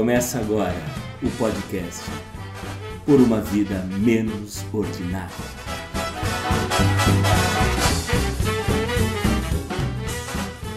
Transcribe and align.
Começa 0.00 0.38
agora 0.38 0.74
o 1.22 1.28
podcast 1.32 2.06
Por 3.04 3.20
uma 3.20 3.42
Vida 3.42 3.82
Menos 3.82 4.64
Ordinária. 4.72 5.28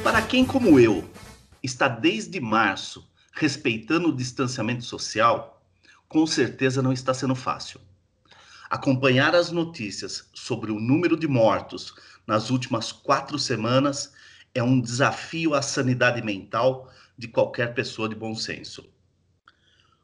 Para 0.03 0.21
quem, 0.23 0.43
como 0.43 0.77
eu, 0.77 1.09
está 1.63 1.87
desde 1.87 2.41
março 2.41 3.09
respeitando 3.31 4.09
o 4.09 4.13
distanciamento 4.13 4.83
social, 4.83 5.65
com 6.09 6.27
certeza 6.27 6.81
não 6.81 6.91
está 6.91 7.13
sendo 7.13 7.33
fácil. 7.33 7.79
Acompanhar 8.69 9.33
as 9.33 9.51
notícias 9.51 10.29
sobre 10.33 10.69
o 10.69 10.81
número 10.81 11.15
de 11.15 11.29
mortos 11.29 11.95
nas 12.27 12.49
últimas 12.49 12.91
quatro 12.91 13.39
semanas 13.39 14.11
é 14.53 14.61
um 14.61 14.81
desafio 14.81 15.53
à 15.53 15.61
sanidade 15.61 16.21
mental 16.21 16.91
de 17.17 17.29
qualquer 17.29 17.73
pessoa 17.73 18.09
de 18.09 18.15
bom 18.15 18.35
senso. 18.35 18.91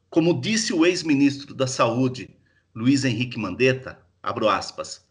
Como 0.10 0.42
disse 0.42 0.74
o 0.74 0.88
ex-ministro 0.88 1.54
da 1.54 1.68
Saúde, 1.68 2.36
Luiz 2.74 3.06
Henrique 3.06 3.38
Mandetta, 3.38 4.02
abro 4.24 4.50
aspas, 4.50 5.08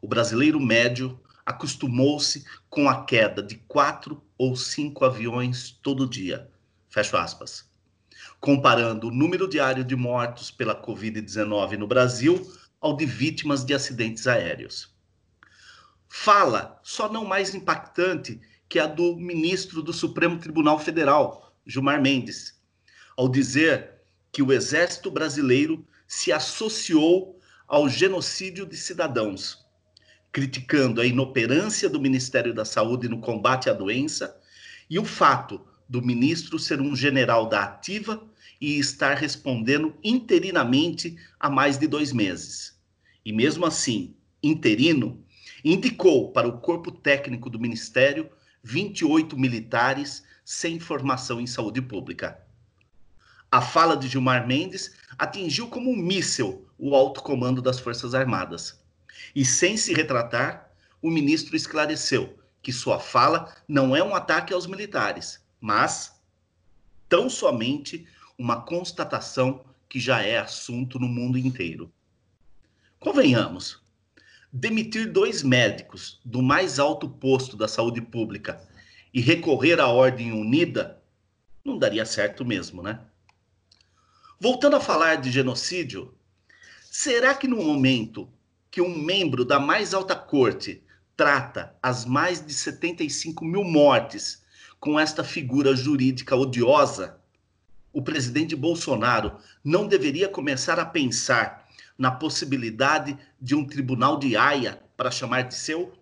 o 0.00 0.08
brasileiro 0.08 0.58
médio 0.58 1.20
acostumou-se 1.44 2.46
com 2.70 2.88
a 2.88 3.04
queda 3.04 3.42
de 3.42 3.56
quatro 3.56 4.22
ou 4.38 4.56
cinco 4.56 5.04
aviões 5.04 5.78
todo 5.82 6.08
dia, 6.08 6.50
fecho 6.88 7.18
aspas. 7.18 7.70
Comparando 8.40 9.08
o 9.08 9.10
número 9.10 9.46
diário 9.46 9.84
de 9.84 9.94
mortos 9.94 10.50
pela 10.50 10.80
Covid-19 10.82 11.76
no 11.76 11.86
Brasil 11.86 12.50
ao 12.80 12.96
de 12.96 13.04
vítimas 13.04 13.66
de 13.66 13.74
acidentes 13.74 14.26
aéreos. 14.26 14.96
Fala, 16.08 16.80
só 16.82 17.12
não 17.12 17.26
mais 17.26 17.54
impactante 17.54 18.40
que 18.66 18.78
a 18.78 18.86
do 18.86 19.14
ministro 19.14 19.82
do 19.82 19.92
Supremo 19.92 20.38
Tribunal 20.38 20.78
Federal, 20.78 21.54
Gilmar 21.66 22.00
Mendes, 22.00 22.58
ao 23.14 23.28
dizer 23.28 23.97
que 24.38 24.42
o 24.44 24.52
exército 24.52 25.10
brasileiro 25.10 25.84
se 26.06 26.30
associou 26.30 27.40
ao 27.66 27.88
genocídio 27.88 28.64
de 28.64 28.76
cidadãos, 28.76 29.66
criticando 30.30 31.00
a 31.00 31.04
inoperância 31.04 31.90
do 31.90 32.00
Ministério 32.00 32.54
da 32.54 32.64
Saúde 32.64 33.08
no 33.08 33.20
combate 33.20 33.68
à 33.68 33.72
doença 33.72 34.40
e 34.88 34.96
o 34.96 35.04
fato 35.04 35.60
do 35.88 36.00
ministro 36.00 36.56
ser 36.56 36.80
um 36.80 36.94
general 36.94 37.48
da 37.48 37.64
ativa 37.64 38.24
e 38.60 38.78
estar 38.78 39.14
respondendo 39.14 39.98
interinamente 40.04 41.16
há 41.40 41.50
mais 41.50 41.76
de 41.76 41.88
dois 41.88 42.12
meses. 42.12 42.78
E 43.24 43.32
mesmo 43.32 43.66
assim, 43.66 44.14
interino, 44.40 45.20
indicou 45.64 46.30
para 46.30 46.46
o 46.46 46.60
corpo 46.60 46.92
técnico 46.92 47.50
do 47.50 47.58
Ministério 47.58 48.30
28 48.62 49.36
militares 49.36 50.22
sem 50.44 50.78
formação 50.78 51.40
em 51.40 51.46
saúde 51.48 51.82
pública. 51.82 52.46
A 53.50 53.62
fala 53.62 53.96
de 53.96 54.08
Gilmar 54.08 54.46
Mendes 54.46 54.94
atingiu 55.18 55.68
como 55.68 55.90
um 55.90 55.96
míssel 55.96 56.66
o 56.78 56.94
alto 56.94 57.22
comando 57.22 57.62
das 57.62 57.80
Forças 57.80 58.14
Armadas. 58.14 58.80
E 59.34 59.44
sem 59.44 59.76
se 59.76 59.94
retratar, 59.94 60.70
o 61.00 61.10
ministro 61.10 61.56
esclareceu 61.56 62.38
que 62.62 62.72
sua 62.72 62.98
fala 62.98 63.54
não 63.66 63.96
é 63.96 64.02
um 64.02 64.14
ataque 64.14 64.52
aos 64.52 64.66
militares, 64.66 65.42
mas 65.60 66.20
tão 67.08 67.30
somente 67.30 68.06
uma 68.36 68.60
constatação 68.60 69.64
que 69.88 69.98
já 69.98 70.22
é 70.22 70.38
assunto 70.38 70.98
no 70.98 71.08
mundo 71.08 71.38
inteiro. 71.38 71.90
Convenhamos, 73.00 73.80
demitir 74.52 75.10
dois 75.10 75.42
médicos 75.42 76.20
do 76.24 76.42
mais 76.42 76.78
alto 76.78 77.08
posto 77.08 77.56
da 77.56 77.66
saúde 77.66 78.02
pública 78.02 78.60
e 79.14 79.20
recorrer 79.20 79.80
à 79.80 79.88
ordem 79.88 80.32
unida 80.32 81.02
não 81.64 81.78
daria 81.78 82.04
certo 82.04 82.44
mesmo, 82.44 82.82
né? 82.82 83.00
Voltando 84.40 84.76
a 84.76 84.80
falar 84.80 85.16
de 85.16 85.32
genocídio, 85.32 86.14
será 86.88 87.34
que 87.34 87.48
no 87.48 87.56
momento 87.56 88.28
que 88.70 88.80
um 88.80 88.96
membro 88.96 89.44
da 89.44 89.58
mais 89.58 89.92
alta 89.92 90.14
corte 90.14 90.80
trata 91.16 91.74
as 91.82 92.04
mais 92.04 92.46
de 92.46 92.54
75 92.54 93.44
mil 93.44 93.64
mortes 93.64 94.44
com 94.78 94.98
esta 94.98 95.24
figura 95.24 95.74
jurídica 95.74 96.36
odiosa, 96.36 97.18
o 97.92 98.00
presidente 98.00 98.54
Bolsonaro 98.54 99.38
não 99.64 99.88
deveria 99.88 100.28
começar 100.28 100.78
a 100.78 100.86
pensar 100.86 101.68
na 101.98 102.12
possibilidade 102.12 103.18
de 103.40 103.56
um 103.56 103.66
tribunal 103.66 104.20
de 104.20 104.36
Haia 104.36 104.80
para 104.96 105.10
chamar 105.10 105.42
de 105.42 105.56
seu? 105.56 105.92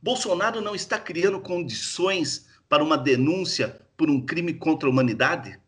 Bolsonaro 0.00 0.60
não 0.60 0.76
está 0.76 0.96
criando 0.96 1.40
condições 1.40 2.46
para 2.68 2.84
uma 2.84 2.96
denúncia 2.96 3.80
por 3.96 4.08
um 4.08 4.20
crime 4.20 4.54
contra 4.54 4.88
a 4.88 4.92
humanidade? 4.92 5.60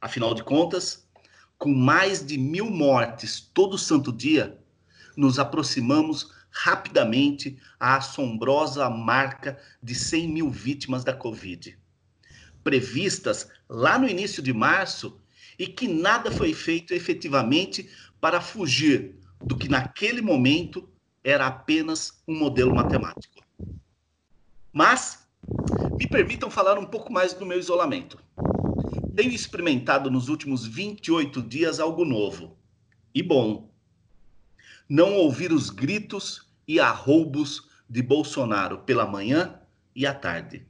Afinal 0.00 0.34
de 0.34 0.42
contas, 0.42 1.06
com 1.58 1.74
mais 1.74 2.24
de 2.24 2.38
mil 2.38 2.70
mortes 2.70 3.40
todo 3.52 3.76
santo 3.76 4.10
dia, 4.10 4.58
nos 5.16 5.38
aproximamos 5.38 6.32
rapidamente 6.50 7.58
à 7.78 7.96
assombrosa 7.96 8.88
marca 8.88 9.58
de 9.82 9.94
100 9.94 10.28
mil 10.28 10.50
vítimas 10.50 11.04
da 11.04 11.12
Covid, 11.12 11.78
previstas 12.64 13.48
lá 13.68 13.98
no 13.98 14.08
início 14.08 14.42
de 14.42 14.52
março 14.52 15.20
e 15.58 15.66
que 15.66 15.86
nada 15.86 16.30
foi 16.30 16.54
feito 16.54 16.94
efetivamente 16.94 17.90
para 18.20 18.40
fugir 18.40 19.16
do 19.42 19.56
que 19.56 19.68
naquele 19.68 20.22
momento 20.22 20.88
era 21.22 21.46
apenas 21.46 22.22
um 22.26 22.38
modelo 22.38 22.74
matemático. 22.74 23.44
Mas 24.72 25.26
me 25.98 26.06
permitam 26.06 26.50
falar 26.50 26.78
um 26.78 26.86
pouco 26.86 27.12
mais 27.12 27.34
do 27.34 27.44
meu 27.44 27.58
isolamento. 27.58 28.18
Tenho 29.20 29.34
experimentado 29.34 30.10
nos 30.10 30.30
últimos 30.30 30.66
28 30.66 31.42
dias 31.42 31.78
algo 31.78 32.06
novo 32.06 32.56
e 33.14 33.22
bom. 33.22 33.70
Não 34.88 35.12
ouvir 35.12 35.52
os 35.52 35.68
gritos 35.68 36.50
e 36.66 36.80
arroubos 36.80 37.68
de 37.86 38.00
Bolsonaro 38.00 38.78
pela 38.78 39.04
manhã 39.04 39.60
e 39.94 40.06
à 40.06 40.14
tarde. 40.14 40.66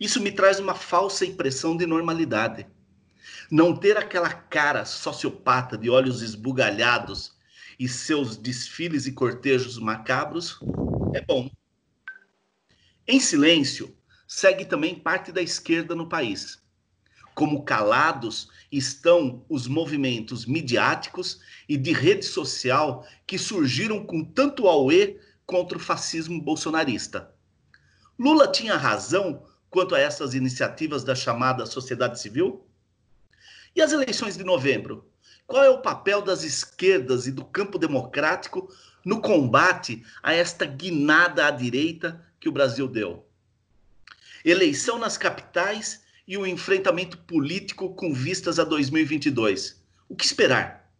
Isso 0.00 0.18
me 0.18 0.32
traz 0.32 0.58
uma 0.58 0.74
falsa 0.74 1.26
impressão 1.26 1.76
de 1.76 1.84
normalidade. 1.84 2.66
Não 3.50 3.76
ter 3.76 3.98
aquela 3.98 4.32
cara 4.32 4.86
sociopata 4.86 5.76
de 5.76 5.90
olhos 5.90 6.22
esbugalhados 6.22 7.36
e 7.78 7.86
seus 7.86 8.34
desfiles 8.38 9.04
e 9.04 9.12
cortejos 9.12 9.78
macabros 9.78 10.58
é 11.12 11.20
bom. 11.20 11.50
Em 13.06 13.20
silêncio, 13.20 13.94
segue 14.26 14.64
também 14.64 14.94
parte 14.94 15.30
da 15.30 15.42
esquerda 15.42 15.94
no 15.94 16.08
país. 16.08 16.63
Como 17.34 17.64
calados 17.64 18.48
estão 18.70 19.44
os 19.48 19.66
movimentos 19.66 20.46
midiáticos 20.46 21.40
e 21.68 21.76
de 21.76 21.92
rede 21.92 22.24
social 22.24 23.06
que 23.26 23.38
surgiram 23.38 24.04
com 24.04 24.24
tanto 24.24 24.68
auê 24.68 25.18
contra 25.46 25.76
o 25.76 25.80
fascismo 25.80 26.40
bolsonarista. 26.40 27.34
Lula 28.18 28.50
tinha 28.50 28.76
razão 28.76 29.44
quanto 29.68 29.94
a 29.94 29.98
essas 29.98 30.34
iniciativas 30.34 31.02
da 31.02 31.14
chamada 31.14 31.66
sociedade 31.66 32.20
civil? 32.20 32.64
E 33.74 33.82
as 33.82 33.92
eleições 33.92 34.36
de 34.36 34.44
novembro? 34.44 35.10
Qual 35.46 35.64
é 35.64 35.68
o 35.68 35.82
papel 35.82 36.22
das 36.22 36.44
esquerdas 36.44 37.26
e 37.26 37.32
do 37.32 37.44
campo 37.44 37.76
democrático 37.76 38.72
no 39.04 39.20
combate 39.20 40.04
a 40.22 40.32
esta 40.32 40.64
guinada 40.64 41.46
à 41.46 41.50
direita 41.50 42.24
que 42.38 42.48
o 42.48 42.52
Brasil 42.52 42.86
deu? 42.86 43.28
Eleição 44.44 44.98
nas 44.98 45.18
capitais 45.18 46.03
e 46.26 46.36
o 46.36 46.46
enfrentamento 46.46 47.18
político 47.18 47.94
com 47.94 48.12
vistas 48.12 48.58
a 48.58 48.64
2022. 48.64 49.82
O 50.08 50.16
que 50.16 50.24
esperar? 50.24 50.90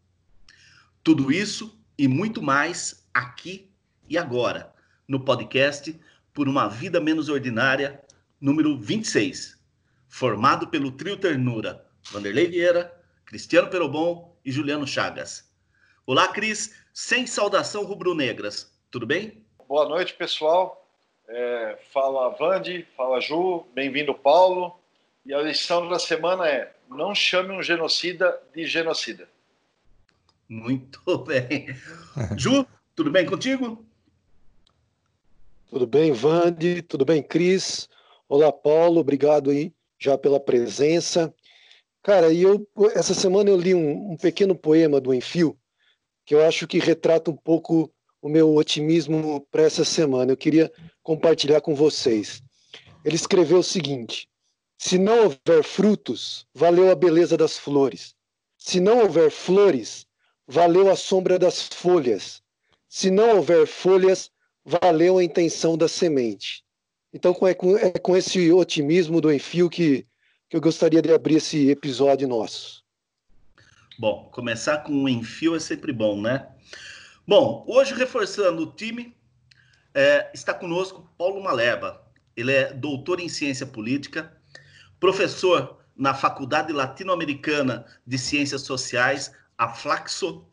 Tudo 1.03 1.33
isso 1.33 1.79
e 1.97 2.09
muito 2.09 2.43
mais 2.43 3.07
aqui 3.13 3.71
e 4.09 4.19
agora, 4.19 4.73
no 5.07 5.21
podcast 5.21 5.99
Por 6.33 6.49
uma 6.49 6.69
Vida 6.69 7.01
Menos 7.01 7.29
Ordinária, 7.29 8.03
número 8.41 8.77
26, 8.79 9.59
formado 10.09 10.69
pelo 10.69 10.91
trio 10.93 11.17
Ternura 11.17 11.85
Vanderlei 12.11 12.47
Vieira, 12.47 12.95
Cristiano 13.25 13.69
Perobon 13.69 14.37
e 14.45 14.53
Juliano 14.53 14.87
Chagas. 14.87 15.51
Olá, 16.07 16.29
Cris, 16.29 16.75
sem 16.93 17.27
saudação 17.27 17.85
rubro-negras, 17.85 18.79
tudo 18.91 19.07
bem? 19.07 19.43
Boa 19.67 19.89
noite, 19.89 20.13
pessoal. 20.15 20.87
É, 21.27 21.79
fala 21.93 22.29
Vande, 22.31 22.87
fala 22.95 23.21
Ju, 23.21 23.67
bem-vindo, 23.75 24.15
Paulo. 24.15 24.79
E 25.27 25.33
a 25.33 25.41
lição 25.41 25.89
da 25.89 25.99
semana 25.99 26.47
é: 26.47 26.75
não 26.89 27.15
chame 27.15 27.51
um 27.51 27.63
genocida 27.63 28.39
de 28.55 28.67
genocida. 28.67 29.27
Muito 30.49 31.01
bem. 31.25 31.69
Ju, 32.37 32.67
tudo 32.95 33.11
bem 33.11 33.25
contigo? 33.25 33.85
Tudo 35.71 35.87
bem, 35.87 36.13
Vande, 36.13 36.83
tudo 36.83 37.05
bem, 37.05 37.23
Cris? 37.23 37.89
Olá, 38.29 38.53
Paulo, 38.53 39.01
obrigado 39.01 39.51
aí 39.51 39.73
já 39.99 40.17
pela 40.19 40.39
presença. 40.39 41.35
Cara, 42.03 42.31
e 42.31 42.43
eu 42.43 42.69
essa 42.95 43.15
semana 43.15 43.49
eu 43.49 43.57
li 43.57 43.75
um, 43.75 44.13
um, 44.13 44.17
pequeno 44.17 44.55
poema 44.55 45.01
do 45.01 45.15
Enfio 45.15 45.59
que 46.27 46.35
eu 46.35 46.45
acho 46.45 46.67
que 46.67 46.79
retrata 46.79 47.31
um 47.31 47.37
pouco 47.37 47.91
o 48.21 48.29
meu 48.29 48.55
otimismo 48.55 49.41
para 49.51 49.63
essa 49.63 49.85
semana. 49.85 50.33
Eu 50.33 50.37
queria 50.37 50.71
compartilhar 51.03 51.61
com 51.61 51.75
vocês. 51.75 52.43
Ele 53.05 53.17
escreveu 53.17 53.59
o 53.59 53.65
seguinte: 53.65 54.29
Se 54.79 54.99
não 54.99 55.25
houver 55.25 55.63
frutos, 55.63 56.47
valeu 56.55 56.91
a 56.91 56.95
beleza 56.95 57.37
das 57.37 57.57
flores. 57.57 58.15
Se 58.59 58.81
não 58.81 59.01
houver 59.01 59.31
flores, 59.31 60.07
valeu 60.47 60.91
a 60.91 60.97
sombra 60.97 61.39
das 61.39 61.69
folhas. 61.69 62.43
Se 62.89 63.11
não 63.11 63.37
houver 63.37 63.67
folhas, 63.67 64.31
valeu 64.65 65.19
a 65.19 65.25
intenção 65.25 65.77
da 65.77 65.89
semente. 65.89 66.65
Então 67.13 67.37
é 67.43 67.55
com, 67.55 67.77
é 67.77 67.91
com 67.93 68.17
esse 68.17 68.51
otimismo 68.53 69.21
do 69.21 69.33
Enfio 69.33 69.71
que, 69.71 70.07
que 70.49 70.57
eu 70.57 70.61
gostaria 70.61 71.01
de 71.01 71.13
abrir 71.13 71.37
esse 71.37 71.71
episódio 71.71 72.27
nosso. 72.27 72.83
Bom, 73.99 74.29
começar 74.33 74.79
com 74.79 74.93
um 74.93 75.09
enfio 75.09 75.55
é 75.55 75.61
sempre 75.61 75.93
bom, 75.93 76.21
né? 76.21 76.49
Bom, 77.27 77.65
hoje 77.69 77.95
reforçando 77.95 78.63
o 78.63 78.73
time, 78.73 79.17
é, 79.95 80.31
está 80.35 80.53
conosco 80.53 81.09
Paulo 81.17 81.41
Maleba. 81.41 82.03
Ele 82.37 82.53
é 82.53 82.73
doutor 82.73 83.21
em 83.21 83.29
ciência 83.29 83.65
política, 83.65 84.37
professor 85.01 85.79
na 85.97 86.15
Faculdade 86.15 86.73
Latino-Americana 86.73 87.85
de 88.07 88.19
Ciências 88.19 88.63
Sociais, 88.63 89.33
a 89.57 89.69
Flaxo. 89.69 90.45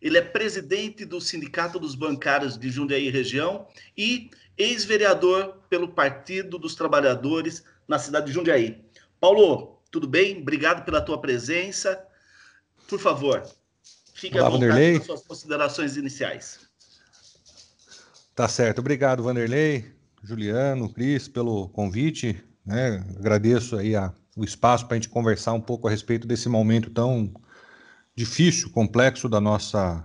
Ele 0.00 0.18
é 0.18 0.22
presidente 0.22 1.04
do 1.04 1.20
Sindicato 1.20 1.78
dos 1.78 1.94
Bancários 1.94 2.56
de 2.56 2.70
Jundiaí 2.70 3.10
Região 3.10 3.66
e 3.96 4.30
ex-vereador 4.56 5.58
pelo 5.68 5.88
Partido 5.88 6.58
dos 6.58 6.74
Trabalhadores 6.74 7.64
na 7.86 7.98
cidade 7.98 8.26
de 8.26 8.32
Jundiaí. 8.32 8.84
Paulo, 9.20 9.80
tudo 9.90 10.06
bem? 10.06 10.40
Obrigado 10.40 10.84
pela 10.84 11.00
tua 11.00 11.20
presença. 11.20 12.04
Por 12.88 13.00
favor, 13.00 13.42
fique 14.14 14.38
Olá, 14.38 14.46
à 14.46 14.50
vontade 14.50 14.70
Vanderlei. 14.70 14.98
com 14.98 15.04
suas 15.06 15.22
considerações 15.22 15.96
iniciais. 15.96 16.60
Tá 18.34 18.46
certo. 18.46 18.78
Obrigado, 18.78 19.24
Vanderlei, 19.24 19.92
Juliano, 20.22 20.92
Cris, 20.92 21.26
pelo 21.26 21.68
convite. 21.70 22.40
Né? 22.68 23.02
Agradeço 23.18 23.78
aí 23.78 23.96
a, 23.96 24.12
o 24.36 24.44
espaço 24.44 24.86
para 24.86 24.94
a 24.94 25.00
gente 25.00 25.08
conversar 25.08 25.54
um 25.54 25.60
pouco 25.60 25.88
a 25.88 25.90
respeito 25.90 26.28
desse 26.28 26.50
momento 26.50 26.90
tão 26.90 27.32
difícil, 28.14 28.68
complexo 28.68 29.26
da 29.26 29.40
nossa 29.40 30.04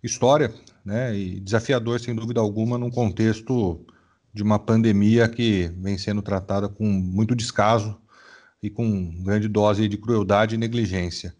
história, 0.00 0.54
né? 0.84 1.16
E 1.16 1.40
desafiador, 1.40 1.98
sem 1.98 2.14
dúvida 2.14 2.40
alguma, 2.40 2.78
num 2.78 2.90
contexto 2.90 3.84
de 4.32 4.40
uma 4.40 4.56
pandemia 4.56 5.28
que 5.28 5.68
vem 5.78 5.98
sendo 5.98 6.22
tratada 6.22 6.68
com 6.68 6.84
muito 6.84 7.34
descaso 7.34 7.98
e 8.62 8.70
com 8.70 9.10
grande 9.24 9.48
dose 9.48 9.88
de 9.88 9.98
crueldade 9.98 10.54
e 10.54 10.58
negligência. 10.58 11.34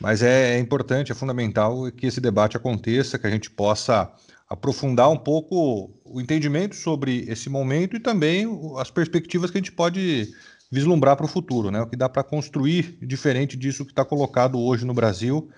Mas 0.00 0.22
é, 0.22 0.54
é, 0.54 0.58
importante, 0.58 1.12
é 1.12 1.14
fundamental 1.14 1.92
que 1.92 2.06
esse 2.06 2.22
debate 2.22 2.56
aconteça, 2.56 3.18
que 3.18 3.26
a 3.26 3.30
gente 3.30 3.50
possa 3.50 4.10
aprofundar 4.50 5.08
um 5.08 5.16
pouco 5.16 5.96
o 6.04 6.20
entendimento 6.20 6.74
sobre 6.74 7.24
esse 7.28 7.48
momento 7.48 7.96
e 7.96 8.00
também 8.00 8.46
as 8.78 8.90
perspectivas 8.90 9.48
que 9.48 9.56
a 9.56 9.60
gente 9.60 9.70
pode 9.70 10.28
vislumbrar 10.70 11.16
para 11.16 11.24
o 11.24 11.28
futuro, 11.28 11.70
né? 11.70 11.80
O 11.80 11.86
que 11.86 11.96
dá 11.96 12.08
para 12.08 12.24
construir 12.24 12.98
diferente 13.00 13.56
disso 13.56 13.84
que 13.84 13.92
está 13.92 14.04
colocado 14.04 14.58
hoje 14.58 14.84
no 14.84 14.92
Brasil 14.92 15.48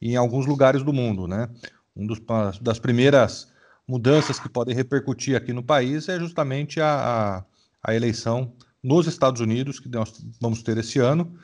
e 0.00 0.12
em 0.12 0.16
alguns 0.16 0.44
lugares 0.44 0.82
do 0.82 0.92
mundo, 0.92 1.26
né? 1.26 1.48
Um 1.96 2.06
dos 2.06 2.20
das 2.60 2.78
primeiras 2.78 3.50
mudanças 3.88 4.38
que 4.38 4.48
podem 4.48 4.74
repercutir 4.74 5.36
aqui 5.36 5.52
no 5.52 5.62
país 5.62 6.08
é 6.08 6.18
justamente 6.18 6.80
a, 6.80 7.44
a, 7.82 7.90
a 7.90 7.94
eleição 7.94 8.52
nos 8.82 9.06
Estados 9.06 9.40
Unidos 9.40 9.80
que 9.80 9.88
nós 9.88 10.22
vamos 10.40 10.62
ter 10.62 10.76
esse 10.76 10.98
ano 10.98 11.34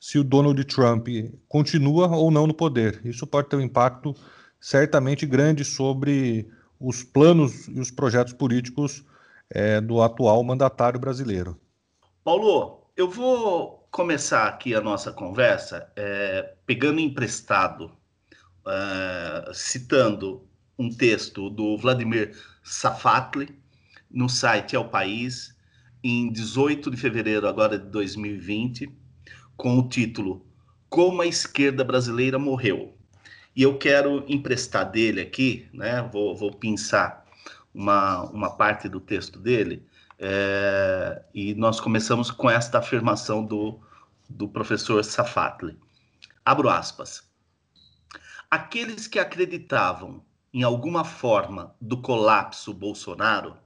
se 0.00 0.18
o 0.18 0.24
Donald 0.24 0.62
Trump 0.64 1.08
continua 1.46 2.08
ou 2.08 2.30
não 2.30 2.46
no 2.46 2.54
poder. 2.54 3.00
Isso 3.04 3.26
pode 3.26 3.48
ter 3.48 3.56
um 3.56 3.60
impacto 3.60 4.14
certamente 4.60 5.26
grande 5.26 5.64
sobre 5.64 6.48
os 6.80 7.02
planos 7.02 7.68
e 7.68 7.80
os 7.80 7.90
projetos 7.90 8.32
políticos 8.32 9.04
é, 9.50 9.80
do 9.80 10.02
atual 10.02 10.42
mandatário 10.44 11.00
brasileiro. 11.00 11.58
Paulo, 12.22 12.86
eu 12.96 13.08
vou 13.08 13.88
começar 13.90 14.46
aqui 14.46 14.74
a 14.74 14.80
nossa 14.80 15.12
conversa 15.12 15.90
é, 15.96 16.54
pegando 16.66 17.00
emprestado, 17.00 17.92
é, 18.66 19.50
citando 19.54 20.46
um 20.78 20.88
texto 20.90 21.50
do 21.50 21.76
Vladimir 21.76 22.36
Safatli 22.62 23.58
no 24.10 24.28
site 24.28 24.76
É 24.76 24.78
o 24.78 24.88
País, 24.88 25.56
em 26.02 26.30
18 26.30 26.90
de 26.90 26.96
fevereiro 26.96 27.48
agora 27.48 27.78
de 27.78 27.86
2020 27.86 28.88
com 29.56 29.78
o 29.78 29.88
título 29.88 30.46
Como 30.88 31.20
a 31.20 31.26
Esquerda 31.26 31.82
Brasileira 31.82 32.38
Morreu. 32.38 32.97
E 33.58 33.62
eu 33.64 33.76
quero 33.76 34.24
emprestar 34.28 34.88
dele 34.88 35.20
aqui, 35.20 35.68
né? 35.72 36.08
Vou, 36.12 36.36
vou 36.36 36.52
pensar 36.52 37.26
uma, 37.74 38.22
uma 38.30 38.50
parte 38.50 38.88
do 38.88 39.00
texto 39.00 39.40
dele. 39.40 39.84
É, 40.16 41.24
e 41.34 41.56
nós 41.56 41.80
começamos 41.80 42.30
com 42.30 42.48
esta 42.48 42.78
afirmação 42.78 43.44
do, 43.44 43.80
do 44.30 44.48
professor 44.48 45.02
Safatli. 45.02 45.76
Abro 46.44 46.68
aspas. 46.68 47.28
Aqueles 48.48 49.08
que 49.08 49.18
acreditavam 49.18 50.24
em 50.54 50.62
alguma 50.62 51.04
forma 51.04 51.74
do 51.80 52.00
colapso 52.00 52.72
Bolsonaro, 52.72 53.56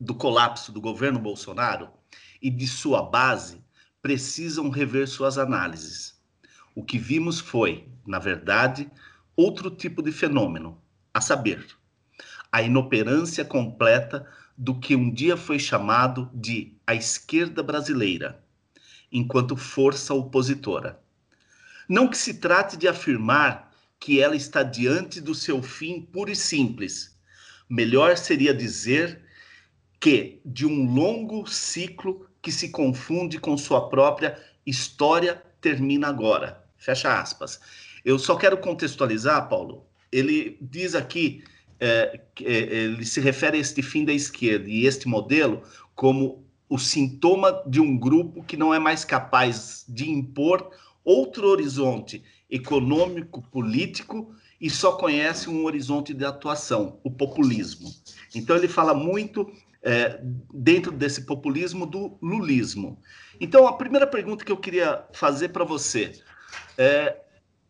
do 0.00 0.14
colapso 0.14 0.72
do 0.72 0.80
governo 0.80 1.18
Bolsonaro 1.18 1.90
e 2.40 2.48
de 2.48 2.66
sua 2.66 3.02
base, 3.02 3.62
precisam 4.00 4.70
rever 4.70 5.06
suas 5.06 5.36
análises. 5.36 6.18
O 6.74 6.82
que 6.82 6.96
vimos 6.96 7.40
foi, 7.40 7.86
na 8.06 8.18
verdade, 8.18 8.90
outro 9.38 9.70
tipo 9.70 10.02
de 10.02 10.10
fenômeno, 10.10 10.82
a 11.14 11.20
saber, 11.20 11.64
a 12.50 12.60
inoperância 12.60 13.44
completa 13.44 14.28
do 14.56 14.80
que 14.80 14.96
um 14.96 15.14
dia 15.14 15.36
foi 15.36 15.60
chamado 15.60 16.28
de 16.34 16.76
a 16.84 16.92
esquerda 16.92 17.62
brasileira, 17.62 18.42
enquanto 19.12 19.56
força 19.56 20.12
opositora. 20.12 20.98
Não 21.88 22.08
que 22.08 22.18
se 22.18 22.34
trate 22.34 22.76
de 22.76 22.88
afirmar 22.88 23.72
que 24.00 24.20
ela 24.20 24.34
está 24.34 24.64
diante 24.64 25.20
do 25.20 25.36
seu 25.36 25.62
fim 25.62 26.02
puro 26.02 26.32
e 26.32 26.36
simples. 26.36 27.16
Melhor 27.70 28.16
seria 28.16 28.52
dizer 28.52 29.22
que 30.00 30.40
de 30.44 30.66
um 30.66 30.92
longo 30.92 31.46
ciclo 31.46 32.28
que 32.42 32.50
se 32.50 32.70
confunde 32.70 33.38
com 33.38 33.56
sua 33.56 33.88
própria 33.88 34.36
história 34.66 35.40
termina 35.60 36.08
agora. 36.08 36.64
Fecha 36.76 37.20
aspas. 37.20 37.60
Eu 38.08 38.18
só 38.18 38.36
quero 38.36 38.56
contextualizar, 38.56 39.50
Paulo. 39.50 39.84
Ele 40.10 40.56
diz 40.62 40.94
aqui, 40.94 41.44
é, 41.78 42.18
é, 42.40 42.52
ele 42.52 43.04
se 43.04 43.20
refere 43.20 43.58
a 43.58 43.60
este 43.60 43.82
fim 43.82 44.02
da 44.02 44.14
esquerda 44.14 44.66
e 44.66 44.86
este 44.86 45.06
modelo 45.06 45.62
como 45.94 46.42
o 46.70 46.78
sintoma 46.78 47.62
de 47.66 47.82
um 47.82 47.98
grupo 47.98 48.42
que 48.42 48.56
não 48.56 48.72
é 48.72 48.78
mais 48.78 49.04
capaz 49.04 49.84
de 49.86 50.10
impor 50.10 50.70
outro 51.04 51.48
horizonte 51.48 52.24
econômico, 52.50 53.42
político 53.50 54.34
e 54.58 54.70
só 54.70 54.92
conhece 54.92 55.50
um 55.50 55.66
horizonte 55.66 56.14
de 56.14 56.24
atuação, 56.24 56.98
o 57.04 57.10
populismo. 57.10 57.90
Então 58.34 58.56
ele 58.56 58.68
fala 58.68 58.94
muito 58.94 59.52
é, 59.82 60.18
dentro 60.54 60.92
desse 60.92 61.26
populismo 61.26 61.84
do 61.84 62.16
lulismo. 62.22 62.98
Então, 63.38 63.66
a 63.66 63.74
primeira 63.74 64.06
pergunta 64.06 64.46
que 64.46 64.50
eu 64.50 64.56
queria 64.56 65.04
fazer 65.12 65.50
para 65.50 65.62
você 65.62 66.12
é: 66.78 67.27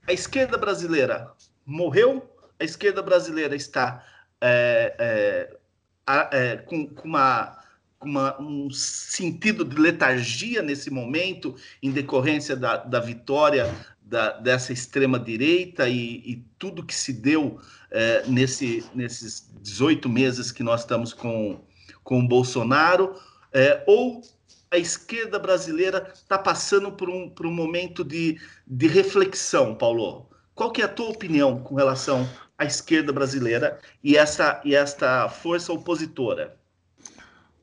a 0.09 0.13
esquerda 0.13 0.59
brasileira 0.59 1.31
morreu? 1.65 2.29
A 2.59 2.65
esquerda 2.65 3.03
brasileira 3.03 3.55
está 3.55 4.05
é, 4.41 4.97
é, 4.99 6.29
é 6.33 6.57
com, 6.57 6.87
com, 6.89 7.07
uma, 7.07 7.59
uma, 8.01 8.41
um 8.41 8.71
sentido 8.71 9.65
de 9.65 9.77
letargia 9.77 10.63
nesse 10.63 10.91
momento, 10.91 11.55
em 11.83 11.93
decorrência 11.93 12.57
da, 12.57 12.79
da 12.79 12.99
vitória 12.99 13.73
da, 14.03 14.33
dessa 14.33 14.73
extrema-direita 14.73 15.89
e, 15.89 16.23
e, 16.25 16.45
tudo 16.59 16.85
que 16.85 16.95
se 16.95 17.13
deu 17.13 17.61
é, 17.91 18.25
nesse, 18.27 18.85
nesses 18.95 19.53
18 19.61 20.09
meses 20.09 20.51
que 20.51 20.63
nós 20.63 20.81
estamos 20.81 21.13
com 21.13 21.61
com 22.09 22.21
o 22.21 22.27
Bolsonaro, 22.27 23.15
é, 23.53 23.85
ou 23.87 24.23
a 24.71 24.77
esquerda 24.77 25.39
brasileira 25.39 26.11
está 26.15 26.39
passando 26.39 26.93
por 26.93 27.09
um, 27.09 27.29
por 27.29 27.47
um 27.47 27.53
momento 27.53 28.05
de, 28.05 28.39
de 28.67 28.87
reflexão, 28.87 29.75
Paulo? 29.75 30.29
Qual 30.55 30.71
que 30.71 30.83
é 30.83 30.85
a 30.85 30.89
tua 30.89 31.09
opinião 31.09 31.61
com 31.61 31.75
relação 31.75 32.29
à 32.57 32.65
esquerda 32.65 33.13
brasileira 33.13 33.79
e 34.03 34.17
essa 34.17 34.61
e 34.65 34.75
esta 34.75 35.29
força 35.29 35.73
opositora? 35.73 36.57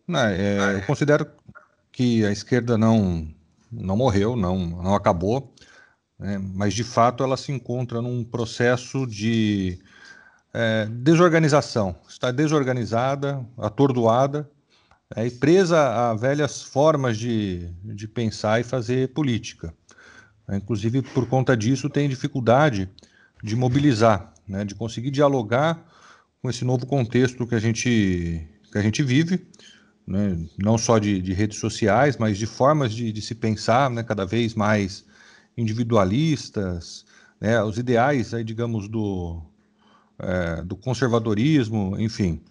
Não, 0.07 0.19
é, 0.19 0.75
eu 0.75 0.81
considero 0.83 1.27
que 1.91 2.25
a 2.25 2.31
esquerda 2.31 2.77
não 2.77 3.27
não 3.71 3.97
morreu, 3.97 4.35
não 4.35 4.57
não 4.57 4.95
acabou, 4.95 5.53
né, 6.17 6.37
mas 6.37 6.73
de 6.73 6.83
fato 6.83 7.23
ela 7.23 7.37
se 7.37 7.51
encontra 7.51 8.01
num 8.01 8.23
processo 8.23 9.05
de 9.05 9.79
é, 10.53 10.85
desorganização, 10.85 11.95
está 12.07 12.31
desorganizada, 12.31 13.45
atordoada 13.57 14.49
é, 15.13 15.27
e 15.27 15.31
presa 15.31 15.79
a 15.79 16.13
velhas 16.15 16.61
formas 16.61 17.17
de, 17.17 17.69
de 17.83 18.07
pensar 18.07 18.59
e 18.59 18.63
fazer 18.63 19.09
política. 19.09 19.73
É, 20.47 20.57
inclusive, 20.57 21.01
por 21.01 21.27
conta 21.27 21.55
disso, 21.55 21.89
tem 21.89 22.07
dificuldade 22.07 22.89
de 23.43 23.55
mobilizar, 23.55 24.33
né, 24.47 24.63
de 24.63 24.73
conseguir 24.75 25.11
dialogar 25.11 25.83
com 26.41 26.49
esse 26.49 26.63
novo 26.63 26.85
contexto 26.85 27.45
que 27.45 27.55
a 27.55 27.59
gente, 27.59 28.47
que 28.71 28.77
a 28.77 28.81
gente 28.81 29.03
vive, 29.03 29.45
né, 30.07 30.37
não 30.57 30.77
só 30.77 30.99
de, 30.99 31.21
de, 31.21 31.33
redes 31.33 31.59
sociais, 31.59 32.17
mas 32.17 32.37
de 32.37 32.45
formas 32.45 32.93
de, 32.93 33.11
de 33.11 33.21
se 33.21 33.35
pensar 33.35 33.89
né, 33.89 34.03
cada 34.03 34.25
vez 34.25 34.53
mais 34.53 35.05
individualistas, 35.57 37.05
né, 37.39 37.61
os 37.63 37.77
ideais, 37.77 38.33
aí, 38.33 38.43
digamos, 38.43 38.87
do, 38.87 39.41
é, 40.19 40.61
do 40.61 40.75
conservadorismo, 40.75 41.95
enfim. 41.99 42.41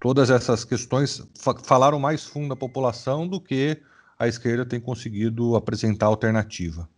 Todas 0.00 0.30
essas 0.30 0.64
questões 0.64 1.22
fa 1.38 1.54
falaram 1.62 2.00
mais 2.00 2.24
fundo 2.24 2.54
à 2.54 2.56
população 2.56 3.28
do 3.28 3.38
que 3.38 3.76
a 4.18 4.26
esquerda 4.26 4.64
tem 4.64 4.80
conseguido 4.80 5.54
apresentar 5.54 6.06
alternativa. 6.06 6.88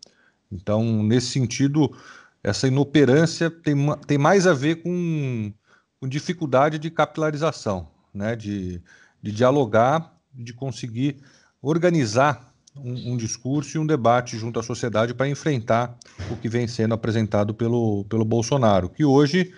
Então, 0.51 1.03
nesse 1.03 1.29
sentido, 1.29 1.91
essa 2.43 2.69
inoperância 2.69 3.51
tem, 3.51 3.77
tem 4.07 4.19
mais 4.19 4.47
a 4.47 4.55
ver 4.55 4.83
com, 4.83 5.53
com 6.01 6.09
dificuldade 6.09 6.79
de 6.79 6.91
capilarização, 6.91 7.89
né? 8.15 8.37
de, 8.37 8.81
de 9.21 9.33
dialogar, 9.33 10.15
de 10.33 10.53
conseguir 10.53 11.17
organizar 11.61 12.53
um, 12.77 13.13
um, 13.13 13.17
discurso 13.17 13.77
e 13.77 13.81
um 13.81 13.87
debate 13.87 14.37
junto 14.37 14.61
à 14.61 14.63
sociedade 14.63 15.15
para 15.15 15.29
enfrentar 15.29 15.97
o 16.31 16.37
que 16.37 16.49
vem 16.49 16.67
sendo 16.67 16.95
apresentado 16.95 17.53
pelo, 17.53 18.05
pelo 18.05 18.25
Bolsonaro, 18.25 18.89
que 18.89 19.05
hoje 19.05 19.53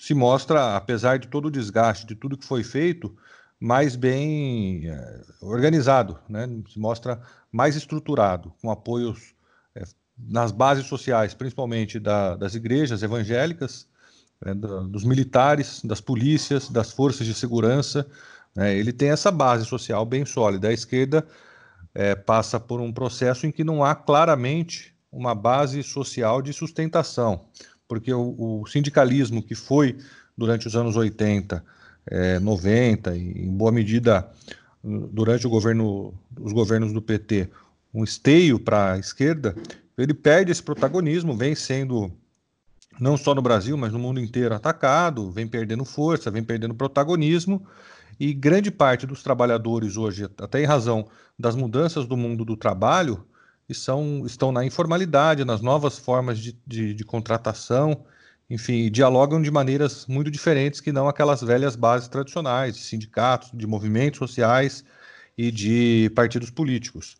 se 0.00 0.14
mostra, 0.14 0.76
apesar 0.76 1.18
de 1.18 1.28
todo 1.28 1.48
o 1.48 1.50
desgaste, 1.50 2.06
de 2.06 2.14
tudo 2.14 2.38
que 2.38 2.46
foi 2.46 2.64
feito, 2.64 3.14
mais 3.60 3.94
bem 3.94 4.88
é, 4.88 5.20
organizado, 5.42 6.18
né? 6.26 6.48
se 6.72 6.78
mostra 6.78 7.20
mais 7.52 7.76
estruturado, 7.76 8.50
com 8.62 8.70
apoios 8.70 9.34
é, 9.74 9.82
nas 10.18 10.52
bases 10.52 10.86
sociais, 10.86 11.34
principalmente 11.34 12.00
da, 12.00 12.34
das 12.34 12.54
igrejas 12.54 13.02
evangélicas, 13.02 13.86
né? 14.40 14.54
dos 14.54 15.04
militares, 15.04 15.82
das 15.84 16.00
polícias, 16.00 16.70
das 16.70 16.90
forças 16.90 17.26
de 17.26 17.34
segurança. 17.34 18.06
Né? 18.56 18.74
Ele 18.74 18.94
tem 18.94 19.10
essa 19.10 19.30
base 19.30 19.66
social 19.66 20.06
bem 20.06 20.24
sólida. 20.24 20.68
A 20.68 20.72
esquerda 20.72 21.26
é, 21.94 22.14
passa 22.14 22.58
por 22.58 22.80
um 22.80 22.90
processo 22.90 23.46
em 23.46 23.52
que 23.52 23.62
não 23.62 23.84
há 23.84 23.94
claramente 23.94 24.94
uma 25.12 25.34
base 25.34 25.82
social 25.82 26.40
de 26.40 26.54
sustentação, 26.54 27.44
porque 27.90 28.14
o, 28.14 28.60
o 28.62 28.66
sindicalismo 28.68 29.42
que 29.42 29.56
foi 29.56 29.98
durante 30.38 30.68
os 30.68 30.76
anos 30.76 30.94
80, 30.94 31.64
é, 32.06 32.38
90 32.38 33.16
e 33.16 33.46
em 33.46 33.50
boa 33.50 33.72
medida 33.72 34.30
durante 34.80 35.44
o 35.44 35.50
governo, 35.50 36.14
os 36.40 36.52
governos 36.52 36.92
do 36.92 37.02
PT, 37.02 37.50
um 37.92 38.04
esteio 38.04 38.60
para 38.60 38.92
a 38.92 38.98
esquerda, 38.98 39.56
ele 39.98 40.14
perde 40.14 40.52
esse 40.52 40.62
protagonismo, 40.62 41.36
vem 41.36 41.52
sendo 41.56 42.12
não 43.00 43.16
só 43.16 43.34
no 43.34 43.42
Brasil, 43.42 43.76
mas 43.76 43.92
no 43.92 43.98
mundo 43.98 44.20
inteiro 44.20 44.54
atacado, 44.54 45.28
vem 45.32 45.48
perdendo 45.48 45.84
força, 45.84 46.30
vem 46.30 46.44
perdendo 46.44 46.76
protagonismo, 46.76 47.66
e 48.20 48.32
grande 48.32 48.70
parte 48.70 49.04
dos 49.04 49.20
trabalhadores 49.20 49.96
hoje, 49.96 50.30
até 50.38 50.62
em 50.62 50.66
razão 50.66 51.08
das 51.36 51.56
mudanças 51.56 52.06
do 52.06 52.16
mundo 52.16 52.44
do 52.44 52.56
trabalho, 52.56 53.26
são, 53.74 54.24
estão 54.26 54.52
na 54.52 54.64
informalidade, 54.64 55.44
nas 55.44 55.60
novas 55.60 55.98
formas 55.98 56.38
de, 56.38 56.56
de, 56.66 56.94
de 56.94 57.04
contratação, 57.04 58.04
enfim, 58.50 58.90
dialogam 58.90 59.40
de 59.40 59.50
maneiras 59.50 60.06
muito 60.06 60.30
diferentes 60.30 60.80
que 60.80 60.90
não 60.90 61.08
aquelas 61.08 61.40
velhas 61.40 61.76
bases 61.76 62.08
tradicionais, 62.08 62.76
de 62.76 62.82
sindicatos, 62.82 63.50
de 63.54 63.66
movimentos 63.66 64.18
sociais 64.18 64.84
e 65.38 65.52
de 65.52 66.10
partidos 66.16 66.50
políticos. 66.50 67.16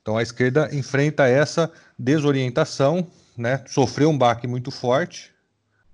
Então 0.00 0.16
a 0.16 0.22
esquerda 0.22 0.70
enfrenta 0.72 1.26
essa 1.26 1.70
desorientação, 1.98 3.06
né? 3.36 3.62
sofreu 3.66 4.08
um 4.08 4.16
baque 4.16 4.46
muito 4.46 4.70
forte 4.70 5.34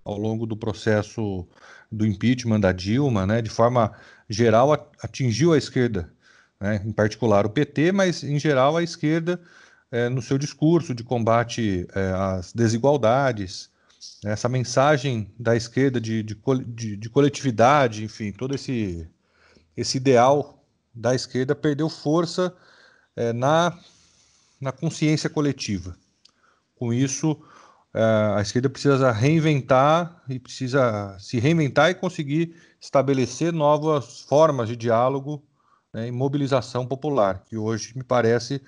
ao 0.05 0.19
longo 0.19 0.47
do 0.47 0.57
processo 0.57 1.47
do 1.91 2.07
impeachment 2.07 2.61
da 2.61 2.71
Dilma, 2.71 3.27
né? 3.27 3.41
de 3.41 3.49
forma 3.51 3.93
geral 4.29 4.73
atingiu 5.03 5.55
a 5.55 5.59
esquerda, 5.59 6.13
né? 6.61 6.83
em 6.85 6.93
particular 6.93 7.47
o 7.47 7.51
PT, 7.51 7.91
mas 7.91 8.23
em 8.23 8.39
geral 8.39 8.77
a 8.77 8.83
esquerda 8.83 9.41
é, 9.91 10.09
no 10.09 10.23
seu 10.23 10.39
discurso 10.39 10.95
de 10.95 11.05
combate 11.05 11.87
é, 11.95 12.13
às 12.13 12.53
desigualdades, 12.53 13.71
essa 14.25 14.49
mensagem 14.49 15.33
da 15.39 15.55
esquerda 15.57 16.01
de, 16.01 16.23
de, 16.23 16.37
de, 16.67 16.97
de 16.97 17.11
coletividade, 17.11 18.05
enfim, 18.05 18.33
todo 18.33 18.55
esse, 18.55 19.09
esse 19.77 19.97
ideal 19.97 20.65
da 20.95 21.15
esquerda 21.15 21.55
perdeu 21.55 21.89
força 21.89 22.55
é, 23.17 23.33
na, 23.33 23.79
na 24.61 24.73
consciência 24.73 25.29
coletiva. 25.29 25.97
Com 26.77 26.93
isso, 26.93 27.41
é, 27.93 28.03
a 28.37 28.41
esquerda 28.41 28.69
precisa 28.69 29.13
reinventar 29.13 30.23
e 30.29 30.39
precisa 30.39 31.17
se 31.19 31.39
reinventar 31.39 31.91
e 31.91 31.95
conseguir 31.95 32.55
estabelecer 32.81 33.53
novas 33.53 34.21
formas 34.23 34.69
de 34.69 34.77
diálogo 34.77 35.43
né, 35.93 36.09
e 36.09 36.13
mobilização 36.13 36.87
popular, 36.87 37.45
que 37.45 37.57
hoje 37.57 37.93
me 37.97 38.03
parece 38.03 38.61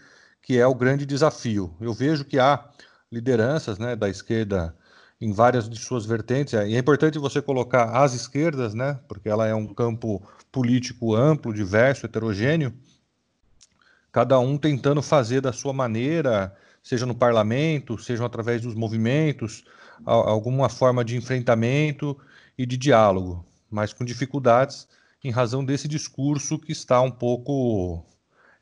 que 0.46 0.58
é 0.58 0.66
o 0.66 0.74
grande 0.74 1.04
desafio. 1.04 1.76
Eu 1.78 1.92
vejo 1.92 2.24
que 2.24 2.38
há 2.38 2.70
lideranças 3.12 3.78
né, 3.78 3.94
da 3.94 4.08
esquerda 4.08 4.74
em 5.20 5.32
várias 5.32 5.68
de 5.68 5.78
suas 5.78 6.06
vertentes, 6.06 6.54
e 6.54 6.74
é 6.74 6.78
importante 6.78 7.18
você 7.18 7.42
colocar 7.42 7.90
as 7.90 8.14
esquerdas, 8.14 8.72
né, 8.72 8.98
porque 9.06 9.28
ela 9.28 9.46
é 9.46 9.54
um 9.54 9.66
campo 9.66 10.22
político 10.50 11.14
amplo, 11.14 11.52
diverso, 11.52 12.06
heterogêneo, 12.06 12.72
cada 14.10 14.38
um 14.38 14.56
tentando 14.56 15.02
fazer 15.02 15.42
da 15.42 15.52
sua 15.52 15.72
maneira, 15.74 16.54
seja 16.82 17.04
no 17.04 17.14
parlamento, 17.14 17.98
seja 17.98 18.24
através 18.24 18.62
dos 18.62 18.74
movimentos, 18.74 19.64
alguma 20.04 20.68
forma 20.68 21.04
de 21.04 21.16
enfrentamento 21.16 22.16
e 22.56 22.64
de 22.64 22.76
diálogo 22.76 23.44
mas 23.70 23.92
com 23.92 24.04
dificuldades 24.04 24.88
em 25.22 25.30
razão 25.30 25.64
desse 25.64 25.88
discurso 25.88 26.58
que 26.58 26.72
está 26.72 27.00
um 27.00 27.10
pouco 27.10 28.04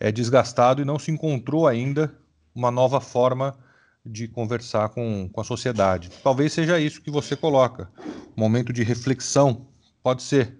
é, 0.05 0.13
desgastado 0.13 0.83
e 0.83 0.85
não 0.85 0.99
se 0.99 1.11
encontrou 1.11 1.67
ainda 1.67 2.15
uma 2.55 2.71
nova 2.71 3.01
forma 3.01 3.57
de 4.05 4.29
conversar 4.29 4.91
com, 4.91 5.31
com 5.33 5.41
a 5.41 5.45
sociedade. 5.45 6.11
Talvez 6.23 6.53
seja 6.53 6.79
isso 6.79 7.01
que 7.01 7.11
você 7.11 7.35
coloca. 7.35 7.91
Momento 8.37 8.71
de 8.71 8.83
reflexão, 8.83 9.67
pode 10.03 10.23
ser. 10.23 10.59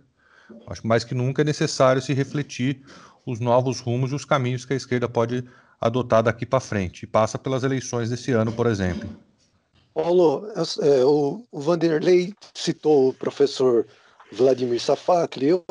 Acho 0.67 0.81
que 0.81 0.87
mais 0.87 1.05
que 1.05 1.15
nunca 1.15 1.43
é 1.43 1.45
necessário 1.45 2.01
se 2.01 2.15
refletir 2.15 2.83
os 3.27 3.39
novos 3.39 3.81
rumos 3.81 4.13
e 4.13 4.15
os 4.15 4.25
caminhos 4.25 4.65
que 4.65 4.73
a 4.73 4.77
esquerda 4.77 5.11
pode 5.11 5.45
adotar 5.79 6.23
daqui 6.23 6.47
para 6.47 6.59
frente. 6.59 7.03
E 7.03 7.07
passa 7.07 7.39
pelas 7.39 7.65
eleições 7.65 8.09
desse 8.09 8.33
ano, 8.33 8.51
por 8.51 8.67
exemplo. 8.67 9.11
Paulo, 9.93 10.49
é, 10.57 11.05
o 11.05 11.45
Vanderlei 11.53 12.33
citou 12.55 13.11
o 13.11 13.15
professor 13.15 13.87
Vladimir 14.33 14.81
Safatli, 14.81 15.49
eu, 15.49 15.63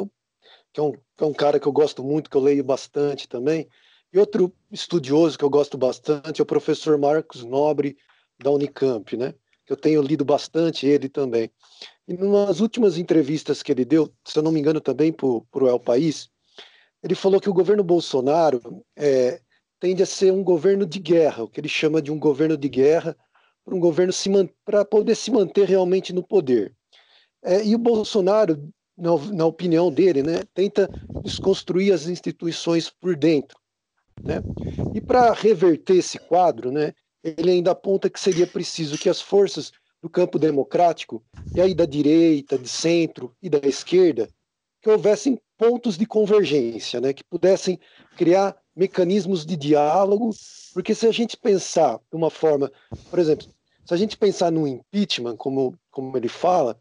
que, 0.72 0.80
é 0.80 0.84
um, 0.84 0.94
que 1.18 1.24
é 1.24 1.28
um 1.28 1.34
cara 1.34 1.60
que 1.60 1.68
eu 1.68 1.72
gosto 1.72 2.04
muito, 2.04 2.30
que 2.30 2.38
eu 2.38 2.42
leio 2.42 2.64
bastante 2.64 3.28
também. 3.28 3.68
E 4.12 4.20
outro 4.20 4.54
estudioso 4.72 5.38
que 5.38 5.44
eu 5.44 5.50
gosto 5.50 5.78
bastante 5.78 6.40
é 6.40 6.44
o 6.44 6.46
professor 6.46 6.98
Marcos 6.98 7.44
Nobre, 7.44 7.98
da 8.42 8.52
Unicamp, 8.52 9.16
né? 9.16 9.34
Eu 9.68 9.78
tenho 9.78 10.02
lido 10.02 10.26
bastante 10.26 10.86
ele 10.86 11.08
também. 11.08 11.50
E 12.08 12.14
nas 12.14 12.60
últimas 12.60 12.98
entrevistas 12.98 13.64
que 13.64 13.72
ele 13.72 13.86
deu, 13.86 14.14
se 14.26 14.38
eu 14.38 14.44
não 14.44 14.52
me 14.52 14.60
engano 14.60 14.82
também 14.82 15.12
para 15.12 15.26
o 15.26 15.68
El 15.68 15.80
País, 15.80 16.30
ele 17.02 17.16
falou 17.16 17.40
que 17.40 17.50
o 17.50 17.54
governo 17.54 17.84
Bolsonaro 17.84 18.84
é, 18.96 19.42
tende 19.80 20.04
a 20.04 20.06
ser 20.06 20.32
um 20.32 20.44
governo 20.44 20.86
de 20.86 21.00
guerra, 21.00 21.44
o 21.44 21.48
que 21.48 21.60
ele 21.60 21.70
chama 21.70 22.02
de 22.02 22.12
um 22.12 22.20
governo 22.20 22.58
de 22.58 22.70
guerra, 22.70 23.16
para 23.64 23.76
um 23.76 23.80
governo 23.80 24.14
para 24.66 24.84
poder 24.84 25.16
se 25.16 25.32
manter 25.32 25.68
realmente 25.68 26.12
no 26.12 26.22
poder. 26.22 26.76
É, 27.42 27.64
e 27.66 27.76
o 27.76 27.78
Bolsonaro, 27.78 28.70
na, 28.98 29.18
na, 29.32 29.46
opinião 29.46 29.92
dele, 29.92 30.22
né, 30.22 30.44
tenta 30.54 30.90
desconstruir 31.24 31.94
as 31.94 32.08
instituições 32.08 32.90
por 32.90 33.16
dentro. 33.16 33.58
Né? 34.24 34.42
E 34.94 35.02
para 35.02 35.34
reverter 35.34 35.98
esse 35.98 36.20
quadro, 36.20 36.72
né, 36.72 36.94
ele 37.24 37.52
ainda 37.52 37.72
aponta 37.72 38.10
que 38.10 38.20
seria 38.20 38.46
preciso 38.46 38.98
que 38.98 39.10
as 39.10 39.22
forças 39.22 39.72
do 40.02 40.10
campo 40.10 40.38
democrático, 40.38 41.24
e 41.56 41.62
aí 41.62 41.74
da 41.74 41.86
direita, 41.86 42.58
de 42.58 42.68
centro 42.68 43.34
e 43.42 43.50
da 43.50 43.60
esquerda, 43.60 44.30
que 44.82 44.90
houvessem 44.90 45.40
pontos 45.58 45.98
de 45.98 46.06
convergência, 46.06 47.00
né, 47.00 47.14
que 47.14 47.24
pudessem 47.24 47.80
criar 48.18 48.56
mecanismos 48.76 49.46
de 49.46 49.56
diálogo, 49.56 50.32
porque 50.74 50.94
se 50.94 51.08
a 51.08 51.12
gente 51.12 51.38
pensar 51.38 52.00
de 52.12 52.18
uma 52.18 52.30
forma, 52.30 52.72
por 53.10 53.18
exemplo, 53.18 53.48
se 53.86 53.94
a 53.94 53.98
gente 53.98 54.18
pensar 54.18 54.52
no 54.52 54.68
impeachment, 54.68 55.38
como, 55.38 55.78
como 55.90 56.18
ele 56.18 56.28
fala, 56.28 56.78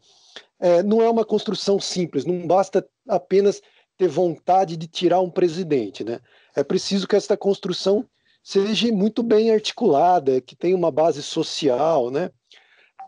é, 0.63 0.81
não 0.81 1.01
é 1.01 1.09
uma 1.09 1.25
construção 1.25 1.77
simples, 1.77 2.23
não 2.23 2.47
basta 2.47 2.87
apenas 3.09 3.61
ter 3.97 4.07
vontade 4.07 4.77
de 4.77 4.87
tirar 4.87 5.19
um 5.19 5.29
presidente. 5.29 6.05
Né? 6.05 6.21
É 6.55 6.63
preciso 6.63 7.05
que 7.05 7.17
esta 7.17 7.35
construção 7.35 8.07
seja 8.41 8.89
muito 8.89 9.21
bem 9.21 9.51
articulada, 9.51 10.39
que 10.39 10.55
tenha 10.55 10.77
uma 10.77 10.89
base 10.89 11.21
social. 11.21 12.09
Né? 12.09 12.31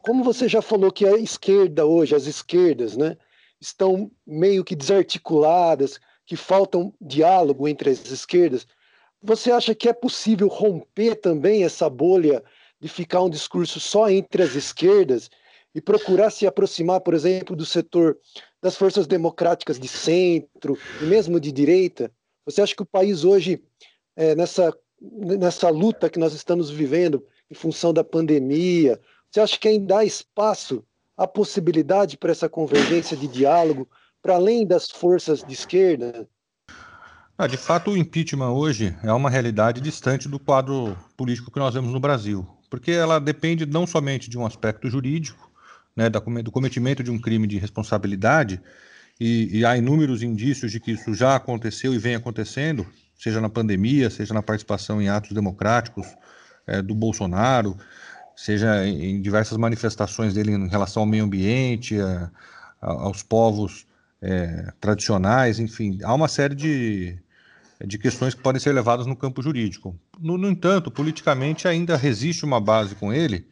Como 0.04 0.22
você 0.22 0.50
já 0.50 0.62
falou 0.62 0.92
que 0.92 1.08
a 1.08 1.18
esquerda 1.18 1.86
hoje, 1.86 2.14
as 2.14 2.26
esquerdas, 2.26 2.98
né, 2.98 3.16
estão 3.60 4.12
meio 4.28 4.62
que 4.66 4.76
desarticuladas, 4.76 5.98
que 6.26 6.36
faltam 6.36 6.94
diálogo 7.00 7.70
entre 7.70 7.90
as 7.90 8.12
esquerdas, 8.12 8.68
você 9.24 9.50
acha 9.50 9.74
que 9.74 9.88
é 9.88 9.94
possível 9.94 10.50
romper 10.50 11.16
também 11.16 11.64
essa 11.64 11.90
bolha 11.90 12.44
de 12.82 12.90
ficar 12.90 13.22
um 13.22 13.30
discurso 13.30 13.80
só 13.80 14.10
entre 14.10 14.44
as 14.44 14.56
esquerdas 14.56 15.30
e 15.76 15.82
procurar 15.82 16.32
se 16.32 16.48
aproximar, 16.48 17.02
por 17.02 17.14
exemplo, 17.14 17.54
do 17.54 17.66
setor 17.66 18.18
das 18.62 18.78
forças 18.78 19.06
democráticas 19.06 19.78
de 19.78 19.90
centro 19.90 20.78
e 21.02 21.06
mesmo 21.06 21.38
de 21.38 21.52
direita, 21.52 22.10
Você 22.46 22.62
acha 22.62 22.76
que 22.76 22.84
o 22.84 22.86
país 22.86 23.24
hoje, 23.24 23.62
é, 24.16 24.36
nessa, 24.36 24.72
nessa 25.02 25.70
luta 25.70 26.10
que 26.10 26.20
nós 26.20 26.34
estamos 26.34 26.70
vivendo 26.70 27.26
em 27.50 27.56
função 27.56 27.92
da 27.92 28.04
pandemia, 28.04 29.00
você 29.30 29.42
acha 29.42 29.60
que 29.60 29.68
ainda 29.68 29.98
há 29.98 30.06
espaço, 30.06 30.84
há 31.18 31.28
possibilidade 31.28 32.18
para 32.18 32.32
essa 32.32 32.48
convergência 32.48 33.18
de 33.18 33.28
diálogo, 33.28 33.90
para 34.22 34.36
além 34.36 34.66
das 34.66 34.90
forças 34.90 35.44
de 35.44 35.54
esquerda? 35.54 36.30
Ah, 37.38 37.48
de 37.48 37.58
fato, 37.58 37.92
o 37.92 37.98
impeachment 37.98 38.52
hoje 38.52 38.96
é 39.04 39.12
uma 39.12 39.30
realidade 39.30 39.82
distante 39.82 40.30
do 40.30 40.40
quadro 40.40 40.96
político 41.18 41.52
que 41.52 41.60
nós 41.60 41.74
vemos 41.74 41.92
no 41.92 42.00
Brasil, 42.00 42.48
porque 42.70 42.92
ela 42.92 43.20
depende 43.20 43.66
não 43.66 43.86
somente 43.86 44.30
de 44.30 44.38
um 44.38 44.46
aspecto 44.46 44.88
jurídico, 44.88 45.52
né, 45.96 46.10
do 46.10 46.52
cometimento 46.52 47.04
de 47.04 47.10
um 47.12 47.20
crime 47.20 47.48
de 47.48 47.58
responsabilidade, 47.58 48.62
e, 49.20 49.60
e 49.60 49.66
há 49.66 49.78
inúmeros 49.78 50.22
indícios 50.22 50.72
de 50.72 50.80
que 50.80 50.92
isso 50.92 51.14
já 51.14 51.36
aconteceu 51.36 51.94
e 51.94 51.98
vem 51.98 52.16
acontecendo, 52.16 52.86
seja 53.16 53.40
na 53.40 53.50
pandemia, 53.50 54.10
seja 54.10 54.34
na 54.34 54.44
participação 54.44 55.02
em 55.02 55.08
atos 55.08 55.32
democráticos 55.32 56.06
é, 56.68 56.82
do 56.82 56.94
Bolsonaro, 56.94 57.78
seja 58.36 58.86
em 58.86 59.22
diversas 59.22 59.58
manifestações 59.58 60.34
dele 60.34 60.52
em 60.52 60.68
relação 60.68 61.04
ao 61.04 61.08
meio 61.08 61.24
ambiente, 61.24 61.98
a, 62.00 62.30
a, 62.82 62.92
aos 62.92 63.24
povos 63.24 63.88
é, 64.22 64.74
tradicionais, 64.82 65.60
enfim, 65.60 66.00
há 66.04 66.14
uma 66.14 66.28
série 66.28 66.56
de, 66.56 67.18
de 67.86 67.98
questões 67.98 68.34
que 68.34 68.42
podem 68.42 68.60
ser 68.60 68.74
levadas 68.74 69.06
no 69.06 69.16
campo 69.16 69.42
jurídico. 69.42 69.98
No, 70.20 70.38
no 70.38 70.50
entanto, 70.50 70.92
politicamente 70.92 71.68
ainda 71.70 71.96
resiste 71.96 72.44
uma 72.44 72.60
base 72.60 72.96
com 72.96 73.14
ele, 73.14 73.48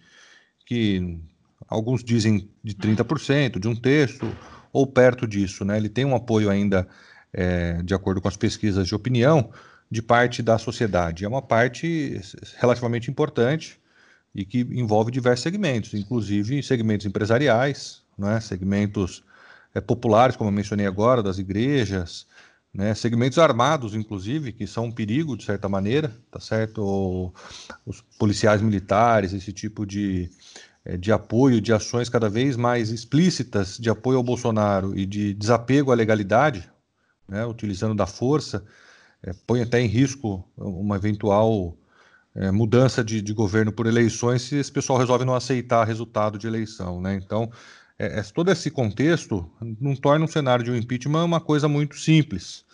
que 0.66 1.20
alguns 1.68 2.04
dizem 2.04 2.50
de 2.64 2.76
30%, 2.76 3.60
de 3.60 3.68
um 3.68 3.76
terço, 3.76 4.26
ou 4.72 4.88
perto 4.88 5.28
disso. 5.28 5.64
Né? 5.64 5.78
Ele 5.78 5.90
tem 5.90 6.04
um 6.04 6.16
apoio 6.16 6.50
ainda, 6.50 6.88
é, 7.32 7.82
de 7.84 7.94
acordo 7.94 8.20
com 8.20 8.28
as 8.28 8.36
pesquisas 8.36 8.88
de 8.88 8.96
opinião, 8.96 9.52
de 9.90 10.02
parte 10.02 10.42
da 10.42 10.58
sociedade. 10.58 11.24
É 11.24 11.28
uma 11.28 11.42
parte 11.42 12.20
relativamente 12.58 13.12
importante 13.12 13.80
e 14.34 14.44
que 14.44 14.62
envolve 14.62 15.12
diversos 15.12 15.44
segmentos, 15.44 15.94
inclusive 15.94 16.64
segmentos 16.64 17.06
empresariais, 17.06 18.02
né? 18.18 18.40
segmentos 18.40 19.24
é, 19.76 19.80
populares, 19.80 20.36
como 20.36 20.50
eu 20.50 20.54
mencionei 20.54 20.88
agora, 20.88 21.22
das 21.22 21.38
igrejas, 21.38 22.26
né? 22.74 22.96
segmentos 22.96 23.38
armados, 23.38 23.94
inclusive, 23.94 24.52
que 24.52 24.66
são 24.66 24.86
um 24.86 24.92
perigo, 24.92 25.38
de 25.38 25.44
certa 25.44 25.70
maneira, 25.70 26.12
tá 26.32 26.40
certo? 26.40 27.32
Os 27.86 28.02
policiais 28.18 28.62
militares, 28.62 29.34
esse 29.34 29.54
tipo 29.54 29.86
de, 29.86 30.32
de 31.00 31.12
apoio, 31.12 31.62
de 31.62 31.72
ações 31.72 32.10
cada 32.10 32.30
vez 32.30 32.58
mais 32.58 32.90
explícitas 32.90 33.78
de 33.78 33.90
apoio 33.90 34.18
ao 34.18 34.24
Bolsonaro 34.24 34.98
e 34.98 35.06
de 35.06 35.34
desapego 35.34 35.92
à 35.92 35.96
legalidade, 35.96 36.70
né, 37.28 37.46
utilizando 37.46 37.96
da 37.96 38.06
força, 38.06 38.66
é, 39.22 39.32
põe 39.48 39.62
até 39.62 39.80
em 39.80 39.88
risco 39.88 40.46
uma 40.58 40.98
eventual 40.98 41.78
é, 42.36 42.52
mudança 42.52 43.04
de, 43.04 43.22
de, 43.22 43.34
governo 43.34 43.72
por 43.72 43.86
eleições 43.86 44.42
se 44.42 44.58
esse 44.58 44.72
pessoal 44.72 45.00
resolve 45.00 45.24
não 45.24 45.36
aceitar 45.36 45.86
resultado 45.86 46.38
de 46.38 46.48
eleição. 46.48 47.00
Né? 47.02 47.16
Então, 47.16 47.50
é, 47.98 48.20
é, 48.20 48.24
todo 48.24 48.52
esse 48.52 48.70
contexto 48.70 49.50
não 49.80 49.96
torna 49.96 50.26
um 50.26 50.28
cenário 50.28 50.66
de 50.66 50.72
um 50.72 50.76
impeachment 50.76 51.24
uma 51.24 51.40
coisa 51.40 51.68
muito 51.68 51.98
simples. 51.98 52.66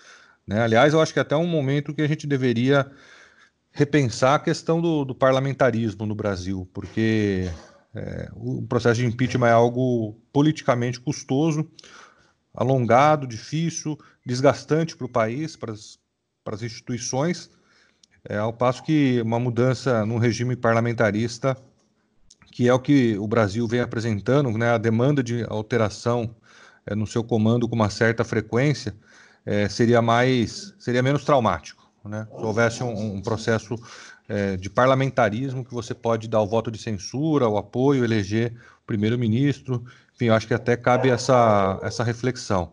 Né? 0.47 0.61
Aliás, 0.61 0.93
eu 0.93 1.01
acho 1.01 1.13
que 1.13 1.19
até 1.19 1.35
um 1.35 1.47
momento 1.47 1.93
que 1.93 2.01
a 2.01 2.07
gente 2.07 2.25
deveria 2.25 2.89
repensar 3.71 4.35
a 4.35 4.39
questão 4.39 4.81
do, 4.81 5.05
do 5.05 5.13
parlamentarismo 5.13 6.05
no 6.05 6.15
Brasil, 6.15 6.67
porque 6.73 7.47
é, 7.93 8.29
o 8.33 8.61
processo 8.61 9.01
de 9.01 9.05
impeachment 9.05 9.47
é 9.47 9.51
algo 9.51 10.15
politicamente 10.31 10.99
custoso, 10.99 11.69
alongado, 12.53 13.25
difícil, 13.27 13.97
desgastante 14.25 14.95
para 14.95 15.05
o 15.05 15.09
país, 15.09 15.55
para 15.55 15.73
as 15.73 16.61
instituições, 16.61 17.49
é, 18.27 18.37
ao 18.37 18.53
passo 18.53 18.83
que 18.83 19.21
uma 19.21 19.39
mudança 19.39 20.05
no 20.05 20.17
regime 20.17 20.55
parlamentarista, 20.55 21.57
que 22.51 22.67
é 22.67 22.73
o 22.73 22.79
que 22.79 23.17
o 23.17 23.27
Brasil 23.27 23.67
vem 23.67 23.79
apresentando, 23.79 24.51
né, 24.57 24.71
a 24.71 24.77
demanda 24.77 25.23
de 25.23 25.45
alteração 25.47 26.35
é, 26.85 26.95
no 26.95 27.07
seu 27.07 27.23
comando 27.23 27.67
com 27.67 27.75
uma 27.75 27.89
certa 27.89 28.23
frequência, 28.23 28.95
é, 29.45 29.69
seria 29.69 30.01
mais, 30.01 30.75
seria 30.77 31.01
menos 31.01 31.23
traumático, 31.23 31.89
né? 32.03 32.27
Se 32.29 32.43
houvesse 32.43 32.83
um, 32.83 33.15
um 33.15 33.21
processo 33.21 33.75
é, 34.29 34.55
de 34.55 34.69
parlamentarismo 34.69 35.65
que 35.65 35.73
você 35.73 35.95
pode 35.95 36.27
dar 36.27 36.39
o 36.39 36.47
voto 36.47 36.69
de 36.69 36.77
censura, 36.77 37.49
o 37.49 37.57
apoio, 37.57 38.03
eleger 38.03 38.53
o 38.83 38.85
primeiro-ministro. 38.85 39.83
Enfim, 40.13 40.25
eu 40.25 40.35
acho 40.35 40.47
que 40.47 40.53
até 40.53 40.77
cabe 40.77 41.09
essa, 41.09 41.79
essa 41.81 42.03
reflexão. 42.03 42.71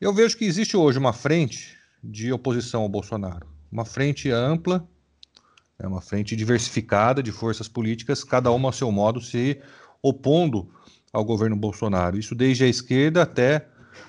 Eu 0.00 0.14
vejo 0.14 0.38
que 0.38 0.44
existe 0.44 0.76
hoje 0.76 0.98
uma 0.98 1.12
frente 1.12 1.76
de 2.02 2.32
oposição 2.32 2.82
ao 2.82 2.88
Bolsonaro, 2.88 3.46
uma 3.70 3.84
frente 3.84 4.30
ampla, 4.30 4.86
é 5.78 5.86
uma 5.86 6.00
frente 6.00 6.36
diversificada 6.36 7.22
de 7.22 7.32
forças 7.32 7.66
políticas, 7.66 8.22
cada 8.22 8.50
uma 8.52 8.68
ao 8.68 8.72
seu 8.72 8.90
modo 8.92 9.20
se 9.20 9.60
opondo 10.00 10.70
ao 11.12 11.24
governo 11.24 11.56
Bolsonaro. 11.56 12.16
Isso 12.16 12.34
desde 12.34 12.64
a 12.64 12.68
esquerda 12.68 13.22
até 13.22 13.66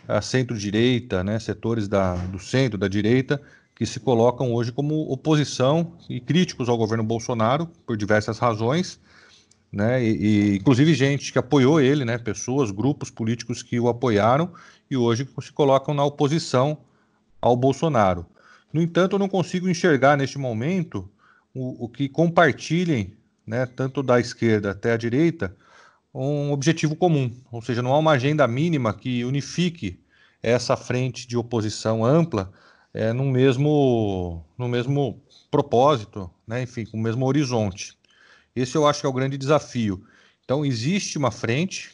a 0.08 0.22
centro-direita, 0.22 1.24
né, 1.24 1.40
setores 1.40 1.88
da, 1.88 2.16
do 2.16 2.40
centro, 2.40 2.78
da 2.78 2.88
direita, 2.88 3.42
que 3.76 3.86
se 3.86 4.00
colocam 4.00 4.54
hoje 4.54 4.72
como 4.72 5.12
oposição 5.12 5.94
e 6.10 6.20
críticos 6.20 6.70
ao 6.70 6.78
governo 6.78 7.04
Bolsonaro 7.04 7.68
por 7.86 7.98
diversas 7.98 8.38
razões, 8.38 9.00
né? 9.72 10.04
E, 10.04 10.12
e, 10.12 10.56
inclusive 10.58 10.94
gente 10.94 11.32
que 11.32 11.40
apoiou 11.40 11.82
ele, 11.82 12.06
né? 12.06 12.18
Pessoas, 12.18 12.70
grupos 12.70 13.10
políticos 13.10 13.64
que 13.64 13.80
o 13.80 13.88
apoiaram 13.88 14.52
e 14.90 14.96
hoje 14.96 15.28
se 15.42 15.52
colocam 15.52 15.94
na 15.94 16.06
oposição 16.06 16.78
ao 17.42 17.56
Bolsonaro. 17.56 18.26
No 18.72 18.82
entanto, 18.82 19.16
eu 19.16 19.20
não 19.20 19.30
consigo 19.30 19.68
enxergar 19.68 20.18
neste 20.18 20.38
momento 20.38 21.10
o, 21.54 21.86
o 21.86 21.90
que 21.90 22.08
compartilhem, 22.08 23.18
né? 23.46 23.66
Tanto 23.66 24.04
da 24.04 24.20
esquerda 24.20 24.72
até 24.72 24.94
a 24.94 24.98
direita, 24.98 25.56
um 26.14 26.52
objetivo 26.52 26.96
comum, 26.96 27.32
ou 27.52 27.60
seja, 27.62 27.82
não 27.82 27.92
há 27.92 27.98
uma 27.98 28.12
agenda 28.12 28.48
mínima 28.48 28.94
que 28.94 29.26
unifique 29.26 30.00
essa 30.44 30.78
frente 30.78 31.28
de 31.28 31.36
oposição 31.36 32.06
ampla 32.06 32.52
é, 32.94 33.12
no, 33.12 33.26
mesmo, 33.26 34.46
no 34.58 34.68
mesmo 34.68 35.22
propósito, 35.50 36.30
né? 36.48 36.62
enfim, 36.62 36.86
com 36.86 36.98
o 36.98 37.02
mesmo 37.02 37.26
horizonte. 37.26 37.98
Esse 38.56 38.76
eu 38.76 38.88
acho 38.88 39.02
que 39.02 39.06
é 39.06 39.10
o 39.10 39.14
grande 39.14 39.38
desafio. 39.38 40.06
Então, 40.46 40.66
existe 40.66 41.18
uma 41.18 41.32
frente, 41.32 41.92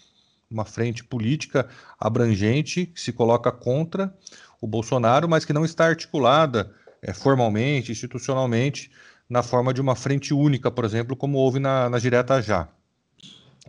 uma 0.51 0.65
frente 0.65 1.03
política 1.03 1.69
abrangente 1.97 2.85
que 2.85 2.99
se 2.99 3.13
coloca 3.13 3.51
contra 3.51 4.13
o 4.59 4.67
Bolsonaro, 4.67 5.29
mas 5.29 5.45
que 5.45 5.53
não 5.53 5.63
está 5.63 5.85
articulada 5.85 6.73
é, 7.01 7.13
formalmente, 7.13 7.91
institucionalmente, 7.91 8.91
na 9.29 9.43
forma 9.43 9.73
de 9.73 9.79
uma 9.79 9.95
frente 9.95 10.33
única, 10.33 10.71
por 10.71 10.83
exemplo, 10.83 11.15
como 11.15 11.37
houve 11.37 11.59
na, 11.59 11.87
na 11.87 11.99
Direta 11.99 12.41
Já, 12.41 12.67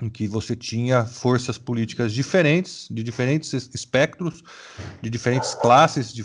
em 0.01 0.09
que 0.09 0.27
você 0.27 0.57
tinha 0.57 1.05
forças 1.05 1.59
políticas 1.59 2.13
diferentes, 2.13 2.89
de 2.91 3.03
diferentes 3.03 3.53
espectros, 3.53 4.43
de 5.03 5.11
diferentes 5.11 5.55
classes, 5.55 6.13
de 6.13 6.25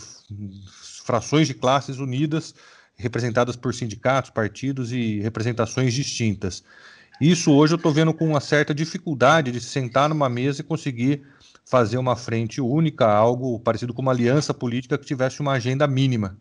frações 1.05 1.47
de 1.47 1.53
classes 1.53 1.99
unidas, 1.99 2.55
representadas 2.95 3.55
por 3.55 3.75
sindicatos, 3.75 4.31
partidos 4.31 4.91
e 4.91 5.19
representações 5.19 5.93
distintas. 5.93 6.63
Isso 7.21 7.53
hoje 7.53 7.73
eu 7.73 7.77
estou 7.77 7.93
vendo 7.93 8.11
com 8.11 8.27
uma 8.27 8.41
certa 8.41 8.73
dificuldade 8.73 9.51
de 9.51 9.61
sentar 9.61 10.09
numa 10.09 10.27
mesa 10.27 10.61
e 10.61 10.63
conseguir 10.63 11.21
fazer 11.63 11.99
uma 11.99 12.15
frente 12.15 12.59
única, 12.59 13.05
algo 13.05 13.59
parecido 13.59 13.93
com 13.93 14.01
uma 14.01 14.11
aliança 14.11 14.51
política 14.51 14.97
que 14.97 15.05
tivesse 15.05 15.41
uma 15.41 15.53
agenda 15.53 15.85
mínima. 15.85 16.37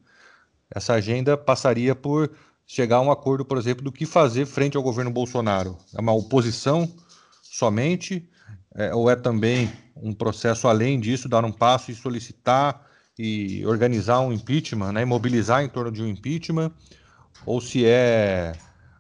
Essa 0.75 0.95
agenda 0.95 1.37
passaria 1.37 1.95
por 1.95 2.31
chegar 2.67 2.97
a 2.97 3.01
um 3.03 3.13
acordo, 3.13 3.45
por 3.45 3.59
exemplo, 3.59 3.85
do 3.85 3.93
que 3.93 4.07
fazer 4.07 4.47
frente 4.47 4.79
ao 4.79 4.83
governo 4.83 5.11
Bolsonaro. 5.11 5.77
É 5.95 6.01
uma 6.01 6.13
oposição 6.15 6.91
somente, 7.43 8.27
é, 8.75 8.95
ou 8.95 9.11
é 9.11 9.15
também 9.15 9.71
um 9.95 10.15
processo 10.15 10.67
além 10.67 10.99
disso, 10.99 11.29
dar 11.29 11.45
um 11.45 11.53
passo 11.53 11.91
e 11.91 11.95
solicitar 11.95 12.94
e 13.19 13.65
organizar 13.67 14.21
um 14.21 14.33
impeachment, 14.33 14.93
né, 14.93 15.05
mobilizar 15.05 15.63
em 15.63 15.69
torno 15.69 15.93
de 15.93 16.03
um 16.03 16.09
impeachment, 16.09 16.73
ou 17.47 17.61
se 17.61 17.85
é, 17.85 18.53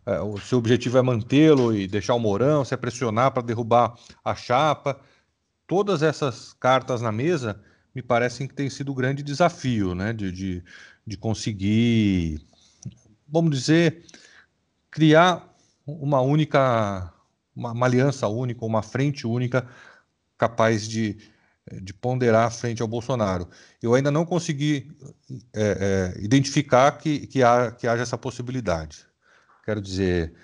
é 0.07 0.20
o 0.20 0.38
seu 0.38 0.59
objetivo 0.59 0.98
é 0.98 1.03
mantê-lo 1.03 1.74
e 1.74 1.87
deixar 1.88 2.14
o 2.14 2.20
Mourão, 2.20 2.64
se 2.64 2.74
é 2.74 2.77
pressionar 2.77 3.33
para 3.33 3.42
derrubar 3.42 3.94
a 4.24 4.35
chapa. 4.35 5.00
Todas 5.66 6.03
essas 6.03 6.53
cartas 6.53 7.00
na 7.00 7.11
mesa 7.11 7.61
me 7.94 8.03
parecem 8.03 8.46
que 8.46 8.55
tem 8.55 8.68
sido 8.68 8.92
o 8.92 8.94
grande 8.94 9.22
desafio, 9.22 9.94
né, 9.94 10.12
de, 10.12 10.31
de, 10.31 10.64
de 11.07 11.16
conseguir, 11.16 12.40
vamos 13.29 13.50
dizer, 13.59 14.05
criar 14.90 15.55
uma 15.87 16.20
única, 16.20 17.12
uma, 17.55 17.72
uma 17.72 17.87
aliança 17.87 18.29
única, 18.29 18.64
uma 18.64 18.83
frente 18.83 19.27
única 19.27 19.66
capaz 20.37 20.88
de 20.88 21.16
de 21.81 21.94
ponderar 21.94 22.53
frente 22.53 22.83
ao 22.83 22.88
Bolsonaro. 22.88 23.48
Eu 23.83 23.94
ainda 23.94 24.11
não 24.11 24.24
consegui 24.24 24.90
é, 25.55 26.14
é, 26.16 26.22
identificar 26.22 26.92
que, 26.92 27.27
que, 27.27 27.42
há, 27.42 27.72
que 27.72 27.87
haja 27.87 28.03
essa 28.03 28.18
possibilidade. 28.18 29.07
Quero 29.64 29.81
dizer, 29.81 30.35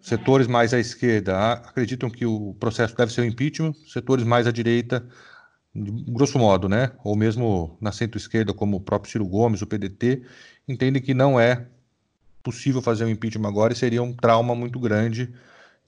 setores 0.00 0.46
mais 0.46 0.74
à 0.74 0.80
esquerda 0.80 1.52
acreditam 1.52 2.10
que 2.10 2.26
o 2.26 2.54
processo 2.54 2.96
deve 2.96 3.12
ser 3.12 3.20
o 3.20 3.24
impeachment, 3.24 3.74
setores 3.86 4.24
mais 4.24 4.46
à 4.46 4.50
direita 4.50 5.06
grosso 6.08 6.38
modo, 6.38 6.68
né, 6.68 6.92
ou 7.04 7.14
mesmo 7.16 7.76
na 7.80 7.92
centro-esquerda, 7.92 8.54
como 8.54 8.78
o 8.78 8.80
próprio 8.80 9.10
Ciro 9.10 9.26
Gomes, 9.26 9.62
o 9.62 9.66
PDT, 9.66 10.22
entendem 10.66 11.02
que 11.02 11.12
não 11.12 11.38
é 11.38 11.66
possível 12.42 12.80
fazer 12.80 13.04
um 13.04 13.08
impeachment 13.08 13.48
agora 13.48 13.72
e 13.72 13.76
seria 13.76 14.02
um 14.02 14.14
trauma 14.14 14.54
muito 14.54 14.78
grande. 14.78 15.32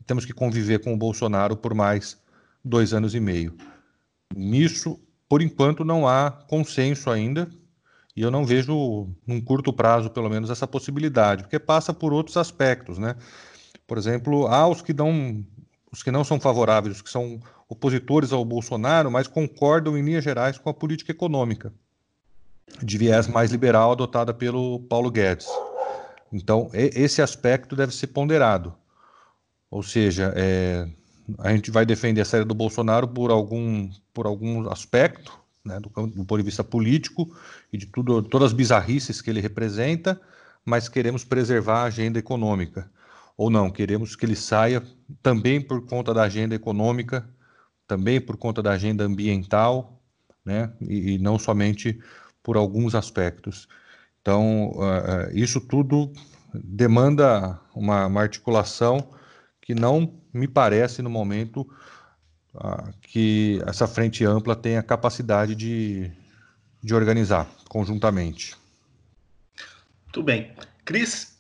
Temos 0.06 0.24
que 0.24 0.32
conviver 0.32 0.80
com 0.80 0.92
o 0.92 0.96
Bolsonaro 0.96 1.56
por 1.56 1.74
mais 1.74 2.18
dois 2.64 2.92
anos 2.92 3.14
e 3.14 3.20
meio. 3.20 3.56
Nisso, 4.34 5.00
por 5.28 5.42
enquanto, 5.42 5.84
não 5.84 6.06
há 6.06 6.30
consenso 6.30 7.10
ainda, 7.10 7.48
e 8.16 8.22
eu 8.22 8.30
não 8.30 8.44
vejo, 8.44 9.08
num 9.26 9.40
curto 9.40 9.72
prazo, 9.72 10.10
pelo 10.10 10.28
menos, 10.28 10.50
essa 10.50 10.66
possibilidade, 10.66 11.44
porque 11.44 11.58
passa 11.58 11.94
por 11.94 12.12
outros 12.12 12.36
aspectos, 12.36 12.98
né? 12.98 13.14
Por 13.86 13.96
exemplo, 13.96 14.46
há 14.48 14.66
os 14.66 14.82
que 14.82 14.92
não, 14.92 15.44
os 15.90 16.02
que 16.02 16.10
não 16.10 16.24
são 16.24 16.40
favoráveis, 16.40 16.96
os 16.96 17.02
que 17.02 17.10
são 17.10 17.40
opositores 17.68 18.32
ao 18.32 18.44
Bolsonaro, 18.44 19.10
mas 19.10 19.26
concordam 19.26 19.96
em 19.96 20.02
linhas 20.02 20.24
gerais 20.24 20.58
com 20.58 20.68
a 20.68 20.74
política 20.74 21.12
econômica 21.12 21.72
de 22.82 22.98
viés 22.98 23.26
mais 23.26 23.50
liberal 23.50 23.92
adotada 23.92 24.34
pelo 24.34 24.80
Paulo 24.80 25.10
Guedes. 25.10 25.46
Então, 26.32 26.70
esse 26.72 27.22
aspecto 27.22 27.74
deve 27.74 27.94
ser 27.94 28.08
ponderado. 28.08 28.74
Ou 29.70 29.82
seja, 29.82 30.32
é, 30.36 30.88
a 31.38 31.52
gente 31.52 31.70
vai 31.70 31.84
defender 31.84 32.20
a 32.20 32.24
saída 32.24 32.46
do 32.46 32.54
Bolsonaro 32.54 33.08
por 33.08 33.30
algum, 33.30 33.90
por 34.14 34.26
algum 34.26 34.70
aspecto, 34.70 35.38
né, 35.64 35.78
do, 35.78 35.88
do 35.88 36.24
ponto 36.24 36.38
de 36.38 36.42
vista 36.42 36.64
político 36.64 37.36
e 37.72 37.76
de 37.76 37.86
tudo, 37.86 38.22
todas 38.22 38.48
as 38.48 38.52
bizarrices 38.52 39.20
que 39.20 39.28
ele 39.28 39.40
representa, 39.40 40.20
mas 40.64 40.88
queremos 40.88 41.24
preservar 41.24 41.82
a 41.82 41.84
agenda 41.84 42.18
econômica 42.18 42.90
ou 43.38 43.48
não, 43.48 43.70
queremos 43.70 44.16
que 44.16 44.26
ele 44.26 44.34
saia 44.34 44.82
também 45.22 45.60
por 45.60 45.86
conta 45.86 46.12
da 46.12 46.24
agenda 46.24 46.56
econômica, 46.56 47.24
também 47.86 48.20
por 48.20 48.36
conta 48.36 48.60
da 48.60 48.72
agenda 48.72 49.04
ambiental, 49.04 50.02
né, 50.44 50.72
e, 50.80 51.12
e 51.12 51.18
não 51.18 51.38
somente 51.38 52.00
por 52.42 52.56
alguns 52.56 52.96
aspectos. 52.96 53.68
Então, 54.20 54.70
uh, 54.70 55.30
isso 55.32 55.60
tudo 55.60 56.12
demanda 56.52 57.60
uma, 57.72 58.06
uma, 58.06 58.20
articulação 58.20 59.08
que 59.60 59.72
não 59.72 60.17
me 60.32 60.48
parece 60.48 61.02
no 61.02 61.10
momento 61.10 61.60
uh, 62.54 62.92
que 63.02 63.62
essa 63.66 63.86
frente 63.86 64.24
ampla 64.24 64.54
tenha 64.54 64.82
capacidade 64.82 65.54
de, 65.54 66.10
de 66.82 66.94
organizar 66.94 67.48
conjuntamente. 67.68 68.56
Tudo 70.12 70.24
bem. 70.24 70.52
Cris, 70.84 71.38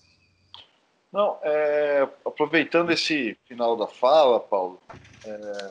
não, 1.12 1.38
é, 1.42 2.06
aproveitando 2.24 2.90
esse 2.90 3.36
final 3.46 3.76
da 3.76 3.86
fala, 3.86 4.38
Paulo, 4.38 4.80
é, 5.24 5.70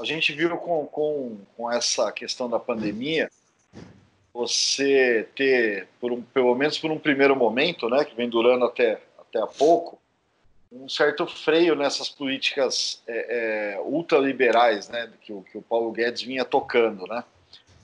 a 0.00 0.04
gente 0.04 0.32
viu 0.32 0.56
com, 0.56 0.86
com, 0.86 1.38
com 1.56 1.70
essa 1.70 2.10
questão 2.10 2.48
da 2.50 2.58
pandemia, 2.58 3.30
você 4.34 5.28
ter, 5.34 5.88
por 6.00 6.12
um, 6.12 6.20
pelo 6.20 6.54
menos 6.54 6.78
por 6.78 6.90
um 6.90 6.98
primeiro 6.98 7.34
momento, 7.34 7.88
né, 7.88 8.04
que 8.04 8.14
vem 8.14 8.28
durando 8.28 8.64
até, 8.64 9.00
até 9.18 9.40
há 9.40 9.46
pouco, 9.46 9.98
um 10.70 10.88
certo 10.88 11.26
freio 11.26 11.74
nessas 11.74 12.08
políticas 12.08 13.02
é, 13.06 13.74
é, 13.76 13.80
ultraliberais 13.80 14.88
né, 14.88 15.10
que, 15.22 15.32
o, 15.32 15.42
que 15.42 15.56
o 15.56 15.62
Paulo 15.62 15.92
Guedes 15.92 16.22
vinha 16.22 16.44
tocando. 16.44 17.06
Né? 17.06 17.22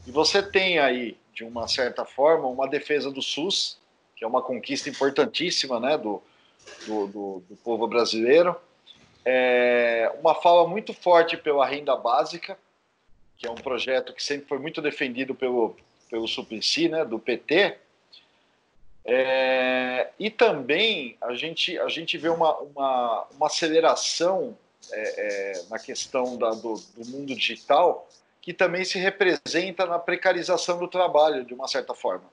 E 0.07 0.11
você 0.11 0.43
tem 0.43 0.79
aí, 0.79 1.17
de 1.33 1.45
uma 1.45 1.69
certa 1.69 2.05
forma, 2.05 2.49
uma 2.49 2.69
defesa 2.69 3.11
do 3.11 3.23
SUS, 3.23 3.79
que 4.17 4.25
é 4.25 4.27
uma 4.29 4.43
conquista 4.43 4.89
importantíssima 4.89 5.79
né, 5.79 5.97
do, 5.97 6.23
do, 6.87 7.07
do, 7.07 7.45
do 7.49 7.57
povo 7.57 7.87
brasileiro. 7.87 8.57
É, 9.25 10.13
uma 10.21 10.35
fala 10.35 10.67
muito 10.67 10.93
forte 10.93 11.37
pela 11.37 11.67
renda 11.67 11.97
básica, 11.97 12.59
que 13.39 13.47
é 13.47 13.51
um 13.51 13.57
projeto 13.57 14.13
que 14.13 14.23
sempre 14.23 14.47
foi 14.47 14.59
muito 14.59 14.83
defendido 14.83 15.35
pelo, 15.35 15.77
pelo 16.11 16.27
Suplicy, 16.27 16.89
né, 16.89 17.05
do 17.05 17.19
PT. 17.19 17.79
É, 19.05 20.11
e 20.19 20.31
também 20.31 21.17
a 21.21 21.35
gente, 21.35 21.79
a 21.79 21.89
gente 21.89 22.17
vê 22.17 22.29
uma, 22.29 22.57
uma, 22.59 23.27
uma 23.33 23.47
aceleração 23.47 24.57
é, 24.93 25.53
é 25.57 25.63
na 25.69 25.79
questão 25.79 26.37
da, 26.37 26.51
do, 26.51 26.75
do 26.97 27.05
mundo 27.07 27.35
digital 27.35 28.09
que 28.41 28.53
também 28.53 28.85
se 28.85 28.99
representa 28.99 29.87
na 29.87 29.99
precarização 29.99 30.79
do 30.79 30.89
trabalho, 30.89 31.45
de 31.45 31.55
uma 31.55 31.69
certa 31.69 31.95
forma. 31.95 32.25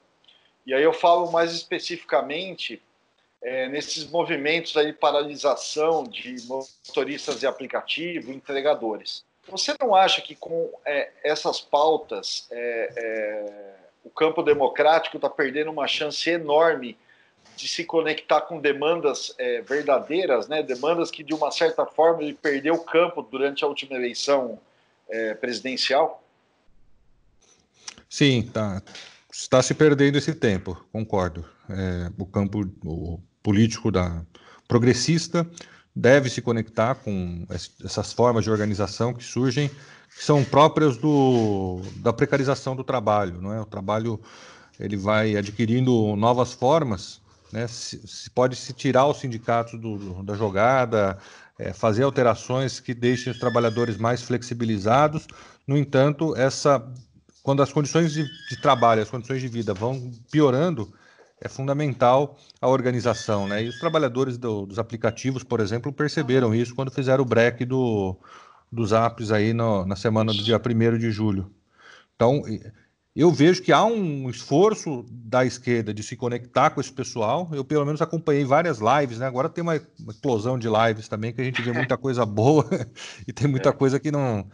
E 0.65 0.73
aí 0.73 0.84
eu 0.84 0.91
falo 0.91 1.32
mais 1.32 1.53
especificamente 1.53 2.82
é, 3.41 3.67
nesses 3.69 4.10
movimentos 4.10 4.75
aí 4.75 4.88
de 4.88 4.93
paralisação 4.93 6.03
de 6.03 6.36
motoristas 6.47 7.39
de 7.39 7.47
aplicativo, 7.47 8.32
entregadores. 8.32 9.23
Você 9.47 9.73
não 9.79 9.95
acha 9.95 10.21
que 10.21 10.36
com 10.36 10.71
é, 10.86 11.12
essas 11.23 11.62
pautas 11.62 12.47
é, 12.51 13.75
o 14.03 14.09
campo 14.09 14.41
democrático 14.41 15.17
está 15.17 15.29
perdendo 15.29 15.71
uma 15.71 15.88
chance 15.88 16.29
enorme 16.29 16.97
de 17.55 17.67
se 17.67 17.83
conectar 17.83 18.41
com 18.41 18.59
demandas 18.59 19.33
é, 19.38 19.62
verdadeiras, 19.62 20.47
né? 20.47 20.63
demandas 20.63 21.12
que 21.12 21.23
de 21.23 21.33
uma 21.33 21.51
certa 21.51 21.85
forma 21.85 22.23
ele 22.23 22.33
perdeu 22.33 22.75
o 22.75 22.83
campo 22.83 23.21
durante 23.21 23.63
a 23.63 23.67
última 23.67 23.95
eleição 23.95 24.59
é, 25.09 25.33
presidencial? 25.33 26.23
Sim, 28.09 28.49
tá. 28.53 28.81
está 29.31 29.62
se 29.62 29.73
perdendo 29.73 30.17
esse 30.17 30.33
tempo, 30.33 30.75
concordo. 30.91 31.45
É, 31.69 32.12
o 32.17 32.25
campo, 32.25 32.62
o 32.83 33.19
político 33.43 33.91
da 33.91 34.23
progressista 34.67 35.45
deve 35.95 36.29
se 36.29 36.41
conectar 36.41 36.95
com 36.95 37.45
essas 37.83 38.13
formas 38.13 38.43
de 38.43 38.51
organização 38.51 39.13
que 39.13 39.23
surgem, 39.23 39.69
são 40.10 40.43
próprias 40.43 40.98
do, 40.98 41.82
da 41.98 42.12
precarização 42.12 42.76
do 42.76 42.84
trabalho, 42.84 43.41
não 43.41 43.54
é? 43.54 43.62
O 43.62 43.65
trabalho 43.65 44.19
ele 44.80 44.98
vai 44.98 45.36
adquirindo 45.36 46.15
novas 46.15 46.54
formas, 46.54 47.22
né? 47.52 47.67
Se, 47.67 48.06
se 48.08 48.30
pode 48.30 48.56
se 48.56 48.74
tirar 48.74 49.08
os 49.08 49.19
sindicatos 49.19 49.80
do, 49.80 50.24
da 50.24 50.36
jogada, 50.36 51.17
é, 51.58 51.74
fazer 51.74 52.04
alterações 52.04 52.80
que 52.80 52.93
deixem 52.93 53.32
os 53.32 53.39
trabalhadores 53.39 53.98
mais 53.98 54.22
flexibilizados. 54.22 55.28
No 55.67 55.78
entanto, 55.78 56.36
essa 56.36 56.86
quando 57.43 57.63
as 57.63 57.72
condições 57.72 58.13
de, 58.13 58.26
de 58.50 58.62
trabalho, 58.62 59.02
as 59.02 59.10
condições 59.10 59.41
de 59.41 59.48
vida 59.48 59.74
vão 59.74 60.12
piorando, 60.32 60.93
é 61.41 61.48
fundamental 61.48 62.38
a 62.62 62.67
organização, 62.67 63.48
né? 63.48 63.63
E 63.63 63.69
os 63.69 63.80
trabalhadores 63.80 64.38
do, 64.38 64.65
dos 64.65 64.78
aplicativos, 64.78 65.43
por 65.43 65.60
exemplo, 65.60 65.91
perceberam 65.91 66.54
isso 66.54 66.76
quando 66.76 66.91
fizeram 66.91 67.24
o 67.24 67.28
break 67.28 67.65
do, 67.65 68.15
dos 68.71 68.91
apps 68.91 69.32
aí 69.32 69.53
no, 69.53 69.86
na 69.86 69.95
semana 69.95 70.32
do 70.32 70.43
dia 70.43 70.58
1 70.58 70.97
de 70.97 71.12
julho. 71.12 71.51
Então, 72.15 72.43
eu 73.15 73.32
vejo 73.32 73.62
que 73.62 73.71
há 73.71 73.84
um 73.84 74.29
esforço 74.29 75.05
da 75.10 75.45
esquerda 75.45 75.93
de 75.93 76.03
se 76.03 76.15
conectar 76.15 76.69
com 76.69 76.79
esse 76.79 76.91
pessoal. 76.91 77.49
Eu, 77.51 77.65
pelo 77.65 77.86
menos, 77.86 78.01
acompanhei 78.01 78.45
várias 78.45 78.79
lives, 78.79 79.19
né? 79.19 79.25
Agora 79.25 79.49
tem 79.49 79.62
uma, 79.62 79.82
uma 79.99 80.12
explosão 80.12 80.58
de 80.58 80.67
lives 80.67 81.08
também, 81.08 81.34
que 81.34 81.41
a 81.41 81.43
gente 81.43 81.62
vê 81.62 81.71
muita 81.71 81.97
coisa 81.97 82.25
boa 82.25 82.67
e 83.27 83.34
tem 83.34 83.47
muita 83.47 83.69
é. 83.69 83.73
coisa 83.73 83.99
que 83.99 84.12
não, 84.12 84.49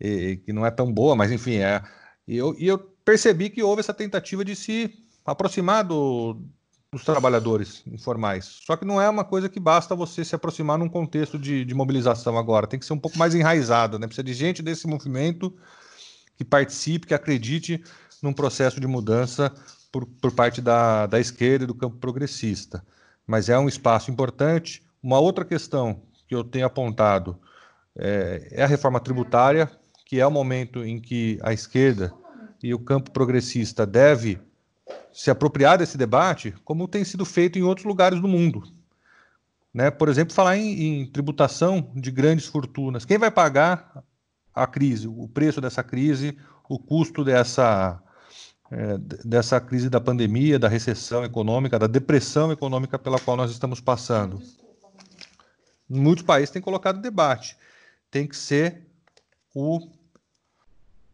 e, 0.00 0.36
que 0.36 0.52
não 0.52 0.66
é 0.66 0.70
tão 0.70 0.92
boa, 0.92 1.16
mas 1.16 1.32
enfim, 1.32 1.56
é. 1.56 1.82
E 2.26 2.36
eu, 2.36 2.54
e 2.58 2.66
eu 2.66 2.78
percebi 2.78 3.50
que 3.50 3.62
houve 3.62 3.80
essa 3.80 3.94
tentativa 3.94 4.44
de 4.44 4.54
se 4.54 4.92
aproximar 5.24 5.84
do, 5.84 6.40
dos 6.94 7.04
trabalhadores 7.04 7.82
informais. 7.86 8.44
Só 8.64 8.76
que 8.76 8.84
não 8.84 9.00
é 9.00 9.08
uma 9.08 9.24
coisa 9.24 9.48
que 9.48 9.58
basta 9.58 9.94
você 9.94 10.24
se 10.24 10.34
aproximar 10.34 10.78
num 10.78 10.88
contexto 10.88 11.38
de, 11.38 11.64
de 11.64 11.74
mobilização 11.74 12.38
agora. 12.38 12.66
Tem 12.66 12.78
que 12.78 12.86
ser 12.86 12.92
um 12.92 12.98
pouco 12.98 13.18
mais 13.18 13.34
enraizado, 13.34 13.98
né? 13.98 14.06
Precisa 14.06 14.24
de 14.24 14.32
gente 14.32 14.62
desse 14.62 14.86
movimento 14.86 15.54
que 16.36 16.44
participe, 16.44 17.08
que 17.08 17.14
acredite 17.14 17.82
num 18.22 18.32
processo 18.32 18.80
de 18.80 18.86
mudança 18.86 19.52
por, 19.90 20.06
por 20.06 20.32
parte 20.32 20.60
da, 20.60 21.06
da 21.06 21.18
esquerda 21.20 21.64
e 21.64 21.66
do 21.66 21.74
campo 21.74 21.96
progressista. 21.96 22.84
Mas 23.26 23.48
é 23.48 23.58
um 23.58 23.68
espaço 23.68 24.10
importante. 24.10 24.82
Uma 25.02 25.18
outra 25.18 25.44
questão 25.44 26.00
que 26.28 26.34
eu 26.34 26.44
tenho 26.44 26.66
apontado 26.66 27.38
é, 27.96 28.48
é 28.52 28.62
a 28.64 28.68
reforma 28.68 29.00
tributária, 29.00 29.70
que 30.06 30.20
é 30.20 30.26
o 30.26 30.30
momento 30.30 30.84
em 30.84 31.00
que 31.00 31.38
a 31.42 31.52
esquerda 31.52 32.14
e 32.62 32.72
o 32.72 32.78
campo 32.78 33.10
progressista 33.10 33.84
deve 33.84 34.38
se 35.12 35.30
apropriar 35.30 35.78
desse 35.78 35.96
debate, 35.96 36.54
como 36.64 36.88
tem 36.88 37.04
sido 37.04 37.24
feito 37.24 37.58
em 37.58 37.62
outros 37.62 37.86
lugares 37.86 38.20
do 38.20 38.28
mundo. 38.28 38.62
Né? 39.72 39.90
Por 39.90 40.08
exemplo, 40.08 40.34
falar 40.34 40.56
em, 40.56 41.02
em 41.02 41.06
tributação 41.06 41.90
de 41.94 42.10
grandes 42.10 42.46
fortunas. 42.46 43.04
Quem 43.04 43.18
vai 43.18 43.30
pagar 43.30 44.04
a 44.54 44.66
crise, 44.66 45.08
o 45.08 45.28
preço 45.28 45.60
dessa 45.60 45.82
crise, 45.82 46.38
o 46.68 46.78
custo 46.78 47.24
dessa, 47.24 48.00
é, 48.70 48.98
dessa 49.24 49.60
crise 49.60 49.90
da 49.90 50.00
pandemia, 50.00 50.58
da 50.58 50.68
recessão 50.68 51.24
econômica, 51.24 51.78
da 51.78 51.88
depressão 51.88 52.52
econômica 52.52 52.98
pela 52.98 53.18
qual 53.18 53.36
nós 53.36 53.50
estamos 53.50 53.80
passando? 53.80 54.40
Muitos 55.88 56.24
países 56.24 56.50
têm 56.50 56.62
colocado 56.62 57.00
debate. 57.00 57.56
Tem 58.10 58.26
que 58.26 58.36
ser 58.36 58.86
o, 59.52 59.80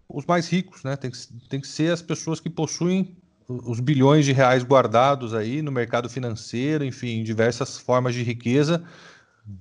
os 0.09 0.27
mais 0.27 0.49
ricos, 0.49 0.85
né? 0.85 0.97
tem, 0.97 1.11
que, 1.11 1.19
tem 1.49 1.61
que 1.61 1.67
ser 1.67 1.93
as 1.93 2.03
pessoas 2.03 2.41
que 2.41 2.51
possuem 2.51 3.17
os 3.51 3.81
bilhões 3.81 4.25
de 4.25 4.33
reais 4.33 4.63
guardados 4.63 5.35
aí 5.35 5.61
no 5.61 5.73
mercado 5.73 6.09
financeiro, 6.09 6.85
enfim, 6.85 7.23
diversas 7.25 7.79
formas 7.79 8.15
de 8.15 8.23
riqueza, 8.23 8.83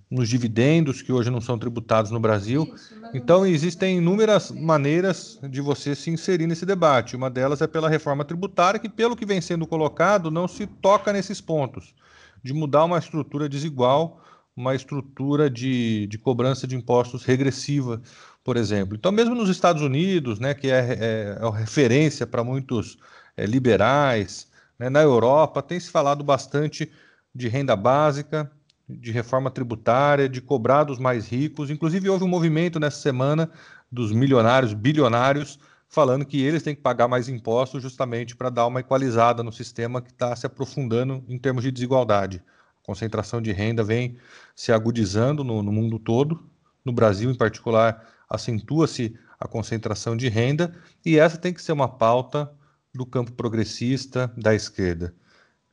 nos 0.10 0.30
dividendos 0.30 1.02
que 1.02 1.12
hoje 1.12 1.32
não 1.32 1.42
são 1.42 1.58
tributados 1.58 2.12
no 2.12 2.20
Brasil. 2.20 2.72
Então, 3.14 3.46
existem 3.46 3.98
inúmeras 3.98 4.52
maneiras 4.52 5.40
de 5.50 5.62
você 5.62 5.96
se 5.96 6.12
inserir 6.12 6.46
nesse 6.46 6.66
debate. 6.66 7.16
Uma 7.16 7.30
delas 7.30 7.62
é 7.62 7.68
pela 7.68 7.90
reforma 7.90 8.24
tributária, 8.24 8.80
que, 8.80 8.88
pelo 8.88 9.16
que 9.16 9.26
vem 9.26 9.42
sendo 9.42 9.66
colocado, 9.66 10.30
não 10.30 10.48
se 10.48 10.68
toca 10.68 11.12
nesses 11.12 11.42
pontos, 11.42 11.96
de 12.44 12.54
mudar 12.54 12.86
uma 12.86 13.00
estrutura 13.00 13.50
desigual, 13.50 14.22
uma 14.56 14.76
estrutura 14.76 15.50
de, 15.50 16.06
de 16.08 16.18
cobrança 16.20 16.68
de 16.68 16.76
impostos 16.76 17.24
regressiva, 17.24 18.00
por 18.44 18.58
exemplo. 18.58 18.96
Então, 18.96 19.12
mesmo 19.12 19.34
nos 19.34 19.50
Estados 19.50 19.82
Unidos, 19.82 20.40
né, 20.40 20.54
que 20.54 20.70
é, 20.70 20.78
é, 20.78 21.40
é 21.42 21.58
referência 21.58 22.28
para 22.28 22.44
muitos 22.44 22.98
é, 23.40 23.46
liberais, 23.46 24.48
né, 24.78 24.90
na 24.90 25.02
Europa, 25.02 25.62
tem 25.62 25.80
se 25.80 25.90
falado 25.90 26.24
bastante 26.24 26.92
de 27.34 27.48
renda 27.48 27.74
básica, 27.74 28.52
de 28.88 29.12
reforma 29.12 29.50
tributária, 29.50 30.28
de 30.28 30.42
cobrar 30.42 30.84
dos 30.84 31.00
mais 31.00 31.30
ricos. 31.30 31.70
Inclusive, 31.70 32.10
houve 32.10 32.26
um 32.26 32.28
movimento 32.28 32.80
nessa 32.80 33.00
semana 33.00 33.50
dos 33.90 34.12
milionários, 34.12 34.74
bilionários, 34.74 35.58
falando 35.88 36.26
que 36.26 36.42
eles 36.42 36.64
têm 36.64 36.76
que 36.76 36.82
pagar 36.82 37.08
mais 37.08 37.30
impostos 37.30 37.82
justamente 37.82 38.36
para 38.36 38.50
dar 38.50 38.68
uma 38.68 38.82
equalizada 38.82 39.42
no 39.42 39.54
sistema 39.54 40.02
que 40.02 40.12
está 40.12 40.36
se 40.36 40.46
aprofundando 40.46 41.24
em 41.30 41.38
termos 41.38 41.64
de 41.64 41.72
desigualdade. 41.72 42.44
A 42.84 42.86
concentração 42.86 43.42
de 43.42 43.54
renda 43.54 43.84
vem 43.84 44.18
se 44.56 44.72
agudizando 44.72 45.44
no, 45.46 45.64
no 45.64 45.72
mundo 45.72 45.98
todo, 45.98 46.44
no 46.84 46.92
Brasil 46.92 47.32
em 47.32 47.36
particular, 47.36 48.06
acentua-se 48.30 49.16
a 49.40 49.48
concentração 49.48 50.18
de 50.18 50.28
renda, 50.28 50.76
e 51.06 51.18
essa 51.18 51.38
tem 51.38 51.54
que 51.54 51.62
ser 51.62 51.72
uma 51.72 51.88
pauta 51.88 52.52
do 52.94 53.06
campo 53.06 53.32
progressista 53.34 54.32
da 54.38 54.54
esquerda 54.54 55.14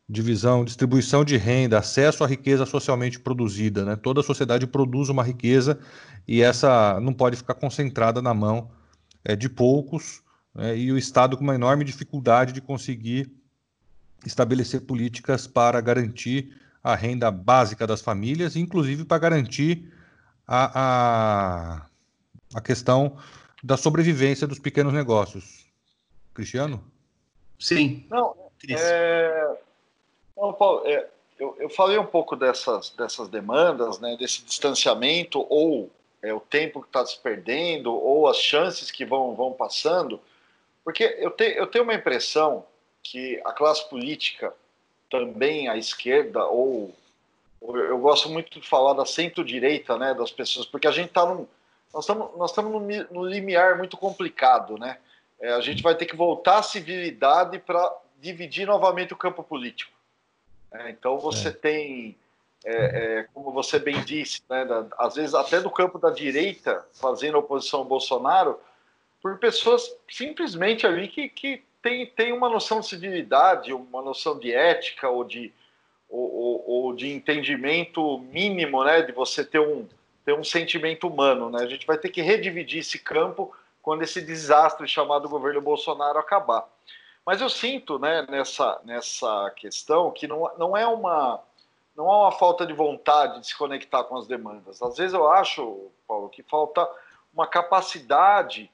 divisão, 0.08 0.64
distribuição 0.64 1.24
de 1.24 1.36
renda, 1.36 1.78
acesso 1.78 2.22
à 2.22 2.26
riqueza 2.26 2.64
socialmente 2.64 3.18
produzida. 3.18 3.84
Né? 3.84 3.96
Toda 3.96 4.20
a 4.20 4.24
sociedade 4.24 4.66
produz 4.66 5.08
uma 5.08 5.22
riqueza 5.22 5.78
e 6.26 6.42
essa 6.42 7.00
não 7.00 7.12
pode 7.12 7.36
ficar 7.36 7.54
concentrada 7.54 8.22
na 8.22 8.32
mão 8.32 8.70
é, 9.24 9.34
de 9.34 9.48
poucos 9.48 10.22
né? 10.54 10.78
e 10.78 10.92
o 10.92 10.98
Estado 10.98 11.36
com 11.36 11.42
uma 11.42 11.54
enorme 11.54 11.84
dificuldade 11.84 12.52
de 12.52 12.60
conseguir 12.60 13.32
estabelecer 14.24 14.82
políticas 14.82 15.46
para 15.46 15.80
garantir 15.80 16.56
a 16.82 16.94
renda 16.94 17.30
básica 17.30 17.86
das 17.86 18.00
famílias, 18.00 18.54
inclusive 18.54 19.04
para 19.04 19.18
garantir 19.18 19.92
a, 20.46 21.80
a, 21.82 21.86
a 22.54 22.60
questão 22.60 23.16
da 23.62 23.76
sobrevivência 23.76 24.46
dos 24.46 24.60
pequenos 24.60 24.92
negócios. 24.92 25.66
Cristiano? 26.32 26.82
Sim. 27.58 28.04
Não, 28.10 28.34
é, 28.68 29.56
não, 30.36 30.52
Paulo, 30.52 30.82
é, 30.86 31.06
eu, 31.38 31.56
eu, 31.58 31.70
falei 31.70 31.98
um 31.98 32.06
pouco 32.06 32.34
dessas, 32.36 32.90
dessas 32.90 33.28
demandas, 33.28 33.98
né, 33.98 34.16
desse 34.16 34.42
distanciamento, 34.44 35.46
ou 35.48 35.90
é, 36.22 36.32
o 36.32 36.40
tempo 36.40 36.80
que 36.80 36.88
está 36.88 37.04
se 37.04 37.18
perdendo, 37.18 37.94
ou 37.94 38.26
as 38.26 38.38
chances 38.38 38.90
que 38.90 39.04
vão, 39.04 39.34
vão 39.34 39.52
passando, 39.52 40.20
porque 40.84 41.16
eu, 41.18 41.30
te, 41.30 41.44
eu 41.56 41.66
tenho 41.66 41.84
uma 41.84 41.94
impressão 41.94 42.64
que 43.02 43.40
a 43.44 43.52
classe 43.52 43.88
política, 43.88 44.52
também 45.10 45.68
a 45.68 45.76
esquerda, 45.76 46.44
ou, 46.46 46.92
eu 47.60 47.98
gosto 47.98 48.28
muito 48.28 48.60
de 48.60 48.66
falar 48.66 48.92
da 48.94 49.04
centro-direita, 49.04 49.96
né, 49.96 50.14
das 50.14 50.30
pessoas, 50.30 50.66
porque 50.66 50.86
a 50.86 50.92
gente 50.92 51.08
está 51.08 51.24
num. 51.24 51.46
Nós 51.92 52.04
estamos 52.04 52.36
nós 52.36 52.50
estamos 52.50 52.72
no, 52.72 53.04
no 53.10 53.26
limiar 53.26 53.78
muito 53.78 53.96
complicado, 53.96 54.76
né? 54.76 54.98
É, 55.40 55.52
a 55.52 55.60
gente 55.60 55.82
vai 55.82 55.94
ter 55.94 56.06
que 56.06 56.16
voltar 56.16 56.58
à 56.58 56.62
civilidade 56.62 57.58
para 57.58 57.94
dividir 58.20 58.66
novamente 58.66 59.12
o 59.12 59.16
campo 59.16 59.42
político. 59.42 59.92
É, 60.72 60.90
então 60.90 61.18
você 61.18 61.48
é. 61.48 61.52
tem, 61.52 62.16
é, 62.64 62.74
é, 62.74 63.28
como 63.34 63.52
você 63.52 63.78
bem 63.78 64.02
disse, 64.02 64.42
né, 64.48 64.64
da, 64.64 64.86
às 64.98 65.14
vezes 65.14 65.34
até 65.34 65.60
do 65.60 65.70
campo 65.70 65.98
da 65.98 66.10
direita 66.10 66.84
fazendo 66.94 67.38
oposição 67.38 67.80
ao 67.80 67.86
Bolsonaro, 67.86 68.58
por 69.22 69.38
pessoas 69.38 69.94
simplesmente 70.08 70.86
ali 70.86 71.08
que, 71.08 71.28
que 71.28 71.62
tem, 71.82 72.06
tem 72.06 72.32
uma 72.32 72.48
noção 72.48 72.80
de 72.80 72.86
civilidade, 72.86 73.72
uma 73.72 74.02
noção 74.02 74.38
de 74.38 74.52
ética 74.52 75.08
ou 75.08 75.24
de, 75.24 75.52
ou, 76.08 76.34
ou, 76.34 76.64
ou 76.70 76.94
de 76.94 77.12
entendimento 77.12 78.18
mínimo, 78.18 78.84
né, 78.84 79.02
de 79.02 79.12
você 79.12 79.44
ter 79.44 79.60
um, 79.60 79.86
ter 80.24 80.34
um 80.34 80.44
sentimento 80.44 81.06
humano. 81.06 81.50
Né? 81.50 81.62
A 81.62 81.66
gente 81.66 81.86
vai 81.86 81.96
ter 81.96 82.08
que 82.08 82.20
redividir 82.20 82.80
esse 82.80 82.98
campo 82.98 83.54
quando 83.86 84.02
esse 84.02 84.20
desastre 84.20 84.88
chamado 84.88 85.28
governo 85.28 85.60
Bolsonaro 85.60 86.18
acabar. 86.18 86.68
Mas 87.24 87.40
eu 87.40 87.48
sinto 87.48 88.00
né, 88.00 88.26
nessa, 88.28 88.80
nessa 88.82 89.48
questão 89.54 90.10
que 90.10 90.26
não, 90.26 90.50
não, 90.58 90.76
é 90.76 90.84
uma, 90.84 91.40
não 91.96 92.10
há 92.10 92.22
uma 92.24 92.32
falta 92.32 92.66
de 92.66 92.72
vontade 92.72 93.38
de 93.38 93.46
se 93.46 93.56
conectar 93.56 94.02
com 94.02 94.16
as 94.16 94.26
demandas. 94.26 94.82
Às 94.82 94.96
vezes 94.96 95.14
eu 95.14 95.30
acho, 95.30 95.88
Paulo, 96.04 96.28
que 96.28 96.42
falta 96.42 96.84
uma 97.32 97.46
capacidade 97.46 98.68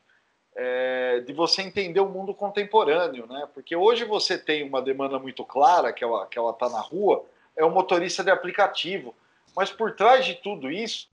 é, 0.56 1.20
de 1.20 1.34
você 1.34 1.60
entender 1.60 2.00
o 2.00 2.08
mundo 2.08 2.32
contemporâneo, 2.32 3.26
né? 3.26 3.46
Porque 3.52 3.76
hoje 3.76 4.06
você 4.06 4.38
tem 4.38 4.66
uma 4.66 4.80
demanda 4.80 5.18
muito 5.18 5.44
clara, 5.44 5.92
que 5.92 6.02
ela 6.02 6.26
que 6.26 6.38
ela 6.38 6.52
está 6.52 6.70
na 6.70 6.80
rua, 6.80 7.22
é 7.54 7.62
o 7.62 7.70
motorista 7.70 8.24
de 8.24 8.30
aplicativo. 8.30 9.14
Mas 9.54 9.70
por 9.70 9.94
trás 9.94 10.24
de 10.24 10.36
tudo 10.36 10.70
isso, 10.70 11.06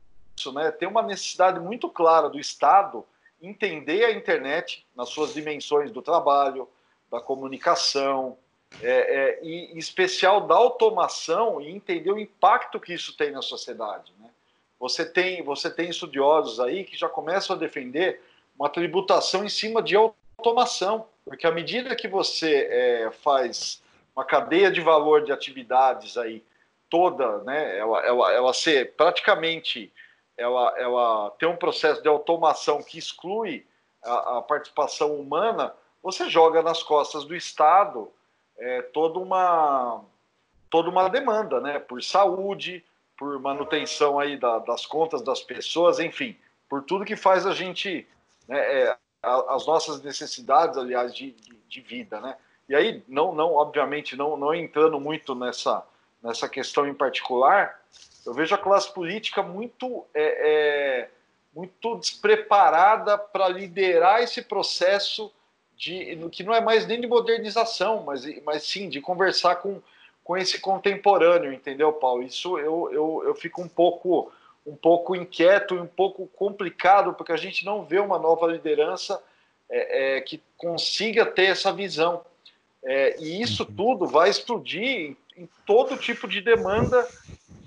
né, 0.53 0.71
tem 0.71 0.87
uma 0.87 1.01
necessidade 1.01 1.59
muito 1.59 1.89
clara 1.89 2.29
do 2.29 2.39
Estado 2.39 3.05
entender 3.41 4.05
a 4.05 4.11
internet 4.11 4.85
nas 4.95 5.09
suas 5.09 5.33
dimensões 5.33 5.91
do 5.91 6.01
trabalho, 6.01 6.67
da 7.11 7.19
comunicação, 7.19 8.37
é, 8.81 8.89
é, 8.89 9.39
e 9.43 9.73
em 9.73 9.77
especial 9.77 10.41
da 10.41 10.55
automação 10.55 11.59
e 11.59 11.69
entender 11.69 12.11
o 12.11 12.19
impacto 12.19 12.79
que 12.79 12.93
isso 12.93 13.15
tem 13.17 13.31
na 13.31 13.41
sociedade. 13.41 14.13
Né? 14.19 14.29
Você, 14.79 15.05
tem, 15.05 15.43
você 15.43 15.69
tem 15.69 15.89
estudiosos 15.89 16.59
aí 16.59 16.83
que 16.83 16.95
já 16.95 17.09
começam 17.09 17.55
a 17.55 17.59
defender 17.59 18.21
uma 18.57 18.69
tributação 18.69 19.43
em 19.43 19.49
cima 19.49 19.81
de 19.81 19.95
automação, 19.95 21.07
porque 21.25 21.47
à 21.47 21.51
medida 21.51 21.95
que 21.95 22.07
você 22.07 22.67
é, 22.69 23.11
faz 23.11 23.81
uma 24.15 24.23
cadeia 24.23 24.71
de 24.71 24.81
valor 24.81 25.23
de 25.23 25.31
atividades 25.31 26.17
aí 26.17 26.43
toda, 26.89 27.39
né, 27.39 27.77
ela, 27.77 28.05
ela, 28.05 28.33
ela 28.33 28.53
ser 28.53 28.93
praticamente, 28.93 29.91
ela, 30.39 30.73
ela 30.77 31.29
tem 31.31 31.47
um 31.47 31.57
processo 31.57 32.01
de 32.01 32.07
automação 32.07 32.81
que 32.81 32.97
exclui 32.97 33.67
a, 34.03 34.37
a 34.37 34.41
participação 34.41 35.15
humana, 35.15 35.73
você 36.01 36.29
joga 36.29 36.63
nas 36.63 36.81
costas 36.81 37.25
do 37.25 37.35
Estado 37.35 38.09
é, 38.57 38.81
toda 38.81 39.19
uma 39.19 40.01
toda 40.69 40.89
uma 40.89 41.09
demanda, 41.09 41.59
né? 41.59 41.79
Por 41.79 42.01
saúde, 42.01 42.85
por 43.17 43.39
manutenção 43.39 44.19
aí 44.19 44.37
da, 44.37 44.59
das 44.59 44.85
contas 44.85 45.21
das 45.21 45.41
pessoas, 45.41 45.99
enfim, 45.99 46.37
por 46.69 46.83
tudo 46.83 47.05
que 47.05 47.15
faz 47.15 47.45
a 47.45 47.53
gente, 47.53 48.07
né, 48.47 48.59
é, 48.59 48.97
as 49.21 49.65
nossas 49.65 50.01
necessidades, 50.01 50.77
aliás, 50.77 51.13
de, 51.13 51.31
de, 51.31 51.57
de, 51.67 51.81
vida, 51.81 52.21
né? 52.21 52.37
E 52.69 52.75
aí, 52.75 53.03
não, 53.07 53.33
não, 53.33 53.55
obviamente, 53.55 54.15
não, 54.15 54.37
não 54.37 54.53
entrando 54.53 54.99
muito 54.99 55.35
nessa 55.35 55.85
nessa 56.21 56.49
questão 56.49 56.85
em 56.85 56.93
particular, 56.93 57.79
eu 58.25 58.33
vejo 58.33 58.53
a 58.53 58.57
classe 58.57 58.93
política 58.93 59.41
muito 59.41 60.05
é, 60.13 61.03
é 61.03 61.09
muito 61.55 61.95
despreparada 61.95 63.17
para 63.17 63.47
liderar 63.47 64.21
esse 64.21 64.41
processo 64.41 65.31
de 65.75 66.17
que 66.31 66.43
não 66.43 66.53
é 66.53 66.61
mais 66.61 66.85
nem 66.85 66.99
de 66.99 67.07
modernização, 67.07 68.03
mas, 68.03 68.25
mas 68.43 68.63
sim 68.63 68.89
de 68.89 69.01
conversar 69.01 69.55
com, 69.55 69.81
com 70.23 70.37
esse 70.37 70.59
contemporâneo, 70.59 71.53
entendeu, 71.53 71.91
Paulo? 71.93 72.21
Isso 72.21 72.59
eu, 72.59 72.89
eu, 72.91 73.23
eu 73.25 73.35
fico 73.35 73.61
um 73.61 73.67
pouco 73.67 74.31
um 74.65 74.75
pouco 74.75 75.15
inquieto 75.15 75.75
e 75.75 75.79
um 75.79 75.87
pouco 75.87 76.27
complicado, 76.27 77.13
porque 77.13 77.31
a 77.31 77.37
gente 77.37 77.65
não 77.65 77.83
vê 77.83 77.97
uma 77.97 78.19
nova 78.19 78.45
liderança 78.45 79.21
é, 79.69 80.17
é, 80.17 80.21
que 80.21 80.41
consiga 80.57 81.25
ter 81.25 81.45
essa 81.45 81.71
visão. 81.73 82.23
É, 82.83 83.15
e 83.19 83.41
isso 83.41 83.63
uhum. 83.63 83.73
tudo 83.73 84.05
vai 84.05 84.29
explodir 84.29 84.83
em, 84.83 85.17
em 85.35 85.49
todo 85.65 85.97
tipo 85.97 86.27
de 86.27 86.39
demanda 86.39 87.07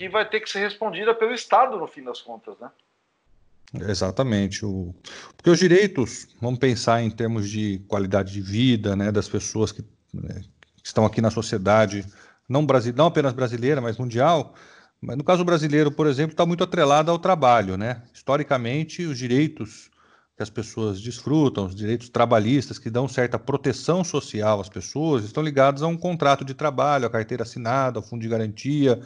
que 0.02 0.08
vai 0.08 0.28
ter 0.28 0.40
que 0.40 0.50
ser 0.50 0.58
respondida 0.58 1.14
pelo 1.14 1.32
Estado, 1.32 1.76
no 1.76 1.86
fim 1.86 2.02
das 2.02 2.20
contas, 2.20 2.58
né? 2.58 2.68
Exatamente. 3.88 4.66
O... 4.66 4.92
Porque 5.36 5.48
os 5.48 5.58
direitos, 5.58 6.26
vamos 6.40 6.58
pensar 6.58 7.02
em 7.02 7.10
termos 7.10 7.48
de 7.48 7.78
qualidade 7.86 8.32
de 8.32 8.40
vida 8.40 8.96
né, 8.96 9.12
das 9.12 9.28
pessoas 9.28 9.70
que, 9.70 9.82
né, 10.12 10.42
que 10.76 10.86
estão 10.86 11.06
aqui 11.06 11.20
na 11.20 11.30
sociedade, 11.30 12.04
não, 12.48 12.66
brasile... 12.66 12.96
não 12.96 13.06
apenas 13.06 13.32
brasileira, 13.32 13.80
mas 13.80 13.96
mundial. 13.96 14.54
Mas 15.00 15.16
no 15.16 15.22
caso 15.22 15.44
brasileiro, 15.44 15.90
por 15.92 16.08
exemplo, 16.08 16.32
está 16.32 16.44
muito 16.44 16.64
atrelado 16.64 17.10
ao 17.10 17.18
trabalho. 17.18 17.76
Né? 17.76 18.02
Historicamente, 18.12 19.04
os 19.04 19.16
direitos 19.16 19.88
que 20.36 20.42
as 20.42 20.50
pessoas 20.50 21.00
desfrutam, 21.00 21.66
os 21.66 21.76
direitos 21.76 22.08
trabalhistas 22.08 22.78
que 22.78 22.90
dão 22.90 23.06
certa 23.06 23.38
proteção 23.38 24.02
social 24.02 24.60
às 24.60 24.68
pessoas, 24.68 25.24
estão 25.24 25.42
ligados 25.42 25.82
a 25.82 25.86
um 25.86 25.96
contrato 25.96 26.44
de 26.44 26.54
trabalho, 26.54 27.06
a 27.06 27.10
carteira 27.10 27.44
assinada, 27.44 28.00
ao 28.00 28.02
fundo 28.02 28.22
de 28.22 28.28
garantia, 28.28 29.00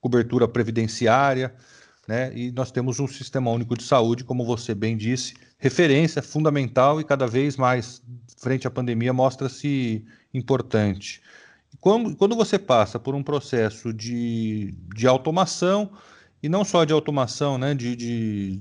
cobertura 0.00 0.48
previdenciária 0.48 1.54
né? 2.10 2.32
E 2.34 2.50
nós 2.50 2.72
temos 2.72 2.98
um 2.98 3.06
sistema 3.06 3.52
único 3.52 3.76
de 3.76 3.84
saúde, 3.84 4.24
como 4.24 4.44
você 4.44 4.74
bem 4.74 4.96
disse, 4.96 5.34
referência 5.58 6.20
fundamental 6.20 7.00
e 7.00 7.04
cada 7.04 7.24
vez 7.24 7.56
mais, 7.56 8.02
frente 8.36 8.66
à 8.66 8.70
pandemia, 8.70 9.12
mostra-se 9.12 10.04
importante. 10.34 11.22
Quando, 11.80 12.16
quando 12.16 12.34
você 12.34 12.58
passa 12.58 12.98
por 12.98 13.14
um 13.14 13.22
processo 13.22 13.92
de, 13.92 14.74
de 14.92 15.06
automação, 15.06 15.92
e 16.42 16.48
não 16.48 16.64
só 16.64 16.84
de 16.84 16.92
automação, 16.92 17.56
né, 17.56 17.76
de, 17.76 17.94
de 17.94 18.60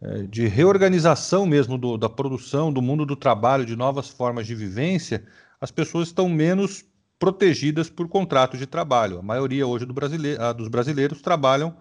é, 0.00 0.22
de 0.22 0.48
reorganização 0.48 1.46
mesmo 1.46 1.78
do, 1.78 1.96
da 1.96 2.08
produção, 2.08 2.72
do 2.72 2.82
mundo 2.82 3.06
do 3.06 3.14
trabalho, 3.14 3.64
de 3.64 3.76
novas 3.76 4.08
formas 4.08 4.48
de 4.48 4.54
vivência, 4.56 5.24
as 5.60 5.70
pessoas 5.70 6.08
estão 6.08 6.28
menos 6.28 6.84
protegidas 7.18 7.90
por 7.90 8.08
contratos 8.08 8.58
de 8.58 8.66
trabalho. 8.66 9.18
A 9.18 9.22
maioria 9.22 9.66
hoje 9.66 9.84
do 9.84 9.92
brasileiro, 9.92 10.54
dos 10.54 10.68
brasileiros 10.68 11.20
trabalham 11.20 11.76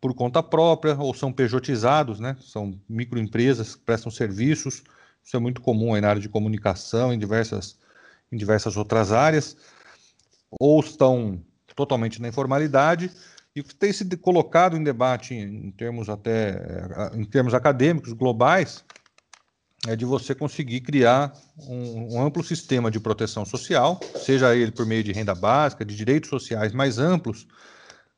por 0.00 0.14
conta 0.14 0.42
própria 0.42 0.96
ou 0.98 1.14
são 1.14 1.32
pejotizados, 1.32 2.18
né? 2.18 2.36
São 2.40 2.78
microempresas 2.88 3.76
que 3.76 3.82
prestam 3.82 4.10
serviços. 4.10 4.82
Isso 5.22 5.36
é 5.36 5.40
muito 5.40 5.60
comum 5.60 5.98
na 6.00 6.08
área 6.08 6.20
de 6.20 6.28
comunicação, 6.28 7.12
em 7.12 7.18
diversas, 7.18 7.78
em 8.30 8.36
diversas 8.36 8.76
outras 8.76 9.12
áreas. 9.12 9.56
Ou 10.50 10.80
estão 10.80 11.40
totalmente 11.76 12.20
na 12.20 12.28
informalidade 12.28 13.10
e 13.54 13.62
que 13.62 13.74
tem 13.74 13.92
sido 13.92 14.16
colocado 14.18 14.76
em 14.76 14.82
debate 14.82 15.34
em, 15.34 15.70
termos 15.70 16.08
até 16.08 16.50
eh, 16.50 17.10
em 17.14 17.24
termos 17.24 17.54
acadêmicos 17.54 18.12
globais 18.12 18.84
é 19.86 19.96
de 19.96 20.04
você 20.04 20.34
conseguir 20.34 20.80
criar 20.80 21.32
um, 21.58 22.14
um, 22.14 22.22
amplo 22.22 22.42
sistema 22.42 22.90
de 22.90 23.00
proteção 23.00 23.44
social, 23.44 23.98
seja 24.16 24.54
ele 24.54 24.70
por 24.70 24.86
meio 24.86 25.02
de 25.02 25.12
renda 25.12 25.34
básica, 25.34 25.84
de 25.84 25.96
direitos 25.96 26.30
sociais 26.30 26.72
mais 26.72 26.98
amplos, 26.98 27.46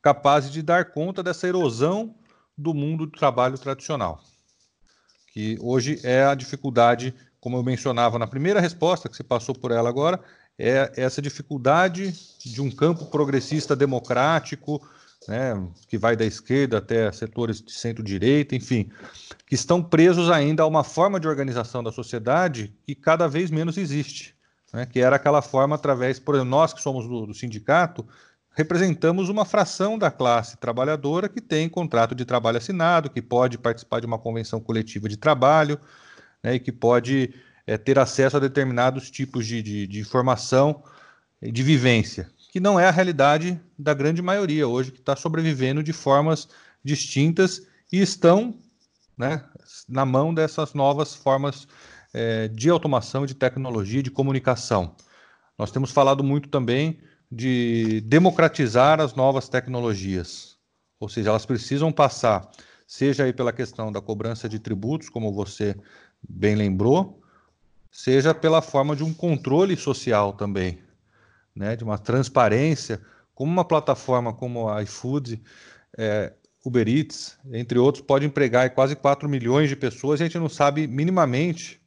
capazes 0.03 0.51
de 0.51 0.63
dar 0.63 0.93
conta 0.93 1.23
dessa 1.23 1.49
erosão 1.49 2.15
do 2.57 2.75
mundo 2.75 3.07
do 3.07 3.13
trabalho 3.13 3.57
tradicional, 3.57 4.21
que 5.33 5.57
hoje 5.61 5.99
é 6.05 6.25
a 6.25 6.35
dificuldade, 6.35 7.15
como 7.41 7.57
eu 7.57 7.63
mencionava 7.63 8.19
na 8.19 8.27
primeira 8.27 8.61
resposta, 8.61 9.09
que 9.09 9.17
você 9.17 9.25
passou 9.25 9.55
por 9.55 9.71
ela 9.71 9.89
agora, 9.89 10.21
é 10.59 10.93
essa 10.97 11.21
dificuldade 11.21 12.15
de 12.45 12.61
um 12.61 12.71
campo 12.71 13.07
progressista 13.07 13.75
democrático, 13.75 14.87
né, 15.29 15.55
que 15.89 15.97
vai 15.97 16.17
da 16.17 16.25
esquerda 16.25 16.79
até 16.79 17.11
setores 17.13 17.61
de 17.61 17.73
centro-direita, 17.73 18.55
enfim, 18.55 18.91
que 19.47 19.55
estão 19.55 19.83
presos 19.83 20.31
ainda 20.31 20.63
a 20.63 20.67
uma 20.67 20.85
forma 20.85 21.19
de 21.19 21.29
organização 21.29 21.83
da 21.83 21.93
sociedade 21.93 22.75
que 22.85 22.95
cada 22.95 23.27
vez 23.27 23.51
menos 23.51 23.77
existe, 23.77 24.35
né, 24.73 24.87
que 24.87 25.01
era 25.01 25.17
aquela 25.17 25.41
forma 25.41 25.77
através, 25.77 26.19
por 26.19 26.35
exemplo, 26.35 26.51
nós 26.51 26.73
que 26.73 26.83
somos 26.83 27.07
do, 27.09 27.27
do 27.27 27.35
sindicato, 27.35 28.07
representamos 28.51 29.29
uma 29.29 29.45
fração 29.45 29.99
da 29.99 30.11
classe 30.11 30.57
trabalhadora 30.57 31.29
que 31.29 31.41
tem 31.41 31.69
contrato 31.69 32.15
de 32.15 32.25
trabalho 32.25 32.59
assinado, 32.59 33.11
que 33.11 33.21
pode 33.21 33.59
participar 33.59 34.01
de 34.01 34.07
uma 34.07 34.19
convenção 34.19 34.61
coletiva 34.61 35.09
de 35.09 35.17
trabalho, 35.17 35.79
né, 36.43 36.55
e 36.55 36.61
que 36.61 36.71
pode 36.71 37.35
é, 37.67 37.77
ter 37.79 37.99
acesso 37.99 38.37
a 38.37 38.41
determinados 38.41 39.11
tipos 39.11 39.47
de, 39.47 39.63
de, 39.63 39.87
de 39.87 40.01
informação 40.01 40.83
de 41.43 41.63
vivência, 41.63 42.31
que 42.55 42.61
não 42.61 42.79
é 42.79 42.87
a 42.87 42.93
realidade 42.93 43.61
da 43.77 43.93
grande 43.93 44.23
maioria 44.23 44.69
hoje, 44.69 44.93
que 44.93 45.01
está 45.01 45.17
sobrevivendo 45.17 45.83
de 45.83 45.93
formas 45.93 46.49
distintas 46.85 47.67
e 47.91 48.01
estão 48.01 48.55
né, 49.19 49.45
na 49.89 50.07
mão 50.07 50.33
dessas 50.33 50.73
novas 50.73 51.17
formas 51.17 51.67
é, 52.13 52.47
de 52.47 52.71
automação, 52.71 53.27
de 53.27 53.35
tecnologia, 53.35 54.01
de 54.01 54.11
comunicação. 54.13 54.95
Nós 55.59 55.73
temos 55.73 55.91
falado 55.91 56.23
muito 56.23 56.49
também 56.49 57.01
de 57.29 58.01
democratizar 58.03 59.01
as 59.01 59.17
novas 59.17 59.49
tecnologias, 59.49 60.57
ou 61.01 61.09
seja, 61.09 61.31
elas 61.31 61.45
precisam 61.45 61.91
passar, 61.91 62.49
seja 62.87 63.25
aí 63.25 63.33
pela 63.33 63.53
questão 63.53 63.91
da 63.91 64.01
cobrança 64.01 64.49
de 64.49 64.61
tributos, 64.61 65.09
como 65.09 65.33
você 65.33 65.75
bem 66.23 66.55
lembrou, 66.55 67.21
seja 67.91 68.33
pela 68.33 68.63
forma 68.63 68.95
de 68.95 69.03
um 69.03 69.13
controle 69.13 69.77
social 69.77 70.35
também 70.35 70.85
né, 71.55 71.77
de 71.77 71.85
uma 71.85 71.99
transparência, 71.99 73.01
como 73.35 73.51
uma 73.51 73.65
plataforma 73.65 74.33
como 74.33 74.69
a 74.69 74.83
iFood, 74.83 75.43
é, 75.97 76.33
Uber 76.65 76.89
Eats, 76.89 77.39
entre 77.53 77.79
outros, 77.79 78.05
pode 78.05 78.25
empregar 78.25 78.71
quase 78.71 78.97
4 78.97 79.29
milhões 79.29 79.69
de 79.69 79.77
pessoas 79.77 80.21
a 80.21 80.25
gente 80.25 80.39
não 80.39 80.49
sabe 80.49 80.87
minimamente 80.87 81.81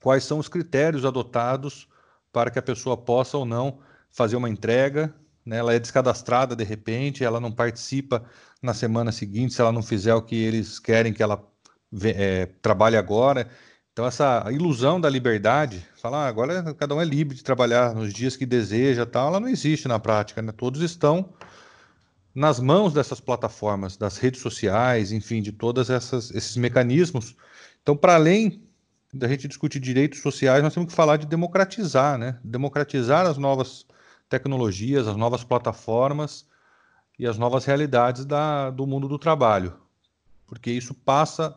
quais 0.00 0.24
são 0.24 0.38
os 0.38 0.48
critérios 0.48 1.04
adotados 1.04 1.88
para 2.32 2.50
que 2.50 2.58
a 2.58 2.62
pessoa 2.62 2.96
possa 2.96 3.36
ou 3.36 3.44
não 3.44 3.80
fazer 4.10 4.36
uma 4.36 4.48
entrega. 4.48 5.14
Né? 5.44 5.56
Ela 5.56 5.74
é 5.74 5.78
descadastrada 5.78 6.54
de 6.54 6.62
repente, 6.62 7.24
ela 7.24 7.40
não 7.40 7.50
participa 7.50 8.24
na 8.62 8.74
semana 8.74 9.10
seguinte 9.10 9.54
se 9.54 9.60
ela 9.60 9.72
não 9.72 9.82
fizer 9.82 10.14
o 10.14 10.22
que 10.22 10.36
eles 10.36 10.78
querem 10.78 11.12
que 11.12 11.22
ela 11.22 11.42
é, 12.02 12.46
trabalhe 12.60 12.96
agora. 12.96 13.48
Então, 13.94 14.06
essa 14.06 14.44
ilusão 14.50 15.00
da 15.00 15.08
liberdade, 15.08 15.86
falar 16.02 16.24
ah, 16.24 16.28
agora 16.28 16.74
cada 16.74 16.96
um 16.96 17.00
é 17.00 17.04
livre 17.04 17.36
de 17.36 17.44
trabalhar 17.44 17.94
nos 17.94 18.12
dias 18.12 18.36
que 18.36 18.44
deseja, 18.44 19.06
tal, 19.06 19.28
ela 19.28 19.38
não 19.38 19.46
existe 19.46 19.86
na 19.86 20.00
prática, 20.00 20.42
né? 20.42 20.50
Todos 20.50 20.80
estão 20.80 21.32
nas 22.34 22.58
mãos 22.58 22.92
dessas 22.92 23.20
plataformas, 23.20 23.96
das 23.96 24.18
redes 24.18 24.40
sociais, 24.40 25.12
enfim, 25.12 25.40
de 25.40 25.52
todos 25.52 25.90
esses 25.90 26.56
mecanismos. 26.56 27.36
Então, 27.84 27.96
para 27.96 28.16
além 28.16 28.64
da 29.12 29.28
gente 29.28 29.46
discutir 29.46 29.78
direitos 29.78 30.20
sociais, 30.20 30.60
nós 30.60 30.74
temos 30.74 30.88
que 30.88 30.96
falar 30.96 31.16
de 31.16 31.26
democratizar, 31.26 32.18
né? 32.18 32.40
Democratizar 32.42 33.24
as 33.24 33.38
novas 33.38 33.86
tecnologias, 34.28 35.06
as 35.06 35.14
novas 35.14 35.44
plataformas 35.44 36.44
e 37.16 37.28
as 37.28 37.38
novas 37.38 37.64
realidades 37.64 38.24
da, 38.24 38.70
do 38.70 38.88
mundo 38.88 39.06
do 39.06 39.20
trabalho, 39.20 39.72
porque 40.48 40.72
isso 40.72 40.94
passa 40.94 41.56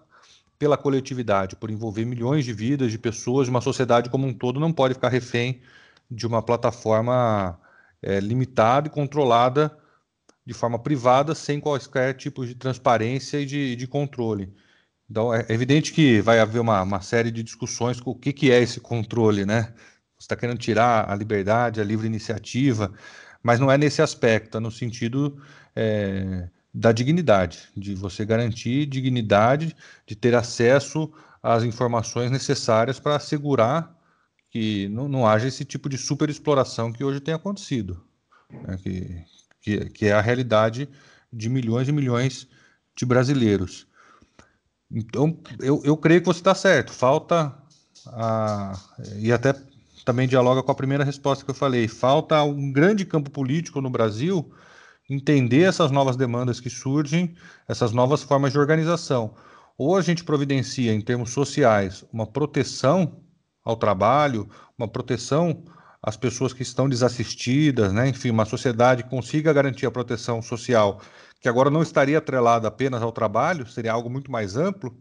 pela 0.60 0.78
coletividade, 0.78 1.56
por 1.56 1.70
envolver 1.70 2.06
milhões 2.06 2.46
de 2.46 2.54
vidas, 2.54 2.92
de 2.92 2.98
pessoas, 2.98 3.48
uma 3.48 3.62
sociedade 3.62 4.10
como 4.10 4.26
um 4.28 4.34
todo 4.34 4.60
não 4.60 4.74
pode 4.74 4.96
ficar 4.96 5.10
refém 5.10 5.62
de 6.10 6.26
uma 6.26 6.42
plataforma 6.42 7.60
é, 8.02 8.20
limitada 8.20 8.88
e 8.88 8.92
controlada 8.92 9.78
de 10.46 10.54
forma 10.54 10.80
privada, 10.80 11.36
sem 11.36 11.60
quaisquer 11.60 12.16
tipo 12.16 12.46
de 12.46 12.56
transparência 12.56 13.40
e 13.40 13.46
de, 13.46 13.76
de 13.76 13.88
controle. 13.88 14.54
Então, 15.10 15.34
é 15.34 15.46
evidente 15.50 15.94
que 15.94 16.22
vai 16.22 16.40
haver 16.40 16.60
uma, 16.60 16.82
uma 16.82 17.02
série 17.02 17.32
de 17.32 17.44
discussões 17.44 18.00
com 18.00 18.12
o 18.12 18.16
que, 18.16 18.34
que 18.34 18.52
é 18.52 18.62
esse 18.62 18.80
controle, 18.80 19.46
né? 19.46 19.74
Você 20.18 20.26
está 20.26 20.36
querendo 20.36 20.58
tirar 20.58 21.10
a 21.10 21.16
liberdade, 21.16 21.82
a 21.82 21.84
livre 21.84 22.08
iniciativa, 22.08 22.94
mas 23.44 23.60
não 23.60 23.72
é 23.72 23.78
nesse 23.78 24.02
aspecto, 24.02 24.58
é 24.58 24.60
no 24.60 24.72
sentido 24.72 25.42
é, 25.76 26.50
da 26.74 26.92
dignidade, 26.92 27.70
de 27.76 27.96
você 27.96 28.26
garantir 28.26 28.86
dignidade, 28.86 29.76
de 30.06 30.16
ter 30.16 30.36
acesso 30.36 31.12
às 31.42 31.64
informações 31.64 32.30
necessárias 32.30 33.00
para 33.00 33.16
assegurar 33.16 33.96
que 34.50 34.88
não, 34.90 35.08
não 35.08 35.28
haja 35.28 35.48
esse 35.48 35.66
tipo 35.66 35.90
de 35.90 35.98
superexploração 35.98 36.92
que 36.92 37.04
hoje 37.04 37.20
tem 37.20 37.34
acontecido, 37.34 38.02
né? 38.52 38.78
que, 38.78 39.24
que, 39.62 39.90
que, 39.90 40.06
é 40.06 40.14
a 40.14 40.22
realidade 40.22 40.90
de 41.32 41.50
milhões 41.50 41.88
e 41.88 41.92
milhões 41.92 42.48
de 42.96 43.06
brasileiros. 43.06 43.88
Então, 44.90 45.38
eu, 45.60 45.82
eu 45.84 45.98
creio 45.98 46.22
que 46.22 46.28
você 46.28 46.40
está 46.40 46.56
certo, 46.56 46.94
falta, 46.94 47.54
a, 48.08 48.80
e 49.18 49.32
até 49.32 49.54
também 50.06 50.28
dialoga 50.28 50.64
com 50.64 50.72
a 50.72 50.76
primeira 50.76 51.04
resposta 51.04 51.44
que 51.44 51.52
eu 51.52 51.56
falei, 51.56 51.88
falta 51.88 52.42
um 52.44 52.72
grande 52.72 53.06
campo 53.06 53.30
político 53.30 53.82
no 53.82 53.90
Brasil 53.90 54.50
entender 55.10 55.64
essas 55.64 55.92
novas 55.92 56.16
demandas 56.18 56.60
que 56.60 56.70
surgem, 56.70 57.36
essas 57.68 57.94
novas 57.94 58.24
formas 58.24 58.52
de 58.52 58.60
organização. 58.60 59.34
Ou 59.78 59.96
a 59.96 60.02
gente 60.02 60.24
providencia, 60.24 60.94
em 60.94 61.02
termos 61.02 61.32
sociais, 61.32 62.04
uma 62.12 62.26
proteção 62.26 63.22
ao 63.64 63.76
trabalho, 63.76 64.50
uma 64.78 64.88
proteção 64.88 65.64
às 66.02 66.18
pessoas 66.18 66.54
que 66.54 66.62
estão 66.62 66.90
desassistidas, 66.90 67.94
né? 67.94 68.10
enfim, 68.10 68.30
uma 68.30 68.46
sociedade 68.46 69.04
consiga 69.04 69.54
garantir 69.54 69.86
a 69.86 69.92
proteção 69.92 70.42
social, 70.42 71.02
que 71.40 71.48
agora 71.48 71.70
não 71.70 71.82
estaria 71.82 72.18
atrelada 72.18 72.68
apenas 72.68 73.02
ao 73.02 73.12
trabalho, 73.12 73.68
seria 73.68 73.94
algo 73.94 74.10
muito 74.10 74.32
mais 74.32 74.58
amplo, 74.58 74.96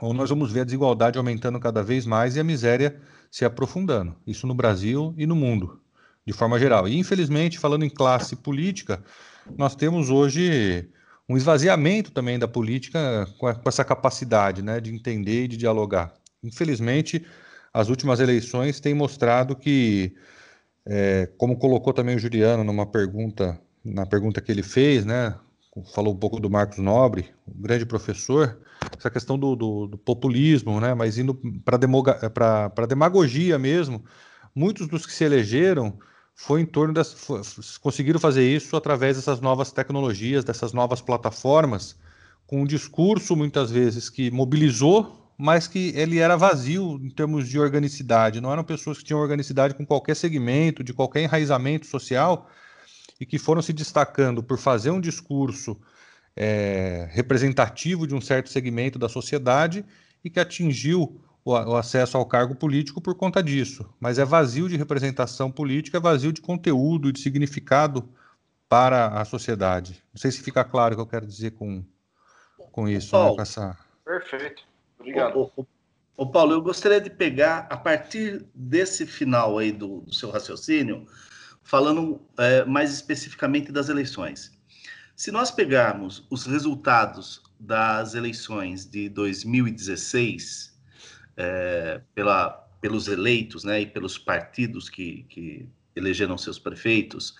ou 0.00 0.12
nós 0.12 0.30
vamos 0.30 0.50
ver 0.50 0.60
a 0.60 0.64
desigualdade 0.64 1.16
aumentando 1.16 1.60
cada 1.60 1.82
vez 1.82 2.04
mais 2.04 2.34
e 2.34 2.40
a 2.40 2.44
miséria 2.44 3.00
se 3.30 3.44
aprofundando. 3.44 4.16
Isso 4.26 4.46
no 4.46 4.54
Brasil 4.54 5.14
e 5.16 5.26
no 5.26 5.36
mundo 5.36 5.81
de 6.26 6.32
forma 6.32 6.58
geral. 6.58 6.88
E, 6.88 6.98
infelizmente, 6.98 7.58
falando 7.58 7.84
em 7.84 7.90
classe 7.90 8.36
política, 8.36 9.02
nós 9.56 9.74
temos 9.74 10.10
hoje 10.10 10.88
um 11.28 11.36
esvaziamento 11.36 12.10
também 12.10 12.38
da 12.38 12.48
política 12.48 13.26
com, 13.38 13.48
essa 13.66 13.84
capacidade 13.84 14.62
né, 14.62 14.80
de 14.80 14.94
entender 14.94 15.44
e 15.44 15.48
de 15.48 15.56
dialogar. 15.56 16.14
Infelizmente, 16.42 17.24
as 17.72 17.88
últimas 17.88 18.20
eleições 18.20 18.80
têm 18.80 18.94
mostrado 18.94 19.56
que, 19.56 20.14
é, 20.86 21.28
como 21.38 21.56
colocou 21.56 21.92
também 21.92 22.16
o 22.16 22.18
Juliano 22.18 22.64
numa 22.64 22.86
pergunta, 22.86 23.58
na 23.84 24.04
pergunta 24.04 24.40
que 24.40 24.52
ele 24.52 24.62
fez, 24.62 25.04
né, 25.04 25.34
falou 25.94 26.12
um 26.12 26.18
pouco 26.18 26.38
do 26.38 26.50
Marcos 26.50 26.78
Nobre, 26.78 27.30
um 27.48 27.62
grande 27.62 27.86
professor, 27.86 28.60
essa 28.98 29.10
questão 29.10 29.38
do, 29.38 29.56
do, 29.56 29.86
do 29.86 29.98
populismo, 29.98 30.80
né, 30.80 30.92
mas 30.92 31.16
indo 31.16 31.40
para 31.64 31.76
a 32.76 32.86
demagogia 32.86 33.58
mesmo, 33.58 34.04
muitos 34.54 34.86
dos 34.86 35.06
que 35.06 35.12
se 35.12 35.24
elegeram 35.24 35.98
foi 36.42 36.60
em 36.60 36.66
torno 36.66 36.92
das. 36.92 37.12
Foi, 37.12 37.40
conseguiram 37.80 38.18
fazer 38.18 38.44
isso 38.44 38.76
através 38.76 39.16
dessas 39.16 39.40
novas 39.40 39.70
tecnologias, 39.70 40.44
dessas 40.44 40.72
novas 40.72 41.00
plataformas, 41.00 41.96
com 42.48 42.62
um 42.62 42.66
discurso 42.66 43.36
muitas 43.36 43.70
vezes 43.70 44.10
que 44.10 44.28
mobilizou, 44.28 45.32
mas 45.38 45.68
que 45.68 45.92
ele 45.94 46.18
era 46.18 46.36
vazio 46.36 47.00
em 47.00 47.10
termos 47.10 47.48
de 47.48 47.60
organicidade. 47.60 48.40
Não 48.40 48.52
eram 48.52 48.64
pessoas 48.64 48.98
que 48.98 49.04
tinham 49.04 49.20
organicidade 49.20 49.74
com 49.74 49.86
qualquer 49.86 50.16
segmento, 50.16 50.82
de 50.82 50.92
qualquer 50.92 51.22
enraizamento 51.22 51.86
social, 51.86 52.50
e 53.20 53.24
que 53.24 53.38
foram 53.38 53.62
se 53.62 53.72
destacando 53.72 54.42
por 54.42 54.58
fazer 54.58 54.90
um 54.90 55.00
discurso 55.00 55.80
é, 56.34 57.08
representativo 57.12 58.04
de 58.04 58.16
um 58.16 58.20
certo 58.20 58.50
segmento 58.50 58.98
da 58.98 59.08
sociedade 59.08 59.84
e 60.24 60.28
que 60.28 60.40
atingiu 60.40 61.20
o, 61.44 61.52
o, 61.52 61.76
acesso 61.76 62.16
ao 62.16 62.26
cargo 62.26 62.54
político 62.54 63.00
por 63.00 63.14
conta 63.14 63.42
disso. 63.42 63.88
Mas 64.00 64.18
é 64.18 64.24
vazio 64.24 64.68
de 64.68 64.76
representação 64.76 65.50
política, 65.50 65.98
é 65.98 66.00
vazio 66.00 66.32
de 66.32 66.40
conteúdo 66.40 67.08
e 67.08 67.12
de 67.12 67.20
significado 67.20 68.08
para 68.68 69.08
a 69.08 69.24
sociedade. 69.24 70.02
Não 70.14 70.20
sei 70.20 70.30
se 70.30 70.42
fica 70.42 70.64
claro 70.64 70.94
o 70.94 70.96
que 70.96 71.02
eu 71.02 71.06
quero 71.06 71.26
dizer 71.26 71.52
com, 71.52 71.84
com 72.70 72.88
isso. 72.88 73.16
Né, 73.16 73.34
com 73.34 73.42
essa... 73.42 73.76
Perfeito. 74.04 74.62
Obrigado. 74.98 75.38
O, 75.38 75.62
o, 75.62 75.66
o, 76.16 76.26
Paulo, 76.26 76.52
eu 76.52 76.62
gostaria 76.62 77.00
de 77.00 77.10
pegar, 77.10 77.66
a 77.68 77.76
partir 77.76 78.46
desse 78.54 79.04
final 79.04 79.58
aí 79.58 79.72
do, 79.72 80.00
do 80.00 80.14
seu 80.14 80.30
raciocínio, 80.30 81.06
falando 81.62 82.20
é, 82.38 82.64
mais 82.64 82.92
especificamente 82.92 83.70
das 83.70 83.88
eleições. 83.88 84.52
Se 85.14 85.30
nós 85.30 85.50
pegarmos 85.50 86.26
os 86.30 86.46
resultados 86.46 87.42
das 87.58 88.14
eleições 88.14 88.84
de 88.86 89.08
2016, 89.08 90.71
é, 91.36 92.00
pela, 92.14 92.50
pelos 92.80 93.08
eleitos 93.08 93.64
né, 93.64 93.82
e 93.82 93.86
pelos 93.86 94.18
partidos 94.18 94.88
que, 94.88 95.24
que 95.28 95.68
elegeram 95.94 96.36
seus 96.36 96.58
prefeitos, 96.58 97.34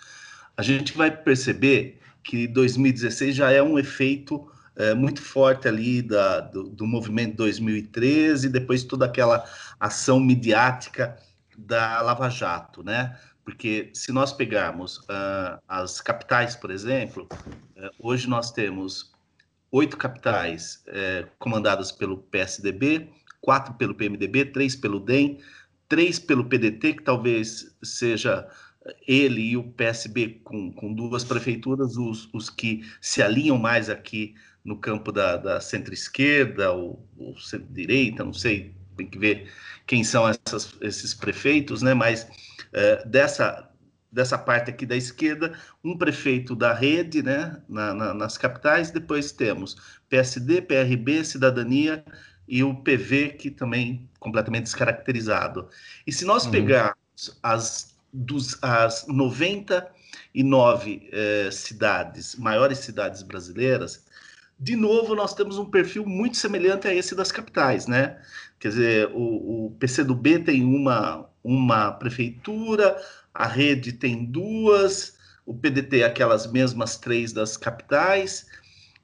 a 0.56 0.62
gente 0.62 0.96
vai 0.96 1.10
perceber 1.10 1.98
que 2.22 2.46
2016 2.46 3.34
já 3.34 3.50
é 3.50 3.62
um 3.62 3.78
efeito 3.78 4.48
é, 4.76 4.94
muito 4.94 5.20
forte 5.20 5.68
ali 5.68 6.00
da, 6.00 6.40
do, 6.40 6.64
do 6.64 6.86
movimento 6.86 7.36
2013 7.36 8.46
e 8.46 8.50
depois 8.50 8.84
toda 8.84 9.06
aquela 9.06 9.44
ação 9.78 10.18
midiática 10.18 11.16
da 11.56 12.00
Lava 12.00 12.28
Jato, 12.28 12.82
né? 12.82 13.18
Porque 13.44 13.90
se 13.92 14.12
nós 14.12 14.32
pegarmos 14.32 14.98
uh, 14.98 15.60
as 15.66 16.00
capitais, 16.00 16.54
por 16.54 16.70
exemplo, 16.70 17.26
uh, 17.76 17.90
hoje 17.98 18.28
nós 18.28 18.52
temos 18.52 19.12
oito 19.70 19.96
capitais 19.96 20.84
uh, 20.88 21.28
comandadas 21.38 21.90
pelo 21.90 22.18
PSDB, 22.18 23.10
quatro 23.42 23.74
pelo 23.74 23.94
PMDB, 23.94 24.46
três 24.46 24.74
pelo 24.74 24.98
DEM, 24.98 25.38
três 25.88 26.18
pelo 26.18 26.46
PDT, 26.46 26.94
que 26.94 27.02
talvez 27.02 27.76
seja 27.82 28.48
ele 29.06 29.42
e 29.42 29.56
o 29.56 29.64
PSB 29.64 30.40
com, 30.42 30.72
com 30.72 30.94
duas 30.94 31.22
prefeituras, 31.22 31.96
os, 31.96 32.32
os 32.32 32.48
que 32.48 32.82
se 33.00 33.22
alinham 33.22 33.58
mais 33.58 33.90
aqui 33.90 34.34
no 34.64 34.78
campo 34.78 35.12
da, 35.12 35.36
da 35.36 35.60
centro-esquerda 35.60 36.72
ou, 36.72 37.06
ou 37.18 37.36
centro-direita, 37.38 38.24
não 38.24 38.32
sei, 38.32 38.74
tem 38.96 39.06
que 39.06 39.18
ver 39.18 39.50
quem 39.86 40.04
são 40.04 40.28
essas, 40.28 40.76
esses 40.80 41.12
prefeitos, 41.12 41.82
né? 41.82 41.92
Mas 41.94 42.26
é, 42.72 43.04
dessa 43.06 43.68
dessa 44.12 44.36
parte 44.36 44.68
aqui 44.70 44.84
da 44.84 44.94
esquerda, 44.94 45.58
um 45.82 45.96
prefeito 45.96 46.54
da 46.54 46.74
rede, 46.74 47.22
né, 47.22 47.62
na, 47.66 47.94
na, 47.94 48.12
nas 48.12 48.36
capitais, 48.36 48.90
depois 48.90 49.32
temos 49.32 49.74
PSD, 50.10 50.60
PRB, 50.60 51.24
Cidadania 51.24 52.04
e 52.52 52.62
o 52.62 52.74
PV, 52.74 53.30
que 53.30 53.50
também 53.50 54.06
completamente 54.20 54.64
descaracterizado. 54.64 55.70
E 56.06 56.12
se 56.12 56.26
nós 56.26 56.44
uhum. 56.44 56.50
pegarmos 56.50 57.38
as, 57.42 57.96
dos, 58.12 58.62
as 58.62 59.06
99 59.06 61.08
eh, 61.10 61.48
cidades, 61.50 62.36
maiores 62.36 62.80
cidades 62.80 63.22
brasileiras, 63.22 64.04
de 64.60 64.76
novo, 64.76 65.14
nós 65.14 65.34
temos 65.34 65.56
um 65.56 65.64
perfil 65.64 66.04
muito 66.04 66.36
semelhante 66.36 66.86
a 66.86 66.94
esse 66.94 67.14
das 67.14 67.32
capitais, 67.32 67.86
né? 67.86 68.20
Quer 68.60 68.68
dizer, 68.68 69.10
o, 69.14 69.68
o 69.68 69.70
PCdoB 69.80 70.40
tem 70.40 70.62
uma, 70.62 71.26
uma 71.42 71.90
prefeitura, 71.92 73.02
a 73.32 73.46
rede 73.46 73.94
tem 73.94 74.26
duas, 74.26 75.16
o 75.46 75.54
PDT 75.54 76.04
aquelas 76.04 76.46
mesmas 76.52 76.98
três 76.98 77.32
das 77.32 77.56
capitais, 77.56 78.46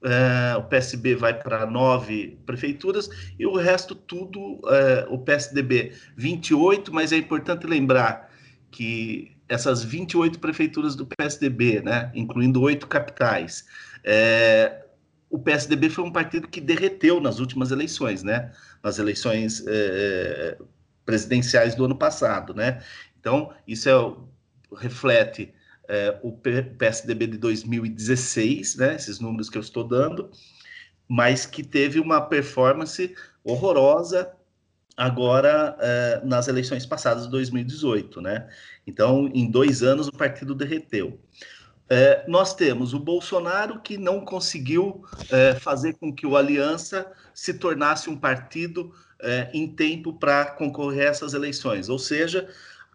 é, 0.05 0.57
o 0.57 0.63
PSB 0.63 1.15
vai 1.17 1.35
para 1.35 1.67
nove 1.67 2.39
prefeituras 2.47 3.09
e 3.39 3.47
o 3.47 3.57
resto 3.57 3.95
tudo, 3.95 4.61
é, 4.69 5.07
o 5.09 5.19
PSDB 5.19 5.93
28, 6.17 6.93
mas 6.93 7.13
é 7.13 7.17
importante 7.17 7.67
lembrar 7.67 8.31
que 8.71 9.37
essas 9.49 9.83
28 9.83 10.39
prefeituras 10.39 10.95
do 10.95 11.07
PSDB, 11.07 11.81
né, 11.81 12.13
incluindo 12.15 12.61
oito 12.61 12.87
capitais, 12.87 13.67
é, 14.05 14.85
o 15.31 15.39
PSDB 15.39 15.91
foi 15.91 16.05
um 16.05 16.13
partido 16.13 16.49
que 16.49 16.61
derreteu 16.61 17.21
nas 17.21 17.39
últimas 17.39 17.71
eleições, 17.71 18.23
né? 18.23 18.51
Nas 18.83 18.99
eleições 18.99 19.63
é, 19.67 20.57
presidenciais 21.05 21.75
do 21.75 21.85
ano 21.85 21.97
passado, 21.97 22.55
né? 22.55 22.83
Então, 23.21 23.53
isso 23.67 23.89
é, 23.89 24.77
reflete 24.77 25.53
é, 25.89 26.19
o 26.23 26.31
PSDB 26.33 27.27
de 27.27 27.39
2016, 27.39 28.77
né? 28.77 28.95
Esses 28.95 29.19
números 29.19 29.49
que 29.49 29.57
eu 29.57 29.63
estou 29.63 29.83
dando, 29.83 30.31
mas 31.09 31.47
que 31.47 31.63
teve 31.63 31.99
uma 31.99 32.21
performance 32.21 33.15
horrorosa 33.43 34.31
agora 34.97 35.77
é, 35.81 36.21
nas 36.25 36.49
eleições 36.49 36.85
passadas 36.85 37.25
de 37.25 37.31
2018, 37.31 38.21
né? 38.21 38.49
Então, 38.87 39.31
em 39.33 39.51
dois 39.51 39.83
anos, 39.83 40.09
o 40.09 40.13
partido 40.13 40.55
derreteu. 40.55 41.19
É, 41.89 42.23
nós 42.29 42.55
temos 42.55 42.93
o 42.93 42.99
Bolsonaro 42.99 43.81
que 43.81 43.97
não 43.97 44.21
conseguiu 44.21 45.05
é, 45.31 45.55
fazer 45.55 45.95
com 45.95 46.13
que 46.13 46.27
o 46.27 46.37
Aliança 46.37 47.11
se 47.33 47.55
tornasse 47.55 48.11
um 48.11 48.17
partido 48.17 48.93
é, 49.23 49.49
em 49.55 49.67
tempo 49.67 50.13
para 50.13 50.45
concorrer 50.45 51.07
a 51.07 51.11
essas 51.11 51.33
eleições, 51.33 51.89
ou 51.89 51.99
seja, 51.99 52.47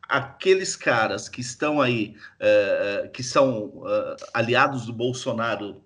aqueles 0.07 0.75
caras 0.75 1.29
que 1.29 1.41
estão 1.41 1.81
aí, 1.81 2.15
é, 2.39 3.03
é, 3.05 3.07
que 3.07 3.23
são 3.23 3.83
é, 3.85 4.15
aliados 4.33 4.85
do 4.85 4.93
Bolsonaro 4.93 5.81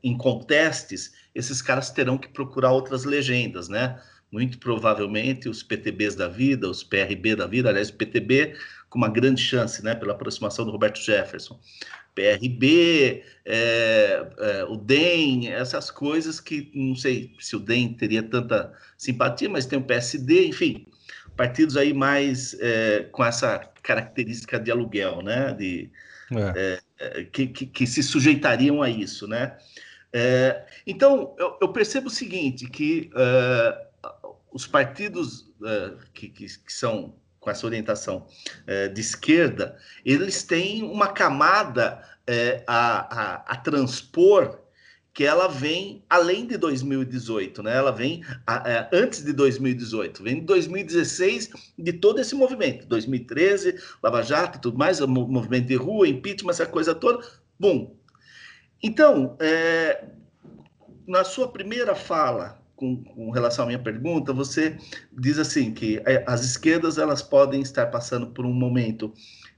em 0.00 0.16
contestes, 0.16 1.12
esses 1.34 1.60
caras 1.60 1.90
terão 1.90 2.16
que 2.16 2.28
procurar 2.28 2.70
outras 2.70 3.04
legendas, 3.04 3.68
né? 3.68 4.00
Muito 4.30 4.58
provavelmente 4.58 5.48
os 5.48 5.60
PTBs 5.60 6.14
da 6.14 6.28
vida, 6.28 6.68
os 6.68 6.84
PRB 6.84 7.34
da 7.34 7.46
vida, 7.46 7.68
aliás, 7.68 7.88
o 7.88 7.94
PTB 7.94 8.54
com 8.88 8.98
uma 8.98 9.08
grande 9.08 9.42
chance, 9.42 9.82
né, 9.82 9.92
pela 9.92 10.12
aproximação 10.12 10.64
do 10.64 10.70
Roberto 10.70 11.00
Jefferson. 11.00 11.58
PRB, 12.14 13.24
é, 13.44 14.26
é, 14.38 14.64
o 14.68 14.76
DEM, 14.76 15.48
essas 15.48 15.90
coisas 15.90 16.38
que 16.38 16.70
não 16.72 16.94
sei 16.94 17.34
se 17.40 17.56
o 17.56 17.58
DEM 17.58 17.94
teria 17.94 18.22
tanta 18.22 18.72
simpatia, 18.96 19.48
mas 19.48 19.66
tem 19.66 19.78
o 19.78 19.82
PSD, 19.82 20.46
enfim, 20.46 20.86
partidos 21.36 21.76
aí 21.76 21.92
mais 21.92 22.56
é, 22.60 23.06
com 23.12 23.24
essa 23.24 23.58
característica 23.82 24.58
de 24.58 24.70
aluguel, 24.70 25.22
né, 25.22 25.52
de, 25.52 25.90
é. 26.32 26.80
É, 26.98 27.20
é, 27.20 27.24
que, 27.24 27.46
que, 27.48 27.66
que, 27.66 27.86
se 27.86 28.02
sujeitariam 28.02 28.82
a 28.82 28.88
isso, 28.88 29.26
né. 29.26 29.56
então, 30.86 31.34
eu, 31.38 31.58
eu, 31.60 31.68
percebo 31.68 32.06
o 32.06 32.10
seguinte, 32.10 32.66
que 32.66 33.10
os 34.52 34.66
partidos 34.66 35.52
que, 36.14 36.28
que, 36.28 36.46
que 36.46 36.72
são 36.72 37.14
com 37.44 37.50
essa 37.50 37.66
orientação 37.66 38.26
é, 38.66 38.88
de 38.88 39.00
esquerda, 39.00 39.76
eles 40.04 40.42
têm 40.42 40.82
uma 40.82 41.08
camada 41.08 42.02
é, 42.26 42.64
a, 42.66 43.34
a, 43.34 43.34
a, 43.52 43.56
transpor 43.56 44.58
que 45.14 45.24
ela 45.24 45.46
vem 45.46 46.02
além 46.10 46.44
de 46.44 46.56
2018, 46.58 47.62
né? 47.62 47.76
Ela 47.76 47.92
vem 47.92 48.22
a, 48.44 48.68
é, 48.68 48.88
antes 48.92 49.24
de 49.24 49.32
2018, 49.32 50.24
vem 50.24 50.40
de 50.40 50.46
2016 50.46 51.50
de 51.78 51.92
todo 51.92 52.20
esse 52.20 52.34
movimento, 52.34 52.84
2013, 52.88 53.76
Lava 54.02 54.22
Jato 54.22 54.58
e 54.58 54.60
tudo 54.60 54.76
mais, 54.76 54.98
movimento 54.98 55.68
de 55.68 55.76
rua, 55.76 56.08
impeachment, 56.08 56.50
essa 56.50 56.66
coisa 56.66 56.96
toda, 56.96 57.24
bum. 57.58 57.94
Então, 58.82 59.36
é, 59.40 60.04
na 61.06 61.22
sua 61.22 61.46
primeira 61.46 61.94
fala, 61.94 62.60
com, 62.74 63.04
com, 63.04 63.30
relação 63.30 63.64
à 63.64 63.66
minha 63.68 63.78
pergunta, 63.78 64.32
você 64.32 64.76
diz 65.12 65.38
assim 65.38 65.72
que 65.72 66.02
é, 66.04 66.24
as 66.26 66.44
esquerdas 66.44 66.98
elas 66.98 67.22
podem 67.22 67.62
estar 67.62 67.86
passando 67.86 68.26
por 68.26 68.44
um 68.44 68.52
momento 68.52 69.14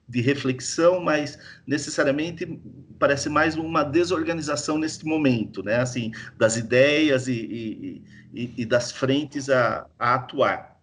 de 0.09 0.20
reflexão, 0.20 1.00
mas 1.00 1.38
necessariamente 1.66 2.61
parece 2.98 3.28
mais 3.28 3.57
uma 3.57 3.82
desorganização 3.82 4.78
nesse 4.78 5.04
momento, 5.04 5.62
né? 5.62 5.80
Assim, 5.80 6.12
das 6.36 6.57
ideias 6.57 7.28
e, 7.28 8.02
e, 8.32 8.54
e, 8.57 8.64
das 8.64 8.92
frentes 8.92 9.50
a, 9.50 9.86
a 9.98 10.14
atuar. 10.14 10.80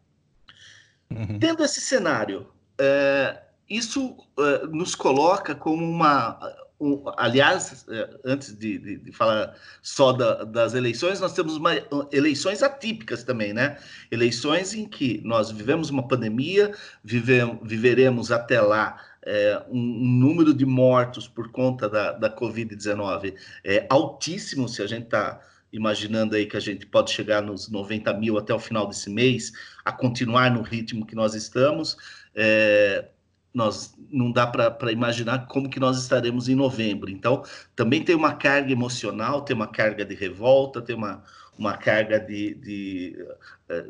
Uhum. 1.10 1.40
Tendo 1.40 1.64
esse 1.64 1.80
cenário, 1.80 2.48
é, 2.78 3.42
isso 3.70 4.18
é, 4.38 4.68
nos 4.68 4.96
coloca 4.96 5.56
como 5.56 5.84
uma 5.90 6.38
um, 6.84 7.02
aliás, 7.16 7.86
é, 7.90 8.10
antes 8.26 8.58
de, 8.58 8.78
de, 8.78 8.98
de 8.98 9.12
falar 9.14 9.56
só 9.82 10.12
da, 10.12 10.44
das 10.44 10.74
eleições, 10.74 11.22
nós 11.22 11.34
temos 11.34 11.56
uma, 11.56 11.72
eleições 12.12 12.62
atípicas 12.62 13.24
também, 13.24 13.54
né? 13.54 13.78
Eleições 14.12 14.74
em 14.74 14.86
que 14.86 15.22
nós 15.24 15.50
vivemos 15.50 15.90
uma 15.90 16.06
pandemia, 16.06 16.74
viveremos 17.04 18.32
até 18.34 18.60
lá 18.60 19.00
é, 19.26 19.64
um, 19.70 19.80
um, 19.80 20.12
número 20.20 20.54
de 20.54 20.66
mortos 20.66 21.28
por 21.28 21.52
conta 21.52 21.90
da, 21.90 22.12
da 22.12 22.36
Covid-19 22.36 23.36
é 23.64 23.86
altíssimo, 23.90 24.68
se 24.68 24.82
a 24.82 24.88
gente 24.88 25.06
está 25.06 25.40
imaginando 25.72 26.36
aí 26.36 26.46
que 26.46 26.56
a 26.56 26.60
gente 26.60 26.86
pode 26.86 27.12
chegar 27.12 27.42
nos 27.42 27.70
90 27.70 28.14
mil 28.14 28.38
até 28.38 28.54
o 28.54 28.60
final 28.60 28.88
desse 28.88 29.10
mês, 29.10 29.52
a 29.84 29.92
continuar 29.92 30.52
no 30.52 30.62
ritmo 30.62 31.06
que 31.06 31.16
nós 31.16 31.34
estamos. 31.34 31.98
É, 32.36 33.06
nós 33.54 33.96
não 34.10 34.32
dá 34.32 34.48
para 34.48 34.92
imaginar 34.92 35.46
como 35.48 35.70
que 35.70 35.80
nós 35.80 36.02
estaremos 36.02 36.50
em 36.50 36.56
novembro. 36.56 37.10
Então, 37.10 37.44
também 37.76 38.04
tem 38.04 38.16
uma 38.16 38.34
carga 38.34 38.72
emocional, 38.72 39.44
tem 39.44 39.56
uma 39.56 39.68
carga 39.68 40.04
de 40.04 40.16
revolta, 40.16 40.82
tem 40.82 40.96
uma, 40.96 41.24
uma 41.58 41.78
carga 41.78 42.20
de, 42.20 42.56
de, 42.56 43.26
eh, 43.70 43.86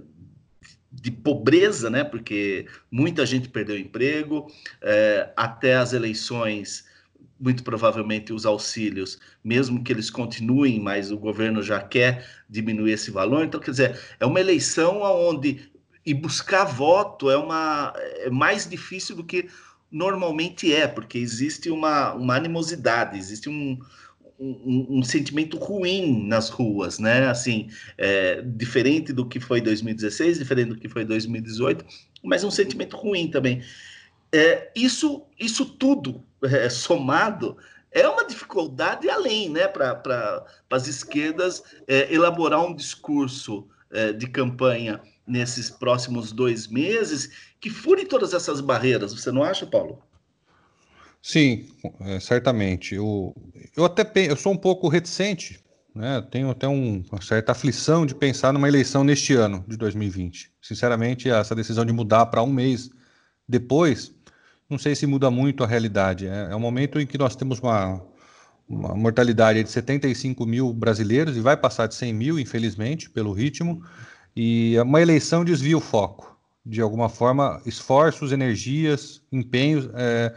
de 0.94 1.10
pobreza, 1.12 1.90
né? 1.90 2.04
Porque 2.04 2.68
muita 2.92 3.26
gente 3.26 3.50
perdeu 3.50 3.78
emprego, 3.78 4.48
é, 4.82 5.32
até 5.36 5.76
as 5.76 5.92
eleições, 5.94 6.86
muito 7.40 7.64
provavelmente 7.64 8.32
os 8.32 8.46
auxílios, 8.46 9.20
mesmo 9.44 9.84
que 9.84 9.92
eles 9.92 10.10
continuem, 10.10 10.80
mas 10.80 11.12
o 11.12 11.18
governo 11.18 11.62
já 11.62 11.82
quer 11.82 12.26
diminuir 12.50 12.94
esse 12.94 13.12
valor. 13.12 13.44
Então, 13.44 13.60
quer 13.60 13.72
dizer, 13.72 14.00
é 14.20 14.26
uma 14.26 14.40
eleição 14.40 15.02
onde 15.02 15.72
e 16.06 16.14
buscar 16.14 16.66
voto 16.66 17.30
é 17.30 17.38
uma 17.38 17.94
é 17.96 18.30
mais 18.30 18.70
difícil 18.70 19.16
do 19.16 19.24
que 19.24 19.50
normalmente 19.90 20.74
é, 20.74 20.88
porque 20.88 21.18
existe 21.18 21.70
uma, 21.70 22.14
uma 22.14 22.36
animosidade, 22.36 23.18
existe 23.18 23.48
um, 23.48 23.80
um, 24.44 25.00
um, 25.00 25.04
sentimento 25.04 25.58
ruim 25.58 26.28
nas 26.28 26.50
ruas, 26.50 27.00
né? 27.00 27.28
Assim, 27.28 27.70
é, 27.98 28.42
diferente 28.42 29.14
do 29.14 29.28
que 29.28 29.40
foi 29.40 29.62
2016, 29.62 30.40
diferente 30.40 30.70
do 30.70 30.78
que 30.78 30.90
foi 30.90 31.06
2018, 31.06 31.86
mas 32.24 32.44
um 32.44 32.52
sentimento 32.52 32.98
ruim 32.98 33.30
também. 33.30 33.62
É, 34.32 34.72
isso, 34.76 35.24
isso 35.40 35.66
tudo 35.66 36.24
é, 36.44 36.68
somado 36.70 37.58
é 37.92 38.08
uma 38.08 38.26
dificuldade 38.26 39.08
além, 39.10 39.50
né, 39.50 39.68
para 39.68 39.94
pra, 39.94 40.46
as 40.72 40.88
esquerdas 40.88 41.64
é, 41.88 42.12
elaborar 42.12 42.66
um 42.66 42.76
discurso 42.76 43.68
é, 43.92 44.12
de 44.12 44.26
campanha 44.28 45.00
nesses 45.26 45.70
próximos 45.70 46.32
dois 46.32 46.68
meses 46.68 47.54
que 47.62 47.70
fure 47.70 48.06
todas 48.06 48.34
essas 48.34 48.60
barreiras. 48.60 49.14
Você 49.14 49.32
não 49.32 49.44
acha, 49.44 49.66
Paulo? 49.66 50.02
Sim, 51.26 51.66
é, 52.02 52.20
certamente. 52.20 52.96
Eu, 52.96 53.34
eu 53.78 53.86
até 53.86 54.06
eu 54.30 54.36
sou 54.36 54.52
um 54.52 54.58
pouco 54.58 54.90
reticente, 54.90 55.58
né? 55.96 56.22
Tenho 56.30 56.50
até 56.50 56.68
um, 56.68 57.02
uma 57.10 57.22
certa 57.22 57.54
aflição 57.54 58.06
de 58.06 58.14
pensar 58.14 58.52
numa 58.52 58.68
eleição 58.68 59.06
neste 59.06 59.34
ano 59.34 59.64
de 59.66 59.78
2020. 59.78 60.52
Sinceramente, 60.62 61.30
essa 61.30 61.56
decisão 61.56 61.86
de 61.86 61.94
mudar 61.94 62.26
para 62.26 62.44
um 62.44 62.52
mês 62.52 62.90
depois, 63.48 64.14
não 64.70 64.78
sei 64.78 64.96
se 64.96 65.08
muda 65.08 65.32
muito 65.32 65.64
a 65.64 65.68
realidade. 65.68 66.28
É, 66.28 66.50
é 66.52 66.56
um 66.58 66.60
momento 66.60 67.00
em 67.00 67.08
que 67.08 67.18
nós 67.18 67.38
temos 67.38 67.60
uma, 67.60 68.04
uma 68.68 68.94
mortalidade 68.94 69.64
de 69.64 69.72
75 69.72 70.46
mil 70.46 70.74
brasileiros 70.74 71.38
e 71.38 71.40
vai 71.40 71.56
passar 71.56 71.88
de 71.88 71.96
100 71.96 72.14
mil, 72.14 72.38
infelizmente, 72.38 73.10
pelo 73.10 73.32
ritmo. 73.32 73.82
E 74.36 74.76
uma 74.82 75.02
eleição 75.02 75.46
desvia 75.46 75.78
o 75.78 75.82
foco. 75.82 76.38
De 76.66 76.82
alguma 76.82 77.08
forma, 77.08 77.62
esforços, 77.66 78.32
energias, 78.34 79.22
empenhos 79.32 79.90
é, 79.94 80.34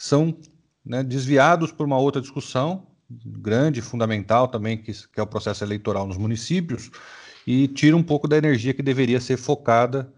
são 0.00 0.34
né, 0.82 1.02
desviados 1.02 1.70
por 1.70 1.84
uma 1.84 1.98
outra 1.98 2.22
discussão 2.22 2.86
grande, 3.10 3.82
fundamental 3.82 4.48
também, 4.48 4.78
que, 4.78 4.92
que 4.92 5.20
é 5.20 5.22
o 5.22 5.26
processo 5.26 5.62
eleitoral 5.62 6.06
nos 6.06 6.16
municípios, 6.16 6.90
e 7.46 7.68
tira 7.68 7.94
um 7.94 8.02
pouco 8.02 8.26
da 8.26 8.38
energia 8.38 8.72
que 8.72 8.82
deveria 8.82 9.20
ser 9.20 9.36
focada 9.36 10.10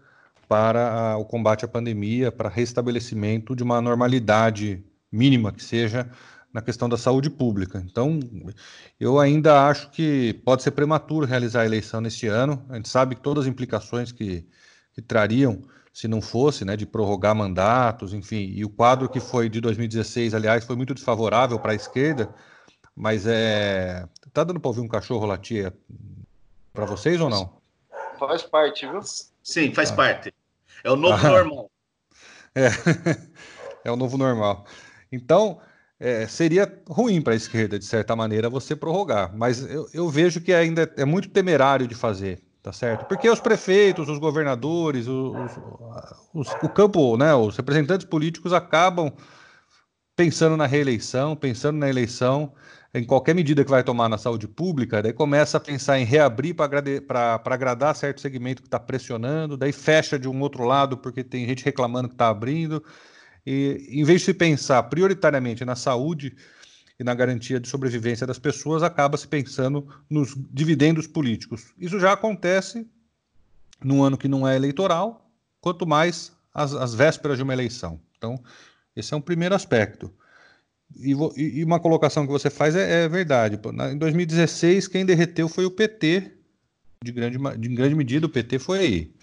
para 0.47 1.11
a, 1.11 1.17
o 1.17 1.25
combate 1.25 1.65
à 1.65 1.67
pandemia, 1.67 2.31
para 2.31 2.47
restabelecimento 2.47 3.53
de 3.53 3.61
uma 3.61 3.81
normalidade 3.81 4.81
mínima 5.11 5.51
que 5.51 5.63
seja 5.63 6.09
na 6.53 6.61
questão 6.61 6.87
da 6.87 6.97
saúde 6.97 7.29
pública. 7.29 7.83
Então, 7.85 8.21
eu 8.97 9.19
ainda 9.19 9.67
acho 9.67 9.89
que 9.89 10.33
pode 10.45 10.63
ser 10.63 10.71
prematuro 10.71 11.25
realizar 11.25 11.61
a 11.61 11.65
eleição 11.65 11.99
neste 11.99 12.27
ano. 12.27 12.63
A 12.69 12.75
gente 12.75 12.87
sabe 12.87 13.15
que 13.15 13.21
todas 13.21 13.45
as 13.45 13.49
implicações 13.49 14.13
que, 14.13 14.47
que 14.93 15.01
trariam 15.01 15.61
se 15.93 16.07
não 16.07 16.21
fosse, 16.21 16.65
né, 16.65 16.75
de 16.75 16.87
prorrogar 16.87 17.35
mandatos, 17.35 18.13
enfim. 18.13 18.51
E 18.55 18.65
o 18.65 18.69
quadro 18.69 19.07
que 19.07 19.19
foi 19.19 19.47
de 19.47 19.61
2016, 19.61 20.33
aliás, 20.33 20.65
foi 20.65 20.75
muito 20.75 20.93
desfavorável 20.93 21.59
para 21.59 21.73
a 21.73 21.75
esquerda. 21.75 22.33
Mas 22.95 23.25
é. 23.27 24.07
Tá 24.33 24.43
dando 24.43 24.59
para 24.59 24.69
ouvir 24.69 24.81
um 24.81 24.87
cachorro 24.87 25.27
latir 25.27 25.71
para 26.73 26.85
vocês 26.85 27.21
ou 27.21 27.29
não? 27.29 27.57
Faz 28.17 28.41
parte, 28.41 28.87
viu? 28.87 29.01
Sim, 29.43 29.71
faz 29.73 29.91
ah. 29.91 29.95
parte. 29.95 30.33
É 30.83 30.89
o 30.89 30.95
novo 30.95 31.25
ah. 31.25 31.29
normal. 31.29 31.69
É. 32.55 32.69
é 33.83 33.91
o 33.91 33.95
novo 33.95 34.15
normal. 34.15 34.67
Então, 35.11 35.59
é, 35.99 36.27
seria 36.27 36.71
ruim 36.87 37.19
para 37.19 37.33
a 37.33 37.35
esquerda, 37.35 37.79
de 37.79 37.85
certa 37.85 38.15
maneira, 38.15 38.47
você 38.47 38.75
prorrogar. 38.75 39.35
Mas 39.35 39.63
eu, 39.67 39.89
eu, 39.91 40.07
vejo 40.07 40.39
que 40.39 40.53
ainda 40.53 40.93
é 40.95 41.03
muito 41.03 41.29
temerário 41.29 41.87
de 41.87 41.95
fazer, 41.95 42.43
tá 42.63 42.71
certo? 42.71 43.05
Porque 43.05 43.29
os 43.29 43.41
prefeitos, 43.41 44.07
os 44.07 44.17
governadores, 44.17 45.05
os, 45.05 45.51
os, 46.33 46.47
o 46.63 46.69
campo, 46.69 47.17
né, 47.17 47.35
os 47.35 47.57
representantes 47.57 48.07
políticos 48.07 48.53
acabam 48.53 49.11
pensando 50.15 50.55
na 50.55 50.65
reeleição, 50.65 51.35
pensando 51.35 51.77
na 51.77 51.89
eleição, 51.89 52.53
em 52.93 53.03
qualquer 53.03 53.35
medida 53.35 53.65
que 53.65 53.69
vai 53.69 53.83
tomar 53.83 54.07
na 54.07 54.17
saúde 54.17 54.47
pública, 54.47 55.01
daí 55.01 55.11
começa 55.11 55.57
a 55.57 55.59
pensar 55.59 55.99
em 55.99 56.05
reabrir 56.05 56.53
para 56.53 57.41
agradar 57.43 57.95
certo 57.95 58.21
segmento 58.21 58.61
que 58.61 58.67
está 58.67 58.79
pressionando, 58.79 59.57
daí 59.57 59.73
fecha 59.73 60.17
de 60.17 60.29
um 60.29 60.39
outro 60.39 60.63
lado 60.63 60.97
porque 60.97 61.21
tem 61.23 61.45
gente 61.45 61.65
reclamando 61.65 62.07
que 62.07 62.15
está 62.15 62.29
abrindo. 62.29 62.81
E 63.45 63.87
em 63.89 64.05
vez 64.05 64.21
de 64.21 64.25
se 64.27 64.33
pensar 64.33 64.83
prioritariamente 64.83 65.65
na 65.65 65.75
saúde 65.75 66.33
e 66.99 67.03
na 67.03 67.13
garantia 67.13 67.59
de 67.59 67.67
sobrevivência 67.67 68.25
das 68.25 68.39
pessoas, 68.39 68.83
acaba 68.83 69.17
se 69.17 69.27
pensando 69.27 69.87
nos 70.09 70.35
dividendos 70.51 71.07
políticos. 71.07 71.73
Isso 71.77 71.99
já 71.99 72.13
acontece 72.13 72.87
num 73.83 74.03
ano 74.03 74.17
que 74.17 74.27
não 74.27 74.47
é 74.47 74.55
eleitoral, 74.55 75.29
quanto 75.59 75.85
mais 75.85 76.31
as, 76.53 76.73
as 76.73 76.93
vésperas 76.93 77.37
de 77.37 77.43
uma 77.43 77.53
eleição. 77.53 77.99
Então, 78.17 78.41
esse 78.95 79.13
é 79.13 79.17
um 79.17 79.21
primeiro 79.21 79.55
aspecto. 79.55 80.13
E, 80.95 81.11
e 81.35 81.63
uma 81.63 81.79
colocação 81.79 82.25
que 82.25 82.31
você 82.31 82.49
faz 82.49 82.75
é, 82.75 83.05
é 83.05 83.09
verdade. 83.09 83.59
Em 83.91 83.97
2016, 83.97 84.87
quem 84.87 85.05
derreteu 85.05 85.49
foi 85.49 85.65
o 85.65 85.71
PT, 85.71 86.31
de 87.03 87.11
grande, 87.11 87.37
de 87.57 87.69
grande 87.69 87.95
medida, 87.95 88.27
o 88.27 88.29
PT 88.29 88.59
foi 88.59 89.13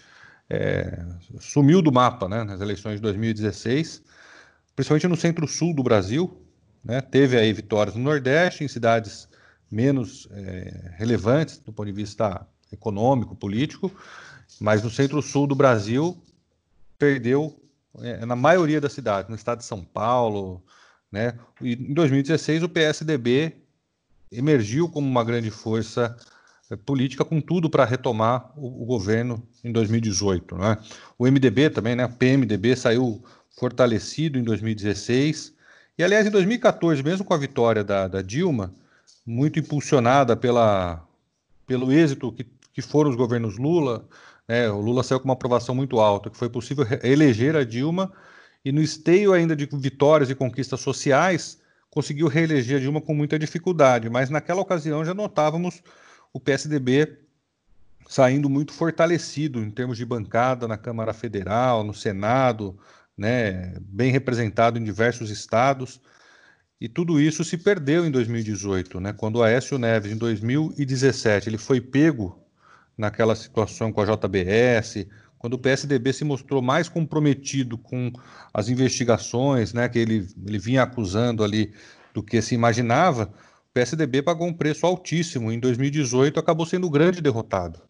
é, 0.49 1.03
sumiu 1.39 1.81
do 1.81 1.91
mapa 1.91 2.27
né, 2.27 2.43
nas 2.43 2.59
eleições 2.59 2.95
de 2.95 3.01
2016 3.01 4.03
principalmente 4.75 5.07
no 5.07 5.17
centro-sul 5.17 5.73
do 5.73 5.83
Brasil. 5.83 6.37
Né? 6.83 7.01
Teve 7.01 7.37
aí 7.37 7.51
vitórias 7.53 7.95
no 7.95 8.03
Nordeste, 8.03 8.63
em 8.63 8.67
cidades 8.67 9.27
menos 9.71 10.27
é, 10.31 10.93
relevantes 10.97 11.57
do 11.57 11.71
ponto 11.71 11.87
de 11.87 11.93
vista 11.93 12.45
econômico, 12.71 13.35
político, 13.35 13.91
mas 14.59 14.83
no 14.83 14.89
centro-sul 14.89 15.47
do 15.47 15.55
Brasil 15.55 16.21
perdeu 16.97 17.61
é, 17.99 18.25
na 18.25 18.35
maioria 18.35 18.79
das 18.79 18.93
cidades, 18.93 19.29
no 19.29 19.35
estado 19.35 19.59
de 19.59 19.65
São 19.65 19.83
Paulo, 19.83 20.63
né? 21.11 21.37
E 21.61 21.73
em 21.73 21.93
2016 21.93 22.63
o 22.63 22.69
PSDB 22.69 23.55
emergiu 24.31 24.87
como 24.87 25.07
uma 25.07 25.23
grande 25.23 25.51
força 25.51 26.15
é, 26.69 26.75
política 26.75 27.25
com 27.25 27.41
tudo 27.41 27.69
para 27.69 27.83
retomar 27.83 28.51
o, 28.55 28.83
o, 28.83 28.85
governo 28.85 29.45
em 29.63 29.71
2018, 29.71 30.57
né? 30.57 30.77
O 31.17 31.25
MDB 31.25 31.69
também, 31.69 31.95
né? 31.95 32.05
O 32.05 32.13
PMDB 32.13 32.75
saiu 32.75 33.23
fortalecido 33.49 34.39
em 34.39 34.43
2016. 34.43 35.50
E, 35.97 36.03
aliás, 36.03 36.25
em 36.25 36.31
2014, 36.31 37.03
mesmo 37.03 37.25
com 37.25 37.33
a 37.33 37.37
vitória 37.37 37.83
da, 37.83 38.07
da 38.07 38.21
Dilma, 38.21 38.73
muito 39.25 39.59
impulsionada 39.59 40.35
pela, 40.35 41.05
pelo 41.67 41.91
êxito 41.91 42.31
que, 42.31 42.45
que 42.73 42.81
foram 42.81 43.09
os 43.09 43.15
governos 43.15 43.57
Lula, 43.57 44.07
né, 44.47 44.69
o 44.69 44.79
Lula 44.79 45.03
saiu 45.03 45.19
com 45.19 45.25
uma 45.25 45.33
aprovação 45.33 45.75
muito 45.75 45.99
alta, 45.99 46.29
que 46.29 46.37
foi 46.37 46.49
possível 46.49 46.85
eleger 47.03 47.55
a 47.55 47.63
Dilma, 47.63 48.11
e 48.63 48.71
no 48.71 48.81
esteio 48.81 49.33
ainda 49.33 49.55
de 49.55 49.65
vitórias 49.65 50.29
e 50.29 50.35
conquistas 50.35 50.79
sociais, 50.79 51.59
conseguiu 51.89 52.27
reeleger 52.27 52.77
a 52.77 52.79
Dilma 52.79 53.01
com 53.01 53.13
muita 53.13 53.37
dificuldade. 53.37 54.09
Mas 54.09 54.29
naquela 54.29 54.61
ocasião 54.61 55.03
já 55.03 55.13
notávamos 55.13 55.81
o 56.33 56.39
PSDB 56.39 57.17
saindo 58.07 58.49
muito 58.49 58.73
fortalecido 58.73 59.59
em 59.59 59.71
termos 59.71 59.97
de 59.97 60.05
bancada 60.05 60.67
na 60.67 60.77
Câmara 60.77 61.13
Federal, 61.13 61.83
no 61.83 61.93
Senado, 61.93 62.77
né, 63.17 63.75
bem 63.81 64.11
representado 64.11 64.77
em 64.77 64.83
diversos 64.83 65.29
estados. 65.29 66.01
E 66.79 66.89
tudo 66.89 67.19
isso 67.19 67.43
se 67.43 67.57
perdeu 67.57 68.05
em 68.05 68.11
2018, 68.11 68.99
né, 68.99 69.13
quando 69.13 69.37
o 69.37 69.43
Aécio 69.43 69.77
Neves, 69.77 70.11
em 70.11 70.17
2017, 70.17 71.49
ele 71.49 71.57
foi 71.57 71.79
pego 71.79 72.43
naquela 72.97 73.35
situação 73.35 73.91
com 73.91 74.01
a 74.01 74.05
JBS, 74.05 75.07
quando 75.37 75.53
o 75.53 75.59
PSDB 75.59 76.13
se 76.13 76.23
mostrou 76.23 76.61
mais 76.61 76.87
comprometido 76.87 77.77
com 77.77 78.11
as 78.53 78.69
investigações, 78.69 79.73
né, 79.73 79.89
que 79.89 79.97
ele, 79.97 80.27
ele 80.45 80.59
vinha 80.59 80.83
acusando 80.83 81.43
ali 81.43 81.73
do 82.13 82.21
que 82.21 82.41
se 82.41 82.53
imaginava, 82.53 83.33
o 83.71 83.73
PSDB 83.73 84.21
pagou 84.21 84.47
um 84.47 84.53
preço 84.53 84.85
altíssimo. 84.85 85.51
Em 85.51 85.59
2018 85.59 86.39
acabou 86.39 86.65
sendo 86.65 86.87
o 86.87 86.89
grande 86.89 87.21
derrotado. 87.21 87.81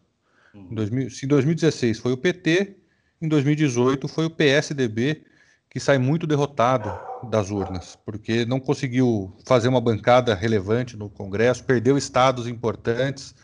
Em 0.54 0.74
2000, 0.74 1.10
se 1.10 1.26
em 1.26 1.28
2016 1.28 1.98
foi 1.98 2.12
o 2.12 2.16
PT, 2.16 2.76
em 3.22 3.28
2018 3.28 4.08
foi 4.08 4.26
o 4.26 4.30
PSDB 4.30 5.24
que 5.70 5.80
sai 5.80 5.96
muito 5.96 6.26
derrotado 6.26 6.92
das 7.30 7.50
urnas, 7.50 7.96
porque 8.04 8.44
não 8.44 8.60
conseguiu 8.60 9.34
fazer 9.46 9.68
uma 9.68 9.80
bancada 9.80 10.34
relevante 10.34 10.96
no 10.96 11.08
Congresso, 11.08 11.64
perdeu 11.64 11.96
estados 11.96 12.46
importantes 12.46 13.34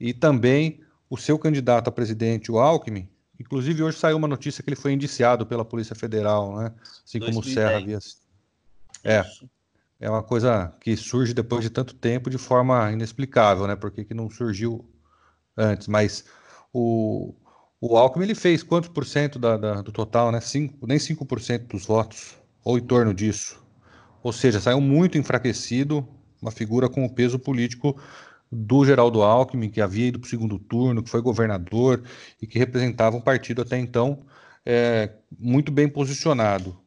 e 0.00 0.12
também 0.12 0.80
o 1.08 1.16
seu 1.16 1.38
candidato 1.38 1.88
a 1.88 1.92
presidente, 1.92 2.50
o 2.50 2.58
Alckmin, 2.58 3.08
Inclusive, 3.42 3.82
hoje 3.82 3.98
saiu 3.98 4.16
uma 4.16 4.28
notícia 4.28 4.62
que 4.62 4.70
ele 4.70 4.76
foi 4.76 4.92
indiciado 4.92 5.44
pela 5.44 5.64
Polícia 5.64 5.96
Federal, 5.96 6.56
né? 6.56 6.72
Assim 7.04 7.18
2010. 7.18 7.34
como 7.34 7.40
o 7.40 7.44
Serra 7.44 7.76
havia. 7.76 7.98
É. 9.02 9.24
É 9.98 10.08
uma 10.08 10.22
coisa 10.22 10.72
que 10.80 10.96
surge 10.96 11.34
depois 11.34 11.62
de 11.62 11.70
tanto 11.70 11.94
tempo 11.94 12.30
de 12.30 12.38
forma 12.38 12.92
inexplicável, 12.92 13.66
né? 13.66 13.74
Por 13.74 13.90
que, 13.90 14.04
que 14.04 14.14
não 14.14 14.30
surgiu 14.30 14.88
antes? 15.56 15.88
Mas 15.88 16.24
o, 16.72 17.34
o 17.84 17.96
Alckmin 17.96 18.26
ele 18.26 18.34
fez 18.36 18.62
quantos 18.62 18.88
por 18.88 19.04
cento 19.04 19.40
da, 19.40 19.56
da, 19.56 19.82
do 19.82 19.90
total, 19.90 20.30
né? 20.30 20.40
Cinco, 20.40 20.86
nem 20.86 20.98
5% 20.98 21.66
dos 21.66 21.84
votos, 21.84 22.36
ou 22.64 22.78
em 22.78 22.80
torno 22.80 23.12
disso. 23.12 23.60
Ou 24.22 24.32
seja, 24.32 24.60
saiu 24.60 24.80
muito 24.80 25.18
enfraquecido, 25.18 26.06
uma 26.40 26.52
figura 26.52 26.88
com 26.88 27.04
o 27.04 27.12
peso 27.12 27.40
político 27.40 28.00
do 28.52 28.84
Geraldo 28.84 29.20
Alckmin, 29.22 29.68
que 29.68 29.80
havia 29.80 30.06
ido 30.06 30.20
para 30.20 30.28
o 30.28 30.30
segundo 30.30 30.60
turno, 30.60 31.02
que 31.02 31.10
foi 31.10 31.20
governador 31.20 32.04
e 32.40 32.46
que 32.46 32.56
representava 32.56 33.16
um 33.16 33.20
partido 33.20 33.62
até 33.62 33.76
então 33.76 34.24
é, 34.64 35.10
muito 35.36 35.72
bem 35.72 35.88
posicionado. 35.88 36.78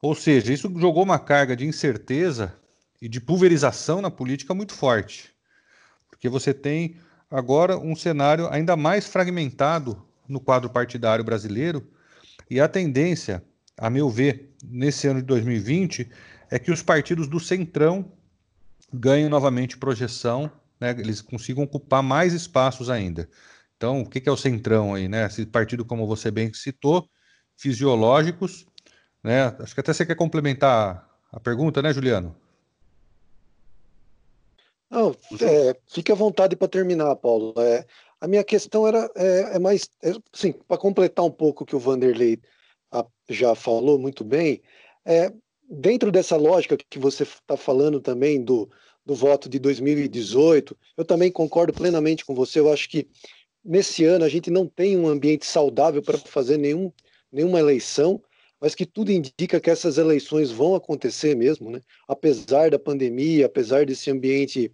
Ou 0.00 0.14
seja, 0.14 0.50
isso 0.50 0.72
jogou 0.78 1.02
uma 1.02 1.18
carga 1.18 1.54
de 1.54 1.66
incerteza 1.66 2.54
e 3.02 3.06
de 3.06 3.20
pulverização 3.20 4.00
na 4.00 4.10
política 4.10 4.54
muito 4.54 4.72
forte, 4.72 5.30
porque 6.08 6.26
você 6.26 6.54
tem 6.54 6.96
agora 7.30 7.76
um 7.76 7.94
cenário 7.94 8.48
ainda 8.50 8.74
mais 8.78 9.06
fragmentado 9.06 10.07
no 10.28 10.40
quadro 10.40 10.70
partidário 10.70 11.24
brasileiro 11.24 11.86
e 12.50 12.60
a 12.60 12.68
tendência, 12.68 13.42
a 13.76 13.88
meu 13.88 14.08
ver, 14.10 14.54
nesse 14.64 15.06
ano 15.06 15.20
de 15.20 15.26
2020 15.26 16.08
é 16.50 16.58
que 16.58 16.70
os 16.70 16.82
partidos 16.82 17.26
do 17.26 17.40
centrão 17.40 18.12
ganhem 18.92 19.28
novamente 19.28 19.76
projeção 19.76 20.50
né, 20.80 20.90
eles 20.98 21.20
consigam 21.20 21.64
ocupar 21.64 22.02
mais 22.02 22.32
espaços 22.32 22.88
ainda. 22.88 23.28
Então, 23.76 24.00
o 24.00 24.08
que, 24.08 24.28
é 24.28 24.32
o 24.32 24.36
centrão 24.36 24.94
aí, 24.94 25.08
né? 25.08 25.26
Esse 25.26 25.46
partido, 25.46 25.84
como 25.84 26.06
você 26.06 26.30
bem 26.30 26.52
citou, 26.52 27.08
fisiológicos, 27.56 28.66
né? 29.22 29.54
Acho 29.60 29.74
que 29.74 29.80
até 29.80 29.92
você 29.92 30.04
quer 30.04 30.16
complementar 30.16 31.08
a 31.30 31.38
pergunta, 31.38 31.80
né, 31.80 31.92
Juliano? 31.92 32.34
Não, 34.90 35.14
é, 35.40 35.76
fique 35.86 36.10
à 36.10 36.14
vontade 36.14 36.56
para 36.56 36.66
terminar, 36.66 37.14
Paulo. 37.16 37.54
É, 37.58 37.86
a 38.20 38.26
minha 38.26 38.44
questão 38.44 38.86
era 38.86 39.10
é, 39.16 39.56
é 39.56 39.58
mais, 39.58 39.88
é, 40.02 40.12
sim, 40.32 40.52
para 40.66 40.78
completar 40.78 41.24
um 41.24 41.30
pouco 41.30 41.62
o 41.62 41.66
que 41.66 41.76
o 41.76 41.78
Vanderlei 41.78 42.38
a, 42.90 43.04
já 43.28 43.54
falou 43.54 43.98
muito 43.98 44.24
bem, 44.24 44.60
é, 45.04 45.32
dentro 45.68 46.10
dessa 46.10 46.36
lógica 46.36 46.76
que 46.76 46.98
você 46.98 47.22
está 47.22 47.56
falando 47.56 48.00
também 48.00 48.42
do, 48.42 48.68
do 49.04 49.14
voto 49.14 49.48
de 49.48 49.58
2018. 49.58 50.76
Eu 50.96 51.04
também 51.04 51.30
concordo 51.30 51.72
plenamente 51.72 52.24
com 52.24 52.34
você. 52.34 52.60
Eu 52.60 52.72
acho 52.72 52.88
que 52.88 53.06
nesse 53.64 54.04
ano 54.04 54.24
a 54.24 54.28
gente 54.28 54.50
não 54.50 54.66
tem 54.66 54.96
um 54.96 55.08
ambiente 55.08 55.46
saudável 55.46 56.02
para 56.02 56.18
fazer 56.18 56.56
nenhum, 56.56 56.92
nenhuma 57.30 57.58
eleição, 57.58 58.22
mas 58.60 58.74
que 58.74 58.84
tudo 58.84 59.12
indica 59.12 59.60
que 59.60 59.70
essas 59.70 59.98
eleições 59.98 60.50
vão 60.50 60.74
acontecer 60.74 61.36
mesmo, 61.36 61.70
né? 61.70 61.80
apesar 62.08 62.70
da 62.70 62.78
pandemia, 62.78 63.46
apesar 63.46 63.86
desse 63.86 64.10
ambiente 64.10 64.72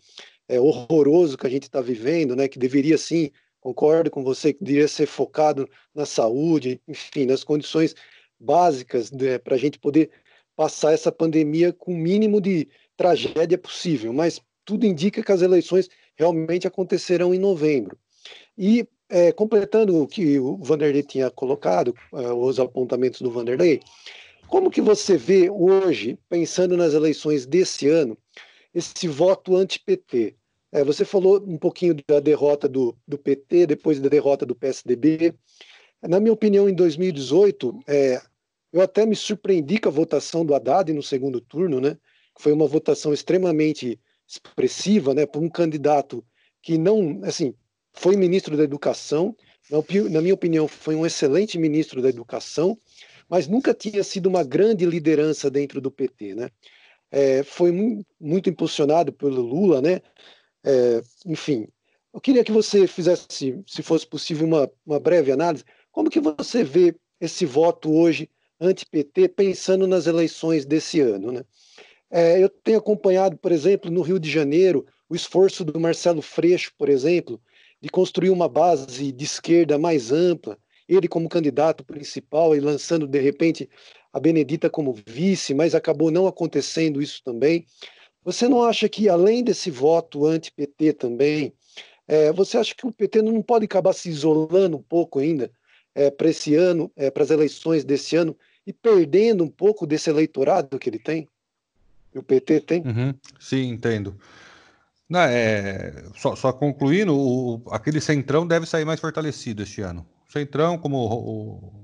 é, 0.49 0.61
horroroso 0.61 1.38
que 1.38 1.47
a 1.47 1.51
gente 1.51 1.64
está 1.64 1.80
vivendo, 1.80 2.36
né? 2.36 2.49
que 2.49 2.59
deveria 2.59 2.99
sim, 2.99 3.30
concordo 3.61 4.11
com 4.11 4.22
você, 4.22 4.53
que 4.53 4.62
deveria 4.62 4.88
ser 4.88 5.07
focado 5.07 5.68
na 5.95 6.05
saúde, 6.05 6.80
enfim, 6.86 7.26
nas 7.26 7.42
condições 7.42 7.95
básicas 8.38 9.11
né, 9.11 9.38
para 9.38 9.55
a 9.55 9.59
gente 9.59 9.78
poder 9.78 10.11
passar 10.57 10.92
essa 10.92 11.11
pandemia 11.11 11.72
com 11.72 11.92
o 11.92 11.97
mínimo 11.97 12.40
de, 12.40 12.68
tragédia 12.97 13.59
possível, 13.59 14.12
mas 14.12 14.40
tudo 14.64 14.86
indica 14.86 15.22
que 15.22 15.32
as 15.32 15.42
eleições 15.42 15.88
realmente 16.16 16.66
acontecerão 16.66 17.34
em 17.34 17.38
novembro. 17.38 17.99
E 18.57 18.86
é, 19.09 19.32
completando 19.32 20.01
o 20.01 20.07
que 20.07 20.38
o 20.38 20.57
Vanderlei 20.59 21.03
tinha 21.03 21.30
colocado, 21.30 21.95
é, 22.14 22.32
os 22.32 22.59
apontamentos 22.59 23.20
do 23.20 23.30
Vanderlei, 23.30 23.80
como 24.49 24.70
que 24.70 24.80
você 24.80 25.16
vê 25.16 25.51
hoje, 25.51 26.18
pensando 26.28 26.76
nas 26.76 26.95
eleições 26.95 27.47
desse 27.47 27.88
ano, 27.88 28.16
esse 28.74 29.06
voto 29.08 29.56
anti-PT? 29.56 30.36
É, 30.72 30.82
você 30.82 31.04
falou 31.04 31.42
um 31.46 31.56
pouquinho 31.56 31.94
da 32.06 32.18
derrota 32.18 32.68
do, 32.68 32.96
do, 33.06 33.16
PT, 33.16 33.66
depois 33.66 34.00
da 34.00 34.08
derrota 34.08 34.44
do 34.44 34.56
PSDB. 34.56 35.32
Na 36.02 36.18
minha 36.18 36.32
opinião, 36.32 36.68
em 36.68 36.74
2018, 36.74 37.80
é, 37.86 38.20
eu 38.72 38.80
até 38.80 39.06
me 39.06 39.14
surpreendi 39.14 39.78
com 39.78 39.88
a 39.88 39.92
votação 39.92 40.44
do 40.44 40.54
Haddad 40.54 40.92
no 40.92 41.02
segundo 41.02 41.40
turno, 41.40 41.80
né? 41.80 41.96
foi 42.38 42.52
uma 42.52 42.66
votação 42.66 43.12
extremamente 43.12 43.98
expressiva, 44.26 45.14
né, 45.14 45.26
por 45.26 45.42
um 45.42 45.48
candidato 45.48 46.24
que 46.62 46.78
não, 46.78 47.20
assim, 47.22 47.54
foi 47.92 48.16
ministro 48.16 48.56
da 48.56 48.64
Educação, 48.64 49.36
na 50.10 50.20
minha 50.20 50.34
opinião, 50.34 50.66
foi 50.66 50.94
um 50.94 51.06
excelente 51.06 51.58
ministro 51.58 52.02
da 52.02 52.08
Educação, 52.08 52.78
mas 53.28 53.46
nunca 53.46 53.72
tinha 53.72 54.02
sido 54.02 54.26
uma 54.26 54.42
grande 54.42 54.84
liderança 54.84 55.50
dentro 55.50 55.80
do 55.80 55.90
PT, 55.90 56.34
né? 56.34 56.50
É, 57.16 57.44
foi 57.44 57.70
muito, 58.18 58.50
impulsionado 58.50 59.12
pelo 59.12 59.40
Lula, 59.40 59.80
né? 59.80 60.00
É, 60.64 61.00
enfim, 61.24 61.68
eu 62.12 62.20
queria 62.20 62.42
que 62.42 62.50
você 62.50 62.88
fizesse, 62.88 63.62
se 63.64 63.82
fosse 63.84 64.04
possível, 64.04 64.44
uma, 64.44 64.68
uma 64.84 64.98
breve 64.98 65.30
análise. 65.30 65.62
Como 65.92 66.10
que 66.10 66.18
você 66.18 66.64
vê 66.64 66.92
esse 67.20 67.46
voto 67.46 67.94
hoje 67.94 68.28
anti-PT, 68.60 69.28
pensando 69.28 69.86
nas 69.86 70.08
eleições 70.08 70.66
desse 70.66 71.00
ano, 71.00 71.30
né? 71.30 71.44
É, 72.10 72.42
eu 72.42 72.48
tenho 72.48 72.78
acompanhado, 72.78 73.36
por 73.36 73.52
exemplo, 73.52 73.92
no 73.92 74.02
Rio 74.02 74.18
de 74.18 74.28
Janeiro, 74.28 74.84
o 75.08 75.14
esforço 75.14 75.64
do 75.64 75.78
Marcelo 75.78 76.20
Freixo, 76.20 76.72
por 76.76 76.88
exemplo, 76.88 77.40
de 77.80 77.88
construir 77.90 78.30
uma 78.30 78.48
base 78.48 79.12
de 79.12 79.24
esquerda 79.24 79.78
mais 79.78 80.10
ampla, 80.10 80.58
ele 80.88 81.06
como 81.06 81.28
candidato 81.28 81.84
principal 81.84 82.56
e 82.56 82.60
lançando, 82.60 83.06
de 83.06 83.20
repente, 83.20 83.68
a 84.14 84.20
Benedita 84.20 84.70
como 84.70 84.94
vice, 85.04 85.52
mas 85.52 85.74
acabou 85.74 86.08
não 86.08 86.28
acontecendo 86.28 87.02
isso 87.02 87.20
também. 87.24 87.66
Você 88.24 88.48
não 88.48 88.62
acha 88.62 88.88
que, 88.88 89.08
além 89.08 89.42
desse 89.42 89.72
voto 89.72 90.24
anti-PT 90.24 90.92
também, 90.92 91.52
é, 92.06 92.32
você 92.32 92.56
acha 92.56 92.72
que 92.76 92.86
o 92.86 92.92
PT 92.92 93.22
não 93.22 93.42
pode 93.42 93.64
acabar 93.64 93.92
se 93.92 94.08
isolando 94.08 94.76
um 94.76 94.82
pouco 94.82 95.18
ainda 95.18 95.50
é, 95.92 96.12
para 96.12 96.30
esse 96.30 96.54
ano, 96.54 96.92
é, 96.94 97.10
para 97.10 97.24
as 97.24 97.30
eleições 97.30 97.84
desse 97.84 98.14
ano, 98.14 98.36
e 98.64 98.72
perdendo 98.72 99.42
um 99.42 99.50
pouco 99.50 99.84
desse 99.84 100.08
eleitorado 100.08 100.78
que 100.78 100.88
ele 100.88 101.00
tem? 101.00 101.28
o 102.14 102.22
PT 102.22 102.60
tem? 102.60 102.80
Uhum, 102.82 103.12
sim, 103.40 103.68
entendo. 103.70 104.16
Não, 105.08 105.22
é, 105.22 106.04
só, 106.16 106.36
só 106.36 106.52
concluindo, 106.52 107.12
o, 107.12 107.60
aquele 107.72 108.00
centrão 108.00 108.46
deve 108.46 108.64
sair 108.64 108.84
mais 108.84 109.00
fortalecido 109.00 109.64
este 109.64 109.80
ano. 109.80 110.06
O 110.28 110.32
centrão, 110.32 110.78
como 110.78 110.98
o, 110.98 111.84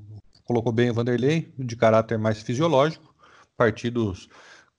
colocou 0.51 0.73
bem 0.73 0.91
o 0.91 0.95
Vanderlei, 0.95 1.55
de 1.57 1.77
caráter 1.77 2.19
mais 2.19 2.43
fisiológico, 2.43 3.15
partidos 3.57 4.29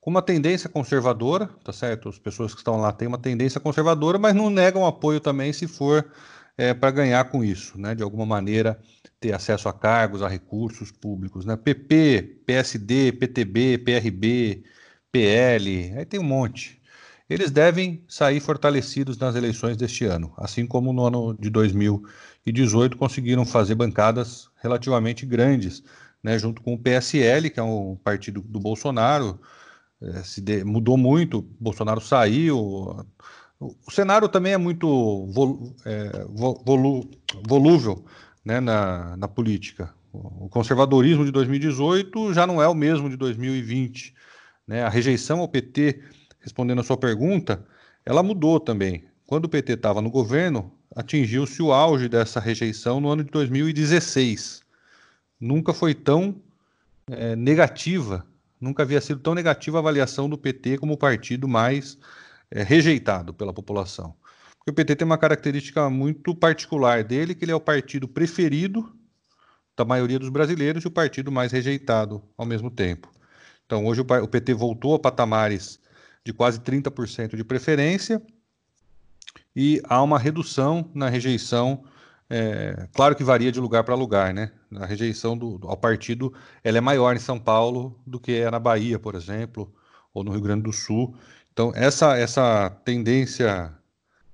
com 0.01 0.09
uma 0.09 0.21
tendência 0.21 0.67
conservadora, 0.67 1.47
tá 1.63 1.71
certo? 1.71 2.09
As 2.09 2.19
pessoas 2.19 2.53
que 2.53 2.59
estão 2.59 2.75
lá 2.75 2.91
têm 2.91 3.07
uma 3.07 3.17
tendência 3.17 3.57
conservadora, 3.57 4.19
mas 4.19 4.35
não 4.35 4.49
negam 4.49 4.85
apoio 4.85 5.21
também 5.21 5.53
se 5.53 5.69
for 5.69 6.11
é, 6.57 6.73
para 6.73 6.91
ganhar 6.91 7.23
com 7.29 7.41
isso, 7.41 7.79
né? 7.79 7.95
De 7.95 8.03
alguma 8.03 8.25
maneira 8.25 8.77
ter 9.17 9.33
acesso 9.33 9.69
a 9.69 9.73
cargos, 9.73 10.21
a 10.21 10.27
recursos 10.27 10.91
públicos, 10.91 11.45
né? 11.45 11.55
PP, 11.55 12.41
PSD, 12.45 13.13
PTB, 13.13 13.77
PRB, 13.77 14.63
PL, 15.09 15.93
aí 15.95 16.05
tem 16.05 16.19
um 16.19 16.23
monte. 16.23 16.81
Eles 17.29 17.49
devem 17.49 18.03
sair 18.09 18.41
fortalecidos 18.41 19.17
nas 19.17 19.37
eleições 19.37 19.77
deste 19.77 20.03
ano, 20.03 20.33
assim 20.35 20.67
como 20.67 20.91
no 20.91 21.05
ano 21.05 21.33
de 21.39 21.49
2018 21.49 22.97
conseguiram 22.97 23.45
fazer 23.45 23.75
bancadas 23.75 24.50
relativamente 24.61 25.25
grandes, 25.25 25.83
né, 26.23 26.37
junto 26.37 26.61
com 26.61 26.73
o 26.73 26.77
PSL, 26.79 27.49
que 27.49 27.59
é 27.59 27.63
um 27.63 27.95
partido 27.95 28.41
do 28.41 28.59
Bolsonaro, 28.59 29.39
é, 30.01 30.23
se 30.23 30.41
de, 30.41 30.63
mudou 30.63 30.97
muito, 30.97 31.41
Bolsonaro 31.59 32.01
saiu. 32.01 33.05
O 33.59 33.91
cenário 33.91 34.27
também 34.27 34.53
é 34.53 34.57
muito 34.57 35.27
é, 35.85 36.25
volu, 36.29 37.09
volúvel 37.47 38.05
né, 38.43 38.59
na, 38.59 39.15
na 39.17 39.27
política. 39.27 39.93
O 40.13 40.49
conservadorismo 40.49 41.23
de 41.23 41.31
2018 41.31 42.33
já 42.33 42.45
não 42.45 42.61
é 42.61 42.67
o 42.67 42.73
mesmo 42.73 43.09
de 43.09 43.15
2020. 43.15 44.13
Né? 44.67 44.83
A 44.83 44.89
rejeição 44.89 45.39
ao 45.39 45.47
PT, 45.47 46.01
respondendo 46.39 46.79
a 46.79 46.83
sua 46.83 46.97
pergunta, 46.97 47.63
ela 48.05 48.23
mudou 48.23 48.59
também. 48.59 49.05
Quando 49.25 49.45
o 49.45 49.49
PT 49.49 49.73
estava 49.73 50.01
no 50.01 50.09
governo, 50.09 50.71
atingiu-se 50.95 51.61
o 51.61 51.71
auge 51.71 52.09
dessa 52.09 52.39
rejeição 52.39 52.99
no 52.99 53.09
ano 53.09 53.23
de 53.23 53.31
2016. 53.31 54.61
Nunca 55.39 55.73
foi 55.73 55.93
tão 55.93 56.35
é, 57.07 57.35
negativa, 57.35 58.25
nunca 58.59 58.83
havia 58.83 59.01
sido 59.01 59.19
tão 59.19 59.33
negativa 59.33 59.77
a 59.77 59.79
avaliação 59.79 60.29
do 60.29 60.37
PT 60.37 60.77
como 60.77 60.93
o 60.93 60.97
partido 60.97 61.47
mais 61.47 61.97
é, 62.49 62.63
rejeitado 62.63 63.33
pela 63.33 63.53
população. 63.53 64.15
Porque 64.57 64.71
o 64.71 64.73
PT 64.73 64.97
tem 64.97 65.05
uma 65.05 65.17
característica 65.17 65.89
muito 65.89 66.35
particular 66.35 67.03
dele, 67.03 67.33
que 67.33 67.45
ele 67.45 67.51
é 67.51 67.55
o 67.55 67.59
partido 67.59 68.07
preferido 68.07 68.95
da 69.75 69.83
maioria 69.83 70.19
dos 70.19 70.29
brasileiros 70.29 70.83
e 70.83 70.87
o 70.87 70.91
partido 70.91 71.31
mais 71.31 71.51
rejeitado 71.51 72.21
ao 72.37 72.45
mesmo 72.45 72.69
tempo. 72.69 73.11
Então, 73.65 73.85
hoje 73.85 74.01
o 74.01 74.27
PT 74.27 74.53
voltou 74.53 74.93
a 74.93 74.99
patamares 74.99 75.79
de 76.23 76.33
quase 76.33 76.59
30% 76.59 77.35
de 77.35 77.43
preferência 77.43 78.21
e 79.55 79.81
há 79.85 80.01
uma 80.01 80.17
redução 80.19 80.89
na 80.93 81.09
rejeição 81.09 81.83
é, 82.33 82.87
claro 82.93 83.13
que 83.13 83.25
varia 83.25 83.51
de 83.51 83.59
lugar 83.59 83.83
para 83.83 83.93
lugar, 83.93 84.33
né? 84.33 84.53
A 84.77 84.85
rejeição 84.85 85.37
do, 85.37 85.59
ao 85.63 85.75
partido 85.75 86.33
ela 86.63 86.77
é 86.77 86.81
maior 86.81 87.13
em 87.13 87.19
São 87.19 87.37
Paulo 87.37 87.99
do 88.07 88.21
que 88.21 88.31
é 88.31 88.49
na 88.49 88.57
Bahia, 88.57 88.97
por 88.97 89.15
exemplo, 89.15 89.69
ou 90.13 90.23
no 90.23 90.31
Rio 90.31 90.39
Grande 90.39 90.63
do 90.63 90.71
Sul. 90.71 91.13
Então, 91.51 91.73
essa, 91.75 92.17
essa 92.17 92.69
tendência 92.85 93.73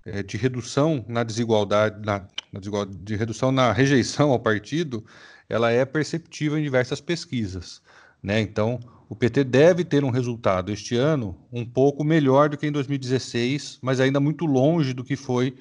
é, 0.05 0.21
de 0.21 0.37
redução 0.37 1.03
na 1.07 1.23
desigualdade, 1.23 2.05
na, 2.05 2.27
na 2.53 2.59
desigualdade, 2.59 2.99
de 2.99 3.15
redução 3.15 3.51
na 3.51 3.71
rejeição 3.71 4.29
ao 4.29 4.39
partido, 4.39 5.03
ela 5.49 5.71
é 5.71 5.83
perceptível 5.83 6.59
em 6.59 6.61
diversas 6.61 7.01
pesquisas. 7.01 7.81
Né? 8.21 8.41
Então, 8.41 8.79
o 9.09 9.15
PT 9.15 9.43
deve 9.43 9.85
ter 9.85 10.03
um 10.03 10.09
resultado 10.09 10.71
este 10.71 10.95
ano 10.95 11.37
um 11.51 11.65
pouco 11.65 12.03
melhor 12.03 12.49
do 12.49 12.57
que 12.57 12.67
em 12.67 12.71
2016, 12.71 13.79
mas 13.81 13.99
ainda 13.99 14.19
muito 14.19 14.45
longe 14.45 14.93
do 14.93 15.03
que 15.03 15.15
foi 15.15 15.55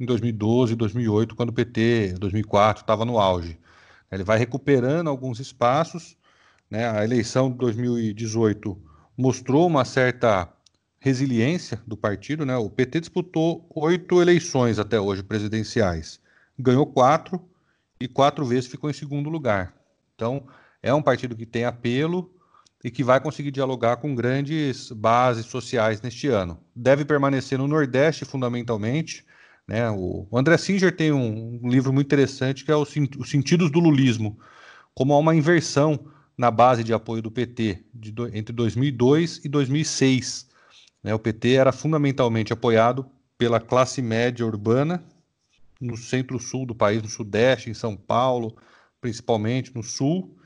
em 0.00 0.06
2012, 0.06 0.74
2008, 0.74 1.34
quando 1.34 1.50
o 1.50 1.52
PT, 1.52 2.14
2004, 2.18 2.82
estava 2.82 3.04
no 3.04 3.18
auge. 3.18 3.58
Ele 4.10 4.24
vai 4.24 4.38
recuperando 4.38 5.08
alguns 5.08 5.38
espaços. 5.38 6.16
Né? 6.70 6.88
A 6.88 7.04
eleição 7.04 7.50
de 7.50 7.58
2018 7.58 8.76
mostrou 9.16 9.66
uma 9.66 9.84
certa 9.84 10.48
resiliência 10.98 11.80
do 11.86 11.96
partido. 11.96 12.44
Né? 12.44 12.56
O 12.56 12.70
PT 12.70 13.00
disputou 13.00 13.68
oito 13.74 14.20
eleições 14.20 14.78
até 14.78 15.00
hoje 15.00 15.22
presidenciais, 15.22 16.20
ganhou 16.58 16.86
quatro 16.86 17.40
e 18.00 18.06
quatro 18.08 18.44
vezes 18.44 18.70
ficou 18.70 18.88
em 18.88 18.94
segundo 18.94 19.28
lugar. 19.28 19.74
Então, 20.14 20.46
é 20.82 20.92
um 20.92 21.02
partido 21.02 21.36
que 21.36 21.46
tem 21.46 21.64
apelo 21.64 22.32
e 22.82 22.90
que 22.90 23.02
vai 23.02 23.20
conseguir 23.20 23.50
dialogar 23.50 23.96
com 23.96 24.14
grandes 24.14 24.92
bases 24.92 25.46
sociais 25.46 26.00
neste 26.00 26.28
ano. 26.28 26.58
Deve 26.74 27.04
permanecer 27.04 27.58
no 27.58 27.66
Nordeste, 27.66 28.24
fundamentalmente, 28.24 29.24
né? 29.68 29.90
O 29.90 30.26
André 30.32 30.56
Singer 30.56 30.96
tem 30.96 31.12
um, 31.12 31.60
livro 31.68 31.92
muito 31.92 32.06
interessante 32.06 32.64
que 32.64 32.70
é 32.70 32.76
Os 32.76 32.90
Sentidos 33.26 33.70
do 33.70 33.78
Lulismo, 33.78 34.38
como 34.94 35.12
há 35.12 35.18
uma 35.18 35.34
inversão 35.34 36.06
na 36.36 36.50
base 36.50 36.82
de 36.82 36.94
apoio 36.94 37.20
do 37.20 37.30
PT 37.30 37.84
de 37.92 38.14
entre 38.32 38.54
2002 38.54 39.44
e 39.44 39.48
2006. 39.48 40.48
Né? 41.02 41.12
O 41.12 41.18
PT 41.18 41.54
era 41.54 41.72
fundamentalmente 41.72 42.52
apoiado 42.52 43.04
pela 43.36 43.60
classe 43.60 44.00
média 44.00 44.46
urbana 44.46 45.04
no 45.80 45.96
centro-sul 45.96 46.64
do 46.64 46.74
país, 46.74 47.02
no 47.02 47.08
sudeste, 47.08 47.68
em 47.68 47.74
São 47.74 47.96
Paulo, 47.96 48.56
principalmente 49.00 49.74
no 49.74 49.82
sul, 49.82 50.37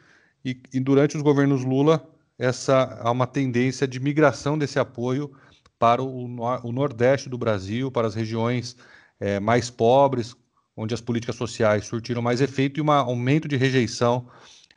e, 0.45 0.61
e 0.73 0.81
durante 0.81 1.17
os 1.17 1.23
governos 1.23 1.65
Lula 1.65 2.07
essa 2.39 2.99
há 3.03 3.11
uma 3.11 3.27
tendência 3.27 3.87
de 3.87 4.01
migração 4.01 4.59
desse 4.59 4.79
apoio 4.79 5.31
para 5.79 6.03
o, 6.03 6.25
o 6.65 6.73
nordeste 6.73 7.29
do 7.29 7.39
Brasil, 7.39 7.91
para 7.91 8.07
as 8.07 8.15
regiões 8.15 8.77
é, 9.21 9.39
mais 9.39 9.71
pobres, 9.71 10.35
onde 10.77 10.95
as 10.95 11.01
políticas 11.01 11.37
sociais 11.37 11.87
surtiram 11.87 12.23
mais 12.23 12.41
efeito 12.41 12.79
e 12.79 12.83
um 12.83 12.91
aumento 12.91 13.47
de 13.47 13.57
rejeição 13.57 14.27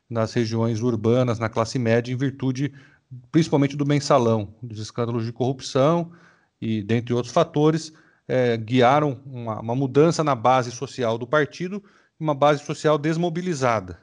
nas 0.09 0.33
regiões 0.33 0.81
urbanas, 0.81 1.39
na 1.39 1.49
classe 1.49 1.79
média, 1.79 2.11
em 2.11 2.17
virtude 2.17 2.73
principalmente 3.31 3.77
do 3.77 3.85
mensalão, 3.85 4.53
dos 4.61 4.79
escândalos 4.79 5.25
de 5.25 5.31
corrupção 5.31 6.11
e, 6.61 6.83
dentre 6.83 7.13
outros 7.13 7.33
fatores, 7.33 7.93
é, 8.27 8.57
guiaram 8.57 9.19
uma, 9.25 9.59
uma, 9.59 9.75
mudança 9.75 10.23
na 10.23 10.35
base 10.35 10.71
social 10.71 11.17
do 11.17 11.27
partido, 11.27 11.83
uma 12.19 12.33
base 12.33 12.63
social 12.63 12.97
desmobilizada, 12.97 13.99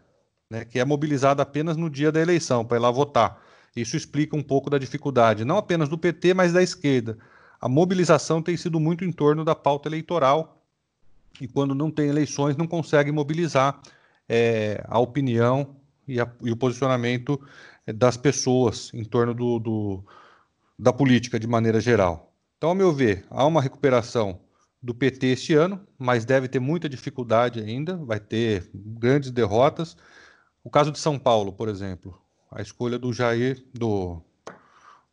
né, 0.52 0.66
que 0.66 0.78
é 0.78 0.84
mobilizada 0.84 1.42
apenas 1.42 1.78
no 1.78 1.88
dia 1.88 2.12
da 2.12 2.20
eleição, 2.20 2.62
para 2.62 2.76
ir 2.76 2.80
lá 2.80 2.90
votar. 2.90 3.42
Isso 3.74 3.96
explica 3.96 4.36
um 4.36 4.42
pouco 4.42 4.68
da 4.68 4.76
dificuldade, 4.76 5.46
não 5.46 5.56
apenas 5.56 5.88
do 5.88 5.96
PT, 5.96 6.34
mas 6.34 6.52
da 6.52 6.62
esquerda, 6.62 7.16
a 7.58 7.70
mobilização 7.70 8.42
tem 8.42 8.54
sido 8.54 8.78
muito 8.78 9.02
em 9.02 9.10
torno 9.10 9.46
da 9.46 9.54
pauta 9.54 9.88
eleitoral 9.88 10.62
e 11.40 11.48
quando 11.48 11.74
não 11.74 11.90
tem 11.90 12.06
eleições 12.10 12.54
não 12.54 12.66
consegue 12.66 13.10
mobilizar 13.10 13.80
é, 14.28 14.84
a 14.86 14.98
opinião 14.98 15.74
e, 16.06 16.20
a, 16.20 16.30
e, 16.42 16.52
o 16.52 16.56
posicionamento 16.56 17.40
é, 17.86 17.92
das 17.94 18.18
pessoas 18.18 18.90
em 18.92 19.04
torno 19.04 19.32
do, 19.32 19.58
do, 19.58 20.04
da 20.78 20.92
política 20.92 21.40
de 21.40 21.46
maneira 21.46 21.80
geral. 21.80 22.30
Então, 22.58 22.68
ao 22.68 22.74
meu 22.74 22.92
ver, 22.92 23.24
há 23.30 23.46
uma 23.46 23.62
recuperação 23.62 24.38
do 24.82 24.94
PT 24.94 25.28
este 25.28 25.54
ano, 25.54 25.80
mas 25.98 26.26
deve 26.26 26.46
ter 26.46 26.58
muita 26.58 26.90
dificuldade 26.90 27.58
ainda, 27.58 27.96
vai 27.96 28.20
ter 28.20 28.68
grandes 28.74 29.30
derrotas. 29.30 29.96
O 30.64 30.70
caso 30.70 30.92
de 30.92 30.98
São 30.98 31.18
Paulo, 31.18 31.52
por 31.52 31.68
exemplo, 31.68 32.20
a 32.50 32.62
escolha 32.62 32.98
do 32.98 33.12
Jair, 33.12 33.64
do 33.74 34.22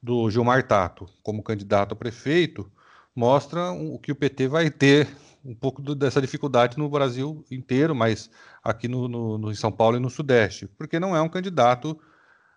do 0.01 0.29
Gilmar 0.29 0.65
Tato 0.65 1.07
como 1.21 1.43
candidato 1.43 1.93
a 1.93 1.95
prefeito 1.95 2.71
mostra 3.15 3.71
o 3.71 3.99
que 3.99 4.11
o 4.11 4.15
PT 4.15 4.47
vai 4.47 4.71
ter 4.71 5.09
um 5.43 5.53
pouco 5.53 5.81
dessa 5.95 6.21
dificuldade 6.21 6.77
no 6.77 6.89
Brasil 6.89 7.43
inteiro, 7.49 7.95
mas 7.95 8.29
aqui 8.63 8.87
no, 8.87 9.07
no, 9.07 9.37
no, 9.37 9.51
em 9.51 9.55
São 9.55 9.71
Paulo 9.71 9.97
e 9.97 9.99
no 9.99 10.09
Sudeste, 10.09 10.67
porque 10.77 10.99
não 10.99 11.15
é 11.15 11.21
um 11.21 11.29
candidato 11.29 11.99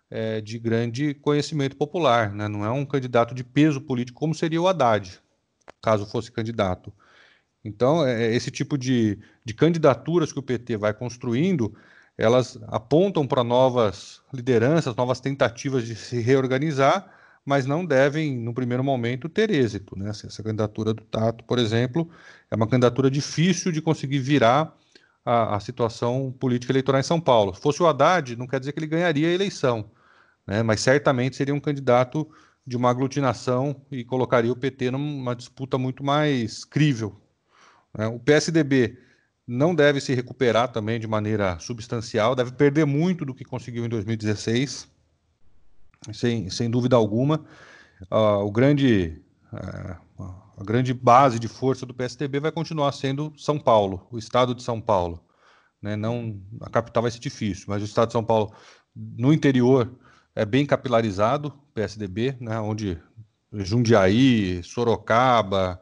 é, 0.09 0.41
de 0.41 0.59
grande 0.59 1.13
conhecimento 1.15 1.75
popular, 1.75 2.31
né? 2.33 2.47
não 2.47 2.63
é 2.63 2.69
um 2.69 2.85
candidato 2.85 3.33
de 3.33 3.43
peso 3.43 3.81
político 3.81 4.19
como 4.19 4.35
seria 4.35 4.61
o 4.61 4.67
Haddad, 4.67 5.19
caso 5.81 6.05
fosse 6.05 6.31
candidato. 6.31 6.93
Então, 7.63 8.05
é, 8.05 8.25
é 8.25 8.35
esse 8.35 8.51
tipo 8.51 8.77
de, 8.77 9.17
de 9.45 9.53
candidaturas 9.53 10.31
que 10.31 10.39
o 10.39 10.43
PT 10.43 10.77
vai 10.77 10.93
construindo, 10.93 11.73
elas 12.17 12.57
apontam 12.67 13.25
para 13.25 13.43
novas 13.43 14.21
lideranças, 14.33 14.95
novas 14.95 15.19
tentativas 15.19 15.85
de 15.85 15.95
se 15.95 16.19
reorganizar, 16.19 17.11
mas 17.45 17.65
não 17.65 17.85
devem, 17.85 18.37
no 18.37 18.53
primeiro 18.53 18.83
momento, 18.83 19.27
ter 19.27 19.49
êxito. 19.49 19.97
Né? 19.97 20.09
Essa 20.09 20.43
candidatura 20.43 20.93
do 20.93 21.03
Tato, 21.03 21.43
por 21.43 21.59
exemplo, 21.59 22.09
é 22.49 22.55
uma 22.55 22.67
candidatura 22.67 23.09
difícil 23.11 23.71
de 23.71 23.81
conseguir 23.81 24.19
virar 24.19 24.75
a, 25.25 25.55
a, 25.55 25.59
situação 25.59 26.33
política 26.39 26.71
eleitoral 26.71 26.99
em 26.99 27.03
São 27.03 27.19
Paulo. 27.19 27.53
Se 27.53 27.61
fosse 27.61 27.81
o 27.81 27.87
Haddad, 27.87 28.35
não 28.35 28.47
quer 28.47 28.59
dizer 28.59 28.71
que 28.71 28.79
ele 28.79 28.87
ganharia 28.87 29.27
a 29.27 29.31
eleição, 29.31 29.91
né? 30.47 30.63
mas 30.63 30.81
certamente 30.81 31.35
seria 31.35 31.53
um 31.53 31.59
candidato 31.59 32.29
de 32.65 32.77
uma 32.77 32.89
aglutinação 32.89 33.75
e 33.91 34.05
colocaria 34.05 34.51
o 34.51 34.55
PT 34.55 34.91
numa 34.91 35.35
disputa 35.35 35.77
muito 35.77 36.03
mais 36.03 36.63
crível. 36.63 37.19
Né? 37.97 38.07
O 38.07 38.19
PSDB 38.19 38.97
não 39.47 39.75
deve 39.75 39.99
se 39.99 40.13
recuperar 40.13 40.71
também 40.71 40.99
de 40.99 41.07
maneira 41.07 41.59
substancial, 41.59 42.35
deve 42.35 42.51
perder 42.53 42.85
muito 42.85 43.25
do 43.25 43.33
que 43.33 43.43
conseguiu 43.43 43.85
em 43.85 43.89
2016 43.89 44.87
sem, 46.11 46.49
sem 46.49 46.69
dúvida 46.69 46.95
alguma. 46.95 47.45
Uh, 48.11 48.43
o 48.43 48.51
grande, 48.51 49.21
uh, 49.53 50.25
a 50.57 50.63
grande 50.63 50.93
base 50.93 51.39
de 51.39 51.47
força 51.47 51.85
do 51.85 51.93
PSDB 51.93 52.39
vai 52.39 52.51
continuar 52.51 52.91
sendo 52.91 53.31
São 53.37 53.59
Paulo, 53.59 54.07
o 54.11 54.17
estado 54.17 54.53
de 54.53 54.63
São 54.63 54.81
Paulo. 54.81 55.23
Né? 55.81 55.95
Não, 55.95 56.41
a 56.61 56.69
capital 56.69 57.03
vai 57.03 57.11
ser 57.11 57.19
difícil, 57.19 57.65
mas 57.67 57.81
o 57.81 57.85
estado 57.85 58.07
de 58.07 58.13
São 58.13 58.23
Paulo, 58.23 58.53
no 58.95 59.31
interior, 59.31 59.93
é 60.35 60.45
bem 60.45 60.65
capilarizado, 60.65 61.53
PSDB, 61.73 62.35
né? 62.39 62.59
onde 62.59 62.97
Jundiaí, 63.51 64.63
Sorocaba, 64.63 65.79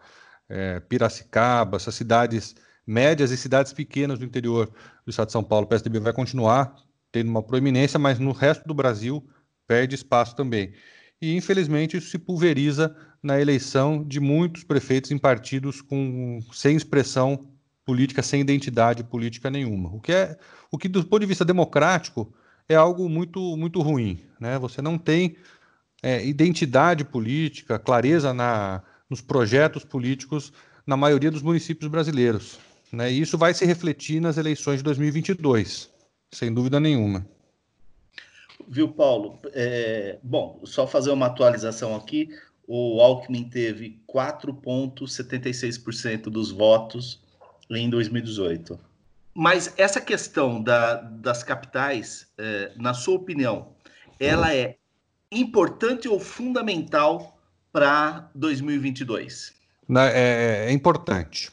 é, 0.50 0.80
Piracicaba, 0.82 1.78
essas 1.78 1.96
cidades 1.96 2.56
médias 2.92 3.32
e 3.32 3.38
cidades 3.38 3.72
pequenas 3.72 4.20
do 4.20 4.26
interior 4.26 4.70
do 5.06 5.10
estado 5.10 5.28
de 5.28 5.32
São 5.32 5.44
Paulo, 5.44 5.66
o 5.66 5.70
PSDB 5.70 6.00
vai 6.00 6.12
continuar 6.12 6.76
tendo 7.10 7.30
uma 7.30 7.42
proeminência, 7.42 7.98
mas 7.98 8.20
no 8.20 8.34
resto 8.34 8.68
do 8.68 8.74
Brasil 8.74 9.26
perde 9.66 9.96
espaço 9.96 10.36
também. 10.36 10.74
E, 11.22 11.36
infelizmente, 11.36 11.96
isso 11.96 12.10
se 12.10 12.20
pulveriza 12.20 12.94
na 13.24 13.40
eleição 13.40 14.04
de 14.04 14.20
muitos 14.20 14.66
prefeitos 14.66 15.10
em 15.12 15.18
partidos 15.18 15.82
com, 15.82 16.40
sem 16.52 16.76
expressão 16.76 17.48
política, 17.86 18.22
sem 18.22 18.42
identidade 18.42 19.04
política 19.06 19.50
nenhuma. 19.50 19.90
O 19.94 20.02
que, 20.02 20.12
é, 20.12 20.38
o 20.70 20.78
que 20.78 20.90
do 20.90 21.04
ponto 21.06 21.22
de 21.22 21.28
vista 21.28 21.46
democrático, 21.46 22.34
é 22.68 22.76
algo 22.76 23.08
muito, 23.08 23.56
muito 23.56 23.82
ruim. 23.82 24.20
Né? 24.40 24.60
Você 24.60 24.82
não 24.82 24.98
tem 24.98 25.38
é, 26.04 26.26
identidade 26.26 27.06
política, 27.06 27.80
clareza 27.80 28.34
na, 28.34 28.84
nos 29.10 29.22
projetos 29.22 29.86
políticos 29.86 30.52
na 30.86 30.98
maioria 30.98 31.32
dos 31.32 31.42
municípios 31.42 31.90
brasileiros. 31.90 32.60
Né? 32.92 33.12
E 33.12 33.22
isso 33.22 33.38
vai 33.38 33.54
se 33.54 33.64
refletir 33.66 34.20
nas 34.20 34.38
eleições 34.38 34.78
de 34.78 34.84
2022, 34.84 35.90
sem 36.32 36.52
dúvida 36.54 36.80
nenhuma. 36.80 37.26
Viu, 38.68 38.90
Paulo? 38.90 39.40
É, 39.54 40.20
bom, 40.22 40.60
só 40.64 40.86
fazer 40.86 41.10
uma 41.12 41.26
atualização 41.28 41.96
aqui. 41.96 42.30
O 42.68 43.02
Alckmin 43.02 43.50
teve 43.50 44.00
4,76% 44.08 46.24
dos 46.24 46.52
votos 46.52 47.22
em 47.70 47.90
2018. 47.90 48.78
Mas 49.34 49.74
essa 49.78 50.02
questão 50.02 50.62
da, 50.62 50.96
das 50.96 51.44
capitais, 51.44 52.28
é, 52.38 52.74
na 52.76 52.94
sua 52.94 53.16
opinião, 53.16 53.70
ela 54.20 54.54
é 54.54 54.76
importante 55.32 56.08
ou 56.08 56.20
fundamental 56.20 57.40
para 57.72 58.30
2022? 58.36 59.54
É, 60.14 60.66
é 60.68 60.72
importante. 60.72 61.50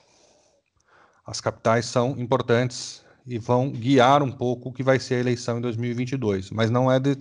As 1.29 1.43
capitais 1.43 1.85
são 1.85 2.13
importantes 2.19 3.05
e 3.27 3.39
vão 3.39 3.71
guiar 3.71 4.23
um 4.23 4.33
pouco 4.33 4.71
o 4.71 4.73
que 4.73 4.83
vai 4.83 4.99
ser 4.99 5.17
a 5.17 5.21
eleição 5.21 5.59
em 5.59 5.61
2022. 5.61 6.51
Mas 6.51 6.71
não 6.71 6.91
é, 6.91 6.99
de, 6.99 7.19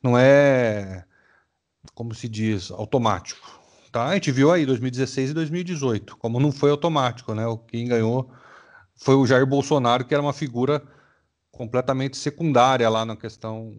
não 0.00 0.16
é 0.16 1.04
como 1.92 2.14
se 2.14 2.28
diz, 2.28 2.70
automático. 2.70 3.58
Tá? 3.90 4.06
A 4.06 4.14
gente 4.14 4.30
viu 4.30 4.52
aí 4.52 4.64
2016 4.64 5.30
e 5.30 5.34
2018, 5.34 6.16
como 6.18 6.38
não 6.38 6.52
foi 6.52 6.70
automático, 6.70 7.34
né? 7.34 7.48
O 7.48 7.58
quem 7.58 7.88
ganhou 7.88 8.30
foi 8.94 9.16
o 9.16 9.26
Jair 9.26 9.44
Bolsonaro, 9.44 10.04
que 10.04 10.14
era 10.14 10.22
uma 10.22 10.32
figura 10.32 10.80
completamente 11.50 12.16
secundária 12.16 12.88
lá 12.88 13.04
na 13.04 13.16
questão 13.16 13.76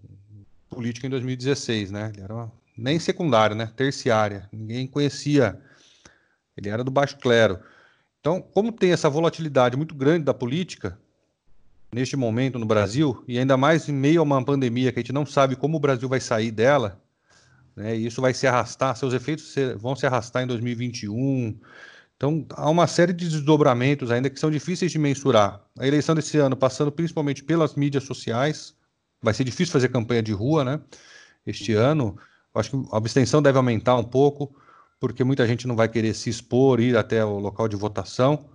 política 0.69 1.07
em 1.07 1.09
2016, 1.09 1.89
né? 1.91 2.11
Ele 2.13 2.23
era 2.23 2.33
uma, 2.33 2.51
nem 2.77 2.99
secundário, 2.99 3.55
né? 3.55 3.71
Terciária. 3.77 4.49
Ninguém 4.51 4.85
conhecia. 4.85 5.57
Ele 6.57 6.67
era 6.67 6.83
do 6.83 6.91
baixo 6.91 7.17
clero. 7.17 7.59
Então, 8.19 8.41
como 8.41 8.71
tem 8.71 8.91
essa 8.91 9.09
volatilidade 9.09 9.77
muito 9.77 9.95
grande 9.95 10.25
da 10.25 10.33
política 10.33 10.99
neste 11.91 12.15
momento 12.15 12.59
no 12.59 12.65
Brasil 12.65 13.23
e 13.27 13.39
ainda 13.39 13.55
mais 13.55 13.87
em 13.87 13.93
meio 13.93 14.19
a 14.19 14.23
uma 14.23 14.43
pandemia 14.43 14.91
que 14.91 14.99
a 14.99 15.01
gente 15.01 15.13
não 15.13 15.25
sabe 15.25 15.55
como 15.55 15.77
o 15.77 15.79
Brasil 15.79 16.07
vai 16.07 16.19
sair 16.19 16.51
dela, 16.51 17.01
né? 17.75 17.95
E 17.95 18.05
isso 18.05 18.21
vai 18.21 18.33
se 18.33 18.45
arrastar, 18.45 18.95
seus 18.95 19.13
efeitos 19.13 19.55
vão 19.77 19.95
se 19.95 20.05
arrastar 20.05 20.43
em 20.43 20.47
2021. 20.47 21.57
Então, 22.17 22.45
há 22.51 22.69
uma 22.69 22.85
série 22.85 23.13
de 23.13 23.29
desdobramentos 23.29 24.11
ainda 24.11 24.29
que 24.29 24.39
são 24.39 24.51
difíceis 24.51 24.91
de 24.91 24.99
mensurar. 24.99 25.63
A 25.79 25.87
eleição 25.87 26.13
desse 26.13 26.37
ano, 26.37 26.57
passando 26.57 26.91
principalmente 26.91 27.41
pelas 27.41 27.75
mídias 27.75 28.03
sociais, 28.03 28.75
vai 29.21 29.33
ser 29.33 29.45
difícil 29.45 29.71
fazer 29.71 29.87
campanha 29.87 30.21
de 30.21 30.33
rua, 30.33 30.65
né? 30.65 30.81
Este 31.47 31.71
ano, 31.73 32.17
acho 32.53 32.71
que 32.71 32.89
a 32.91 32.97
abstenção 32.97 33.41
deve 33.41 33.57
aumentar 33.57 33.95
um 33.95 34.03
pouco, 34.03 34.53
porque 34.99 35.23
muita 35.23 35.47
gente 35.47 35.67
não 35.67 35.75
vai 35.75 35.87
querer 35.87 36.13
se 36.13 36.29
expor, 36.29 36.79
ir 36.79 36.97
até 36.97 37.23
o 37.23 37.39
local 37.39 37.67
de 37.67 37.75
votação. 37.75 38.45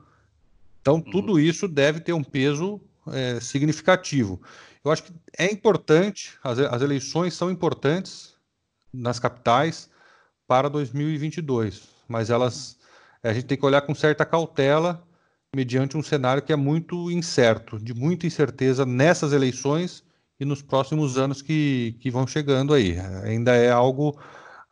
Então, 0.80 0.96
uhum. 0.96 1.10
tudo 1.10 1.40
isso 1.40 1.66
deve 1.66 2.00
ter 2.00 2.12
um 2.12 2.22
peso 2.22 2.80
é, 3.08 3.40
significativo. 3.40 4.40
Eu 4.84 4.90
acho 4.90 5.04
que 5.04 5.12
é 5.38 5.50
importante, 5.50 6.38
as, 6.42 6.58
as 6.58 6.82
eleições 6.82 7.34
são 7.34 7.50
importantes 7.50 8.34
nas 8.92 9.18
capitais 9.18 9.88
para 10.46 10.68
2022, 10.68 11.88
mas 12.06 12.30
elas 12.30 12.76
a 13.22 13.32
gente 13.32 13.46
tem 13.46 13.56
que 13.56 13.64
olhar 13.64 13.80
com 13.80 13.94
certa 13.94 14.26
cautela 14.26 15.02
mediante 15.56 15.96
um 15.96 16.02
cenário 16.02 16.42
que 16.42 16.52
é 16.52 16.56
muito 16.56 17.10
incerto, 17.10 17.78
de 17.78 17.94
muita 17.94 18.26
incerteza 18.26 18.84
nessas 18.84 19.32
eleições 19.32 20.04
e 20.38 20.44
nos 20.44 20.60
próximos 20.60 21.16
anos 21.16 21.40
que, 21.40 21.96
que 22.00 22.10
vão 22.10 22.26
chegando 22.26 22.74
aí. 22.74 22.98
Ainda 23.22 23.54
é 23.54 23.70
algo 23.70 24.18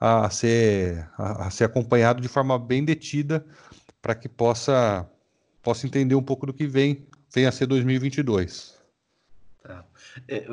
a 0.05 0.29
ser, 0.31 1.09
a, 1.17 1.47
a 1.47 1.51
ser 1.51 1.63
acompanhado 1.63 2.21
de 2.21 2.27
forma 2.27 2.59
bem 2.59 2.85
detida 2.85 3.47
para 4.01 4.17
que 4.17 4.29
possa, 4.29 5.09
possa 5.63 5.87
entender 5.87 6.17
um 6.17 6.23
pouco 6.23 6.45
do 6.45 6.53
que 6.53 6.67
vem, 6.67 7.07
vem 7.33 7.47
a 7.47 7.53
ser 7.53 7.67
2022. 7.67 8.83
Tá. 9.63 9.85
É, 10.27 10.45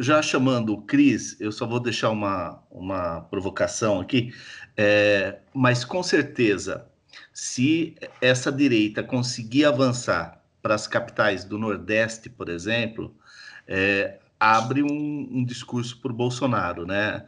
já 0.00 0.22
chamando 0.22 0.72
o 0.72 0.80
Cris, 0.80 1.38
eu 1.38 1.52
só 1.52 1.66
vou 1.66 1.78
deixar 1.78 2.08
uma, 2.08 2.62
uma 2.70 3.20
provocação 3.20 4.00
aqui, 4.00 4.32
é, 4.74 5.40
mas 5.52 5.84
com 5.84 6.02
certeza 6.02 6.86
se 7.34 7.96
essa 8.22 8.50
direita 8.50 9.02
conseguir 9.02 9.66
avançar 9.66 10.42
para 10.62 10.74
as 10.74 10.86
capitais 10.86 11.44
do 11.44 11.58
Nordeste, 11.58 12.30
por 12.30 12.48
exemplo, 12.48 13.14
é, 13.68 14.20
abre 14.40 14.82
um, 14.82 15.28
um 15.30 15.44
discurso 15.44 16.00
para 16.00 16.12
o 16.12 16.16
Bolsonaro, 16.16 16.86
né? 16.86 17.26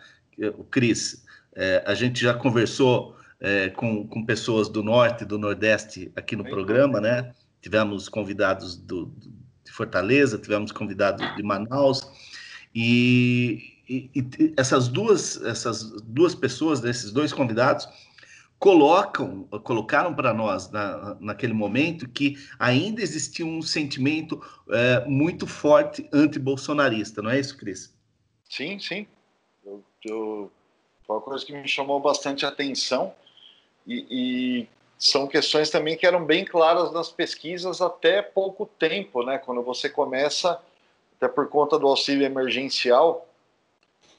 Cris, 0.71 1.27
é, 1.59 1.83
a 1.85 1.93
gente 1.93 2.21
já 2.23 2.33
conversou 2.33 3.17
é, 3.41 3.69
com, 3.71 4.07
com 4.07 4.25
pessoas 4.25 4.69
do 4.69 4.81
Norte 4.81 5.25
e 5.25 5.27
do 5.27 5.37
Nordeste 5.37 6.13
aqui 6.15 6.37
no 6.37 6.45
programa, 6.45 7.01
né? 7.01 7.35
Tivemos 7.61 8.09
convidados 8.09 8.77
do, 8.77 9.07
do, 9.07 9.33
de 9.65 9.73
Fortaleza, 9.73 10.39
tivemos 10.39 10.71
convidados 10.71 11.35
de 11.35 11.43
Manaus, 11.43 12.09
e, 12.73 13.83
e, 13.89 14.09
e 14.15 14.55
essas 14.57 14.87
duas 14.87 15.43
essas 15.43 15.91
duas 16.03 16.33
pessoas, 16.33 16.81
desses 16.81 17.11
dois 17.11 17.33
convidados, 17.33 17.89
colocam, 18.57 19.43
colocaram 19.65 20.15
para 20.15 20.33
nós 20.33 20.71
na, 20.71 21.17
naquele 21.21 21.53
momento 21.53 22.09
que 22.09 22.37
ainda 22.57 23.03
existia 23.03 23.45
um 23.45 23.63
sentimento 23.63 24.41
é, 24.71 25.05
muito 25.07 25.45
forte 25.45 26.09
anti-bolsonarista, 26.13 27.21
não 27.21 27.31
é 27.31 27.41
isso, 27.41 27.57
Cris? 27.57 27.97
Sim, 28.49 28.79
sim. 28.79 29.09
Eu, 29.65 29.85
eu, 30.05 30.53
foi 31.09 31.17
uma 31.17 31.23
coisa 31.23 31.45
que 31.45 31.55
me 31.55 31.67
chamou 31.67 31.99
bastante 31.99 32.45
atenção 32.45 33.15
e, 33.87 34.07
e, 34.11 34.69
são 34.99 35.27
questões 35.27 35.71
também 35.71 35.97
que 35.97 36.07
eram 36.07 36.25
bem 36.25 36.45
claras 36.45 36.93
nas 36.93 37.09
pesquisas 37.09 37.81
até 37.81 38.21
pouco 38.21 38.67
tempo, 38.67 39.23
né? 39.23 39.39
Quando 39.39 39.63
você 39.63 39.89
começa, 39.89 40.61
até 41.17 41.29
por 41.29 41.49
conta 41.49 41.79
do 41.79 41.87
auxílio 41.87 42.27
emergencial, 42.27 43.27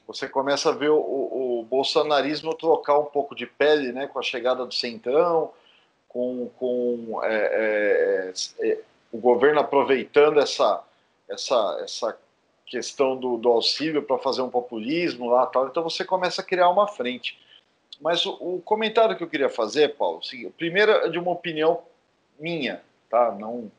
você 0.06 0.26
começa 0.26 0.70
a 0.70 0.72
ver 0.72 0.88
o, 0.88 0.98
o, 0.98 1.66
bolsonarismo 1.68 2.54
trocar 2.54 2.98
um 2.98 3.04
pouco 3.04 3.34
de 3.34 3.46
pele 3.46 3.92
né, 3.92 4.06
com 4.06 4.18
a 4.18 4.22
chegada 4.22 4.64
do 4.64 4.74
Centrão, 4.74 5.52
com, 6.08 6.50
com 6.58 7.20
é, 7.22 8.32
é, 8.32 8.32
é, 8.66 8.78
o 9.12 9.18
governo 9.18 9.60
aproveitando 9.60 10.40
essa, 10.40 10.82
essa, 11.28 11.78
essa 11.84 12.18
questão 12.70 13.16
do, 13.16 13.36
do 13.36 13.48
auxílio 13.48 14.00
para 14.00 14.16
fazer 14.16 14.42
um 14.42 14.48
populismo 14.48 15.28
lá 15.28 15.44
tal. 15.44 15.66
Então 15.66 15.82
você 15.82 16.04
começa 16.04 16.40
a 16.40 16.44
criar 16.44 16.70
uma 16.70 16.86
frente. 16.86 17.36
Mas 18.00 18.24
o, 18.24 18.30
o 18.40 18.62
comentário 18.62 19.16
que 19.16 19.24
eu 19.24 19.28
queria 19.28 19.50
fazer, 19.50 19.96
Paulo, 19.96 20.20
o 20.46 20.50
primeiro 20.52 20.92
é 20.92 21.08
de 21.08 21.18
uma 21.18 21.32
opinião 21.32 21.82
minha, 22.38 22.80
tá? 23.10 23.32
Não, 23.32 23.70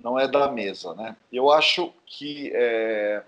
não 0.00 0.18
é 0.18 0.26
da 0.26 0.50
mesa, 0.50 0.92
né? 0.94 1.16
Eu 1.32 1.50
acho 1.50 1.92
que 2.04 2.50
é, 2.52 3.22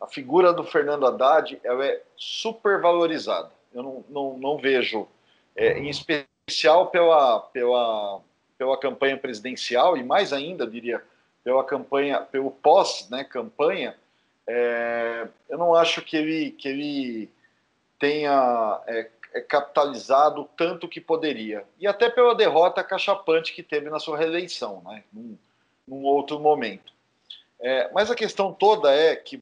a 0.00 0.06
figura 0.06 0.52
do 0.52 0.64
Fernando 0.64 1.06
Haddad 1.06 1.58
ela 1.62 1.86
é 1.86 2.02
super 2.16 2.80
valorizada. 2.80 3.50
Eu 3.72 3.82
não, 3.82 4.04
não, 4.08 4.38
não 4.38 4.58
vejo, 4.58 5.06
é, 5.54 5.78
em 5.78 5.88
especial 5.88 6.88
pela, 6.88 7.38
pela, 7.40 8.20
pela 8.58 8.76
campanha 8.76 9.16
presidencial 9.16 9.96
e 9.96 10.02
mais 10.02 10.32
ainda, 10.32 10.66
diria, 10.66 11.02
pela 11.44 11.62
campanha, 11.62 12.20
pelo 12.20 12.50
pós-campanha, 12.50 13.90
né, 13.90 13.96
é, 14.48 15.26
eu 15.48 15.58
não 15.58 15.74
acho 15.74 16.02
que 16.02 16.16
ele, 16.16 16.50
que 16.52 16.68
ele 16.68 17.30
tenha 17.98 18.80
é, 18.86 19.10
é 19.34 19.40
capitalizado 19.40 20.48
tanto 20.56 20.88
que 20.88 21.00
poderia. 21.00 21.64
E 21.78 21.86
até 21.86 22.08
pela 22.08 22.34
derrota 22.34 22.84
cachapante 22.84 23.52
que 23.52 23.62
teve 23.62 23.90
na 23.90 23.98
sua 23.98 24.16
reeleição, 24.16 24.82
né, 24.84 25.02
num, 25.12 25.36
num 25.86 26.04
outro 26.04 26.38
momento. 26.38 26.94
É, 27.58 27.90
mas 27.92 28.10
a 28.10 28.14
questão 28.14 28.52
toda 28.52 28.92
é 28.92 29.16
que 29.16 29.40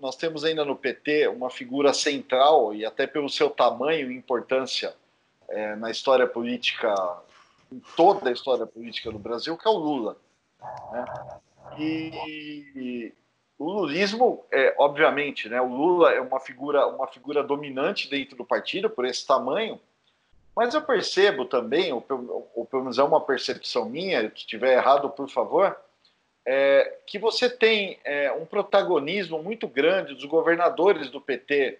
nós 0.00 0.16
temos 0.16 0.44
ainda 0.44 0.64
no 0.64 0.74
PT 0.74 1.28
uma 1.28 1.48
figura 1.48 1.92
central, 1.92 2.74
e 2.74 2.84
até 2.84 3.06
pelo 3.06 3.28
seu 3.28 3.48
tamanho 3.48 4.10
e 4.10 4.16
importância 4.16 4.94
é, 5.48 5.76
na 5.76 5.90
história 5.90 6.26
política, 6.26 6.92
em 7.70 7.80
toda 7.96 8.28
a 8.28 8.32
história 8.32 8.66
política 8.66 9.10
do 9.12 9.18
Brasil, 9.18 9.56
que 9.56 9.66
é 9.66 9.70
o 9.70 9.76
Lula. 9.76 10.16
Né? 10.90 11.04
E, 11.78 13.12
o 13.62 13.70
lulismo, 13.70 14.44
é, 14.50 14.74
obviamente, 14.76 15.48
né, 15.48 15.60
o 15.60 15.68
Lula 15.68 16.12
é 16.12 16.20
uma 16.20 16.40
figura, 16.40 16.86
uma 16.88 17.06
figura 17.06 17.44
dominante 17.44 18.10
dentro 18.10 18.36
do 18.36 18.44
partido 18.44 18.90
por 18.90 19.04
esse 19.04 19.24
tamanho, 19.24 19.80
mas 20.54 20.74
eu 20.74 20.82
percebo 20.82 21.44
também, 21.44 21.92
ou, 21.92 22.04
ou 22.54 22.66
pelo 22.66 22.82
menos 22.82 22.98
é 22.98 23.02
uma 23.02 23.20
percepção 23.20 23.88
minha, 23.88 24.20
se 24.30 24.38
estiver 24.38 24.76
errado, 24.76 25.08
por 25.10 25.28
favor, 25.30 25.76
é, 26.44 26.98
que 27.06 27.20
você 27.20 27.48
tem 27.48 28.00
é, 28.04 28.32
um 28.32 28.44
protagonismo 28.44 29.40
muito 29.40 29.68
grande 29.68 30.14
dos 30.14 30.24
governadores 30.24 31.08
do 31.08 31.20
PT 31.20 31.78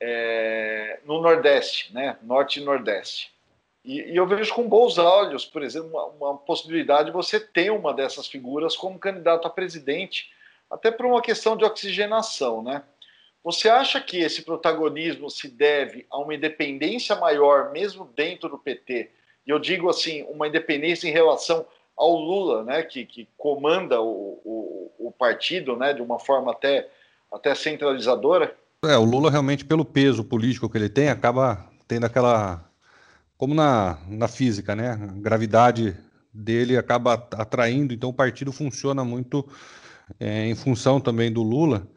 é, 0.00 0.98
no 1.04 1.20
Nordeste, 1.20 1.94
né, 1.94 2.18
Norte 2.22 2.60
e 2.60 2.64
Nordeste. 2.64 3.32
E, 3.84 4.00
e, 4.00 4.16
eu 4.16 4.26
vejo 4.26 4.52
com 4.52 4.68
bons 4.68 4.98
olhos, 4.98 5.44
por 5.46 5.62
exemplo, 5.62 5.90
uma, 5.90 6.06
uma, 6.06 6.38
possibilidade 6.38 7.06
de 7.06 7.12
você 7.12 7.38
ter 7.38 7.70
uma 7.70 7.94
dessas 7.94 8.26
figuras 8.26 8.76
como 8.76 8.98
candidato 8.98 9.46
a 9.46 9.50
presidente, 9.50 10.30
até 10.70 10.90
por 10.90 11.06
uma 11.06 11.22
questão 11.22 11.56
de 11.56 11.64
oxigenação, 11.64 12.62
né? 12.62 12.82
Você 13.42 13.68
acha 13.68 14.00
que 14.00 14.18
esse 14.18 14.42
protagonismo 14.42 15.30
se 15.30 15.48
deve 15.48 16.06
a 16.10 16.18
uma 16.18 16.34
independência 16.34 17.16
maior, 17.16 17.70
mesmo 17.70 18.10
dentro 18.14 18.48
do 18.48 18.58
PT? 18.58 19.10
E 19.46 19.50
eu 19.50 19.58
digo 19.58 19.88
assim, 19.88 20.24
uma 20.28 20.46
independência 20.46 21.08
em 21.08 21.12
relação 21.12 21.64
ao 21.96 22.14
Lula, 22.14 22.62
né, 22.62 22.82
que, 22.82 23.04
que 23.04 23.28
comanda 23.36 24.00
o, 24.00 24.40
o, 24.44 24.92
o, 25.08 25.12
partido 25.12 25.76
né, 25.76 25.92
de 25.92 26.02
uma 26.02 26.18
forma 26.18 26.52
até, 26.52 26.88
até 27.32 27.54
centralizadora? 27.54 28.54
É, 28.84 28.96
o 28.96 29.04
Lula 29.04 29.30
realmente, 29.30 29.64
pelo 29.64 29.84
peso 29.84 30.22
político 30.22 30.68
que 30.68 30.78
ele 30.78 30.88
tem, 30.88 31.08
acaba 31.08 31.68
tendo 31.88 32.04
aquela. 32.06 32.64
Como 33.36 33.54
na, 33.54 33.98
na 34.08 34.28
física, 34.28 34.76
né? 34.76 34.90
A 34.90 34.96
gravidade 35.20 35.96
dele 36.32 36.76
acaba 36.76 37.14
atraindo, 37.14 37.94
então 37.94 38.10
o 38.10 38.14
partido 38.14 38.52
funciona 38.52 39.04
muito 39.04 39.48
é, 40.18 40.46
em 40.46 40.54
função 40.54 41.00
também 41.00 41.32
do 41.32 41.42
Lula. 41.42 41.88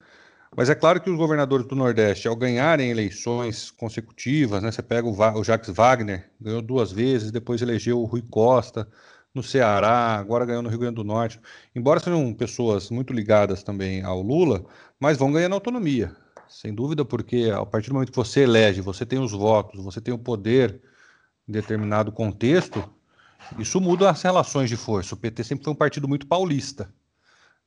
Mas 0.56 0.70
é 0.70 0.76
claro 0.76 1.00
que 1.00 1.10
os 1.10 1.18
governadores 1.18 1.66
do 1.66 1.76
Nordeste, 1.76 2.28
ao 2.28 2.36
ganharem 2.36 2.90
eleições 2.92 3.72
consecutivas, 3.72 4.62
né, 4.62 4.72
você 4.72 4.82
pega 4.82 5.08
o, 5.08 5.40
o 5.40 5.44
Jacques 5.44 5.70
Wagner, 5.74 6.30
ganhou 6.40 6.62
duas 6.62 6.92
vezes, 6.92 7.32
depois 7.32 7.62
elegeu 7.62 8.02
o 8.02 8.06
Rui 8.06 8.22
Costa, 8.22 8.88
no 9.34 9.42
Ceará, 9.42 10.16
agora 10.18 10.46
ganhou 10.46 10.62
no 10.62 10.70
Rio 10.70 10.80
Grande 10.80 10.96
do 10.96 11.04
Norte. 11.04 11.40
Embora 11.76 12.00
sejam 12.00 12.34
pessoas 12.34 12.90
muito 12.90 13.14
ligadas 13.14 13.64
também 13.64 14.04
ao 14.04 14.22
Lula, 14.22 14.66
mas 15.00 15.18
vão 15.18 15.32
ganhando 15.32 15.54
autonomia, 15.56 16.16
sem 16.50 16.74
dúvida, 16.76 17.06
porque 17.06 17.50
a 17.54 17.66
partir 17.66 17.90
do 17.90 17.94
momento 17.94 18.12
que 18.12 18.18
você 18.18 18.42
elege, 18.42 18.82
você 18.82 19.06
tem 19.06 19.20
os 19.20 19.32
votos, 19.32 19.84
você 19.84 20.02
tem 20.02 20.14
o 20.14 20.20
poder 20.20 20.82
em 21.48 21.52
determinado 21.52 22.12
contexto, 22.12 22.84
Isso 23.60 23.82
muda 23.82 24.10
as 24.10 24.22
relações 24.22 24.70
de 24.70 24.78
força. 24.78 25.16
O 25.16 25.18
PT 25.18 25.44
sempre 25.44 25.64
foi 25.66 25.74
um 25.74 25.76
partido 25.76 26.08
muito 26.08 26.28
paulista. 26.28 26.94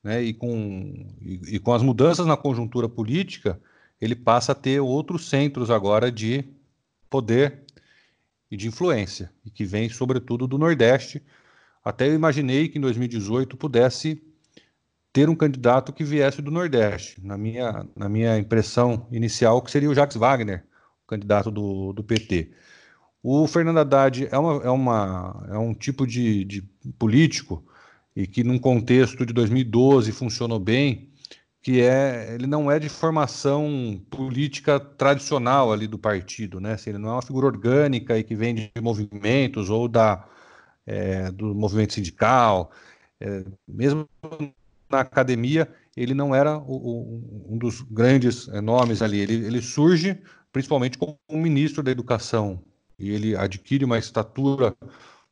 Né? 0.05 0.21
E, 0.21 0.33
com, 0.35 1.07
e, 1.19 1.55
e 1.55 1.59
com 1.59 1.73
as 1.73 1.81
mudanças 1.81 2.27
na 2.27 2.37
conjuntura 2.37 2.87
política, 2.87 3.59
ele 3.99 4.15
passa 4.15 4.51
a 4.51 4.55
ter 4.55 4.79
outros 4.79 5.27
centros 5.27 5.71
agora 5.71 6.11
de 6.11 6.45
poder 7.09 7.63
e 8.51 8.55
de 8.55 8.67
influência, 8.67 9.31
e 9.43 9.49
que 9.49 9.65
vem 9.65 9.89
sobretudo 9.89 10.45
do 10.45 10.59
Nordeste. 10.59 11.23
Até 11.83 12.07
eu 12.07 12.13
imaginei 12.13 12.67
que 12.69 12.77
em 12.77 12.81
2018 12.81 13.57
pudesse 13.57 14.21
ter 15.11 15.27
um 15.27 15.35
candidato 15.35 15.91
que 15.91 16.03
viesse 16.03 16.39
do 16.39 16.51
Nordeste. 16.51 17.19
Na 17.25 17.35
minha, 17.35 17.87
na 17.95 18.07
minha 18.07 18.37
impressão 18.37 19.07
inicial, 19.11 19.59
que 19.59 19.71
seria 19.71 19.89
o 19.89 19.95
Jacques 19.95 20.17
Wagner, 20.17 20.63
o 21.03 21.07
candidato 21.07 21.49
do, 21.49 21.93
do 21.93 22.03
PT. 22.03 22.51
O 23.23 23.47
Fernando 23.47 23.79
Haddad 23.79 24.27
é, 24.31 24.37
uma, 24.37 24.63
é, 24.63 24.69
uma, 24.69 25.47
é 25.49 25.57
um 25.57 25.73
tipo 25.73 26.05
de, 26.05 26.45
de 26.45 26.61
político 26.99 27.65
e 28.15 28.25
que, 28.27 28.43
num 28.43 28.57
contexto 28.57 29.25
de 29.25 29.33
2012, 29.33 30.11
funcionou 30.11 30.59
bem, 30.59 31.09
que 31.61 31.81
é 31.81 32.33
ele 32.33 32.47
não 32.47 32.71
é 32.71 32.79
de 32.79 32.89
formação 32.89 34.01
política 34.09 34.79
tradicional 34.79 35.73
ali 35.73 35.87
do 35.87 35.97
partido, 35.97 36.59
né? 36.59 36.73
Assim, 36.73 36.91
ele 36.91 36.99
não 36.99 37.09
é 37.09 37.13
uma 37.13 37.21
figura 37.21 37.47
orgânica 37.47 38.17
e 38.17 38.23
que 38.23 38.35
vem 38.35 38.55
de 38.55 38.71
movimentos 38.81 39.69
ou 39.69 39.87
da 39.87 40.27
é, 40.85 41.31
do 41.31 41.55
movimento 41.55 41.93
sindical, 41.93 42.71
é, 43.19 43.43
mesmo 43.67 44.07
na 44.89 44.99
academia, 44.99 45.67
ele 45.95 46.13
não 46.13 46.35
era 46.35 46.57
o, 46.57 46.75
o, 46.75 47.53
um 47.53 47.57
dos 47.57 47.81
grandes 47.81 48.47
é, 48.49 48.61
nomes 48.61 49.01
ali. 49.01 49.19
Ele, 49.19 49.45
ele 49.45 49.61
surge 49.61 50.21
principalmente 50.51 50.97
como 50.97 51.19
um 51.29 51.41
ministro 51.41 51.83
da 51.83 51.91
educação 51.91 52.63
e 52.97 53.09
ele 53.09 53.35
adquire 53.35 53.83
uma 53.83 53.97
estatura 53.97 54.75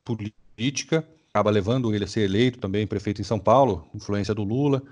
política, 0.04 1.08
acaba 1.34 1.50
levando 1.50 1.94
ele 1.96 2.04
a 2.04 2.08
ser 2.08 2.22
eleito 2.22 2.60
também 2.60 2.86
prefeito 2.86 3.20
em 3.20 3.24
São 3.24 3.40
Paulo, 3.40 3.90
influência 3.96 4.36
do 4.36 4.44
Lula. 4.44 4.84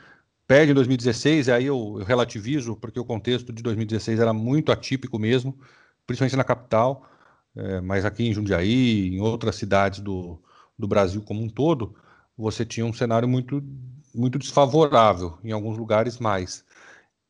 Perde 0.47 0.71
em 0.71 0.75
2016, 0.75 1.47
aí 1.49 1.67
eu, 1.67 1.97
eu 1.99 2.03
relativizo, 2.03 2.75
porque 2.75 2.99
o 2.99 3.05
contexto 3.05 3.53
de 3.53 3.61
2016 3.61 4.19
era 4.19 4.33
muito 4.33 4.71
atípico 4.71 5.19
mesmo, 5.19 5.55
principalmente 6.07 6.35
na 6.35 6.43
capital, 6.43 7.07
é, 7.55 7.79
mas 7.79 8.05
aqui 8.05 8.27
em 8.27 8.33
Jundiaí, 8.33 9.09
em 9.15 9.21
outras 9.21 9.55
cidades 9.55 9.99
do, 9.99 10.41
do 10.77 10.87
Brasil 10.87 11.21
como 11.21 11.43
um 11.43 11.47
todo, 11.47 11.95
você 12.35 12.65
tinha 12.65 12.85
um 12.85 12.93
cenário 12.93 13.27
muito 13.27 13.63
muito 14.13 14.37
desfavorável, 14.37 15.37
em 15.41 15.53
alguns 15.53 15.77
lugares 15.77 16.19
mais. 16.19 16.65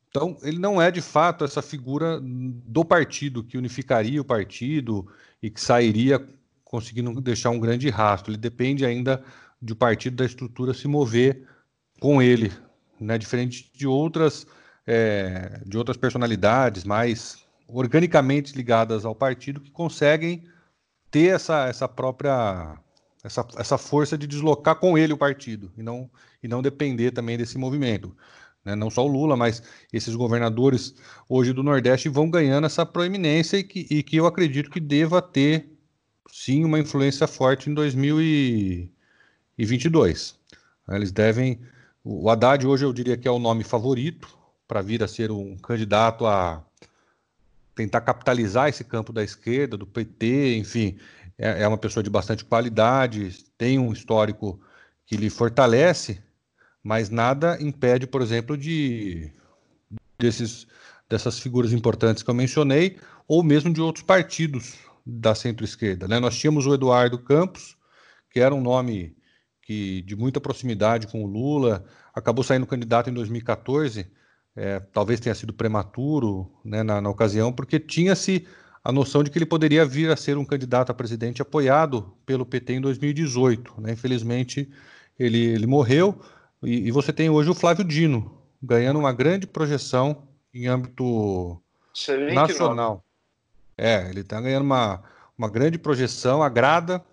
Então, 0.10 0.36
ele 0.42 0.58
não 0.58 0.82
é 0.82 0.90
de 0.90 1.02
fato 1.02 1.46
essa 1.46 1.62
figura 1.62 2.20
do 2.20 2.84
partido 2.84 3.44
que 3.44 3.56
unificaria 3.56 4.20
o 4.20 4.26
partido 4.26 5.08
e 5.44 5.50
que 5.50 5.62
sairia 5.62 6.28
conseguindo 6.72 7.20
deixar 7.20 7.50
um 7.50 7.60
grande 7.60 7.90
rastro. 7.90 8.32
Ele 8.32 8.40
depende 8.40 8.86
ainda 8.86 9.22
de 9.62 9.74
o 9.74 9.76
partido 9.76 10.16
da 10.16 10.26
estrutura 10.26 10.74
se 10.74 10.88
mover 10.88 11.46
com 12.00 12.22
ele, 12.22 12.52
né? 13.00 13.18
diferente 13.18 13.70
de 13.76 13.86
outras, 13.86 14.48
é, 14.88 15.62
de 15.66 15.78
outras 15.78 15.98
personalidades 15.98 16.86
mais 16.86 17.46
organicamente 17.68 18.56
ligadas 18.56 19.06
ao 19.06 19.14
partido 19.14 19.62
que 19.62 19.70
conseguem 19.70 20.44
ter 21.12 21.36
essa, 21.36 21.68
essa 21.68 21.88
própria 21.88 22.80
essa, 23.24 23.46
essa 23.58 23.78
força 23.78 24.18
de 24.18 24.26
deslocar 24.26 24.76
com 24.78 24.98
ele 24.98 25.14
o 25.14 25.18
partido 25.18 25.72
e 25.78 25.84
não, 25.84 26.10
e 26.42 26.48
não 26.48 26.62
depender 26.62 27.12
também 27.12 27.38
desse 27.38 27.58
movimento. 27.58 28.16
Né? 28.66 28.76
Não 28.76 28.90
só 28.90 29.06
o 29.06 29.08
Lula, 29.08 29.36
mas 29.36 29.62
esses 29.92 30.16
governadores 30.16 30.96
hoje 31.30 31.54
do 31.54 31.64
Nordeste 31.64 32.10
vão 32.10 32.30
ganhando 32.30 32.66
essa 32.66 32.86
proeminência 32.86 33.58
e 33.58 33.64
que, 33.64 33.88
e 33.90 34.02
que 34.02 34.16
eu 34.16 34.26
acredito 34.26 34.72
que 34.72 34.80
deva 34.80 35.22
ter, 35.22 35.70
sim, 36.32 36.64
uma 36.64 36.80
influência 36.80 37.28
forte 37.28 37.70
em 37.70 37.74
2022. 37.74 40.40
Eles 40.90 41.12
devem. 41.12 41.60
O 42.04 42.28
Haddad 42.30 42.66
hoje 42.66 42.84
eu 42.84 42.92
diria 42.92 43.16
que 43.18 43.28
é 43.28 43.32
o 43.32 43.38
nome 43.38 43.64
favorito 43.64 44.28
para 44.68 44.82
vir 44.82 45.04
a 45.04 45.08
ser 45.08 45.30
um 45.32 45.56
candidato 45.58 46.26
a 46.26 46.64
tentar 47.76 48.02
capitalizar 48.02 48.70
esse 48.70 48.84
campo 48.84 49.14
da 49.14 49.24
esquerda, 49.24 49.78
do 49.78 49.86
PT, 49.86 50.58
enfim, 50.58 50.98
é, 51.38 51.62
é 51.64 51.68
uma 51.68 51.78
pessoa 51.78 52.04
de 52.04 52.10
bastante 52.10 52.44
qualidade, 52.44 53.46
tem 53.58 53.78
um 53.78 53.94
histórico 53.94 54.60
que 55.06 55.16
lhe 55.16 55.30
fortalece, 55.30 56.20
mas 56.84 57.10
nada 57.10 57.58
impede, 57.62 58.08
por 58.08 58.22
exemplo, 58.22 58.58
de 58.58 59.32
desses, 60.18 60.68
dessas 61.10 61.40
figuras 61.40 61.74
importantes 61.74 62.24
que 62.24 62.30
eu 62.30 62.34
mencionei, 62.34 62.98
ou 63.28 63.44
mesmo 63.44 63.74
de 63.74 63.82
outros 63.82 64.04
partidos 64.04 64.76
da 65.06 65.34
centro-esquerda. 65.36 66.08
Né? 66.08 66.20
Nós 66.20 66.38
tínhamos 66.38 66.66
o 66.66 66.74
Eduardo 66.74 67.18
Campos, 67.18 67.78
que 68.30 68.40
era 68.40 68.54
um 68.54 68.62
nome 68.62 69.16
que 69.62 70.02
de 70.02 70.16
muita 70.16 70.42
proximidade 70.42 71.08
com 71.08 71.24
o 71.24 71.28
Lula, 71.28 71.86
acabou 72.14 72.44
saindo 72.44 72.66
candidato 72.66 73.10
em 73.10 73.14
2014, 73.14 74.08
é, 74.56 74.80
talvez 74.80 75.20
tenha 75.20 75.36
sido 75.36 75.54
prematuro 75.54 76.52
né, 76.64 76.84
na, 76.84 77.00
na 77.00 77.10
ocasião, 77.10 77.54
porque 77.54 77.80
tinha-se 77.80 78.46
a 78.84 78.92
noção 78.92 79.24
de 79.24 79.30
que 79.30 79.38
ele 79.38 79.46
poderia 79.46 79.86
vir 79.86 80.10
a 80.10 80.18
ser 80.18 80.38
um 80.38 80.46
candidato 80.46 80.90
a 80.90 80.94
presidente 80.94 81.42
apoiado 81.42 82.14
pelo 82.26 82.46
PT 82.46 82.74
em 82.74 82.82
2018. 82.82 83.80
Né? 83.80 83.94
Infelizmente, 83.94 84.70
ele, 85.18 85.46
ele 85.46 85.68
morreu 85.68 86.20
e, 86.64 86.88
e, 86.88 86.92
você 86.92 87.14
tem 87.14 87.30
hoje 87.30 87.50
o 87.50 87.56
Flávio 87.56 87.86
Dino 87.86 88.40
ganhando 88.62 89.00
uma 89.00 89.14
grande 89.14 89.48
projeção 89.48 90.28
em 90.54 90.68
âmbito 90.68 91.62
Excelente 91.96 92.34
nacional. 92.34 92.90
Nome. 92.90 93.02
É, 93.78 94.10
ele 94.10 94.22
está 94.22 94.40
ganhando 94.40 94.64
uma, 94.64 95.04
uma 95.38 95.50
grande 95.50 95.78
projeção, 95.78 96.44
agrada, 96.44 97.04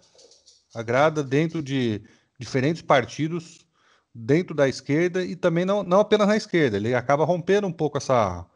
agrada 0.75 1.23
dentro 1.23 1.63
de 1.63 2.03
diferentes 2.39 2.83
partidos, 2.83 3.67
dentro 4.15 4.55
da 4.55 4.69
esquerda 4.69 5.25
e 5.25 5.37
também 5.37 5.65
não, 5.65 5.83
não 5.83 6.01
apenas 6.01 6.29
na 6.29 6.37
esquerda. 6.37 6.77
Ele 6.77 6.95
acaba 6.95 7.25
rompendo 7.25 7.67
um 7.67 7.73
pouco 7.73 7.99
essa, 7.99 8.47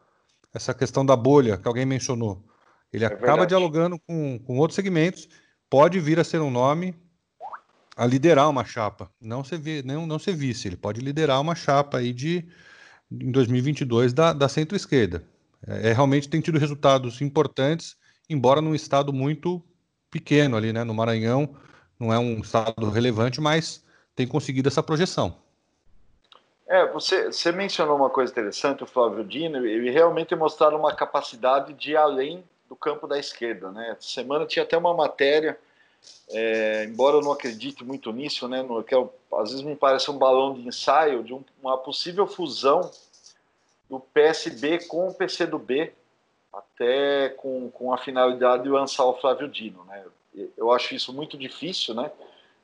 essa 0.53 0.73
questão 0.73 1.05
da 1.05 1.15
bolha 1.15 1.57
que 1.57 1.67
alguém 1.67 1.85
mencionou. 1.85 2.43
Ele 2.91 3.03
é 3.03 3.07
acaba 3.07 3.25
verdade. 3.25 3.49
dialogando 3.49 3.99
com, 3.99 4.39
com 4.39 4.57
outros 4.57 4.75
segmentos, 4.75 5.27
pode 5.69 5.99
vir 5.99 6.19
a 6.19 6.23
ser 6.23 6.39
um 6.41 6.51
nome 6.51 6.95
a 7.95 8.05
liderar 8.05 8.49
uma 8.49 8.65
chapa, 8.65 9.11
não 9.21 9.43
ser, 9.43 9.83
não, 9.83 10.05
não 10.05 10.17
ser 10.17 10.35
vice, 10.35 10.67
ele 10.67 10.77
pode 10.77 10.99
liderar 10.99 11.39
uma 11.39 11.53
chapa 11.53 11.99
aí 11.99 12.11
de, 12.11 12.47
em 13.11 13.31
2022 13.31 14.13
da, 14.13 14.33
da 14.33 14.49
centro-esquerda. 14.49 15.23
É, 15.67 15.89
é, 15.89 15.93
realmente 15.93 16.29
tem 16.29 16.41
tido 16.41 16.59
resultados 16.59 17.21
importantes, 17.21 17.95
embora 18.29 18.61
num 18.61 18.75
estado 18.75 19.13
muito 19.13 19.61
pequeno 20.09 20.55
ali, 20.55 20.71
né, 20.71 20.83
no 20.83 20.93
Maranhão, 20.93 21.55
não 21.99 22.13
é 22.13 22.19
um 22.19 22.39
estado 22.39 22.89
relevante, 22.89 23.39
mas 23.41 23.83
tem 24.15 24.27
conseguido 24.27 24.67
essa 24.67 24.83
projeção. 24.83 25.35
É, 26.67 26.85
você, 26.91 27.25
você 27.25 27.51
mencionou 27.51 27.95
uma 27.95 28.09
coisa 28.09 28.31
interessante, 28.31 28.83
o 28.83 28.87
Flávio 28.87 29.23
Dino, 29.23 29.65
ele 29.65 29.89
realmente 29.89 30.35
mostraram 30.35 30.79
uma 30.79 30.93
capacidade 30.93 31.73
de 31.73 31.91
ir 31.91 31.97
além 31.97 32.43
do 32.67 32.75
campo 32.75 33.07
da 33.07 33.19
esquerda. 33.19 33.71
Né? 33.71 33.91
Essa 33.91 34.09
semana 34.09 34.45
tinha 34.45 34.63
até 34.63 34.77
uma 34.77 34.93
matéria, 34.93 35.57
é, 36.29 36.85
embora 36.85 37.17
eu 37.17 37.21
não 37.21 37.31
acredite 37.31 37.83
muito 37.83 38.11
nisso, 38.11 38.47
né, 38.47 38.61
no, 38.61 38.83
que 38.83 38.95
é, 38.95 39.09
às 39.33 39.51
vezes 39.51 39.63
me 39.63 39.75
parece 39.75 40.09
um 40.09 40.17
balão 40.17 40.53
de 40.53 40.67
ensaio 40.67 41.23
de 41.23 41.33
um, 41.33 41.43
uma 41.61 41.77
possível 41.77 42.27
fusão 42.27 42.89
do 43.89 43.99
PSB 43.99 44.85
com 44.87 45.07
o 45.07 45.13
PCdoB, 45.13 45.93
até 46.51 47.29
com, 47.29 47.69
com 47.69 47.93
a 47.93 47.97
finalidade 47.97 48.63
de 48.63 48.69
lançar 48.69 49.05
o 49.05 49.15
Flávio 49.15 49.47
Dino. 49.47 49.83
Né? 49.85 50.03
Eu 50.57 50.71
acho 50.71 50.93
isso 50.95 51.13
muito 51.13 51.37
difícil, 51.37 51.93
né? 51.93 52.11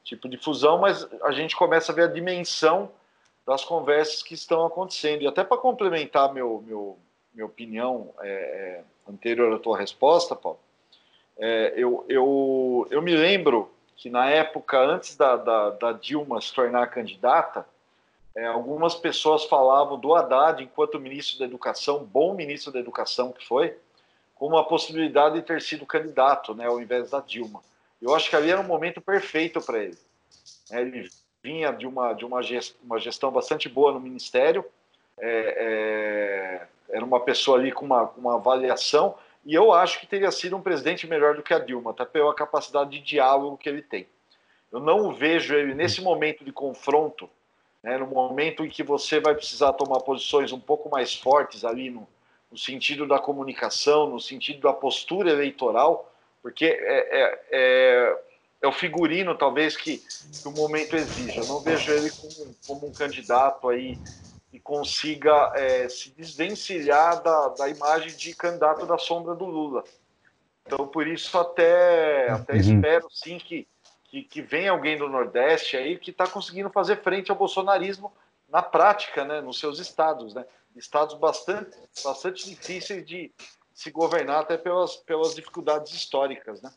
tipo 0.03 0.28
de 0.28 0.38
fusão, 0.38 0.80
mas 0.80 1.07
a 1.24 1.32
gente 1.32 1.55
começa 1.55 1.91
a 1.91 1.95
ver 1.95 2.03
a 2.03 2.07
dimensão 2.07 2.91
das 3.45 3.63
conversas 3.63 4.24
que 4.24 4.34
estão 4.34 4.65
acontecendo. 4.65 5.22
E 5.22 5.28
até 5.28 5.43
para 5.43 5.57
complementar 5.57 6.34
meu, 6.34 6.63
meu, 6.65 6.97
minha 7.34 7.45
opinião 7.45 8.13
é, 8.22 8.30
é 8.30 8.84
anterior 9.09 9.53
à 9.53 9.59
tua 9.59 9.78
resposta, 9.78 10.36
Paulo, 10.36 10.59
é, 11.38 11.74
eu, 11.76 12.05
eu, 12.09 12.88
eu 12.91 13.01
me 13.01 13.15
lembro 13.15 13.72
que 13.95 14.09
na 14.09 14.30
época, 14.30 14.80
antes 14.80 15.15
da, 15.15 15.36
da, 15.36 15.70
da 15.72 15.91
Dilma 15.91 16.41
se 16.41 16.53
tornar 16.53 16.88
candidata, 16.88 17.65
é, 18.39 18.45
algumas 18.45 18.95
pessoas 18.95 19.43
falavam 19.43 19.99
do 19.99 20.15
Haddad 20.15 20.63
enquanto 20.63 20.97
ministro 20.97 21.39
da 21.39 21.45
Educação, 21.45 22.05
bom 22.05 22.33
ministro 22.33 22.71
da 22.71 22.79
Educação 22.79 23.33
que 23.33 23.45
foi, 23.45 23.77
como 24.33 24.57
a 24.57 24.63
possibilidade 24.63 25.35
de 25.35 25.41
ter 25.41 25.61
sido 25.61 25.85
candidato, 25.85 26.55
né, 26.55 26.65
ao 26.65 26.79
invés 26.79 27.09
da 27.09 27.19
Dilma. 27.19 27.61
Eu 28.01 28.15
acho 28.15 28.29
que 28.29 28.35
ali 28.37 28.49
era 28.49 28.61
um 28.61 28.65
momento 28.65 29.01
perfeito 29.01 29.59
para 29.59 29.79
ele. 29.79 29.97
É, 30.71 30.79
ele 30.79 31.09
vinha 31.43 31.71
de 31.71 31.85
uma 31.85 32.13
de 32.13 32.23
uma 32.23 32.41
gestão, 32.41 32.79
uma 32.81 32.97
gestão 32.97 33.29
bastante 33.29 33.67
boa 33.67 33.91
no 33.91 33.99
ministério, 33.99 34.63
é, 35.17 36.65
é 36.65 36.95
era 36.95 37.05
uma 37.05 37.19
pessoa 37.19 37.57
ali 37.57 37.71
com 37.71 37.85
uma, 37.85 38.03
uma 38.17 38.35
avaliação, 38.35 39.15
e 39.45 39.53
eu 39.53 39.71
acho 39.71 39.99
que 39.99 40.07
teria 40.07 40.31
sido 40.31 40.55
um 40.55 40.61
presidente 40.61 41.05
melhor 41.05 41.35
do 41.35 41.43
que 41.43 41.53
a 41.53 41.59
Dilma, 41.59 41.91
até 41.91 42.05
pela 42.05 42.33
capacidade 42.33 42.89
de 42.89 43.01
diálogo 43.01 43.57
que 43.57 43.69
ele 43.69 43.83
tem. 43.83 44.07
Eu 44.71 44.79
não 44.79 45.13
vejo 45.13 45.53
ele 45.53 45.75
nesse 45.75 46.01
momento 46.01 46.43
de 46.43 46.51
confronto, 46.51 47.29
né, 47.84 47.97
no 47.97 48.07
momento 48.07 48.63
em 48.65 48.69
que 48.69 48.84
você 48.84 49.19
vai 49.19 49.34
precisar 49.34 49.73
tomar 49.73 49.99
posições 50.01 50.51
um 50.51 50.59
pouco 50.59 50.89
mais 50.89 51.15
fortes 51.15 51.63
ali 51.63 51.89
no, 51.89 52.07
no 52.51 52.57
sentido 52.57 53.07
da 53.07 53.19
comunicação, 53.19 54.09
no 54.09 54.19
sentido 54.19 54.61
da 54.61 54.73
postura 54.73 55.32
eleitoral, 55.32 56.11
porque 56.41 56.65
é, 56.65 56.71
é, 56.71 57.41
é, 57.51 58.19
é 58.61 58.67
o 58.67 58.71
figurino, 58.71 59.36
talvez, 59.36 59.77
que, 59.77 59.97
que 59.97 60.47
o 60.47 60.51
momento 60.51 60.95
exige. 60.95 61.38
Eu 61.38 61.45
não 61.45 61.59
vejo 61.59 61.91
ele 61.91 62.09
como, 62.09 62.55
como 62.67 62.88
um 62.88 62.93
candidato 62.93 63.69
aí 63.69 63.97
que 64.51 64.59
consiga 64.59 65.51
é, 65.55 65.88
se 65.88 66.09
desvencilhar 66.11 67.21
da, 67.21 67.49
da 67.49 67.69
imagem 67.69 68.15
de 68.15 68.34
candidato 68.34 68.86
da 68.86 68.97
sombra 68.97 69.36
do 69.36 69.45
Lula. 69.45 69.84
Então, 70.65 70.88
por 70.88 71.07
isso, 71.07 71.38
até, 71.38 72.30
até 72.30 72.53
uhum. 72.53 72.59
espero, 72.59 73.07
sim, 73.11 73.38
que, 73.38 73.67
que, 74.10 74.24
que 74.24 74.41
venha 74.41 74.72
alguém 74.72 74.97
do 74.97 75.07
Nordeste 75.07 75.78
aí 75.78 75.97
que 75.97 76.12
está 76.12 76.28
conseguindo 76.28 76.70
fazer 76.70 77.01
frente 77.01 77.30
ao 77.32 77.38
bolsonarismo 77.38 78.12
na 78.49 78.62
prática, 78.62 79.24
né, 79.24 79.41
nos 79.41 79.60
seus 79.60 79.80
estados, 79.80 80.34
né? 80.34 80.43
Estados 80.76 81.16
bastante, 81.16 81.78
bastante 82.03 82.49
difíceis 82.49 83.05
de 83.05 83.32
se 83.74 83.91
governar 83.91 84.41
até 84.41 84.57
pelas, 84.57 84.95
pelas 84.95 85.36
dificuldades 85.36 85.93
históricas, 85.93 86.62
né? 86.62 86.72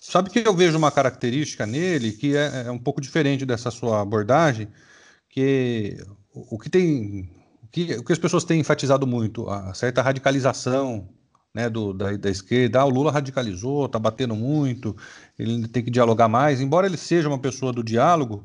Sabe 0.00 0.30
que 0.30 0.46
eu 0.46 0.54
vejo 0.54 0.76
uma 0.76 0.92
característica 0.92 1.66
nele 1.66 2.12
que 2.12 2.36
é, 2.36 2.66
é 2.66 2.70
um 2.70 2.78
pouco 2.78 3.00
diferente 3.00 3.44
dessa 3.46 3.70
sua 3.70 4.00
abordagem, 4.00 4.68
que 5.28 5.96
o 6.32 6.58
que 6.58 6.68
tem, 6.68 7.30
que, 7.70 7.94
o 7.94 8.04
que 8.04 8.12
as 8.12 8.18
pessoas 8.18 8.44
têm 8.44 8.60
enfatizado 8.60 9.06
muito, 9.06 9.48
a 9.48 9.72
certa 9.74 10.02
radicalização 10.02 11.08
né, 11.56 11.70
do, 11.70 11.94
da, 11.94 12.14
da, 12.18 12.28
esquerda. 12.28 12.80
Ah, 12.80 12.84
o 12.84 12.90
Lula 12.90 13.10
radicalizou, 13.10 13.86
está 13.86 13.98
batendo 13.98 14.36
muito, 14.36 14.94
ele 15.38 15.66
tem 15.66 15.82
que 15.82 15.90
dialogar 15.90 16.28
mais. 16.28 16.60
Embora 16.60 16.86
ele 16.86 16.98
seja 16.98 17.28
uma 17.28 17.38
pessoa 17.38 17.72
do 17.72 17.82
diálogo, 17.82 18.44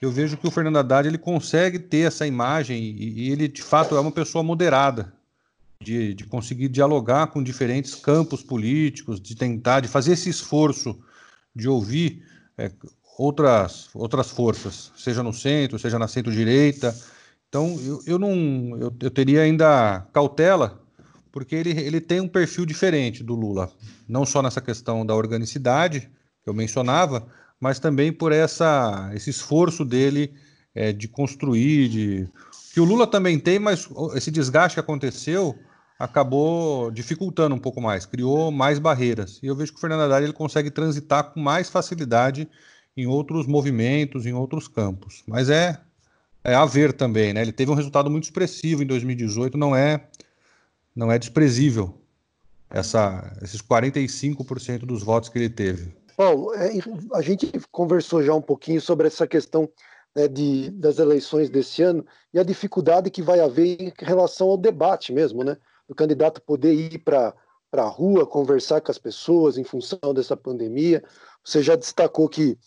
eu 0.00 0.10
vejo 0.10 0.38
que 0.38 0.46
o 0.48 0.50
Fernando 0.50 0.78
Haddad 0.78 1.06
ele 1.06 1.18
consegue 1.18 1.78
ter 1.78 2.06
essa 2.06 2.26
imagem 2.26 2.82
e, 2.82 3.26
e 3.26 3.30
ele, 3.30 3.46
de 3.46 3.62
fato, 3.62 3.94
é 3.94 4.00
uma 4.00 4.10
pessoa 4.10 4.42
moderada 4.42 5.12
de, 5.82 6.14
de 6.14 6.24
conseguir 6.24 6.70
dialogar 6.70 7.26
com 7.26 7.42
diferentes 7.42 7.94
campos 7.94 8.42
políticos, 8.42 9.20
de 9.20 9.36
tentar, 9.36 9.80
de 9.80 9.88
fazer 9.88 10.12
esse 10.12 10.30
esforço 10.30 10.98
de 11.54 11.68
ouvir 11.68 12.24
é, 12.56 12.70
outras, 13.18 13.90
outras 13.92 14.30
forças, 14.30 14.92
seja 14.96 15.22
no 15.22 15.34
centro, 15.34 15.78
seja 15.78 15.98
na 15.98 16.08
centro-direita. 16.08 16.96
Então, 17.50 17.78
eu, 17.84 18.00
eu 18.06 18.18
não 18.18 18.78
eu, 18.80 18.96
eu 18.98 19.10
teria 19.10 19.42
ainda 19.42 20.06
cautela, 20.10 20.85
porque 21.36 21.54
ele, 21.54 21.78
ele 21.78 22.00
tem 22.00 22.18
um 22.18 22.28
perfil 22.28 22.64
diferente 22.64 23.22
do 23.22 23.34
Lula, 23.34 23.70
não 24.08 24.24
só 24.24 24.40
nessa 24.40 24.58
questão 24.58 25.04
da 25.04 25.14
organicidade, 25.14 26.08
que 26.42 26.48
eu 26.48 26.54
mencionava, 26.54 27.28
mas 27.60 27.78
também 27.78 28.10
por 28.10 28.32
essa, 28.32 29.10
esse 29.14 29.28
esforço 29.28 29.84
dele 29.84 30.32
é, 30.74 30.94
de 30.94 31.06
construir, 31.06 31.90
de 31.90 32.28
que 32.72 32.80
o 32.80 32.86
Lula 32.86 33.06
também 33.06 33.38
tem, 33.38 33.58
mas 33.58 33.86
esse 34.14 34.30
desgaste 34.30 34.76
que 34.76 34.80
aconteceu 34.80 35.54
acabou 35.98 36.90
dificultando 36.90 37.54
um 37.54 37.58
pouco 37.58 37.82
mais, 37.82 38.06
criou 38.06 38.50
mais 38.50 38.78
barreiras. 38.78 39.38
E 39.42 39.46
eu 39.46 39.54
vejo 39.54 39.72
que 39.72 39.78
o 39.78 39.80
Fernando 39.82 40.04
Haddad 40.04 40.24
ele 40.24 40.32
consegue 40.32 40.70
transitar 40.70 41.34
com 41.34 41.38
mais 41.38 41.68
facilidade 41.68 42.48
em 42.96 43.06
outros 43.06 43.46
movimentos, 43.46 44.24
em 44.24 44.32
outros 44.32 44.68
campos. 44.68 45.22
Mas 45.26 45.50
é, 45.50 45.78
é 46.42 46.54
a 46.54 46.64
ver 46.64 46.94
também, 46.94 47.34
né? 47.34 47.42
Ele 47.42 47.52
teve 47.52 47.70
um 47.70 47.74
resultado 47.74 48.08
muito 48.08 48.24
expressivo 48.24 48.82
em 48.82 48.86
2018, 48.86 49.58
não 49.58 49.76
é 49.76 50.00
não 50.96 51.12
é 51.12 51.18
desprezível 51.18 51.94
essa, 52.70 53.36
esses 53.42 53.60
45% 53.60 54.80
dos 54.80 55.02
votos 55.02 55.28
que 55.28 55.38
ele 55.38 55.50
teve. 55.50 55.94
Paulo, 56.16 56.54
é, 56.54 56.70
a 57.12 57.20
gente 57.20 57.52
conversou 57.70 58.22
já 58.22 58.34
um 58.34 58.40
pouquinho 58.40 58.80
sobre 58.80 59.06
essa 59.06 59.26
questão 59.26 59.68
né, 60.14 60.26
de, 60.26 60.70
das 60.70 60.98
eleições 60.98 61.50
desse 61.50 61.82
ano 61.82 62.04
e 62.32 62.38
a 62.38 62.42
dificuldade 62.42 63.10
que 63.10 63.20
vai 63.20 63.38
haver 63.40 63.80
em 63.80 63.92
relação 63.98 64.48
ao 64.48 64.56
debate 64.56 65.12
mesmo, 65.12 65.44
né? 65.44 65.58
Do 65.86 65.94
candidato 65.94 66.40
poder 66.40 66.72
ir 66.72 66.98
para 66.98 67.34
a 67.72 67.82
rua, 67.82 68.26
conversar 68.26 68.80
com 68.80 68.90
as 68.90 68.98
pessoas 68.98 69.58
em 69.58 69.62
função 69.62 70.14
dessa 70.14 70.34
pandemia. 70.34 71.04
Você 71.44 71.62
já 71.62 71.76
destacou 71.76 72.28
que 72.28 72.58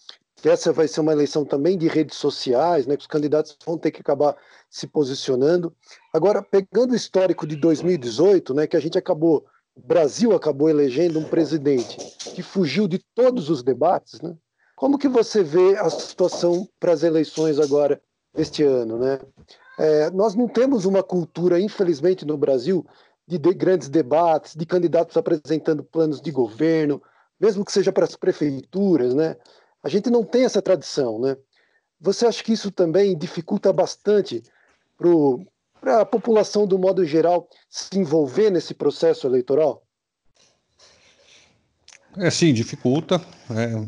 essa 0.48 0.72
vai 0.72 0.88
ser 0.88 1.02
uma 1.02 1.12
eleição 1.12 1.44
também 1.44 1.78
de 1.78 1.88
redes 1.88 2.18
sociais, 2.18 2.86
né, 2.86 2.96
que 2.96 3.02
os 3.02 3.08
candidatos 3.08 3.58
vão 3.66 3.78
ter 3.78 3.92
que 3.92 4.02
acabar 4.02 4.36
se 4.70 4.88
posicionando. 4.88 5.76
Agora, 6.14 6.42
pegando 6.42 6.92
o 6.92 6.96
histórico 6.96 7.48
de 7.48 7.56
2018, 7.56 8.54
né, 8.54 8.68
que 8.68 8.78
a 8.78 8.80
gente 8.80 8.98
acabou, 8.98 9.46
o 9.76 9.82
Brasil 9.82 10.34
acabou 10.36 10.70
elegendo 10.70 11.20
um 11.20 11.24
presidente 11.24 11.98
que 12.36 12.42
fugiu 12.42 12.88
de 12.88 13.00
todos 13.16 13.50
os 13.50 13.64
debates, 13.64 14.22
né? 14.22 14.36
Como 14.76 14.98
que 14.98 15.10
você 15.10 15.44
vê 15.44 15.78
a 15.78 15.90
situação 15.90 16.68
para 16.80 16.94
as 16.94 17.04
eleições 17.04 17.60
agora 17.60 18.02
este 18.36 18.64
ano, 18.64 18.98
né? 18.98 19.20
É, 19.78 20.10
nós 20.12 20.36
não 20.36 20.48
temos 20.48 20.86
uma 20.86 21.02
cultura, 21.02 21.60
infelizmente, 21.60 22.26
no 22.26 22.38
Brasil, 22.38 22.86
de, 23.28 23.38
de 23.38 23.54
grandes 23.54 23.90
debates, 23.90 24.56
de 24.56 24.66
candidatos 24.66 25.16
apresentando 25.16 25.84
planos 25.84 26.22
de 26.22 26.32
governo, 26.32 27.02
mesmo 27.40 27.64
que 27.64 27.72
seja 27.72 27.92
para 27.92 28.06
as 28.06 28.16
prefeituras, 28.16 29.14
né? 29.14 29.38
A 29.84 29.90
gente 29.90 30.10
não 30.10 30.24
tem 30.24 30.44
essa 30.44 30.62
tradição, 30.62 31.20
né? 31.20 31.38
Você 32.00 32.26
acha 32.26 32.44
que 32.44 32.54
isso 32.54 32.72
também 32.72 33.18
dificulta 33.18 33.72
bastante 33.74 34.42
para 35.80 36.02
a 36.02 36.06
população, 36.06 36.66
do 36.66 36.78
modo 36.78 37.06
geral, 37.06 37.48
se 37.70 37.98
envolver 37.98 38.50
nesse 38.50 38.74
processo 38.74 39.28
eleitoral? 39.28 39.84
É 42.18 42.30
sim, 42.30 42.54
dificulta. 42.54 43.22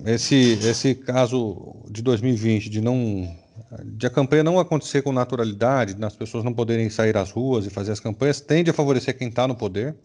É, 0.05 0.13
esse, 0.13 0.53
esse 0.63 0.95
caso 0.95 1.83
de 1.89 2.01
2020 2.01 2.69
de 2.69 2.81
não 2.81 3.37
de 3.83 4.05
a 4.05 4.09
campanha 4.09 4.43
não 4.43 4.59
acontecer 4.59 5.01
com 5.01 5.11
naturalidade, 5.11 5.93
das 5.93 6.15
pessoas 6.15 6.43
não 6.43 6.53
poderem 6.53 6.89
sair 6.89 7.15
às 7.15 7.31
ruas 7.31 7.65
e 7.65 7.69
fazer 7.69 7.91
as 7.91 7.99
campanhas, 7.99 8.41
tende 8.41 8.69
a 8.69 8.73
favorecer 8.73 9.17
quem 9.17 9.29
está 9.29 9.47
no 9.47 9.55
poder, 9.55 9.95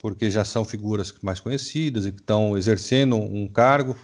porque 0.00 0.30
já 0.30 0.44
são 0.44 0.64
figuras 0.64 1.12
mais 1.22 1.38
conhecidas 1.38 2.06
e 2.06 2.12
que 2.12 2.20
estão 2.20 2.56
exercendo 2.56 3.16
um 3.16 3.46
cargo, 3.46 3.96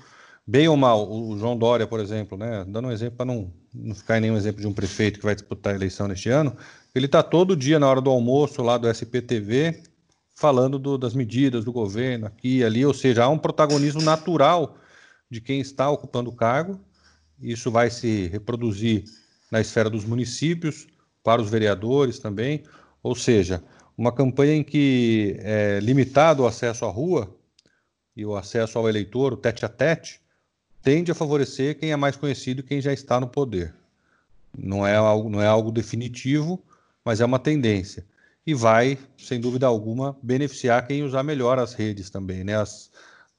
bem 0.49 0.67
ou 0.67 0.77
mal. 0.77 1.11
O 1.11 1.37
João 1.39 1.59
Dória, 1.59 1.87
por 1.87 2.01
exemplo, 2.01 2.39
né, 2.39 2.65
dando 2.67 2.89
um 2.89 2.91
exemplo 2.91 3.19
para 3.19 3.27
não, 3.27 3.53
não 3.75 3.95
ficar 3.95 4.17
em 4.17 4.23
nenhum 4.23 4.37
exemplo 4.37 4.63
de 4.63 4.67
um 4.67 4.73
prefeito 4.73 5.19
que 5.19 5.25
vai 5.27 5.35
disputar 5.35 5.75
a 5.75 5.77
eleição 5.77 6.09
neste 6.09 6.31
ano, 6.31 6.57
ele 6.95 7.05
está 7.05 7.23
todo 7.23 7.55
dia 7.55 7.79
na 7.79 7.87
hora 7.87 8.01
do 8.01 8.09
almoço 8.09 8.63
lá 8.63 8.79
do 8.79 8.89
SPTV 8.89 9.83
falando 10.35 10.79
do, 10.79 10.97
das 10.97 11.15
medidas 11.15 11.65
do 11.65 11.73
governo 11.73 12.27
aqui 12.27 12.59
e 12.59 12.65
ali, 12.65 12.87
ou 12.87 12.95
seja, 12.95 13.25
há 13.25 13.29
um 13.29 13.37
protagonismo 13.39 14.01
natural 14.01 14.77
de 15.31 15.41
quem 15.41 15.61
está 15.61 15.91
ocupando 15.91 16.31
o 16.31 16.35
cargo. 16.35 16.81
Isso 17.41 17.71
vai 17.71 17.91
se 17.91 18.29
reproduzir 18.29 19.05
na 19.51 19.61
esfera 19.61 19.91
dos 19.91 20.05
municípios, 20.05 20.87
para 21.23 21.43
os 21.43 21.51
vereadores 21.51 22.19
também, 22.19 22.63
ou 23.03 23.15
seja, 23.15 23.63
uma 23.97 24.11
campanha 24.11 24.55
em 24.55 24.63
que 24.63 25.37
é 25.41 25.79
limitado 25.81 26.43
o 26.43 26.47
acesso 26.47 26.87
à 26.87 26.89
rua 26.89 27.37
e 28.17 28.25
o 28.25 28.35
acesso 28.35 28.79
ao 28.79 28.89
eleitor, 28.89 29.35
o 29.35 29.37
tete 29.37 29.65
a 29.65 29.69
tete, 29.69 30.23
tende 30.89 31.13
a 31.13 31.15
favorecer 31.15 31.79
quem 31.79 31.93
é 31.93 31.97
mais 31.97 32.17
conhecido 32.17 32.63
quem 32.63 32.81
já 32.81 32.95
está 32.95 33.21
no 33.21 33.29
poder. 33.29 33.75
Não 34.57 34.87
é 34.87 34.97
algo, 34.97 35.29
não 35.29 35.43
é 35.43 35.47
algo 35.47 35.71
definitivo, 35.71 36.59
mas 37.05 37.21
é 37.21 37.27
uma 37.27 37.39
tendência 37.39 38.07
e 38.47 38.55
vai, 38.55 38.99
sem 39.19 39.39
dúvida 39.39 39.67
alguma, 39.67 40.17
beneficiar 40.23 40.87
quem 40.87 41.03
usar 41.03 41.23
melhor 41.23 41.59
as 41.59 41.75
redes 41.75 42.09
também, 42.09 42.43
né? 42.43 42.57
As, 42.57 42.91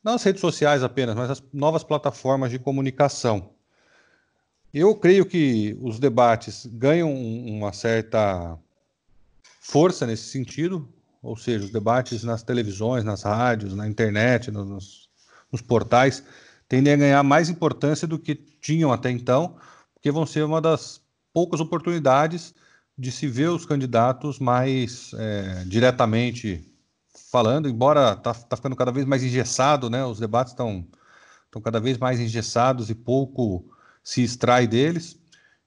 não 0.04 0.14
as 0.14 0.22
redes 0.22 0.42
sociais 0.42 0.84
apenas, 0.84 1.16
mas 1.16 1.32
as 1.32 1.44
novas 1.52 1.84
plataformas 1.84 2.52
de 2.52 2.60
comunicação. 2.60 3.50
Eu 4.72 4.94
creio 4.94 5.26
que 5.26 5.76
os 5.82 5.98
debates 5.98 6.68
ganham 6.68 7.12
uma 7.12 7.74
certa 7.74 8.60
força 9.60 10.06
nesse 10.06 10.26
sentido, 10.26 10.88
ou 11.20 11.36
seja, 11.36 11.66
os 11.66 11.72
debates 11.72 12.24
nas 12.24 12.44
televisões, 12.44 13.04
nas 13.04 13.24
rádios, 13.24 13.74
na 13.74 13.88
internet, 13.88 14.52
nos, 14.52 15.10
nos 15.52 15.64
portais, 15.64 16.24
tendem 16.70 16.94
a 16.94 16.98
ganhar 16.98 17.24
mais 17.24 17.50
importância 17.50 18.08
do 18.08 18.20
que 18.20 18.36
tinham 18.36 18.94
até 18.94 19.10
então, 19.10 19.58
porque 19.96 20.12
vão 20.12 20.26
ser 20.26 20.44
uma 20.46 20.62
das 20.62 21.02
poucas 21.34 21.60
oportunidades 21.60 22.54
de 22.98 23.12
se 23.12 23.28
ver 23.28 23.50
os 23.50 23.66
candidatos 23.66 24.40
mais 24.40 25.12
é, 25.16 25.64
diretamente 25.66 26.64
falando, 27.32 27.68
embora 27.68 28.14
está 28.14 28.34
tá 28.34 28.56
ficando 28.56 28.76
cada 28.76 28.92
vez 28.92 29.06
mais 29.06 29.24
engessado, 29.24 29.90
né? 29.90 30.06
Os 30.06 30.20
debates 30.20 30.54
estão 30.54 30.86
estão 31.46 31.62
cada 31.62 31.80
vez 31.80 31.98
mais 31.98 32.20
engessados 32.20 32.92
e 32.92 32.96
pouco 32.96 33.66
se 34.04 34.22
extrai 34.22 34.68
deles. 34.68 35.18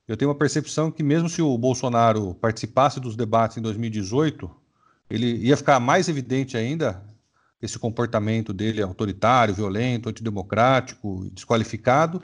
Eu 0.07 0.17
tenho 0.17 0.31
uma 0.31 0.39
percepção 0.39 0.93
que 0.93 1.03
mesmo 1.03 1.29
se 1.29 1.43
o 1.43 1.59
Bolsonaro 1.59 2.35
participasse 2.37 3.01
dos 3.01 3.17
debates 3.17 3.57
em 3.57 3.63
2018, 3.63 4.49
ele 5.11 5.37
ia 5.39 5.57
ficar 5.57 5.81
mais 5.81 6.09
evidente 6.09 6.57
ainda 6.57 7.03
esse 7.63 7.79
comportamento 7.79 8.53
dele 8.53 8.83
autoritário, 8.83 9.55
violento, 9.55 10.09
antidemocrático, 10.09 11.31
desqualificado, 11.33 12.21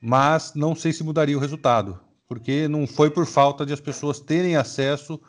mas 0.00 0.52
não 0.54 0.76
sei 0.76 0.92
se 0.92 1.02
mudaria 1.02 1.36
o 1.36 1.40
resultado 1.40 1.98
porque 2.28 2.68
não 2.68 2.86
foi 2.86 3.10
por 3.10 3.26
falta 3.26 3.64
de 3.64 3.72
as 3.72 3.80
pessoas 3.80 4.20
terem 4.20 4.56
acesso 4.56 5.20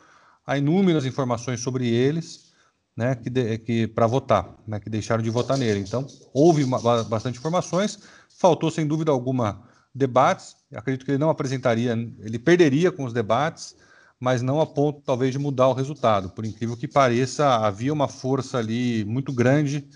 a 0.46 0.56
inúmeras 0.56 1.04
informações 1.04 1.60
sobre 1.60 1.88
eles, 1.88 2.52
né, 2.96 3.14
que, 3.14 3.58
que 3.58 3.86
para 3.86 4.06
votar, 4.06 4.54
né, 4.66 4.80
que 4.80 4.88
deixaram 4.88 5.22
de 5.22 5.30
votar 5.30 5.58
nele. 5.58 5.80
Então, 5.80 6.06
houve 6.32 6.64
uma, 6.64 7.04
bastante 7.04 7.38
informações, 7.38 7.98
faltou 8.28 8.70
sem 8.70 8.86
dúvida 8.86 9.10
alguma 9.10 9.62
debates. 9.94 10.56
Acredito 10.74 11.04
que 11.04 11.12
ele 11.12 11.18
não 11.18 11.30
apresentaria, 11.30 11.92
ele 12.20 12.38
perderia 12.38 12.90
com 12.90 13.04
os 13.04 13.12
debates, 13.12 13.76
mas 14.18 14.42
não 14.42 14.60
a 14.60 14.66
ponto 14.66 15.02
talvez 15.02 15.32
de 15.32 15.38
mudar 15.38 15.68
o 15.68 15.72
resultado. 15.72 16.30
Por 16.30 16.44
incrível 16.44 16.76
que 16.76 16.88
pareça, 16.88 17.46
havia 17.56 17.92
uma 17.92 18.08
força 18.08 18.58
ali 18.58 19.04
muito 19.04 19.32
grande 19.32 19.86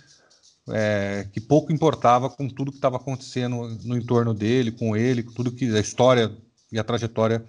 é, 0.68 1.28
que 1.32 1.40
pouco 1.40 1.72
importava 1.72 2.28
com 2.28 2.48
tudo 2.48 2.70
que 2.70 2.78
estava 2.78 2.96
acontecendo 2.96 3.78
no 3.84 3.96
entorno 3.96 4.34
dele, 4.34 4.70
com 4.70 4.96
ele, 4.96 5.22
com 5.22 5.32
tudo 5.32 5.52
que 5.52 5.74
a 5.74 5.80
história 5.80 6.30
e 6.70 6.78
a 6.78 6.84
trajetória 6.84 7.44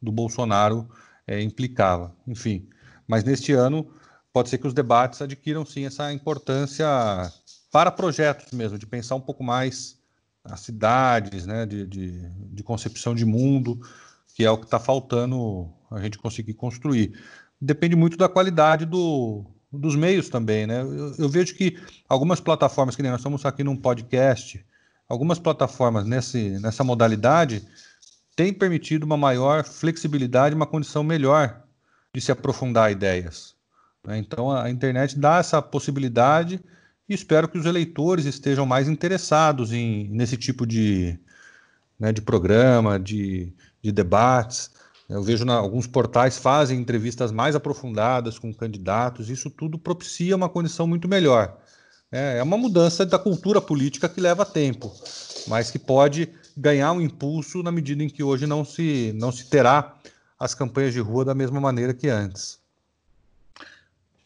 do 0.00 0.12
Bolsonaro 0.12 0.88
é, 1.26 1.42
implicava. 1.42 2.14
Enfim, 2.26 2.68
mas 3.06 3.24
neste 3.24 3.52
ano 3.52 3.90
pode 4.32 4.48
ser 4.48 4.58
que 4.58 4.66
os 4.66 4.74
debates 4.74 5.20
adquiram 5.20 5.64
sim 5.64 5.84
essa 5.84 6.12
importância 6.12 6.86
para 7.70 7.90
projetos 7.90 8.52
mesmo, 8.52 8.78
de 8.78 8.86
pensar 8.86 9.16
um 9.16 9.20
pouco 9.20 9.42
mais 9.42 9.98
as 10.44 10.60
cidades, 10.60 11.46
né, 11.46 11.64
de, 11.64 11.86
de, 11.86 12.28
de 12.28 12.62
concepção 12.62 13.14
de 13.14 13.24
mundo, 13.24 13.80
que 14.34 14.44
é 14.44 14.50
o 14.50 14.58
que 14.58 14.64
está 14.64 14.78
faltando 14.78 15.72
a 15.90 16.00
gente 16.00 16.18
conseguir 16.18 16.54
construir. 16.54 17.18
Depende 17.60 17.96
muito 17.96 18.16
da 18.16 18.28
qualidade 18.28 18.84
do, 18.84 19.44
dos 19.72 19.96
meios 19.96 20.28
também, 20.28 20.66
né? 20.66 20.82
Eu, 20.82 21.14
eu, 21.18 21.28
vejo 21.28 21.54
que 21.54 21.78
algumas 22.08 22.40
plataformas, 22.40 22.96
que 22.96 23.02
nem 23.02 23.10
nós 23.10 23.20
estamos 23.20 23.44
aqui 23.44 23.64
num 23.64 23.76
podcast, 23.76 24.64
algumas 25.08 25.38
plataformas 25.38 26.06
nesse, 26.06 26.58
nessa 26.60 26.84
modalidade 26.84 27.66
têm 28.36 28.52
permitido 28.52 29.04
uma 29.04 29.16
maior 29.16 29.64
flexibilidade, 29.64 30.54
uma 30.54 30.66
condição 30.66 31.02
melhor 31.02 31.62
de 32.12 32.20
se 32.20 32.32
aprofundar 32.32 32.90
ideias. 32.90 33.54
Né? 34.04 34.18
Então 34.18 34.50
a 34.50 34.70
internet 34.70 35.18
dá 35.18 35.38
essa 35.38 35.60
possibilidade 35.62 36.60
e 37.08 37.14
espero 37.14 37.48
que 37.48 37.58
os 37.58 37.66
eleitores 37.66 38.24
estejam 38.24 38.64
mais 38.64 38.88
interessados 38.88 39.72
em, 39.72 40.08
nesse 40.08 40.36
tipo 40.36 40.66
de, 40.66 41.18
né, 41.98 42.12
de 42.12 42.22
programa, 42.22 42.98
de, 42.98 43.52
de 43.82 43.92
debates. 43.92 44.70
Eu 45.08 45.22
vejo 45.22 45.44
na, 45.44 45.54
alguns 45.54 45.86
portais 45.86 46.38
fazem 46.38 46.80
entrevistas 46.80 47.30
mais 47.30 47.54
aprofundadas 47.54 48.38
com 48.38 48.52
candidatos, 48.54 49.28
isso 49.28 49.50
tudo 49.50 49.78
propicia 49.78 50.34
uma 50.34 50.48
condição 50.48 50.86
muito 50.86 51.06
melhor. 51.06 51.58
É, 52.10 52.38
é 52.38 52.42
uma 52.42 52.56
mudança 52.56 53.04
da 53.04 53.18
cultura 53.18 53.60
política 53.60 54.08
que 54.08 54.20
leva 54.20 54.46
tempo, 54.46 54.92
mas 55.46 55.70
que 55.70 55.78
pode 55.78 56.28
ganhar 56.56 56.92
um 56.92 57.00
impulso 57.00 57.62
na 57.62 57.72
medida 57.72 58.02
em 58.02 58.08
que 58.08 58.22
hoje 58.22 58.46
não 58.46 58.64
se, 58.64 59.12
não 59.16 59.30
se 59.30 59.50
terá 59.50 59.96
as 60.38 60.54
campanhas 60.54 60.94
de 60.94 61.00
rua 61.00 61.24
da 61.24 61.34
mesma 61.34 61.60
maneira 61.60 61.92
que 61.92 62.08
antes. 62.08 62.58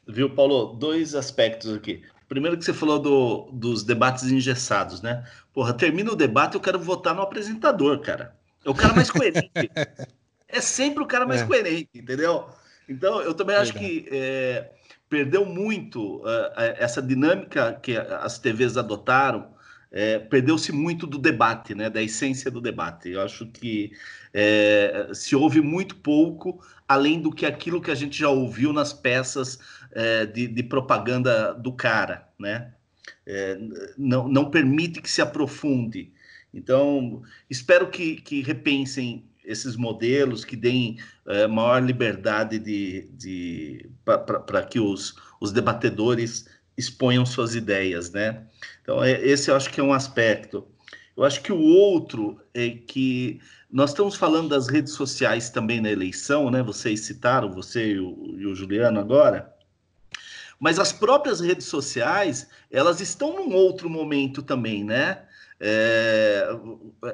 Viu, 0.06 0.30
Paulo? 0.30 0.74
Dois 0.74 1.14
aspectos 1.14 1.74
aqui. 1.74 2.02
Primeiro 2.28 2.56
que 2.56 2.64
você 2.64 2.74
falou 2.74 2.98
do, 2.98 3.50
dos 3.52 3.82
debates 3.82 4.24
engessados, 4.24 5.00
né? 5.00 5.24
Porra, 5.52 5.72
termina 5.72 6.12
o 6.12 6.16
debate, 6.16 6.54
eu 6.54 6.60
quero 6.60 6.78
votar 6.78 7.14
no 7.14 7.22
apresentador, 7.22 8.00
cara. 8.00 8.36
É 8.64 8.70
o 8.70 8.74
cara 8.74 8.94
mais 8.94 9.10
coerente. 9.10 9.50
é 10.48 10.60
sempre 10.60 11.02
o 11.02 11.06
cara 11.06 11.26
mais 11.26 11.42
é. 11.42 11.46
coerente, 11.46 11.90
entendeu? 11.94 12.48
Então, 12.88 13.20
eu 13.20 13.34
também 13.34 13.54
acho 13.54 13.74
que 13.74 14.08
é, 14.10 14.70
perdeu 15.08 15.44
muito 15.44 16.22
uh, 16.22 16.52
essa 16.56 17.02
dinâmica 17.02 17.78
que 17.82 17.96
as 17.96 18.38
TVs 18.38 18.76
adotaram, 18.76 19.56
é, 19.90 20.18
perdeu-se 20.18 20.72
muito 20.72 21.06
do 21.06 21.18
debate, 21.18 21.74
né, 21.74 21.88
da 21.88 22.02
essência 22.02 22.50
do 22.50 22.60
debate. 22.60 23.10
Eu 23.10 23.22
acho 23.22 23.46
que 23.46 23.92
é, 24.32 25.08
se 25.12 25.34
ouve 25.34 25.60
muito 25.60 25.96
pouco, 25.96 26.62
além 26.86 27.20
do 27.20 27.30
que 27.30 27.46
aquilo 27.46 27.80
que 27.80 27.90
a 27.90 27.94
gente 27.94 28.18
já 28.18 28.28
ouviu 28.28 28.72
nas 28.72 28.92
peças 28.92 29.58
é, 29.92 30.26
de, 30.26 30.46
de, 30.46 30.62
propaganda 30.62 31.54
do 31.54 31.72
cara, 31.72 32.28
né? 32.38 32.72
Não, 33.96 34.26
não 34.26 34.50
permite 34.50 35.02
que 35.02 35.10
se 35.10 35.20
aprofunde. 35.20 36.12
Então, 36.52 37.22
espero 37.48 37.90
que, 37.90 38.16
que 38.16 38.42
repensem 38.42 39.28
esses 39.48 39.76
modelos, 39.76 40.44
que 40.44 40.54
deem 40.54 40.98
é, 41.26 41.46
maior 41.46 41.82
liberdade 41.82 42.58
de, 42.58 43.08
de, 43.14 43.90
para 44.04 44.62
que 44.62 44.78
os, 44.78 45.14
os 45.40 45.50
debatedores 45.50 46.46
exponham 46.76 47.24
suas 47.24 47.54
ideias, 47.54 48.12
né? 48.12 48.44
Então, 48.82 49.02
é, 49.02 49.20
esse 49.26 49.50
eu 49.50 49.56
acho 49.56 49.70
que 49.70 49.80
é 49.80 49.82
um 49.82 49.92
aspecto. 49.92 50.68
Eu 51.16 51.24
acho 51.24 51.40
que 51.40 51.50
o 51.50 51.60
outro 51.60 52.38
é 52.52 52.70
que 52.70 53.40
nós 53.70 53.90
estamos 53.90 54.14
falando 54.14 54.50
das 54.50 54.68
redes 54.68 54.92
sociais 54.92 55.48
também 55.48 55.80
na 55.80 55.90
eleição, 55.90 56.50
né? 56.50 56.62
Vocês 56.62 57.00
citaram, 57.00 57.50
você 57.50 57.94
e 57.94 57.98
o, 57.98 58.36
e 58.38 58.46
o 58.46 58.54
Juliano 58.54 59.00
agora. 59.00 59.52
Mas 60.60 60.78
as 60.78 60.92
próprias 60.92 61.40
redes 61.40 61.66
sociais, 61.66 62.48
elas 62.70 63.00
estão 63.00 63.34
num 63.34 63.54
outro 63.54 63.88
momento 63.88 64.42
também, 64.42 64.84
né? 64.84 65.22
É, 65.60 66.48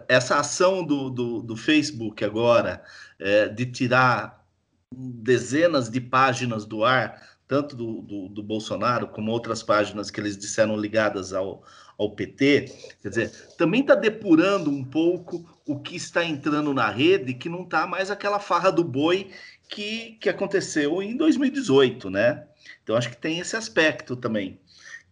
essa 0.08 0.36
ação 0.36 0.84
do, 0.84 1.08
do, 1.10 1.42
do 1.42 1.56
Facebook 1.56 2.24
agora, 2.24 2.82
é, 3.18 3.48
de 3.48 3.66
tirar 3.66 4.44
dezenas 4.92 5.88
de 5.88 6.00
páginas 6.00 6.64
do 6.64 6.84
ar, 6.84 7.20
tanto 7.48 7.76
do, 7.76 8.02
do, 8.02 8.28
do, 8.28 8.42
Bolsonaro 8.42 9.08
como 9.08 9.30
outras 9.30 9.62
páginas 9.62 10.10
que 10.10 10.20
eles 10.20 10.36
disseram 10.36 10.76
ligadas 10.76 11.32
ao, 11.32 11.62
ao 11.98 12.10
PT, 12.14 12.72
quer 13.02 13.08
dizer, 13.08 13.30
também 13.56 13.80
está 13.80 13.94
depurando 13.94 14.70
um 14.70 14.84
pouco 14.84 15.44
o 15.66 15.78
que 15.78 15.96
está 15.96 16.24
entrando 16.24 16.72
na 16.72 16.90
rede, 16.90 17.34
que 17.34 17.48
não 17.48 17.62
está 17.62 17.86
mais 17.86 18.10
aquela 18.10 18.38
farra 18.38 18.70
do 18.70 18.84
boi 18.84 19.30
que, 19.68 20.12
que 20.20 20.28
aconteceu 20.28 21.02
em 21.02 21.16
2018, 21.16 22.10
né? 22.10 22.46
Então, 22.82 22.96
acho 22.96 23.10
que 23.10 23.16
tem 23.16 23.38
esse 23.38 23.56
aspecto 23.56 24.16
também, 24.16 24.60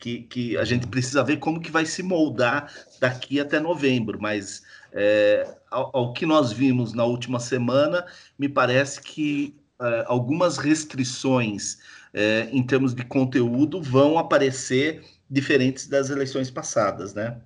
que, 0.03 0.23
que 0.23 0.57
a 0.57 0.65
gente 0.65 0.89
precisa 0.89 1.23
ver 1.23 1.37
como 1.37 1.61
que 1.61 1.71
vai 1.71 1.87
se 1.87 2.03
moldar 2.03 2.69
daqui 2.99 3.39
até 3.39 3.61
novembro, 3.61 4.21
mas 4.21 4.65
é, 4.93 5.47
ao, 5.71 5.97
ao, 5.97 6.13
que 6.13 6.27
nós 6.27 6.51
vimos 6.51 6.93
na 6.93 7.05
última 7.05 7.39
semana, 7.39 8.05
me 8.37 8.49
parece 8.49 9.01
que 9.01 9.55
é, 9.81 10.05
algumas 10.09 10.59
restrições 10.59 11.79
é, 12.13 12.49
em 12.51 12.65
termos 12.65 12.93
de 12.93 13.05
conteúdo 13.05 13.81
vão 13.81 14.19
aparecer 14.19 15.05
diferentes 15.31 15.87
das 15.87 16.11
eleições 16.11 16.51
passadas, 16.51 17.15
né? 17.15 17.37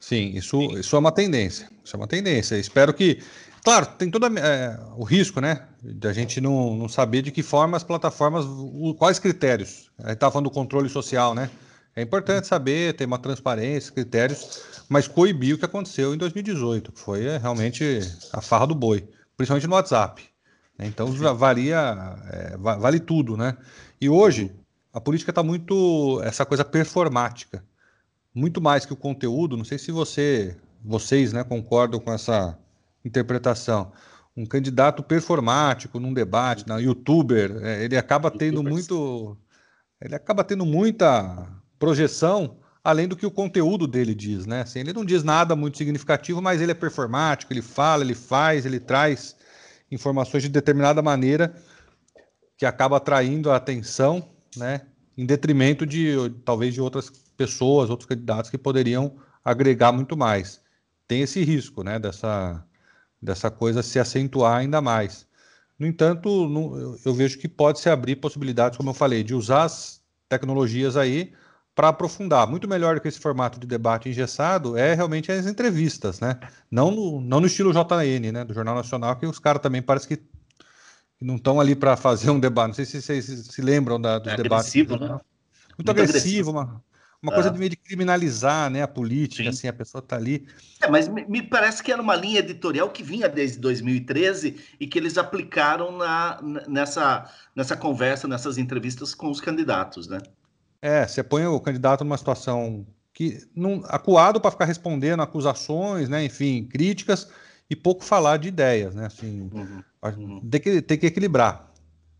Sim, 0.00 0.32
isso, 0.34 0.60
isso 0.76 0.96
é 0.96 0.98
uma 0.98 1.12
tendência. 1.12 1.70
Isso 1.84 1.94
é 1.94 1.98
uma 1.98 2.08
tendência. 2.08 2.56
Espero 2.56 2.92
que 2.92 3.22
Claro, 3.68 3.84
tem 3.84 4.10
todo 4.10 4.26
é, 4.38 4.80
o 4.96 5.04
risco, 5.04 5.42
né? 5.42 5.66
De 5.82 6.08
a 6.08 6.12
gente 6.14 6.40
não, 6.40 6.74
não 6.74 6.88
saber 6.88 7.20
de 7.20 7.30
que 7.30 7.42
forma 7.42 7.76
as 7.76 7.84
plataformas, 7.84 8.46
quais 8.96 9.18
critérios. 9.18 9.90
A 9.98 10.04
gente 10.04 10.14
estava 10.14 10.32
falando 10.32 10.46
do 10.46 10.50
controle 10.50 10.88
social, 10.88 11.34
né? 11.34 11.50
É 11.94 12.00
importante 12.00 12.46
saber, 12.46 12.94
ter 12.94 13.04
uma 13.04 13.18
transparência, 13.18 13.92
critérios, 13.92 14.62
mas 14.88 15.06
coibir 15.06 15.54
o 15.54 15.58
que 15.58 15.66
aconteceu 15.66 16.14
em 16.14 16.16
2018, 16.16 16.92
que 16.92 16.98
foi 16.98 17.26
é, 17.26 17.36
realmente 17.36 18.00
a 18.32 18.40
farra 18.40 18.68
do 18.68 18.74
boi, 18.74 19.06
principalmente 19.36 19.66
no 19.66 19.74
WhatsApp. 19.74 20.24
Né? 20.78 20.86
Então 20.86 21.12
varia, 21.36 22.16
é, 22.30 22.56
vale 22.56 22.98
tudo, 22.98 23.36
né? 23.36 23.54
E 24.00 24.08
hoje 24.08 24.50
a 24.94 24.98
política 24.98 25.30
está 25.30 25.42
muito 25.42 26.22
essa 26.24 26.46
coisa 26.46 26.64
performática, 26.64 27.62
muito 28.34 28.62
mais 28.62 28.86
que 28.86 28.94
o 28.94 28.96
conteúdo. 28.96 29.58
Não 29.58 29.64
sei 29.66 29.76
se 29.76 29.92
você, 29.92 30.56
vocês, 30.82 31.34
né, 31.34 31.44
concordam 31.44 32.00
com 32.00 32.10
essa 32.10 32.58
interpretação. 33.04 33.92
Um 34.36 34.46
candidato 34.46 35.02
performático 35.02 35.98
num 35.98 36.12
debate, 36.14 36.66
na 36.66 36.78
youtuber, 36.78 37.58
é, 37.62 37.84
ele 37.84 37.96
acaba 37.96 38.30
tendo 38.30 38.62
muito. 38.62 39.36
Ele 40.00 40.14
acaba 40.14 40.44
tendo 40.44 40.64
muita 40.64 41.48
projeção 41.78 42.58
além 42.82 43.08
do 43.08 43.16
que 43.16 43.26
o 43.26 43.30
conteúdo 43.30 43.86
dele 43.86 44.14
diz, 44.14 44.46
né? 44.46 44.62
Assim, 44.62 44.78
ele 44.80 44.92
não 44.92 45.04
diz 45.04 45.22
nada 45.22 45.54
muito 45.56 45.76
significativo, 45.76 46.40
mas 46.40 46.60
ele 46.60 46.72
é 46.72 46.74
performático, 46.74 47.52
ele 47.52 47.60
fala, 47.62 48.02
ele 48.02 48.14
faz, 48.14 48.64
ele 48.64 48.80
traz 48.80 49.36
informações 49.90 50.42
de 50.42 50.48
determinada 50.48 51.02
maneira 51.02 51.54
que 52.56 52.64
acaba 52.64 52.96
atraindo 52.96 53.50
a 53.50 53.56
atenção, 53.56 54.28
né? 54.56 54.82
Em 55.16 55.26
detrimento 55.26 55.84
de 55.84 56.14
talvez 56.44 56.72
de 56.74 56.80
outras 56.80 57.10
pessoas, 57.36 57.90
outros 57.90 58.08
candidatos 58.08 58.50
que 58.50 58.58
poderiam 58.58 59.16
agregar 59.44 59.92
muito 59.92 60.16
mais. 60.16 60.60
Tem 61.06 61.22
esse 61.22 61.42
risco, 61.42 61.82
né? 61.82 61.98
Dessa 61.98 62.64
dessa 63.20 63.50
coisa 63.50 63.82
se 63.82 63.98
acentuar 63.98 64.58
ainda 64.58 64.80
mais. 64.80 65.26
No 65.78 65.86
entanto, 65.86 66.98
eu 67.04 67.14
vejo 67.14 67.38
que 67.38 67.48
pode 67.48 67.80
se 67.80 67.88
abrir 67.88 68.16
possibilidades, 68.16 68.76
como 68.76 68.90
eu 68.90 68.94
falei, 68.94 69.22
de 69.22 69.34
usar 69.34 69.64
as 69.64 70.00
tecnologias 70.28 70.96
aí 70.96 71.32
para 71.74 71.88
aprofundar. 71.88 72.48
Muito 72.48 72.66
melhor 72.66 72.96
do 72.96 73.00
que 73.00 73.06
esse 73.06 73.20
formato 73.20 73.60
de 73.60 73.66
debate 73.66 74.08
engessado 74.08 74.76
é 74.76 74.94
realmente 74.94 75.30
as 75.30 75.46
entrevistas, 75.46 76.18
né? 76.18 76.36
Não 76.68 76.90
no, 76.90 77.20
não 77.20 77.40
no 77.40 77.46
estilo 77.46 77.72
JN, 77.72 78.32
né? 78.32 78.44
Do 78.44 78.52
Jornal 78.52 78.74
Nacional, 78.74 79.14
que 79.14 79.26
os 79.26 79.38
caras 79.38 79.62
também 79.62 79.80
parece 79.80 80.08
que 80.08 80.20
não 81.20 81.36
estão 81.36 81.60
ali 81.60 81.76
para 81.76 81.94
fazer 81.96 82.30
um 82.30 82.40
debate. 82.40 82.68
Não 82.68 82.74
sei 82.74 82.84
se 82.84 83.00
vocês 83.00 83.24
se, 83.24 83.44
se 83.44 83.62
lembram 83.62 84.00
da, 84.00 84.18
dos 84.18 84.32
é 84.32 84.36
debates. 84.36 84.70
Agressivo, 84.70 84.96
né? 84.96 85.08
Muito, 85.08 85.24
Muito 85.76 85.90
agressivo, 85.92 86.50
agressivo. 86.50 86.50
Uma, 86.50 86.84
uma 87.22 87.32
coisa 87.32 87.48
é. 87.48 87.52
de 87.52 87.58
meio 87.58 87.70
de 87.70 87.76
criminalizar 87.76 88.70
né, 88.70 88.82
a 88.82 88.88
política, 88.88 89.42
Sim. 89.44 89.48
assim, 89.48 89.68
a 89.68 89.72
pessoa 89.72 90.00
está 90.00 90.16
ali. 90.16 90.46
É, 90.80 90.88
mas 90.88 91.08
me, 91.08 91.24
me, 91.26 91.42
parece 91.42 91.82
que 91.82 91.90
era 91.90 92.00
uma 92.00 92.14
linha 92.14 92.38
editorial 92.38 92.88
que 92.90 93.02
vinha 93.02 93.28
desde 93.28 93.58
2013 93.58 94.56
e 94.78 94.86
que 94.86 94.98
eles 94.98 95.18
aplicaram 95.18 95.96
na, 95.96 96.40
nessa, 96.68 97.28
nessa 97.56 97.76
conversa, 97.76 98.28
nessas 98.28 98.56
entrevistas 98.56 99.14
com 99.14 99.30
os 99.30 99.40
candidatos, 99.40 100.06
né? 100.06 100.18
É, 100.80 101.06
você 101.06 101.24
põe 101.24 101.44
o 101.44 101.58
candidato 101.58 102.04
numa 102.04 102.16
situação 102.16 102.86
que 103.12 103.44
não, 103.52 103.82
acuado 103.86 104.40
para 104.40 104.52
ficar 104.52 104.64
respondendo 104.64 105.20
acusações, 105.20 106.08
né, 106.08 106.24
enfim, 106.24 106.64
críticas 106.70 107.28
e 107.68 107.74
pouco 107.74 108.04
falar 108.04 108.36
de 108.36 108.46
ideias, 108.46 108.94
né? 108.94 109.06
Assim, 109.06 109.50
uhum, 109.52 109.82
uhum. 110.04 110.48
Tem, 110.48 110.60
que, 110.60 110.80
tem 110.80 110.96
que 110.96 111.06
equilibrar. 111.06 111.68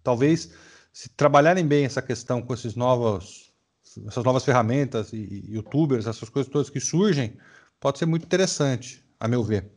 Talvez 0.02 0.50
se 0.92 1.08
trabalharem 1.10 1.64
bem 1.64 1.84
essa 1.84 2.02
questão 2.02 2.42
com 2.42 2.52
esses 2.52 2.74
novos 2.74 3.47
essas 4.06 4.24
novas 4.24 4.44
ferramentas 4.44 5.12
e, 5.12 5.16
e 5.16 5.54
youtubers, 5.54 6.06
essas 6.06 6.28
coisas 6.28 6.50
todas 6.50 6.68
que 6.68 6.80
surgem, 6.80 7.36
pode 7.80 7.98
ser 7.98 8.06
muito 8.06 8.24
interessante, 8.24 9.04
a 9.18 9.28
meu 9.28 9.42
ver. 9.42 9.70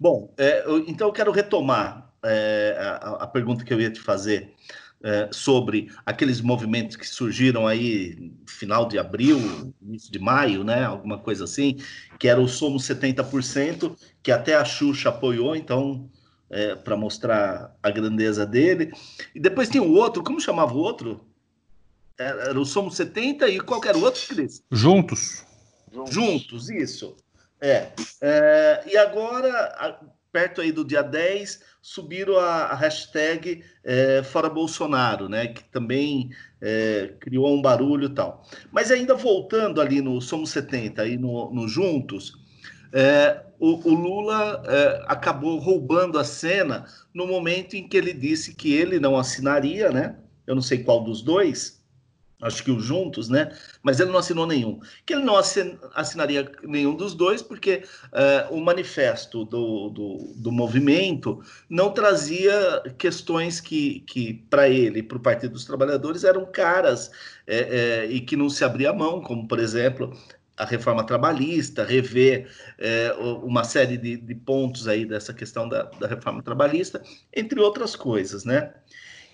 Bom, 0.00 0.32
é, 0.36 0.64
eu, 0.64 0.78
então 0.88 1.08
eu 1.08 1.12
quero 1.12 1.32
retomar 1.32 2.12
é, 2.24 2.76
a, 2.78 3.24
a, 3.24 3.26
pergunta 3.26 3.64
que 3.64 3.72
eu 3.72 3.80
ia 3.80 3.90
te 3.90 4.00
fazer 4.00 4.54
é, 5.02 5.28
sobre 5.32 5.90
aqueles 6.04 6.40
movimentos 6.40 6.96
que 6.96 7.06
surgiram 7.06 7.66
aí 7.66 8.32
final 8.46 8.86
de 8.86 8.98
abril, 8.98 9.38
início 9.80 10.10
de 10.10 10.18
maio, 10.18 10.64
né? 10.64 10.84
Alguma 10.84 11.18
coisa 11.18 11.44
assim, 11.44 11.78
que 12.18 12.28
era 12.28 12.40
o 12.40 12.48
Somos 12.48 12.84
70%, 12.84 13.96
que 14.22 14.32
até 14.32 14.54
a 14.54 14.64
Xuxa 14.64 15.08
apoiou, 15.08 15.54
então, 15.54 16.08
é, 16.50 16.74
para 16.74 16.96
mostrar 16.96 17.76
a 17.82 17.90
grandeza 17.90 18.44
dele. 18.46 18.92
E 19.34 19.40
depois 19.40 19.68
tinha 19.68 19.82
o 19.82 19.94
outro, 19.94 20.22
como 20.22 20.40
chamava 20.40 20.74
o 20.74 20.78
outro? 20.78 21.27
Era, 22.18 22.58
o 22.58 22.64
Somos 22.64 22.96
70 22.96 23.48
e 23.48 23.60
qual 23.60 23.80
era 23.84 23.96
o 23.96 24.02
outro, 24.02 24.20
Cris? 24.26 24.62
Juntos. 24.70 25.44
Juntos, 26.10 26.68
isso. 26.68 27.16
É, 27.60 27.88
é, 28.20 28.84
e 28.86 28.96
agora, 28.96 30.00
perto 30.32 30.60
aí 30.60 30.72
do 30.72 30.84
dia 30.84 31.02
10, 31.02 31.60
subiram 31.80 32.36
a, 32.36 32.66
a 32.66 32.74
hashtag 32.74 33.64
é, 33.84 34.22
Fora 34.22 34.48
Bolsonaro, 34.50 35.28
né? 35.28 35.48
Que 35.48 35.64
também 35.64 36.30
é, 36.60 37.14
criou 37.20 37.56
um 37.56 37.62
barulho 37.62 38.06
e 38.06 38.14
tal. 38.14 38.44
Mas 38.72 38.90
ainda 38.90 39.14
voltando 39.14 39.80
ali 39.80 40.00
no 40.00 40.20
Somos 40.20 40.50
70 40.50 41.06
e 41.06 41.16
no, 41.16 41.52
no 41.52 41.68
Juntos, 41.68 42.32
é, 42.92 43.42
o, 43.58 43.90
o, 43.90 43.94
Lula 43.94 44.62
é, 44.66 45.04
acabou 45.06 45.58
roubando 45.58 46.18
a 46.18 46.24
cena 46.24 46.84
no 47.12 47.26
momento 47.26 47.74
em 47.74 47.88
que 47.88 47.96
ele 47.96 48.12
disse 48.12 48.54
que 48.54 48.72
ele 48.72 48.98
não 48.98 49.16
assinaria, 49.16 49.90
né? 49.90 50.16
Eu 50.46 50.54
não 50.54 50.62
sei 50.62 50.82
qual 50.82 51.04
dos 51.04 51.20
dois, 51.20 51.77
acho 52.40 52.62
que 52.62 52.70
os 52.70 52.84
juntos, 52.84 53.28
né? 53.28 53.50
Mas 53.82 53.98
ele 53.98 54.10
não 54.10 54.18
assinou 54.18 54.46
nenhum. 54.46 54.80
Que 55.04 55.14
ele 55.14 55.24
não 55.24 55.36
assinaria 55.36 56.50
nenhum 56.62 56.94
dos 56.94 57.14
dois, 57.14 57.42
porque 57.42 57.82
uh, 58.06 58.54
o 58.54 58.60
manifesto 58.60 59.44
do, 59.44 59.90
do, 59.90 60.32
do, 60.36 60.52
movimento 60.52 61.42
não 61.68 61.92
trazia 61.92 62.82
questões 62.96 63.60
que, 63.60 64.00
que 64.00 64.34
para 64.48 64.68
ele, 64.68 65.02
para 65.02 65.18
o 65.18 65.20
Partido 65.20 65.52
dos 65.52 65.64
Trabalhadores, 65.64 66.24
eram 66.24 66.46
caras 66.46 67.10
é, 67.46 67.56
é, 67.56 68.06
e 68.06 68.20
que 68.20 68.36
não 68.36 68.48
se 68.48 68.64
abria 68.64 68.92
mão, 68.92 69.20
como, 69.20 69.48
por 69.48 69.58
exemplo, 69.58 70.16
a 70.56 70.64
reforma 70.64 71.04
trabalhista, 71.04 71.84
rever 71.84 72.48
é, 72.78 73.12
uma 73.42 73.64
série 73.64 73.96
de, 73.96 74.16
de, 74.16 74.34
pontos 74.34 74.86
aí 74.86 75.04
dessa 75.04 75.32
questão 75.32 75.68
da, 75.68 75.84
da 75.84 76.06
reforma 76.06 76.42
trabalhista, 76.42 77.02
entre 77.34 77.60
outras 77.60 77.96
coisas, 77.96 78.44
né? 78.44 78.72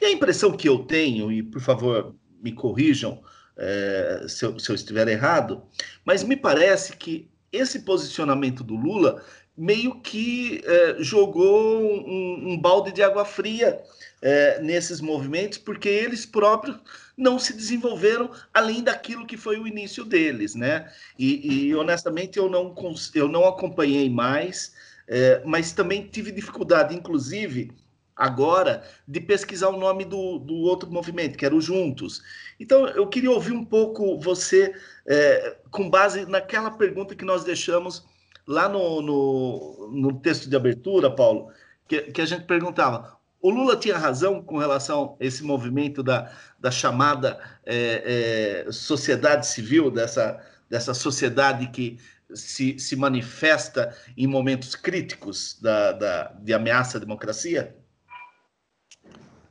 E 0.01 0.07
a 0.07 0.11
impressão 0.11 0.53
que 0.53 0.69
eu 0.69 0.81
tenho, 0.81 1.33
e 1.33 1.43
por 1.43 1.61
favor 1.61 2.15
me 2.45 2.53
corrijam 2.53 3.21
é, 3.57 4.27
se, 4.29 4.45
eu, 4.45 4.59
se, 4.59 4.71
eu, 4.71 4.75
estiver 4.75 5.09
errado, 5.09 5.63
mas 6.05 6.23
me 6.23 6.37
parece 6.37 6.97
que 6.97 7.29
esse 7.51 7.81
posicionamento 7.81 8.63
do 8.63 8.75
Lula 8.75 9.25
meio 9.57 10.01
que 10.01 10.61
é, 10.65 10.97
jogou 10.99 11.81
um, 11.81 12.53
um, 12.53 12.61
balde 12.61 12.93
de 12.93 13.03
água 13.03 13.25
fria 13.25 13.81
é, 14.21 14.61
nesses 14.61 15.01
movimentos, 15.01 15.59
porque 15.59 15.89
eles 15.89 16.27
próprios 16.27 16.77
não 17.17 17.39
se 17.39 17.53
desenvolveram 17.53 18.31
além 18.53 18.83
daquilo 18.83 19.27
que 19.27 19.37
foi 19.37 19.57
o 19.59 19.67
início 19.67 20.05
deles, 20.05 20.57
né? 20.57 20.93
E, 21.17 21.69
e 21.69 21.75
honestamente 21.77 22.37
eu 22.37 22.51
não, 22.51 22.75
eu 23.15 23.29
não 23.29 23.47
acompanhei 23.47 24.11
mais, 24.11 24.75
é, 25.07 25.41
mas 25.45 25.71
também 25.71 26.09
tive 26.09 26.33
dificuldade, 26.33 26.95
inclusive, 26.95 27.71
agora 28.17 28.83
de 29.07 29.21
pesquisar 29.21 29.69
o 29.69 29.79
nome 29.79 30.05
do, 30.05 30.39
do 30.39 30.55
outro 30.55 30.91
movimento, 30.91 31.37
que 31.37 31.45
era 31.45 31.55
o 31.55 31.61
Juntos. 31.61 32.23
Então, 32.59 32.87
eu 32.89 33.07
queria 33.07 33.31
ouvir 33.31 33.53
um 33.53 33.65
pouco 33.65 34.19
você, 34.19 34.75
é, 35.07 35.57
com 35.71 35.91
base 35.91 36.25
naquela 36.27 36.71
pergunta 36.71 37.15
que 37.15 37.25
nós 37.25 37.45
deixamos 37.45 38.07
lá 38.47 38.69
no, 38.69 39.01
no, 39.03 39.91
no 39.93 40.21
texto 40.21 40.49
de 40.49 40.57
abertura, 40.57 41.11
Paulo, 41.11 41.51
que, 41.89 42.03
que, 42.03 42.21
a 42.21 42.27
gente 42.27 42.45
perguntava: 42.45 43.17
o 43.41 43.51
Lula 43.51 43.77
tinha 43.77 43.99
razão 43.99 44.43
com 44.43 44.59
relação 44.59 45.17
a 45.21 45.25
esse 45.25 45.43
movimento 45.43 46.03
da, 46.03 46.31
da 46.59 46.71
chamada 46.71 47.39
é, 47.65 48.65
é, 48.67 48.73
sociedade 48.73 49.47
civil, 49.47 49.91
dessa, 49.91 50.41
dessa 50.69 50.95
sociedade 50.95 51.69
que 51.69 51.99
se, 52.33 52.79
se 52.79 52.97
manifesta 52.97 53.95
em 54.17 54.27
momentos 54.27 54.75
críticos 54.75 55.59
da, 55.61 55.93
da, 55.93 56.25
de 56.41 56.53
ameaça 56.53 56.99
à 56.99 57.01
democracia? 57.01 57.77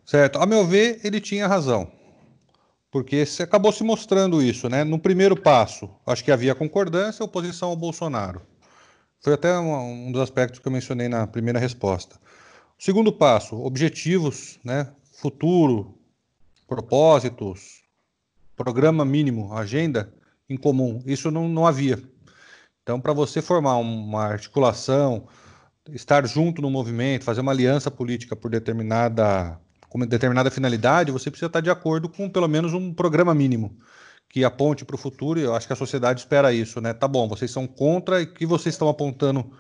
Certo. 0.06 0.40
A 0.40 0.46
meu 0.46 0.66
ver, 0.66 1.00
ele 1.04 1.20
tinha 1.20 1.48
razão. 1.48 1.92
Porque 2.92 3.24
acabou 3.40 3.72
se 3.72 3.84
mostrando 3.84 4.42
isso, 4.42 4.70
né? 4.70 4.84
No 4.84 5.00
primeiro 5.00 5.36
passo, 5.36 5.90
acho 6.06 6.24
que 6.24 6.32
havia 6.32 6.54
concordância, 6.54 7.26
oposição 7.26 7.70
ao 7.70 7.76
Bolsonaro. 7.76 8.42
Foi 9.20 9.34
até 9.34 9.58
um, 9.58 10.08
um 10.08 10.12
dos 10.12 10.22
aspectos 10.22 10.60
que 10.60 10.68
eu 10.68 10.72
mencionei 10.72 11.08
na 11.08 11.26
primeira 11.26 11.58
resposta. 11.58 12.18
O 12.78 12.84
segundo 12.84 13.12
passo, 13.12 13.56
objetivos, 13.56 14.60
né? 14.64 14.92
Futuro, 15.14 15.98
propósitos, 16.68 17.84
programa 18.56 19.06
mínimo, 19.06 19.54
agenda 19.54 20.14
em 20.50 20.58
comum. 20.58 21.02
Isso 21.06 21.32
não, 21.32 21.48
não 21.48 21.66
havia. 21.66 22.02
Então, 22.84 23.00
para 23.00 23.14
você 23.14 23.42
formar 23.42 23.78
uma 23.78 24.26
articulação, 24.26 25.26
estar 25.90 26.28
junto 26.28 26.62
no 26.62 26.70
movimento, 26.70 27.24
fazer 27.24 27.42
uma 27.42 27.52
aliança 27.52 27.90
política 27.90 28.36
por 28.36 28.52
determinada 28.52 29.58
com 29.94 30.00
determinada 30.00 30.50
finalidade, 30.50 31.12
você 31.12 31.30
precisa 31.30 31.46
estar 31.46 31.62
de 31.62 31.70
acordo 31.70 32.10
com 32.10 32.28
pelo 32.28 32.48
menos 32.48 32.74
um 32.74 32.92
programa 32.92 33.36
mínimo 33.36 33.78
que 34.28 34.44
aponte 34.44 34.84
para 34.84 34.96
o 34.96 34.98
futuro, 34.98 35.40
e 35.40 35.44
eu 35.44 35.54
acho 35.54 35.68
que 35.68 35.74
a 35.74 35.76
sociedade 35.76 36.22
espera 36.22 36.52
isso, 36.52 36.82
né? 36.82 36.92
Tá 36.92 37.08
bom, 37.08 37.28
vocês 37.28 37.52
são 37.52 37.68
contra 37.68 38.20
e 38.20 38.26
que 38.26 38.48
vocês 38.48 38.74
estão 38.74 38.90
apontando 38.90 39.54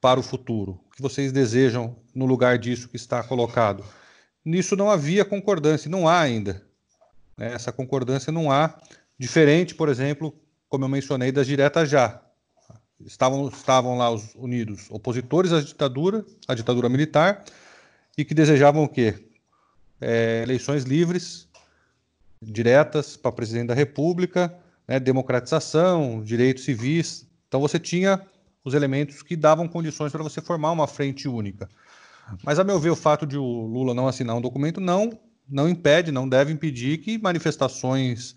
para 0.00 0.20
o 0.20 0.22
futuro? 0.22 0.78
O 0.86 0.90
que 0.94 1.02
vocês 1.02 1.32
desejam 1.32 1.96
no 2.14 2.26
lugar 2.26 2.58
disso 2.58 2.88
que 2.88 2.94
está 2.94 3.24
colocado? 3.24 3.84
Nisso 4.44 4.76
não 4.76 4.88
havia 4.88 5.24
concordância, 5.24 5.90
não 5.90 6.08
há 6.08 6.20
ainda. 6.20 6.64
Né? 7.36 7.52
Essa 7.52 7.72
concordância 7.72 8.32
não 8.32 8.52
há, 8.52 8.78
diferente, 9.18 9.74
por 9.74 9.88
exemplo, 9.88 10.32
como 10.68 10.84
eu 10.84 10.88
mencionei, 10.88 11.32
das 11.32 11.48
diretas 11.48 11.90
já. 11.90 12.22
Estavam, 13.04 13.48
estavam 13.48 13.98
lá 13.98 14.08
os 14.12 14.32
unidos 14.36 14.86
opositores 14.90 15.52
à 15.52 15.60
ditadura, 15.60 16.24
à 16.46 16.54
ditadura 16.54 16.88
militar, 16.88 17.44
e 18.16 18.24
que 18.24 18.32
desejavam 18.32 18.84
o 18.84 18.88
quê? 18.88 19.31
É, 20.02 20.42
eleições 20.42 20.82
livres, 20.82 21.48
diretas 22.42 23.16
para 23.16 23.30
presidente 23.30 23.68
da 23.68 23.74
República, 23.74 24.52
né, 24.86 24.98
democratização, 24.98 26.22
direitos 26.22 26.64
civis. 26.64 27.26
Então 27.46 27.60
você 27.60 27.78
tinha 27.78 28.20
os 28.64 28.74
elementos 28.74 29.22
que 29.22 29.36
davam 29.36 29.68
condições 29.68 30.10
para 30.10 30.22
você 30.22 30.40
formar 30.40 30.72
uma 30.72 30.86
frente 30.86 31.28
única. 31.28 31.68
Mas, 32.44 32.58
a 32.58 32.64
meu 32.64 32.78
ver, 32.78 32.90
o 32.90 32.96
fato 32.96 33.26
de 33.26 33.36
o 33.36 33.66
Lula 33.66 33.94
não 33.94 34.08
assinar 34.08 34.36
um 34.36 34.40
documento 34.40 34.80
não, 34.80 35.18
não 35.48 35.68
impede, 35.68 36.12
não 36.12 36.28
deve 36.28 36.52
impedir 36.52 36.98
que 36.98 37.18
manifestações 37.18 38.36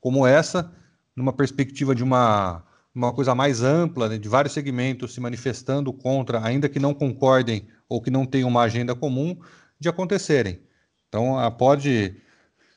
como 0.00 0.26
essa, 0.26 0.72
numa 1.14 1.32
perspectiva 1.32 1.94
de 1.94 2.02
uma, 2.02 2.62
uma 2.94 3.12
coisa 3.12 3.34
mais 3.34 3.62
ampla, 3.62 4.08
né, 4.08 4.18
de 4.18 4.28
vários 4.28 4.54
segmentos 4.54 5.12
se 5.12 5.20
manifestando 5.20 5.92
contra, 5.92 6.44
ainda 6.44 6.68
que 6.68 6.78
não 6.78 6.94
concordem 6.94 7.66
ou 7.88 8.00
que 8.00 8.10
não 8.10 8.24
tenham 8.24 8.48
uma 8.48 8.62
agenda 8.62 8.94
comum, 8.94 9.36
de 9.78 9.88
acontecerem. 9.88 10.60
Então, 11.08 11.36
pode, 11.56 12.16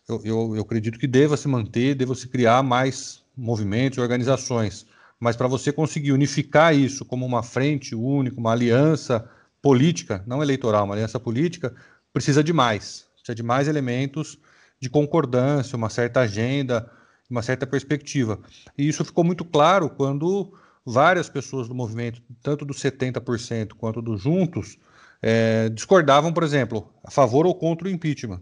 eu, 0.07 0.21
eu, 0.23 0.55
eu 0.55 0.61
acredito 0.61 0.97
que 0.97 1.07
deva 1.07 1.35
se 1.35 1.47
manter, 1.47 1.95
deva 1.95 2.15
se 2.15 2.27
criar 2.27 2.63
mais 2.63 3.23
movimentos 3.35 3.97
e 3.97 4.01
organizações, 4.01 4.85
mas 5.19 5.35
para 5.35 5.47
você 5.47 5.71
conseguir 5.71 6.11
unificar 6.11 6.75
isso 6.75 7.05
como 7.05 7.25
uma 7.25 7.43
frente 7.43 7.93
única, 7.93 8.39
uma 8.39 8.51
aliança 8.51 9.29
política, 9.61 10.23
não 10.25 10.41
eleitoral, 10.41 10.85
uma 10.85 10.95
aliança 10.95 11.19
política, 11.19 11.75
precisa 12.13 12.43
de 12.43 12.53
mais, 12.53 13.05
precisa 13.15 13.35
de 13.35 13.43
mais 13.43 13.67
elementos 13.67 14.37
de 14.79 14.89
concordância, 14.89 15.75
uma 15.77 15.89
certa 15.89 16.21
agenda, 16.21 16.89
uma 17.29 17.41
certa 17.41 17.67
perspectiva. 17.67 18.39
E 18.77 18.87
isso 18.87 19.05
ficou 19.05 19.23
muito 19.23 19.45
claro 19.45 19.89
quando 19.89 20.51
várias 20.85 21.29
pessoas 21.29 21.67
do 21.67 21.75
movimento, 21.75 22.21
tanto 22.41 22.65
dos 22.65 22.81
70% 22.81 23.73
quanto 23.77 24.01
dos 24.01 24.21
Juntos, 24.21 24.77
é, 25.21 25.69
discordavam, 25.69 26.33
por 26.33 26.43
exemplo, 26.43 26.91
a 27.03 27.11
favor 27.11 27.45
ou 27.45 27.53
contra 27.53 27.87
o 27.87 27.91
impeachment. 27.91 28.41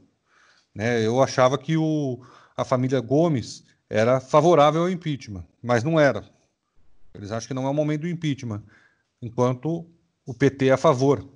Né? 0.74 1.06
Eu 1.06 1.22
achava 1.22 1.58
que 1.58 1.76
o, 1.76 2.24
a 2.56 2.64
família 2.64 3.02
Gomes 3.02 3.66
era 3.90 4.20
favorável 4.20 4.82
ao 4.82 4.90
impeachment, 4.90 5.46
mas 5.62 5.84
não 5.84 6.00
era. 6.00 6.24
Eles 7.14 7.32
acham 7.32 7.48
que 7.48 7.54
não 7.54 7.66
é 7.66 7.70
o 7.70 7.74
momento 7.74 8.02
do 8.02 8.08
impeachment, 8.08 8.64
enquanto 9.22 9.86
o 10.26 10.34
PT 10.34 10.68
é 10.68 10.72
a 10.72 10.78
favor. 10.78 11.28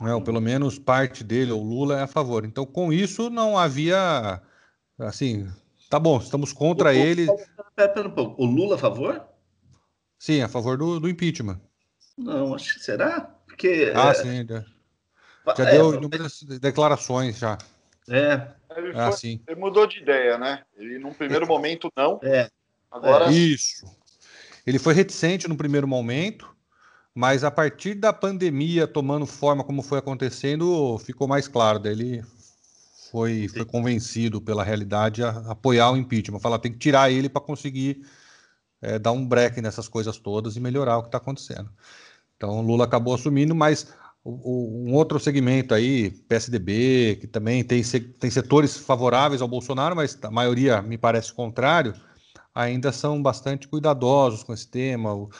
Né? 0.00 0.14
Ou 0.14 0.22
pelo 0.22 0.40
menos 0.40 0.78
parte 0.78 1.22
dele, 1.24 1.52
ou 1.52 1.62
Lula, 1.62 1.98
é 1.98 2.02
a 2.02 2.06
favor. 2.06 2.44
Então, 2.44 2.64
com 2.64 2.92
isso, 2.92 3.28
não 3.28 3.58
havia. 3.58 4.40
Assim, 4.98 5.50
tá 5.90 5.98
bom, 5.98 6.18
estamos 6.18 6.52
contra 6.52 6.90
o, 6.90 6.92
ele. 6.92 7.26
Pera 7.74 8.08
um 8.08 8.10
pouco. 8.10 8.42
O 8.42 8.46
Lula 8.46 8.76
a 8.76 8.78
favor? 8.78 9.24
Sim, 10.18 10.40
a 10.40 10.48
favor 10.48 10.76
do, 10.76 10.98
do 11.00 11.08
impeachment. 11.08 11.60
Não, 12.16 12.54
acho 12.54 12.74
que 12.74 12.84
será? 12.84 13.37
Porque. 13.58 13.92
Ah, 13.92 14.10
é... 14.10 14.14
sim. 14.14 14.46
Já, 14.48 14.64
já 15.56 15.68
é, 15.68 15.72
deu 15.72 15.94
inúmeras 15.94 16.42
declarações 16.60 17.38
já. 17.38 17.58
É. 18.08 18.48
Ele, 18.76 18.92
ah, 18.94 19.10
foi, 19.10 19.40
ele, 19.46 19.60
mudou 19.60 19.86
de 19.86 19.98
ideia, 19.98 20.38
né? 20.38 20.62
Ele, 20.76 21.00
num 21.00 21.12
primeiro 21.12 21.44
é. 21.44 21.48
momento, 21.48 21.90
não. 21.96 22.20
É. 22.22 22.48
Agora. 22.90 23.30
Isso. 23.32 23.84
Ele 24.64 24.78
foi 24.78 24.94
reticente 24.94 25.48
no 25.48 25.56
primeiro 25.56 25.88
momento, 25.88 26.54
mas 27.12 27.42
a 27.42 27.50
partir 27.50 27.94
da 27.94 28.12
pandemia 28.12 28.86
tomando 28.86 29.26
forma 29.26 29.64
como 29.64 29.82
foi 29.82 29.98
acontecendo, 29.98 30.96
ficou 30.98 31.26
mais 31.26 31.48
claro. 31.48 31.80
Daí 31.80 31.92
ele 31.92 32.24
foi, 33.10 33.48
foi 33.48 33.64
convencido 33.64 34.40
pela 34.40 34.62
realidade 34.62 35.24
a 35.24 35.30
apoiar 35.50 35.90
o 35.90 35.96
impeachment. 35.96 36.38
Falar, 36.38 36.60
tem 36.60 36.70
que 36.70 36.78
tirar 36.78 37.10
ele 37.10 37.28
para 37.28 37.40
conseguir 37.40 38.06
é, 38.80 38.98
dar 38.98 39.12
um 39.12 39.26
break 39.26 39.60
nessas 39.60 39.88
coisas 39.88 40.18
todas 40.18 40.54
e 40.54 40.60
melhorar 40.60 40.98
o 40.98 41.02
que 41.02 41.08
está 41.08 41.18
acontecendo. 41.18 41.70
Então, 42.38 42.62
Lula 42.62 42.84
acabou 42.84 43.14
assumindo, 43.14 43.52
mas 43.52 43.92
um 44.24 44.94
outro 44.94 45.18
segmento 45.18 45.74
aí, 45.74 46.10
PSDB, 46.28 47.18
que 47.20 47.26
também 47.26 47.64
tem, 47.64 47.82
tem 47.82 48.30
setores 48.30 48.76
favoráveis 48.76 49.42
ao 49.42 49.48
Bolsonaro, 49.48 49.96
mas 49.96 50.16
a 50.22 50.30
maioria 50.30 50.80
me 50.80 50.96
parece 50.96 51.32
contrário, 51.32 51.94
ainda 52.54 52.92
são 52.92 53.20
bastante 53.20 53.66
cuidadosos 53.66 54.44
com 54.44 54.54
esse 54.54 54.68
tema. 54.68 55.14
O 55.14 55.30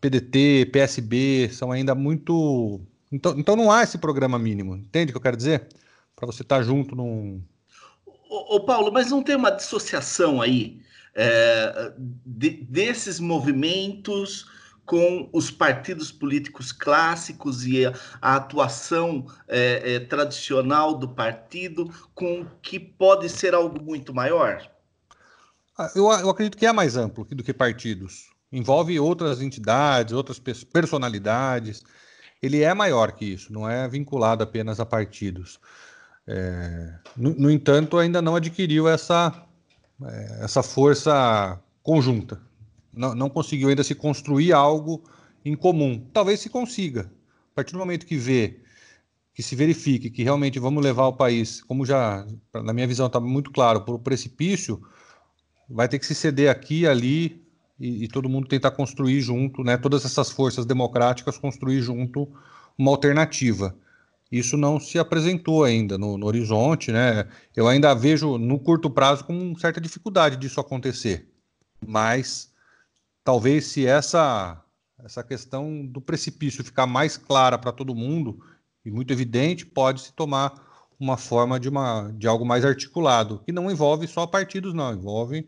PDT, 0.00 0.70
PSB 0.72 1.48
são 1.50 1.72
ainda 1.72 1.94
muito. 1.94 2.80
Então, 3.10 3.34
então 3.38 3.56
não 3.56 3.72
há 3.72 3.82
esse 3.82 3.96
programa 3.96 4.38
mínimo, 4.38 4.76
entende 4.76 5.10
o 5.10 5.14
que 5.14 5.18
eu 5.18 5.22
quero 5.22 5.36
dizer? 5.36 5.68
Para 6.14 6.26
você 6.26 6.42
estar 6.42 6.58
tá 6.58 6.62
junto 6.62 6.94
num. 6.94 7.42
Ô, 8.28 8.60
Paulo, 8.60 8.92
mas 8.92 9.10
não 9.10 9.22
tem 9.22 9.36
uma 9.36 9.50
dissociação 9.50 10.42
aí 10.42 10.80
é, 11.14 11.92
de, 12.26 12.64
desses 12.64 13.20
movimentos 13.20 14.46
com 14.86 15.28
os 15.32 15.50
partidos 15.50 16.12
políticos 16.12 16.70
clássicos 16.70 17.66
e 17.66 17.84
a, 17.84 17.92
atuação 18.36 19.26
é, 19.48 19.94
é, 19.94 20.00
tradicional 20.00 20.94
do 20.94 21.08
partido 21.08 21.92
com 22.14 22.42
o 22.42 22.46
que 22.62 22.78
pode 22.78 23.28
ser 23.28 23.52
algo 23.52 23.82
muito 23.82 24.14
maior? 24.14 24.62
Ah, 25.76 25.90
eu, 25.94 26.04
eu 26.04 26.30
acredito 26.30 26.56
que 26.56 26.64
é 26.64 26.72
mais 26.72 26.96
amplo 26.96 27.24
do 27.24 27.42
que 27.42 27.52
partidos. 27.52 28.30
Envolve 28.50 28.98
outras 29.00 29.42
entidades, 29.42 30.14
outras 30.14 30.38
personalidades. 30.38 31.82
Ele 32.40 32.62
é 32.62 32.72
maior 32.72 33.12
que 33.12 33.24
isso, 33.24 33.52
não 33.52 33.68
é 33.68 33.88
vinculado 33.88 34.44
apenas 34.44 34.78
a 34.78 34.86
partidos. 34.86 35.58
É, 36.28 36.94
no, 37.16 37.34
no, 37.34 37.50
entanto, 37.50 37.98
ainda 37.98 38.22
não 38.22 38.36
adquiriu 38.36 38.88
essa, 38.88 39.32
é, 40.04 40.44
essa 40.44 40.62
força 40.62 41.60
conjunta 41.82 42.45
não, 42.96 43.14
não 43.14 43.28
conseguiu 43.28 43.68
ainda 43.68 43.84
se 43.84 43.94
construir 43.94 44.52
algo 44.52 45.02
em 45.44 45.54
comum. 45.54 46.04
Talvez 46.12 46.40
se 46.40 46.48
consiga. 46.48 47.10
A 47.52 47.54
partir 47.54 47.72
do 47.72 47.78
momento 47.78 48.06
que 48.06 48.16
vê, 48.16 48.60
que 49.34 49.42
se 49.42 49.54
verifique 49.54 50.10
que 50.10 50.22
realmente 50.22 50.58
vamos 50.58 50.82
levar 50.82 51.06
o 51.06 51.12
país, 51.12 51.62
como 51.62 51.84
já, 51.84 52.26
na 52.54 52.72
minha 52.72 52.86
visão, 52.86 53.06
está 53.06 53.20
muito 53.20 53.50
claro, 53.50 53.82
para 53.82 53.94
o 53.94 53.98
precipício, 53.98 54.82
vai 55.68 55.88
ter 55.88 55.98
que 55.98 56.06
se 56.06 56.14
ceder 56.14 56.50
aqui 56.50 56.86
ali 56.86 57.44
e, 57.78 58.04
e, 58.04 58.08
todo 58.08 58.28
mundo 58.28 58.48
tentar 58.48 58.70
construir 58.70 59.20
junto, 59.20 59.62
né, 59.62 59.76
todas 59.76 60.04
essas 60.04 60.30
forças 60.30 60.64
democráticas 60.64 61.36
construir 61.36 61.82
junto 61.82 62.26
uma 62.78 62.90
alternativa. 62.90 63.76
Isso 64.32 64.56
não 64.56 64.80
se 64.80 64.98
apresentou 64.98 65.62
ainda 65.62 65.96
no, 65.98 66.18
no 66.18 66.26
horizonte, 66.26 66.90
né? 66.90 67.28
Eu 67.54 67.68
ainda 67.68 67.94
vejo 67.94 68.38
no 68.38 68.58
curto 68.58 68.90
prazo 68.90 69.24
com 69.24 69.54
certa 69.56 69.80
dificuldade 69.80 70.36
disso 70.36 70.58
acontecer, 70.58 71.28
mas 71.86 72.50
talvez 73.26 73.66
se 73.66 73.84
essa 73.84 74.62
essa 75.04 75.22
questão 75.22 75.84
do 75.84 76.00
precipício 76.00 76.64
ficar 76.64 76.86
mais 76.86 77.16
clara 77.18 77.58
para 77.58 77.70
todo 77.70 77.94
mundo 77.94 78.40
e 78.84 78.90
muito 78.90 79.12
evidente, 79.12 79.66
pode 79.66 80.00
se 80.00 80.12
tomar 80.12 80.86
uma 80.98 81.18
forma 81.18 81.60
de, 81.60 81.68
uma, 81.68 82.10
de 82.16 82.26
algo 82.26 82.46
mais 82.46 82.64
articulado, 82.64 83.42
que 83.44 83.52
não 83.52 83.70
envolve 83.70 84.06
só 84.06 84.26
partidos, 84.26 84.72
não, 84.72 84.94
envolve 84.94 85.46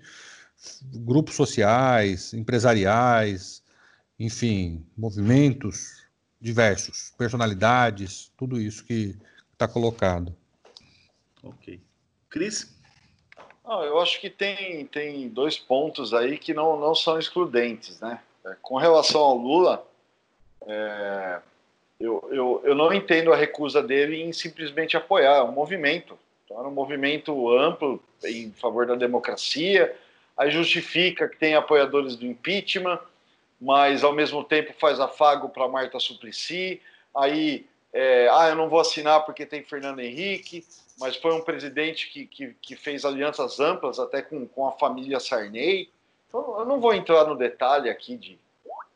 grupos 0.85 1.35
sociais, 1.35 2.35
empresariais, 2.35 3.63
enfim, 4.19 4.85
movimentos 4.97 6.05
diversos, 6.39 7.15
personalidades, 7.17 8.31
tudo 8.37 8.61
isso 8.61 8.85
que 8.85 9.17
está 9.53 9.67
colocado. 9.67 10.37
Ok. 11.43 11.81
Cris? 12.29 12.78
Não, 13.69 13.85
eu 13.85 14.01
acho 14.01 14.19
que 14.19 14.31
tem, 14.31 14.87
tem 14.87 15.29
dois 15.29 15.59
pontos 15.59 16.15
aí 16.15 16.39
que 16.39 16.55
não, 16.55 16.81
não 16.81 16.95
são 16.95 17.19
excludentes, 17.19 18.01
né? 18.01 18.19
É, 18.47 18.57
com 18.63 18.79
relação 18.79 19.21
ao 19.21 19.37
Lula, 19.37 19.87
é, 20.67 21.39
eu, 22.01 22.27
eu, 22.33 22.63
eu 22.65 22.75
não 22.75 22.95
entendo 22.95 23.31
a 23.31 23.37
recusa 23.37 23.83
dele 23.83 24.23
em 24.23 24.33
simplesmente 24.33 24.97
apoiar 24.97 25.45
um 25.45 25.53
movimento. 25.53 26.19
Então, 26.47 26.59
era 26.59 26.67
um 26.67 26.73
movimento 26.73 27.51
amplo 27.51 28.03
em 28.25 28.51
favor 28.53 28.87
da 28.87 28.95
democracia, 28.95 29.95
aí 30.35 30.51
justifica 30.51 31.29
que 31.29 31.37
tem 31.37 31.55
apoiadores 31.55 32.17
do 32.17 32.25
impeachment, 32.25 32.99
mas 33.61 34.03
ao 34.03 34.15
mesmo 34.15 34.43
tempo 34.43 34.73
faz 34.79 34.99
afago 34.99 35.51
para 35.51 35.69
Marta 35.69 36.01
Suplicy, 36.01 36.81
aí, 37.15 37.67
é, 37.93 38.31
ah, 38.33 38.49
eu 38.49 38.55
não 38.55 38.71
vou 38.71 38.81
assinar 38.81 39.27
porque 39.27 39.45
tem 39.45 39.63
Fernando 39.63 40.01
Henrique, 40.01 40.65
mas 41.01 41.17
foi 41.17 41.33
um 41.33 41.41
presidente 41.41 42.11
que, 42.11 42.27
que, 42.27 42.55
que, 42.61 42.77
fez 42.77 43.05
alianças 43.05 43.61
amplas 43.61 43.99
até 43.99 44.21
com, 44.21 44.47
com 44.47 44.67
a 44.67 44.73
família 44.73 45.21
Sarney. 45.21 45.91
Então, 46.29 46.59
eu 46.59 46.67
não 46.67 46.81
vou 46.81 46.93
entrar 46.93 47.25
no 47.25 47.37
detalhe 47.37 47.89
aqui 47.89 48.17
de, 48.17 48.39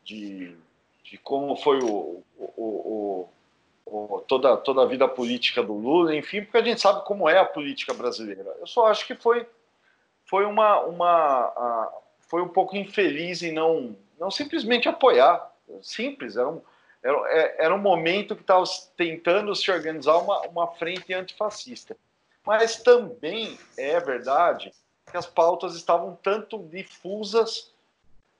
de, 0.03 0.55
de 1.03 1.17
como 1.17 1.55
foi 1.55 1.79
o, 1.79 2.23
o, 2.37 2.49
o, 2.57 3.29
o, 3.85 4.19
toda, 4.27 4.57
toda 4.57 4.83
a 4.83 4.85
vida 4.85 5.07
política 5.07 5.63
do 5.63 5.73
Lula, 5.73 6.15
enfim, 6.15 6.41
porque 6.41 6.57
a 6.57 6.63
gente 6.63 6.81
sabe 6.81 7.05
como 7.05 7.29
é 7.29 7.39
a 7.39 7.45
política 7.45 7.93
brasileira. 7.93 8.55
Eu 8.59 8.67
só 8.67 8.87
acho 8.87 9.07
que 9.07 9.15
foi, 9.15 9.47
foi, 10.25 10.45
uma, 10.45 10.81
uma, 10.81 11.91
foi 12.27 12.41
um 12.41 12.49
pouco 12.49 12.75
infeliz 12.75 13.41
em 13.41 13.53
não, 13.53 13.95
não 14.19 14.29
simplesmente 14.29 14.89
apoiar. 14.89 15.51
Simples, 15.81 16.35
era 16.35 16.49
um, 16.49 16.61
era, 17.03 17.17
é, 17.27 17.65
era 17.65 17.75
um 17.75 17.79
momento 17.79 18.35
que 18.35 18.41
estava 18.41 18.63
tentando 18.95 19.53
se 19.55 19.69
organizar 19.69 20.17
uma, 20.17 20.41
uma 20.47 20.67
frente 20.67 21.13
antifascista. 21.13 21.97
Mas 22.45 22.77
também 22.81 23.57
é 23.77 23.99
verdade 23.99 24.73
que 25.11 25.17
as 25.17 25.25
pautas 25.25 25.75
estavam 25.75 26.17
tanto 26.23 26.57
difusas 26.69 27.71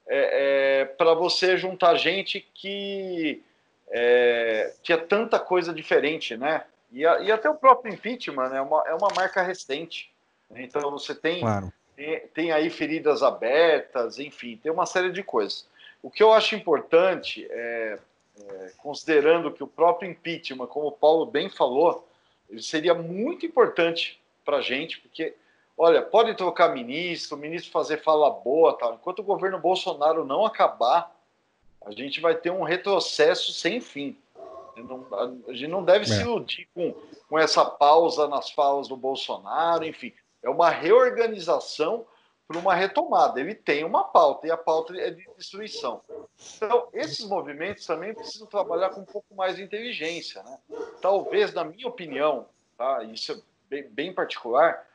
é, 0.07 0.81
é, 0.81 0.85
para 0.85 1.14
você 1.14 1.57
juntar 1.57 1.95
gente 1.95 2.40
que 2.53 3.41
é, 3.90 4.73
tinha 4.81 4.98
tanta 4.98 5.40
coisa 5.40 5.73
diferente, 5.73 6.35
né? 6.35 6.65
E, 6.91 7.06
a, 7.06 7.19
e, 7.19 7.31
até 7.31 7.49
o 7.49 7.56
próprio 7.56 7.94
impeachment 7.94 8.49
né, 8.49 8.57
é, 8.57 8.61
uma, 8.61 8.84
é 8.88 8.94
uma 8.94 9.10
marca 9.15 9.41
recente. 9.41 10.11
Então 10.56 10.91
você 10.91 11.15
tem, 11.15 11.40
claro. 11.40 11.73
tem, 11.95 12.19
tem 12.27 12.52
aí 12.52 12.69
feridas 12.69 13.23
abertas, 13.23 14.19
enfim, 14.19 14.60
tem 14.61 14.72
uma 14.72 14.85
série 14.85 15.11
de 15.11 15.23
coisas. 15.23 15.68
O 16.02 16.11
que 16.11 16.22
eu 16.22 16.31
acho 16.34 16.56
importante 16.56 17.48
é 17.49 17.98
é, 18.39 18.72
considerando 18.77 19.51
que 19.51 19.64
o 19.64 19.68
próprio 19.68 20.10
impeachment, 20.10 20.68
como 20.68 20.88
o 20.88 20.91
Paulo 20.91 21.26
bem 21.26 21.49
falou, 21.49 22.07
ele 22.49 22.61
seria 22.61 22.93
muito 22.93 23.45
importante 23.45 24.22
para 24.43 24.57
a 24.57 24.61
gente, 24.61 24.99
porque, 24.99 25.35
olha, 25.77 26.01
pode 26.01 26.35
trocar 26.35 26.73
ministro, 26.73 27.38
o 27.38 27.39
ministro 27.39 27.72
fazer 27.72 27.97
fala 28.03 28.30
boa, 28.30 28.77
tal. 28.77 28.95
enquanto 28.95 29.19
o 29.19 29.23
governo 29.23 29.60
Bolsonaro 29.60 30.26
não 30.26 30.45
acabar, 30.45 31.15
a 31.85 31.91
gente 31.91 32.19
vai 32.19 32.35
ter 32.35 32.51
um 32.51 32.64
retrocesso 32.64 33.51
sem 33.53 33.80
fim. 33.81 34.18
A 35.47 35.53
gente 35.53 35.68
não 35.68 35.84
deve 35.84 36.05
é. 36.05 36.07
se 36.07 36.22
iludir 36.22 36.68
com, 36.73 36.95
com 37.30 37.38
essa 37.38 37.64
pausa 37.64 38.27
nas 38.27 38.49
falas 38.49 38.88
do 38.88 38.97
Bolsonaro, 38.97 39.85
enfim. 39.85 40.11
É 40.41 40.49
uma 40.49 40.69
reorganização 40.69 42.05
para 42.48 42.57
uma 42.57 42.76
retomada. 42.76 43.40
Ele 43.40 43.56
tem 43.56 43.84
uma 43.84 44.03
pauta, 44.03 44.48
e 44.48 44.52
a 44.52 44.57
pauta 44.57 44.95
é 44.98 45.10
de 45.10 45.28
destruição. 45.38 46.02
Então, 46.57 46.88
esses 46.94 47.26
movimentos 47.26 47.86
também 47.86 48.14
precisam 48.14 48.48
trabalhar 48.48 48.90
com 48.90 49.02
um 49.02 49.06
pouco 49.06 49.34
mais 49.36 49.56
de 49.56 49.64
inteligência. 49.64 50.44
Né? 50.44 50.57
Talvez, 51.02 51.53
na 51.53 51.64
minha 51.64 51.88
opinião, 51.88 52.48
tá? 52.78 53.03
isso 53.03 53.32
é 53.32 53.36
bem, 53.70 53.84
bem 53.90 54.14
particular, 54.14 54.88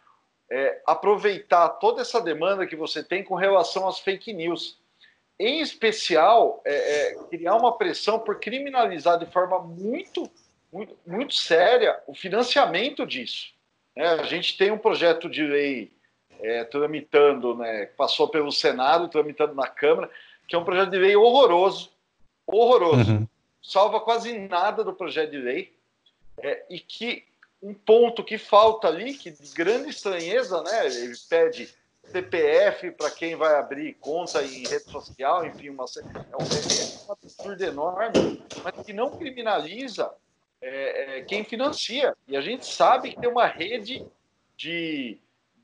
é 0.51 0.81
aproveitar 0.87 1.69
toda 1.71 2.01
essa 2.01 2.21
demanda 2.21 2.67
que 2.67 2.77
você 2.77 3.03
tem 3.03 3.23
com 3.23 3.35
relação 3.35 3.87
às 3.87 3.99
fake 3.99 4.33
news. 4.33 4.79
Em 5.39 5.61
especial, 5.61 6.61
é, 6.65 6.75
é, 6.75 7.15
criar 7.31 7.55
uma 7.55 7.77
pressão 7.77 8.19
por 8.19 8.41
criminalizar 8.41 9.19
de 9.19 9.27
forma 9.27 9.61
muito, 9.61 10.29
muito, 10.73 10.99
muito 11.07 11.35
séria 11.35 12.03
o 12.07 12.15
financiamento 12.15 13.07
disso. 13.07 13.53
É, 13.95 14.07
a 14.07 14.23
gente 14.25 14.57
tem 14.57 14.71
um 14.71 14.79
projeto 14.79 15.29
de 15.29 15.45
lei 15.45 15.93
é, 16.41 16.65
tramitando, 16.65 17.57
né, 17.57 17.87
passou 17.97 18.29
pelo 18.29 18.53
Senado, 18.53 19.09
tramitando 19.09 19.55
na 19.55 19.67
Câmara, 19.67 20.11
que 20.47 20.55
é 20.55 20.59
um 20.59 20.65
projeto 20.65 20.91
de 20.91 20.99
lei 20.99 21.17
horroroso, 21.17 21.91
horroroso, 22.47 23.13
uhum. 23.13 23.29
salva 23.63 24.01
quase 24.01 24.39
nada 24.39 24.83
do 24.83 24.93
projeto 24.93 25.31
de 25.31 25.39
lei, 25.39 25.73
é, 26.39 26.65
e 26.71 26.81
que 26.81 27.25
um 27.63 27.75
ponto 27.75 28.23
que 28.23 28.39
falta 28.39 28.89
ali, 28.89 29.15
que 29.15 29.31
de 29.31 29.53
grande 29.53 29.91
estranheza, 29.91 30.63
né, 30.63 30.87
ele 30.87 31.15
pede 31.29 31.69
CPF 32.05 32.91
para 32.93 33.11
quem 33.11 33.37
vai 33.37 33.55
abrir 33.57 33.95
conta 33.95 34.43
em 34.43 34.67
rede 34.67 34.91
social, 34.91 35.45
enfim, 35.45 35.69
uma, 35.69 35.85
é, 35.85 36.37
um, 36.37 36.43
é 36.43 37.09
um 37.09 37.13
absurdo 37.13 37.63
enorme, 37.63 38.43
mas 38.63 38.87
que 38.87 38.93
não 38.93 39.11
criminaliza 39.11 40.11
é, 40.61 41.19
é, 41.19 41.23
quem 41.23 41.45
financia. 41.45 42.17
E 42.27 42.37
a 42.37 42.41
gente 42.41 42.65
sabe 42.65 43.11
que 43.11 43.21
tem 43.21 43.29
uma 43.29 43.47
rede 43.47 44.07
de, 44.57 45.19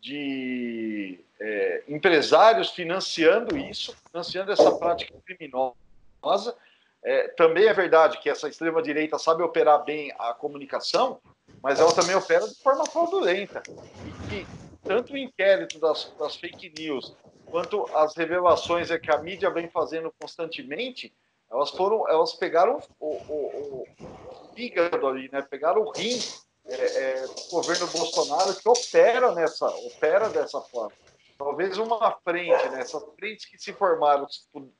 de 0.04 1.18
é, 1.40 1.82
empresários 1.88 2.68
financiando 2.70 3.56
isso, 3.56 3.96
financiando 4.10 4.52
essa 4.52 4.70
prática 4.76 5.14
criminosa. 5.24 6.54
É, 7.02 7.28
também 7.28 7.64
é 7.68 7.72
verdade 7.72 8.18
que 8.18 8.28
essa 8.28 8.46
extrema-direita 8.46 9.18
sabe 9.18 9.42
operar 9.42 9.82
bem 9.82 10.12
a 10.18 10.34
comunicação, 10.34 11.18
mas 11.62 11.80
ela 11.80 11.94
também 11.94 12.14
opera 12.14 12.46
de 12.46 12.54
forma 12.62 12.84
fraudulenta. 12.84 13.62
E 13.66 14.28
que 14.28 14.46
tanto 14.86 15.14
o 15.14 15.16
inquérito 15.16 15.78
das, 15.78 16.12
das 16.18 16.36
fake 16.36 16.74
news 16.78 17.16
quanto 17.46 17.86
as 17.96 18.14
revelações 18.14 18.90
é 18.90 18.98
que 18.98 19.10
a 19.10 19.18
mídia 19.18 19.48
vem 19.48 19.70
fazendo 19.70 20.12
constantemente, 20.20 21.14
elas 21.50 21.70
foram, 21.70 22.06
elas 22.10 22.34
pegaram 22.34 22.78
o, 23.00 23.06
o, 23.06 23.86
o 23.86 24.54
fígado 24.54 25.06
ali, 25.06 25.30
né? 25.32 25.40
Pegaram 25.40 25.82
o 25.82 25.90
rim 25.90 26.18
é, 26.66 26.74
é, 26.74 27.26
governo 27.50 27.86
Bolsonaro 27.88 28.54
que 28.54 28.68
opera 28.68 29.34
nessa, 29.34 29.66
opera 29.66 30.28
dessa 30.28 30.60
forma. 30.60 30.92
Talvez 31.36 31.76
uma 31.78 32.12
frente, 32.22 32.68
né? 32.70 32.80
Essas 32.80 33.04
frentes 33.16 33.44
que 33.44 33.58
se 33.58 33.72
formaram 33.72 34.26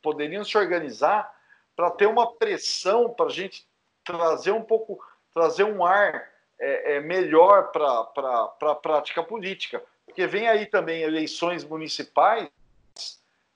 poderiam 0.01 0.44
se 0.44 0.56
organizar 0.56 1.31
para 1.77 1.90
ter 1.90 2.06
uma 2.06 2.32
pressão 2.35 3.11
para 3.11 3.27
a 3.27 3.31
gente 3.31 3.69
trazer 4.05 4.52
um 4.52 4.62
pouco, 4.62 5.02
trazer 5.32 5.65
um 5.65 5.85
ar 5.85 6.31
é, 6.59 6.97
é 6.97 7.01
melhor 7.01 7.73
para 7.73 8.70
a 8.70 8.74
prática 8.74 9.23
política. 9.23 9.82
Porque 10.06 10.27
vem 10.27 10.48
aí 10.48 10.66
também 10.66 11.02
eleições 11.02 11.65
municipais 11.65 12.48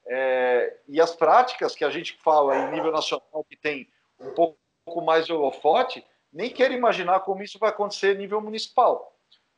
é, 0.06 0.76
e 0.88 1.00
as 1.00 1.14
práticas 1.14 1.74
que 1.74 1.84
a 1.84 1.90
gente 1.90 2.18
fala 2.22 2.56
em 2.56 2.72
nível 2.72 2.90
nacional, 2.90 3.44
que 3.48 3.56
tem 3.56 3.88
um 4.18 4.32
pouco 4.32 4.58
mais 5.02 5.26
de 5.26 5.32
holofote, 5.32 6.04
nem 6.32 6.50
quero 6.50 6.74
imaginar 6.74 7.20
como 7.20 7.42
isso 7.42 7.58
vai 7.58 7.70
acontecer 7.70 8.14
a 8.14 8.18
nível 8.18 8.40
municipal. 8.40 9.14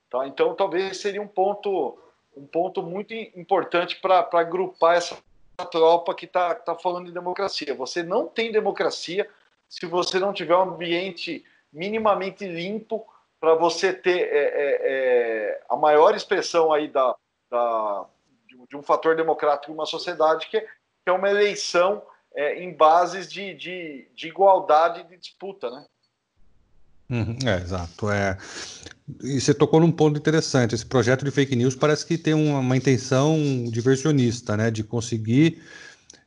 Tá? 0.09 0.27
Então, 0.27 0.55
talvez 0.55 0.99
seria 0.99 1.23
um 1.23 1.29
ponto, 1.29 1.99
um 2.37 2.47
ponto 2.47 2.83
muito 2.83 3.15
importante 3.15 3.97
para 4.01 4.29
agrupar 4.33 4.97
essa 4.97 5.17
tropa 5.71 6.15
que 6.15 6.25
está 6.25 6.55
tá 6.55 6.75
falando 6.75 7.07
de 7.07 7.13
democracia. 7.13 7.75
Você 7.75 8.03
não 8.03 8.27
tem 8.27 8.51
democracia 8.51 9.29
se 9.69 9.87
você 9.87 10.19
não 10.19 10.33
tiver 10.33 10.57
um 10.57 10.63
ambiente 10.63 11.45
minimamente 11.73 12.47
limpo 12.47 13.07
para 13.39 13.55
você 13.55 13.93
ter 13.93 14.21
é, 14.21 14.39
é, 14.39 14.79
é, 14.83 15.63
a 15.69 15.77
maior 15.77 16.15
expressão 16.15 16.73
aí 16.73 16.89
da, 16.89 17.15
da 17.51 18.07
de 18.69 18.77
um 18.77 18.83
fator 18.83 19.17
democrático 19.17 19.71
em 19.71 19.75
uma 19.75 19.87
sociedade, 19.87 20.49
que 20.49 20.59
é, 20.59 20.61
que 20.61 21.09
é 21.09 21.13
uma 21.13 21.31
eleição 21.31 22.03
é, 22.35 22.63
em 22.63 22.73
bases 22.73 23.31
de, 23.31 23.55
de, 23.55 24.09
de 24.15 24.29
igualdade 24.29 25.03
de 25.05 25.17
disputa, 25.17 25.71
né? 25.71 25.87
Uhum, 27.11 27.37
é, 27.45 27.61
exato. 27.61 28.11
É. 28.11 28.39
E 29.23 29.41
você 29.41 29.53
tocou 29.53 29.81
num 29.81 29.91
ponto 29.91 30.16
interessante. 30.16 30.74
Esse 30.74 30.87
projeto 30.87 31.24
de 31.24 31.31
fake 31.31 31.57
news 31.57 31.74
parece 31.74 32.07
que 32.07 32.16
tem 32.16 32.35
uma, 32.35 32.61
uma 32.61 32.77
intenção 32.77 33.65
diversionista, 33.70 34.57
né? 34.57 34.70
De 34.70 34.85
conseguir 34.85 35.61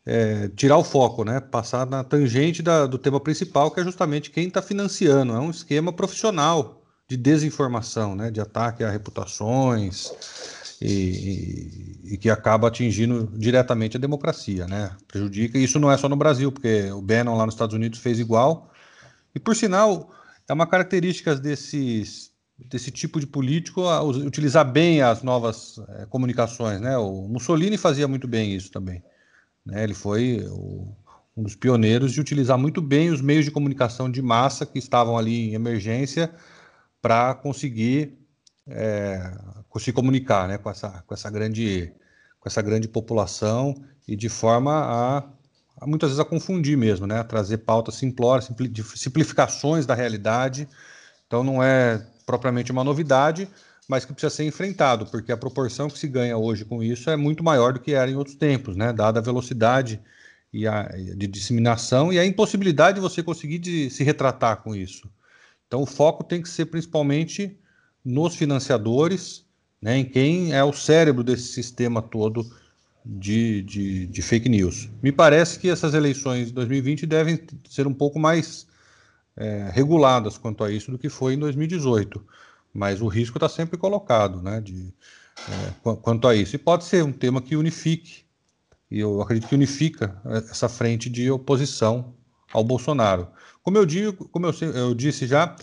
é, 0.06 0.50
tirar 0.50 0.78
o 0.78 0.84
foco, 0.84 1.24
né? 1.24 1.40
Passar 1.40 1.86
na 1.88 2.04
tangente 2.04 2.62
da, 2.62 2.86
do 2.86 2.98
tema 2.98 3.20
principal, 3.20 3.72
que 3.72 3.80
é 3.80 3.84
justamente 3.84 4.30
quem 4.30 4.48
está 4.48 4.62
financiando. 4.62 5.34
É 5.34 5.40
um 5.40 5.50
esquema 5.50 5.94
profissional 5.94 6.84
de 7.08 7.16
desinformação, 7.16 8.16
né? 8.16 8.30
De 8.30 8.42
ataque 8.42 8.84
a 8.84 8.92
reputações, 8.92 10.12
e, 10.82 12.02
e, 12.04 12.18
que 12.18 12.30
acaba 12.30 12.68
atingindo 12.68 13.30
diretamente 13.34 13.96
a 13.96 14.00
democracia, 14.00 14.68
né? 14.68 14.92
Prejudica, 15.08 15.58
e 15.58 15.64
isso 15.64 15.80
não 15.80 15.90
é 15.90 15.96
só 15.96 16.10
no 16.10 16.18
Brasil, 16.18 16.52
porque 16.52 16.92
o 16.92 17.02
Bannon 17.02 17.38
lá 17.38 17.46
nos 17.46 17.56
Estados 17.56 17.74
Unidos 17.74 18.00
fez 18.00 18.20
igual. 18.20 18.70
E 19.34 19.40
por 19.40 19.56
sinal, 19.56 20.12
é 20.48 20.54
uma 20.54 20.68
característica 20.68 21.36
desses, 21.36 22.32
desse 22.58 22.92
tipo 22.92 23.20
de 23.20 23.28
político 23.28 23.82
utilizar 24.26 24.70
bem 24.70 25.02
as 25.02 25.24
novas 25.24 25.80
é, 25.90 26.06
comunicações, 26.06 26.80
né? 26.82 26.98
O 26.98 27.28
Mussolini 27.28 27.78
fazia 27.78 28.08
muito 28.08 28.28
bem 28.28 28.56
isso 28.56 28.72
também. 28.72 29.04
Né? 29.66 29.84
Ele 29.84 29.94
foi 29.94 30.46
o, 30.50 30.96
um 31.36 31.44
dos 31.44 31.56
pioneiros 31.56 32.14
de 32.14 32.22
utilizar 32.22 32.58
muito 32.58 32.82
bem 32.82 33.10
os 33.10 33.22
meios 33.22 33.46
de 33.46 33.52
comunicação 33.52 34.10
de 34.10 34.22
massa 34.22 34.66
que 34.66 34.78
estavam 34.78 35.18
ali 35.18 35.50
em 35.50 35.54
emergência 35.54 36.34
para 37.02 37.34
conseguir 37.36 38.18
é, 38.68 39.32
se 39.78 39.92
comunicar 39.92 40.48
né, 40.48 40.58
com, 40.58 40.70
essa, 40.70 41.04
com, 41.06 41.14
essa 41.14 41.30
grande, 41.30 41.94
com 42.40 42.48
essa 42.48 42.62
grande 42.62 42.88
população 42.88 43.74
e 44.08 44.16
de 44.16 44.30
forma 44.30 44.72
a, 44.74 45.18
a 45.18 45.24
muitas 45.82 46.10
vezes 46.10 46.20
a 46.20 46.26
confundir 46.26 46.78
mesmo, 46.78 47.08
né, 47.08 47.20
a 47.20 47.24
trazer 47.24 47.60
pautas 47.60 47.96
simplórias, 47.96 48.50
simplificações 48.96 49.86
da 49.86 49.96
realidade. 49.96 50.68
Então 51.28 51.44
não 51.44 51.64
é 51.64 52.06
propriamente 52.26 52.72
uma 52.72 52.84
novidade, 52.84 53.48
mas 53.88 54.06
que 54.06 54.14
precisa 54.14 54.34
ser 54.34 54.46
enfrentado, 54.46 55.06
porque 55.08 55.32
a 55.32 55.38
proporção 55.38 55.90
que 55.90 56.00
se 56.00 56.08
ganha 56.08 56.38
hoje 56.38 56.64
com 56.64 56.82
isso 56.82 57.10
é 57.10 57.16
muito 57.16 57.44
maior 57.44 57.74
do 57.74 57.80
que 57.80 57.94
era 57.94 58.10
em 58.10 58.16
outros 58.16 58.36
tempos, 58.36 58.76
né, 58.76 58.94
dada 58.94 59.20
a 59.20 59.24
velocidade 59.24 60.00
e 60.54 60.68
a, 60.68 60.84
de 60.84 61.28
disseminação 61.28 62.14
e 62.14 62.20
a 62.20 62.26
impossibilidade 62.26 62.96
de 62.96 63.02
você 63.02 63.24
conseguir 63.24 63.60
de 63.60 63.90
se 63.90 64.04
retratar 64.04 64.62
com 64.62 64.76
isso. 64.76 65.12
Então 65.68 65.82
o 65.82 65.86
foco 65.86 66.24
tem 66.24 66.42
que 66.42 66.48
ser 66.48 66.68
principalmente 66.68 67.58
nos 68.06 68.36
financiadores, 68.36 69.46
né, 69.82 69.98
em 69.98 70.06
quem 70.06 70.54
é 70.54 70.64
o 70.64 70.72
cérebro 70.72 71.24
desse 71.24 71.48
sistema 71.52 72.02
todo 72.02 72.46
de, 73.06 73.62
de, 73.64 74.08
de, 74.08 74.22
fake 74.22 74.48
news. 74.48 74.90
Me 75.02 75.12
parece 75.12 75.60
que 75.60 75.70
essas 75.70 75.94
eleições 75.94 76.48
de 76.48 76.54
2020 76.54 77.06
devem 77.06 77.40
ser 77.70 77.86
um 77.86 77.94
pouco 77.94 78.18
mais 78.18 78.66
é, 79.36 79.70
reguladas 79.74 80.38
quanto 80.38 80.64
a 80.64 80.72
isso 80.72 80.92
do 80.92 80.98
que 80.98 81.10
foi 81.10 81.34
em 81.34 81.40
2018, 81.40 82.24
mas 82.74 83.02
o 83.02 83.08
risco 83.08 83.38
está 83.38 83.50
sempre 83.50 83.78
colocado 83.78 84.42
né, 84.42 84.62
de, 84.62 84.94
é, 85.50 85.94
quanto 86.02 86.28
a 86.28 86.36
isso. 86.36 86.56
E 86.56 86.60
pode 86.60 86.86
ser 86.86 87.04
um 87.04 87.12
tema 87.12 87.42
que 87.42 87.56
unifique, 87.56 88.24
e 88.90 89.00
eu 89.00 89.22
acredito 89.22 89.50
que 89.50 89.56
unifica 89.56 90.22
essa 90.50 90.70
frente 90.70 91.10
de 91.10 91.30
oposição 91.30 92.14
ao 92.54 92.64
Bolsonaro. 92.64 93.28
Como 93.62 93.78
eu 93.78 93.86
digo, 93.86 94.30
como 94.30 94.46
eu, 94.46 94.54
eu 94.74 94.94
disse 94.94 95.26
já, 95.26 95.56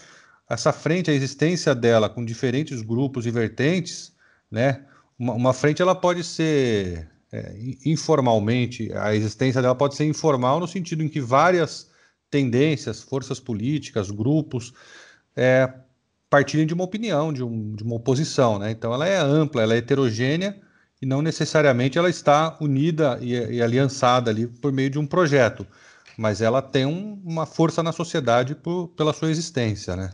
essa 0.49 0.73
frente, 0.73 1.11
a 1.11 1.15
existência 1.15 1.75
dela 1.75 2.11
com 2.11 2.25
diferentes 2.25 2.83
grupos 2.83 3.25
e 3.25 3.31
vertentes, 3.31 4.13
né? 4.51 4.85
Uma, 5.17 5.35
uma 5.35 5.53
frente 5.55 5.81
ela 5.81 5.95
pode 5.95 6.25
ser 6.25 7.09
é, 7.33 7.55
informalmente, 7.85 8.93
a 8.93 9.15
existência 9.15 9.63
dela 9.63 9.75
pode 9.75 9.95
ser 9.95 10.05
informal 10.05 10.59
no 10.59 10.67
sentido 10.67 11.03
em 11.03 11.09
que 11.09 11.21
várias 11.21 11.89
tendências, 12.31 13.03
forças 13.03 13.39
políticas, 13.39 14.11
grupos 14.11 14.73
é, 15.37 15.73
de 16.67 16.75
uma 16.75 16.85
opinião, 16.85 17.33
de, 17.33 17.43
um, 17.43 17.75
de 17.75 17.83
uma 17.83 17.97
oposição, 17.97 18.59
né? 18.59 18.71
Então 18.71 18.95
ela 18.95 19.07
é 19.07 19.17
ampla, 19.17 19.63
ela 19.63 19.75
é 19.75 19.79
heterogênea 19.79 20.61
e 21.03 21.07
não 21.07 21.23
necessariamente 21.23 21.99
ela 21.99 22.09
está 22.09 22.57
unida 22.61 23.19
e, 23.21 23.33
e 23.33 23.63
aliançada 23.63 24.31
ali 24.31 24.47
por 24.47 24.73
meio 24.73 24.91
de 24.91 24.99
um 24.99 25.07
projeto, 25.07 25.67
mas 26.17 26.41
ela 26.41 26.63
tem 26.63 26.87
um, 26.87 27.21
uma 27.25 27.47
força 27.47 27.83
na 27.83 27.91
sociedade 27.91 28.55
por, 28.55 28.89
pela 28.89 29.13
sua 29.13 29.31
existência, 29.31 29.97
né? 29.97 30.11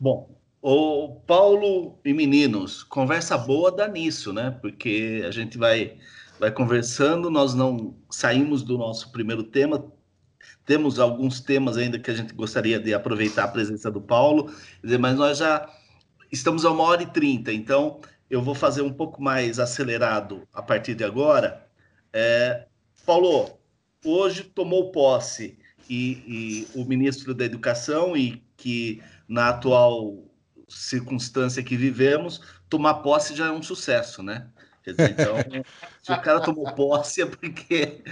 Bom, 0.00 0.28
o 0.70 1.14
Paulo 1.26 1.98
e 2.04 2.12
meninos, 2.12 2.82
conversa 2.82 3.38
boa 3.38 3.72
dá 3.72 3.88
nisso, 3.88 4.34
né? 4.34 4.50
Porque 4.60 5.24
a 5.26 5.30
gente 5.30 5.56
vai, 5.56 5.96
vai 6.38 6.50
conversando, 6.50 7.30
nós 7.30 7.54
não 7.54 7.96
saímos 8.10 8.62
do 8.62 8.76
nosso 8.76 9.10
primeiro 9.10 9.42
tema, 9.44 9.90
temos 10.66 10.98
alguns 10.98 11.40
temas 11.40 11.78
ainda 11.78 11.98
que 11.98 12.10
a 12.10 12.14
gente 12.14 12.34
gostaria 12.34 12.78
de 12.78 12.92
aproveitar 12.92 13.44
a 13.44 13.48
presença 13.48 13.90
do 13.90 13.98
Paulo, 13.98 14.52
mas 15.00 15.16
nós 15.16 15.38
já 15.38 15.74
estamos 16.30 16.66
a 16.66 16.70
uma 16.70 16.84
hora 16.84 17.02
e 17.02 17.06
trinta, 17.06 17.50
então 17.50 18.02
eu 18.28 18.42
vou 18.42 18.54
fazer 18.54 18.82
um 18.82 18.92
pouco 18.92 19.22
mais 19.22 19.58
acelerado 19.58 20.46
a 20.52 20.60
partir 20.60 20.94
de 20.94 21.02
agora. 21.02 21.66
É, 22.12 22.66
Paulo, 23.06 23.58
hoje 24.04 24.44
tomou 24.44 24.92
posse 24.92 25.58
e, 25.88 26.66
e 26.74 26.78
o 26.78 26.84
ministro 26.84 27.32
da 27.32 27.46
Educação 27.46 28.14
e 28.14 28.42
que 28.54 29.02
na 29.26 29.48
atual 29.48 30.27
circunstância 30.68 31.62
que 31.62 31.76
vivemos, 31.76 32.40
tomar 32.68 32.94
posse 32.94 33.34
já 33.34 33.46
é 33.46 33.50
um 33.50 33.62
sucesso, 33.62 34.22
né? 34.22 34.46
Dizer, 34.84 35.10
então, 35.10 35.34
se 36.02 36.12
o 36.12 36.20
cara 36.20 36.40
tomou 36.40 36.72
posse 36.74 37.22
é 37.22 37.26
porque 37.26 38.02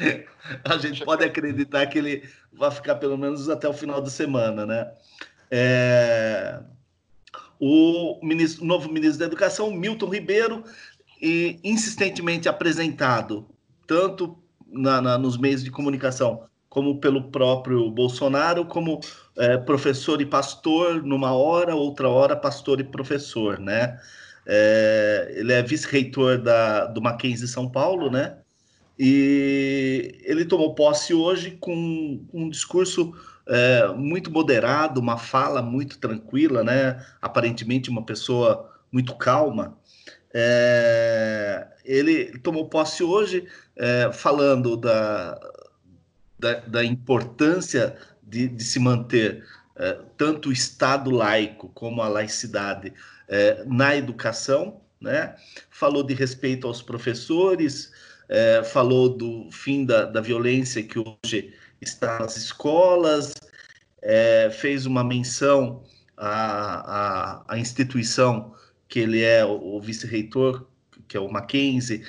a 0.65 0.77
gente 0.79 1.05
pode 1.05 1.25
acreditar 1.25 1.87
que 1.87 1.99
ele 1.99 2.29
vai 2.53 2.71
ficar 2.71 2.97
pelo 2.97 3.17
menos 3.17 3.49
até 3.49 3.69
o 3.69 3.75
final 3.75 4.01
da 4.01 4.11
semana, 4.11 4.67
né? 4.67 4.93
É... 5.51 6.61
O 7.59 8.21
ministro, 8.23 8.65
novo 8.65 8.91
ministro 8.91 9.21
da 9.21 9.27
Educação, 9.27 9.71
Milton 9.71 10.11
Ribeiro, 10.11 10.65
e 11.21 11.59
insistentemente 11.65 12.49
apresentado, 12.49 13.49
tanto 13.87 14.39
na, 14.67 15.01
na, 15.01 15.17
nos 15.17 15.39
meios 15.39 15.65
de 15.65 15.71
comunicação 15.71 16.45
como 16.77 17.01
pelo 17.01 17.31
próprio 17.31 17.91
Bolsonaro, 17.91 18.67
como 18.67 19.01
é, 19.35 19.57
professor 19.57 20.21
e 20.21 20.27
pastor 20.27 21.03
numa 21.03 21.33
hora, 21.33 21.75
outra 21.75 22.07
hora 22.07 22.37
pastor 22.37 22.81
e 22.81 22.85
professor, 22.85 23.59
né? 23.59 23.99
É, 24.45 25.33
ele 25.37 25.55
é 25.55 25.63
vice-reitor 25.63 26.39
do 26.93 27.01
Mackenzie 27.01 27.49
São 27.49 27.67
Paulo, 27.67 28.11
né? 28.11 28.37
E 28.99 30.21
ele 30.23 30.45
tomou 30.45 30.75
posse 30.75 31.15
hoje 31.15 31.53
com 31.53 32.21
um 32.31 32.51
discurso 32.51 33.15
é, 33.49 33.89
muito 33.97 34.31
moderado, 34.31 35.01
uma 35.01 35.17
fala 35.17 35.63
muito 35.63 35.99
tranquila, 35.99 36.63
né? 36.63 37.03
Aparentemente 37.23 37.89
uma 37.89 38.05
pessoa 38.05 38.71
muito 38.93 39.15
calma. 39.17 39.79
É, 40.35 41.69
ele 41.87 42.39
tomou 42.41 42.69
posse 42.69 43.03
hoje 43.03 43.47
é, 43.75 44.11
falando 44.13 44.77
da, 44.77 45.41
da, 46.39 46.55
da 46.61 46.85
importância 46.85 47.97
de, 48.23 48.49
de, 48.49 48.63
se 48.63 48.79
manter 48.79 49.45
é, 49.77 49.99
tanto 50.17 50.49
o 50.49 50.53
Estado 50.53 51.11
laico 51.11 51.69
como 51.71 52.03
a 52.03 52.09
laicidade 52.09 52.93
é, 53.29 53.65
na 53.67 53.97
educação, 53.97 54.81
né? 55.01 55.35
falou 55.71 56.03
de 56.03 56.15
respeito 56.15 56.67
aos 56.67 56.83
professores, 56.83 57.93
é, 58.29 58.63
falou 58.65 59.09
do 59.09 59.51
fim 59.51 59.85
da, 59.85 60.05
da 60.05 60.21
violência 60.21 60.83
que 60.83 60.99
hoje 60.99 61.55
está 61.81 62.19
nas 62.19 62.37
escolas, 62.37 63.35
fez 64.53 64.87
uma 64.87 65.03
menção 65.03 65.83
à, 66.17 67.43
à, 67.49 67.55
à, 67.55 67.59
instituição 67.59 68.55
que 68.89 69.01
ele 69.01 69.21
é 69.23 69.45
o, 69.45 69.77
o 69.77 69.81
vice-reitor, 69.81 70.67
que 71.09 71.17
é 71.17 71.21
o 71.21 71.31
Mackenzie, 71.31 72.05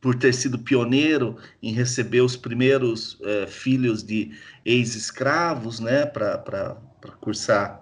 por 0.00 0.14
ter 0.14 0.32
sido 0.32 0.58
pioneiro 0.58 1.36
em 1.62 1.72
receber 1.72 2.22
os 2.22 2.36
primeiros 2.36 3.18
é, 3.22 3.46
filhos 3.46 4.02
de 4.02 4.32
ex-escravos, 4.64 5.78
né, 5.78 6.06
para 6.06 6.76
cursar 7.20 7.80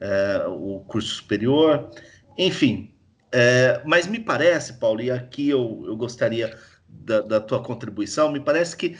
é, 0.00 0.44
o 0.48 0.80
curso 0.86 1.16
superior, 1.16 1.90
enfim. 2.38 2.92
É, 3.32 3.82
mas 3.84 4.06
me 4.06 4.20
parece, 4.20 4.74
Paulo, 4.74 5.02
e 5.02 5.10
aqui 5.10 5.48
eu, 5.48 5.82
eu 5.86 5.96
gostaria 5.96 6.56
da, 6.88 7.20
da 7.20 7.40
tua 7.40 7.62
contribuição, 7.62 8.30
me 8.30 8.40
parece 8.40 8.76
que 8.76 8.96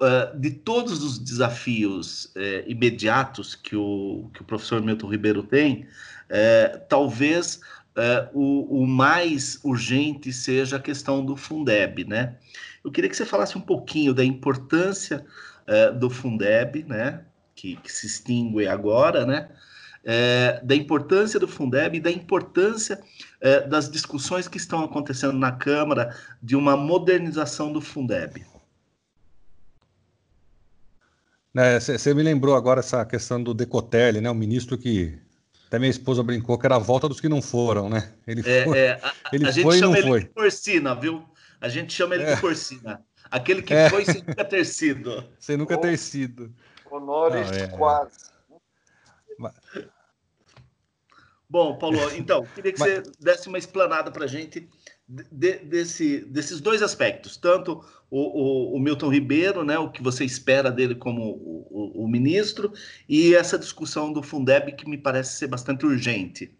uh, 0.00 0.38
de 0.38 0.50
todos 0.50 1.02
os 1.02 1.18
desafios 1.18 2.26
uh, 2.26 2.64
imediatos 2.66 3.54
que 3.54 3.76
o, 3.76 4.30
que 4.32 4.42
o 4.42 4.44
professor 4.44 4.82
Milton 4.82 5.08
Ribeiro 5.08 5.42
tem, 5.42 5.82
uh, 5.82 6.80
talvez 6.88 7.60
o, 8.32 8.82
o, 8.82 8.86
mais 8.86 9.58
urgente 9.64 10.32
seja 10.32 10.76
a 10.76 10.80
questão 10.80 11.24
do 11.24 11.36
Fundeb, 11.36 12.04
né? 12.04 12.36
Eu 12.84 12.90
queria 12.90 13.10
que 13.10 13.16
você 13.16 13.26
falasse 13.26 13.58
um 13.58 13.60
pouquinho 13.60 14.14
da 14.14 14.24
importância 14.24 15.24
do 15.98 16.08
Fundeb, 16.08 16.84
né? 16.84 17.22
Que, 17.54 17.76
que, 17.76 17.92
se 17.92 18.06
extingue 18.06 18.66
agora, 18.66 19.26
né? 19.26 19.48
da 20.62 20.74
importância 20.74 21.38
do 21.38 21.46
Fundeb 21.46 21.98
e 21.98 22.00
da 22.00 22.10
importância 22.10 22.98
das 23.68 23.90
discussões 23.90 24.48
que 24.48 24.56
estão 24.56 24.82
acontecendo 24.82 25.34
na 25.34 25.52
Câmara 25.52 26.16
de 26.42 26.56
uma 26.56 26.76
modernização 26.76 27.70
do 27.72 27.80
Fundeb. 27.80 28.46
Você 31.80 32.14
me 32.14 32.22
lembrou 32.22 32.54
agora 32.54 32.80
essa 32.80 33.04
questão 33.04 33.42
do 33.42 33.52
Decotelli, 33.52 34.20
né? 34.20 34.30
O 34.30 34.34
ministro 34.34 34.78
que 34.78 35.18
até 35.68 35.78
minha 35.78 35.90
esposa 35.90 36.22
brincou 36.22 36.58
que 36.58 36.64
era 36.64 36.76
a 36.76 36.78
volta 36.78 37.06
dos 37.06 37.20
que 37.20 37.28
não 37.28 37.42
foram, 37.42 37.90
né? 37.90 38.10
Ele 38.26 38.40
é, 38.40 38.64
foi, 38.64 38.78
é, 38.78 38.92
a, 39.02 39.14
ele 39.30 39.46
a 39.46 39.50
gente 39.50 39.78
chama 39.78 39.98
ele 39.98 40.08
foi. 40.08 40.20
de 40.20 40.26
porcina, 40.30 40.94
viu? 40.94 41.22
A 41.60 41.68
gente 41.68 41.92
chama 41.92 42.14
ele 42.14 42.24
é. 42.24 42.34
de 42.34 42.40
porcina. 42.40 43.04
Aquele 43.30 43.60
que 43.60 43.74
é. 43.74 43.90
foi 43.90 44.02
sem 44.06 44.22
nunca 44.22 44.44
ter 44.46 44.64
sido. 44.64 45.28
Sem 45.38 45.56
nunca 45.58 45.76
ter 45.76 45.98
sido. 45.98 46.54
Honores 46.90 47.52
é. 47.52 47.68
quase. 47.68 48.30
Bom, 51.50 51.76
Paulo, 51.76 51.98
então, 52.14 52.46
queria 52.54 52.72
que 52.72 52.80
Mas... 52.80 52.90
você 52.90 53.02
desse 53.20 53.48
uma 53.48 53.58
explanada 53.58 54.10
para 54.10 54.24
a 54.24 54.28
gente 54.28 54.68
de, 55.08 55.58
desse, 55.60 56.20
desses 56.26 56.60
dois 56.60 56.82
aspectos, 56.82 57.36
tanto 57.36 57.82
o, 58.10 58.20
o, 58.20 58.76
o, 58.76 58.80
Milton 58.80 59.08
Ribeiro, 59.08 59.64
né, 59.64 59.78
o 59.78 59.90
que 59.90 60.02
você 60.02 60.24
espera 60.24 60.70
dele 60.70 60.94
como 60.94 61.22
o, 61.22 62.04
o, 62.04 62.08
ministro, 62.08 62.72
e 63.08 63.34
essa 63.34 63.58
discussão 63.58 64.12
do 64.12 64.22
Fundeb 64.22 64.72
que 64.72 64.88
me 64.88 64.98
parece 64.98 65.38
ser 65.38 65.46
bastante 65.46 65.86
urgente. 65.86 66.52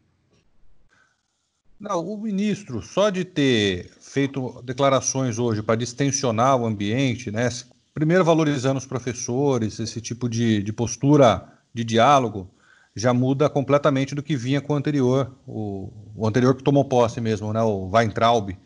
Não, 1.78 2.04
o 2.04 2.16
ministro, 2.16 2.82
só 2.82 3.10
de 3.10 3.24
ter 3.24 3.90
feito 4.00 4.62
declarações 4.62 5.38
hoje 5.38 5.62
para 5.62 5.76
distensionar 5.76 6.56
o 6.56 6.66
ambiente, 6.66 7.30
né, 7.30 7.48
primeiro 7.92 8.24
valorizando 8.24 8.78
os 8.78 8.86
professores, 8.86 9.78
esse 9.78 10.00
tipo 10.00 10.28
de, 10.28 10.62
de 10.62 10.72
postura 10.72 11.52
de 11.74 11.84
diálogo, 11.84 12.50
já 12.94 13.12
muda 13.12 13.48
completamente 13.48 14.14
do 14.14 14.22
que 14.22 14.36
vinha 14.36 14.60
com 14.60 14.72
o 14.72 14.76
anterior, 14.76 15.36
o, 15.46 15.92
o 16.16 16.26
anterior 16.26 16.54
que 16.56 16.62
tomou 16.62 16.84
posse 16.84 17.20
mesmo, 17.20 17.52
né, 17.52 17.62
o 17.62 17.90
Weintraub, 17.90 18.56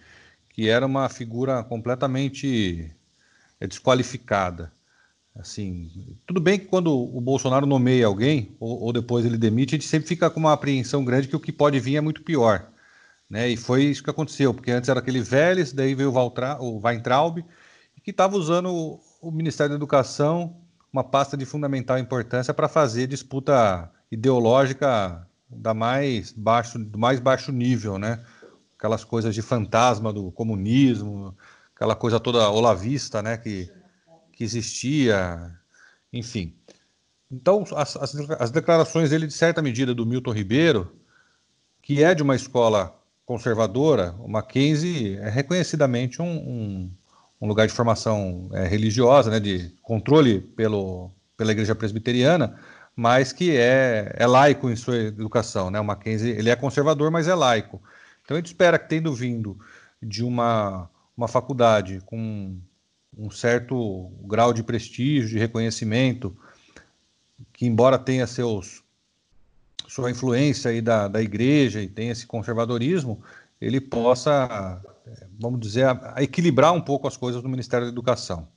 que 0.51 0.69
era 0.69 0.87
uma 0.87 1.09
figura 1.09 1.63
completamente 1.65 2.95
é, 3.61 3.67
desqualificada. 3.67 4.73
Assim, 5.35 6.19
tudo 6.27 6.41
bem 6.41 6.59
que 6.59 6.67
quando 6.67 6.93
o 6.93 7.21
Bolsonaro 7.21 7.65
nomeia 7.65 8.07
alguém 8.07 8.55
ou, 8.61 8.83
ou, 8.83 8.93
depois 8.93 9.25
ele 9.25 9.39
demite, 9.39 9.75
a 9.75 9.79
gente 9.79 9.89
sempre 9.89 10.07
fica 10.07 10.29
com 10.29 10.39
uma 10.39 10.53
apreensão 10.53 11.03
grande 11.05 11.27
que 11.27 11.37
o 11.37 11.41
que 11.41 11.51
pode 11.51 11.81
vir 11.81 11.97
é 11.97 12.03
muito 12.03 12.23
pior, 12.23 12.71
né? 13.31 13.49
E 13.49 13.57
foi 13.57 13.85
isso 13.85 14.03
que 14.03 14.11
aconteceu, 14.11 14.53
porque 14.53 14.71
antes 14.71 14.91
era 14.91 15.01
aquele 15.01 15.23
Vélez, 15.23 15.73
daí 15.73 15.95
veio 15.95 16.11
o, 16.11 16.13
Valtra, 16.13 16.61
o 16.61 16.81
Weintraub, 16.85 17.43
que 18.03 18.11
estava 18.11 18.37
usando 18.37 18.69
o, 18.71 19.01
o 19.23 19.31
Ministério 19.31 19.71
da 19.71 19.77
Educação, 19.77 20.57
uma 20.93 21.05
pasta 21.05 21.37
de 21.37 21.47
fundamental 21.47 21.99
importância 21.99 22.53
para 22.53 22.69
fazer 22.69 23.07
disputa 23.07 23.91
ideológica 24.13 25.27
da 25.49 25.73
mais 25.73 26.33
baixo, 26.33 26.79
do 26.79 26.99
mais 26.99 27.19
baixo 27.19 27.51
nível, 27.51 27.99
né? 27.99 28.23
Aquelas 28.79 29.05
coisas 29.05 29.35
de 29.35 29.41
fantasma 29.41 30.13
do 30.13 30.31
comunismo, 30.31 31.35
aquela 31.75 31.97
coisa 31.97 32.21
toda 32.21 32.51
olavista, 32.51 33.23
né? 33.23 33.39
Que, 33.39 33.71
que 34.33 34.45
existia, 34.45 35.51
enfim. 36.13 36.55
Então, 37.31 37.65
as, 37.75 37.97
as, 37.97 38.15
as 38.39 38.51
declarações 38.51 39.09
dele, 39.09 39.27
de 39.27 39.33
certa 39.33 39.63
medida, 39.63 39.95
do 39.95 40.05
Milton 40.05 40.33
Ribeiro, 40.33 40.95
que 41.81 42.05
é 42.05 42.15
de 42.15 42.23
uma 42.23 42.37
escola 42.37 42.95
conservadora, 43.25 44.15
o 44.19 44.29
Mackenzie 44.29 45.17
é 45.17 45.31
reconhecidamente 45.31 46.21
um, 46.21 46.27
um, 46.27 46.91
um 47.41 47.49
lugar 47.49 47.67
de 47.67 47.73
formação 47.73 48.51
é, 48.53 48.67
religiosa, 48.67 49.31
né, 49.31 49.41
de 49.41 49.75
controle 49.81 50.41
pelo, 50.41 51.11
pela 51.35 51.53
igreja 51.53 51.75
presbiteriana, 51.75 52.59
mas 52.95 53.33
que 53.33 53.57
é, 53.57 54.15
é 54.17 54.27
laico 54.27 54.71
em 54.71 54.77
sua 54.77 54.97
educação. 54.97 55.71
Né? 55.71 55.81
O 55.81 55.85
Mackenzie 55.85 56.31
ele 56.31 56.51
é 56.51 56.57
conservador, 56.57 57.11
mas 57.11 57.29
é 57.29 57.35
laico. 57.35 57.81
Então 58.25 58.37
a 58.37 58.41
gente 58.41 58.47
espera 58.47 58.79
que, 58.79 58.89
tendo 58.89 59.13
vindo 59.15 59.59
de 60.03 60.25
uma, 60.25 60.89
uma 61.17 61.29
faculdade 61.29 62.03
com 62.07 62.57
um 63.17 63.31
certo 63.31 64.11
grau 64.23 64.53
de 64.53 64.63
prestígio, 64.63 65.31
de 65.31 65.39
reconhecimento, 65.39 66.37
que 67.53 67.67
embora 67.67 67.99
tenha 67.99 68.27
seus 68.27 68.83
sua 69.89 70.11
influência 70.11 70.71
aí 70.71 70.81
da, 70.81 71.07
da 71.07 71.21
igreja 71.21 71.83
e 71.83 71.87
tenha 71.87 72.13
esse 72.13 72.27
conservadorismo, 72.27 73.23
ele 73.61 73.79
possa, 73.79 74.81
vamos 75.39 75.61
dizer, 75.61 75.85
a, 75.85 76.15
a 76.17 76.23
equilibrar 76.23 76.73
um 76.73 76.81
pouco 76.81 77.07
as 77.07 77.17
coisas 77.17 77.43
no 77.43 77.49
Ministério 77.49 77.87
da 77.87 77.93
Educação, 77.93 78.49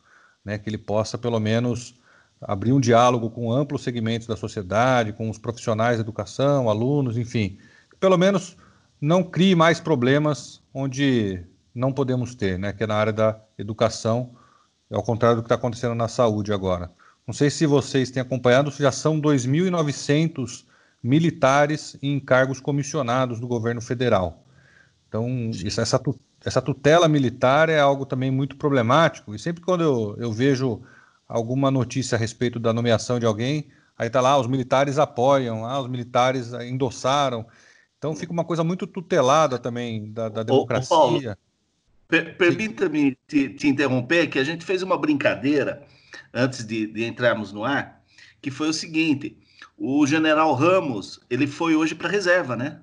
né? 0.46 0.58
que 0.58 0.70
ele 0.70 0.78
possa 0.78 1.18
pelo 1.18 1.40
menos 1.40 2.00
abrir 2.42 2.74
um 2.74 2.80
diálogo 2.80 3.30
com 3.30 3.52
amplos 3.52 3.84
segmentos 3.84 4.28
da 4.28 4.36
sociedade, 4.36 5.14
com 5.14 5.30
os 5.30 5.38
profissionais 5.38 5.98
da 5.98 6.02
educação, 6.02 6.70
alunos, 6.70 7.18
enfim. 7.18 7.58
Pelo 8.00 8.18
menos 8.18 8.58
não 9.00 9.24
crie 9.24 9.56
mais 9.56 9.80
problemas 9.80 10.62
onde 10.74 11.44
não 11.74 11.92
podemos 11.92 12.36
ter, 12.36 12.58
né? 12.58 12.72
que 12.74 12.84
é 12.84 12.88
na 12.88 12.96
área 12.96 13.14
da 13.14 13.40
educação, 13.58 14.36
ao 14.92 15.04
contrário 15.04 15.38
do 15.38 15.42
que 15.42 15.48
está 15.48 15.56
acontecendo 15.56 15.96
na 15.96 16.08
saúde 16.08 16.54
agora. 16.54 16.92
Não 17.28 17.34
sei 17.34 17.50
se 17.50 17.66
vocês 17.66 18.12
têm 18.12 18.22
acompanhado, 18.22 18.72
já 18.72 18.92
são 18.92 19.20
2.900 19.20 20.66
militares 21.02 21.98
em 22.02 22.20
cargos 22.20 22.60
comissionados 22.60 23.40
do 23.40 23.48
governo 23.48 23.82
federal. 23.82 24.44
Então, 25.08 25.50
isso, 25.52 25.82
essa, 25.82 26.02
essa 26.44 26.62
tutela 26.62 27.08
militar 27.08 27.70
é 27.70 27.80
algo 27.80 28.06
também 28.06 28.30
muito 28.30 28.56
problemático, 28.58 29.34
e 29.34 29.40
sempre 29.40 29.64
quando 29.64 29.84
eu, 29.84 30.16
eu 30.20 30.32
vejo 30.32 30.82
alguma 31.28 31.72
notícia 31.72 32.16
a 32.16 32.20
respeito 32.20 32.60
da 32.60 32.74
nomeação 32.74 33.20
de 33.20 33.26
alguém, 33.26 33.68
aí 33.98 34.08
está 34.08 34.22
lá, 34.22 34.40
os 34.40 34.48
militares 34.48 34.98
apoiam, 34.98 35.66
ah, 35.66 35.82
os 35.82 35.88
militares 35.88 36.54
endossaram. 36.54 37.46
Então 37.98 38.16
fica 38.16 38.32
uma 38.32 38.46
coisa 38.46 38.64
muito 38.64 38.86
tutelada 38.86 39.58
também 39.58 40.12
da, 40.12 40.30
da 40.30 40.44
democracia. 40.44 40.96
Ô, 40.96 41.00
Paulo, 41.00 41.38
per 42.08 42.38
Permita-me 42.38 43.18
te, 43.28 43.50
te, 43.50 43.68
interromper, 43.68 44.28
que 44.28 44.38
a 44.38 44.44
gente 44.44 44.64
fez 44.64 44.84
uma 44.84 44.98
brincadeira 44.98 45.84
antes 46.34 46.66
de, 46.66 46.88
de 46.88 47.04
entrarmos 47.04 47.52
no 47.52 47.64
ar, 47.64 48.02
que 48.42 48.52
foi 48.52 48.70
o 48.70 48.74
seguinte: 48.74 49.38
o 49.78 50.06
general 50.06 50.54
Ramos 50.54 51.20
ele 51.30 51.48
foi 51.48 51.76
hoje 51.76 51.96
para 51.96 52.10
reserva, 52.10 52.56
né? 52.56 52.80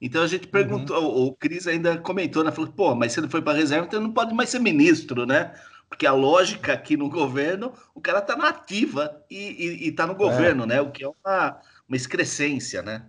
Então 0.00 0.22
a 0.22 0.26
gente 0.26 0.44
uhum. 0.44 0.50
perguntou, 0.50 0.96
uhum. 1.02 1.26
o 1.26 1.34
Cris 1.34 1.66
ainda 1.66 1.98
comentou, 1.98 2.44
né? 2.44 2.52
Falou, 2.52 2.70
pô, 2.70 2.94
mas 2.94 3.12
se 3.12 3.20
ele 3.20 3.28
foi 3.28 3.42
para 3.42 3.56
reserva, 3.56 3.86
então 3.86 4.00
não 4.00 4.12
pode 4.12 4.34
mais 4.34 4.48
ser 4.48 4.60
ministro, 4.60 5.26
né? 5.26 5.52
Porque 5.88 6.06
a 6.06 6.12
lógica 6.12 6.72
aqui 6.72 6.96
no 6.96 7.08
governo, 7.08 7.72
o 7.94 8.00
cara 8.00 8.18
está 8.18 8.36
na 8.36 8.48
ativa 8.48 9.24
e 9.30 9.88
está 9.88 10.06
no 10.06 10.14
governo, 10.14 10.64
é. 10.64 10.66
né? 10.66 10.80
O 10.80 10.90
que 10.90 11.02
é 11.02 11.08
uma, 11.08 11.60
uma 11.88 11.96
excrescência, 11.96 12.82
né? 12.82 13.02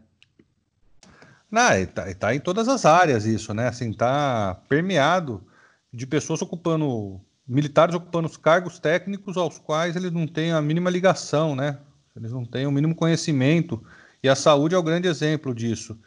Não, 1.51 1.73
está 1.73 2.13
tá 2.15 2.35
em 2.35 2.39
todas 2.39 2.67
as 2.67 2.85
áreas 2.85 3.25
isso, 3.25 3.53
né? 3.53 3.67
Assim, 3.67 3.91
tá 3.91 4.61
permeado 4.69 5.43
de 5.91 6.05
pessoas 6.05 6.41
ocupando, 6.41 7.19
militares 7.47 7.95
ocupando 7.95 8.27
os 8.27 8.37
cargos 8.37 8.79
técnicos 8.79 9.35
aos 9.35 9.57
quais 9.57 9.95
eles 9.95 10.11
não 10.11 10.27
têm 10.27 10.51
a 10.51 10.61
mínima 10.61 10.89
ligação, 10.89 11.55
né? 11.55 11.79
Eles 12.15 12.31
não 12.31 12.45
têm 12.45 12.67
o 12.67 12.71
mínimo 12.71 12.95
conhecimento. 12.95 13.83
E 14.21 14.29
a 14.29 14.35
saúde 14.35 14.75
é 14.75 14.77
o 14.77 14.83
grande 14.83 15.07
exemplo 15.07 15.55
disso. 15.55 15.97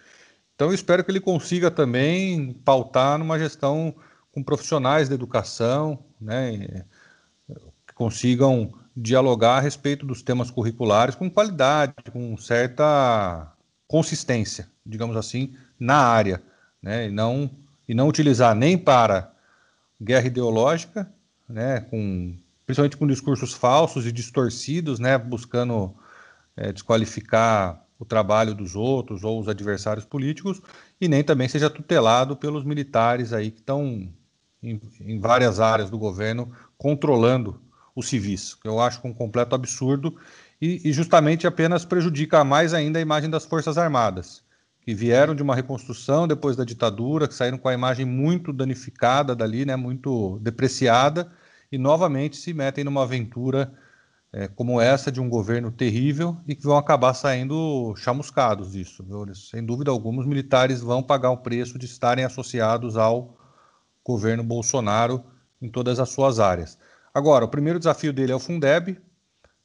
Então, 0.54 0.68
eu 0.68 0.74
espero 0.74 1.02
que 1.02 1.10
ele 1.10 1.20
consiga 1.20 1.70
também 1.70 2.52
pautar 2.64 3.18
numa 3.18 3.38
gestão 3.38 3.94
com 4.32 4.42
profissionais 4.42 5.08
da 5.08 5.14
educação, 5.14 5.98
né, 6.20 6.84
que 7.86 7.94
consigam 7.94 8.72
dialogar 8.96 9.58
a 9.58 9.60
respeito 9.60 10.04
dos 10.06 10.22
temas 10.22 10.50
curriculares 10.50 11.14
com 11.14 11.30
qualidade, 11.30 11.94
com 12.10 12.36
certa 12.36 13.52
consistência, 13.86 14.68
digamos 14.84 15.16
assim, 15.16 15.54
na 15.78 15.96
área, 15.96 16.42
né, 16.82 17.08
e 17.08 17.10
não 17.10 17.50
e 17.88 17.94
não 17.94 18.08
utilizar 18.08 18.54
nem 18.54 18.78
para 18.78 19.32
guerra 20.00 20.26
ideológica, 20.26 21.12
né, 21.48 21.80
com 21.80 22.34
principalmente 22.64 22.96
com 22.96 23.06
discursos 23.06 23.52
falsos 23.52 24.06
e 24.06 24.12
distorcidos, 24.12 24.98
né, 24.98 25.18
buscando 25.18 25.94
é, 26.56 26.72
desqualificar 26.72 27.84
o 27.98 28.04
trabalho 28.04 28.54
dos 28.54 28.74
outros 28.74 29.24
ou 29.24 29.40
os 29.40 29.48
adversários 29.48 30.04
políticos, 30.04 30.60
e 31.00 31.08
nem 31.08 31.22
também 31.22 31.48
seja 31.48 31.68
tutelado 31.68 32.36
pelos 32.36 32.64
militares 32.64 33.32
aí 33.32 33.50
que 33.50 33.60
estão 33.60 34.08
em, 34.62 34.80
em 35.00 35.18
várias 35.18 35.60
áreas 35.60 35.90
do 35.90 35.98
governo 35.98 36.52
controlando 36.78 37.60
os 37.94 38.08
civis, 38.08 38.54
que 38.54 38.66
eu 38.66 38.80
acho 38.80 39.00
um 39.06 39.12
completo 39.12 39.54
absurdo 39.54 40.16
e, 40.60 40.80
e, 40.88 40.92
justamente 40.92 41.46
apenas 41.46 41.84
prejudica 41.84 42.44
mais 42.44 42.72
ainda 42.72 42.98
a 42.98 43.02
imagem 43.02 43.28
das 43.28 43.44
Forças 43.44 43.76
Armadas, 43.76 44.42
que 44.80 44.94
vieram 44.94 45.34
de 45.34 45.42
uma 45.42 45.54
reconstrução 45.54 46.26
depois 46.26 46.56
da 46.56 46.64
ditadura, 46.64 47.28
que 47.28 47.34
saíram 47.34 47.58
com 47.58 47.68
a 47.68 47.74
imagem 47.74 48.06
muito 48.06 48.52
danificada 48.52 49.34
dali, 49.34 49.66
né, 49.66 49.76
muito 49.76 50.38
depreciada, 50.40 51.30
e 51.70 51.76
novamente 51.76 52.36
se 52.36 52.54
metem 52.54 52.84
numa 52.84 53.02
aventura 53.02 53.72
é, 54.32 54.48
como 54.48 54.80
essa 54.80 55.12
de 55.12 55.20
um 55.20 55.28
governo 55.28 55.70
terrível 55.70 56.36
e 56.46 56.54
que 56.54 56.62
vão 56.62 56.78
acabar 56.78 57.12
saindo 57.12 57.94
chamuscados 57.96 58.72
disso. 58.72 59.04
Viu? 59.04 59.34
Sem 59.34 59.64
dúvida 59.64 59.90
alguma, 59.90 60.20
os 60.20 60.26
militares 60.26 60.80
vão 60.80 61.02
pagar 61.02 61.30
o 61.30 61.38
preço 61.38 61.78
de 61.78 61.86
estarem 61.86 62.24
associados 62.24 62.96
ao 62.96 63.36
governo 64.04 64.42
Bolsonaro 64.42 65.24
em 65.60 65.68
todas 65.68 66.00
as 66.00 66.10
suas 66.10 66.40
áreas. 66.40 66.78
Agora, 67.14 67.44
o 67.44 67.48
primeiro 67.48 67.78
desafio 67.78 68.12
dele 68.12 68.32
é 68.32 68.34
o 68.34 68.40
Fundeb. 68.40 68.98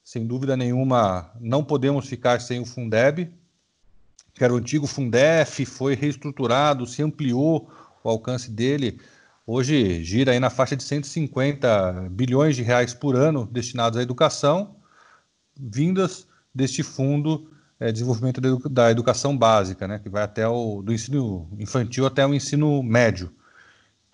Sem 0.03 0.25
dúvida 0.25 0.55
nenhuma, 0.55 1.31
não 1.39 1.63
podemos 1.63 2.07
ficar 2.07 2.39
sem 2.39 2.61
o 2.61 2.65
Fundeb, 2.65 3.29
que 4.33 4.43
era 4.43 4.53
o 4.53 4.57
antigo 4.57 4.87
Fundef, 4.87 5.65
foi 5.65 5.95
reestruturado, 5.95 6.85
se 6.85 7.01
ampliou 7.01 7.69
o 8.03 8.09
alcance 8.09 8.49
dele. 8.49 9.01
Hoje 9.45 10.03
gira 10.03 10.31
aí 10.31 10.39
na 10.39 10.49
faixa 10.49 10.75
de 10.75 10.83
150 10.83 12.09
bilhões 12.11 12.55
de 12.55 12.61
reais 12.61 12.93
por 12.93 13.15
ano 13.15 13.47
destinados 13.51 13.97
à 13.97 14.01
educação, 14.01 14.75
vindas 15.59 16.27
deste 16.53 16.83
fundo 16.83 17.49
é, 17.79 17.91
desenvolvimento 17.91 18.41
da 18.69 18.91
educação 18.91 19.37
básica, 19.37 19.87
né, 19.87 19.99
que 19.99 20.09
vai 20.09 20.23
até 20.23 20.47
o 20.47 20.81
do 20.81 20.93
ensino 20.93 21.49
infantil 21.59 22.05
até 22.05 22.25
o 22.25 22.33
ensino 22.33 22.81
médio. 22.83 23.31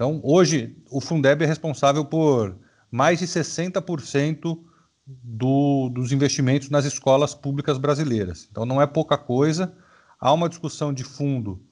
Então, 0.03 0.19
hoje 0.21 0.75
o 0.91 0.99
Fundeb 0.99 1.45
é 1.45 1.47
responsável 1.47 2.03
por 2.03 2.57
mais 2.91 3.19
de 3.19 3.25
60% 3.25 4.59
do, 5.07 5.87
dos 5.87 6.11
investimentos 6.11 6.69
nas 6.69 6.83
escolas 6.83 7.33
públicas 7.33 7.77
brasileiras. 7.77 8.45
Então, 8.51 8.65
não 8.65 8.81
é 8.81 8.85
pouca 8.85 9.17
coisa. 9.17 9.73
Há 10.19 10.33
uma 10.33 10.49
discussão 10.49 10.91
de 10.91 11.05
fundo 11.05 11.65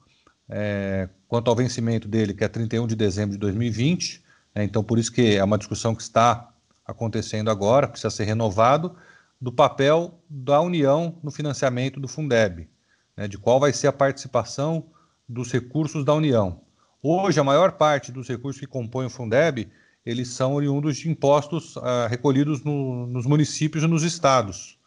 é, 0.48 1.10
quanto 1.28 1.50
ao 1.50 1.54
vencimento 1.54 2.08
dele, 2.08 2.32
que 2.32 2.42
é 2.42 2.48
31 2.48 2.86
de 2.86 2.96
dezembro 2.96 3.32
de 3.32 3.38
2020. 3.38 4.24
Né, 4.54 4.64
então, 4.64 4.82
por 4.82 4.98
isso 4.98 5.12
que 5.12 5.36
é 5.36 5.44
uma 5.44 5.58
discussão 5.58 5.94
que 5.94 6.00
está 6.00 6.54
acontecendo 6.86 7.50
agora, 7.50 7.86
precisa 7.86 8.08
ser 8.08 8.24
renovado, 8.24 8.96
do 9.38 9.52
papel 9.52 10.18
da 10.26 10.58
União 10.58 11.18
no 11.22 11.30
financiamento 11.30 12.00
do 12.00 12.08
Fundeb, 12.08 12.66
né, 13.14 13.28
de 13.28 13.36
qual 13.36 13.60
vai 13.60 13.74
ser 13.74 13.88
a 13.88 13.92
participação 13.92 14.86
dos 15.28 15.52
recursos 15.52 16.02
da 16.02 16.14
União. 16.14 16.62
Hoje, 17.04 17.40
a 17.40 17.44
maior 17.44 17.72
parte 17.72 18.12
dos 18.12 18.28
recursos 18.28 18.60
que 18.60 18.66
compõem 18.66 19.06
o 19.06 19.10
Fundeb, 19.10 19.68
eles 20.06 20.28
são 20.28 20.54
oriundos 20.54 20.98
de 20.98 21.10
impostos 21.10 21.74
uh, 21.74 22.06
recolhidos 22.08 22.62
no, 22.62 23.08
nos 23.08 23.26
municípios 23.26 23.82
e 23.82 23.88
nos 23.88 24.04
estados. 24.04 24.78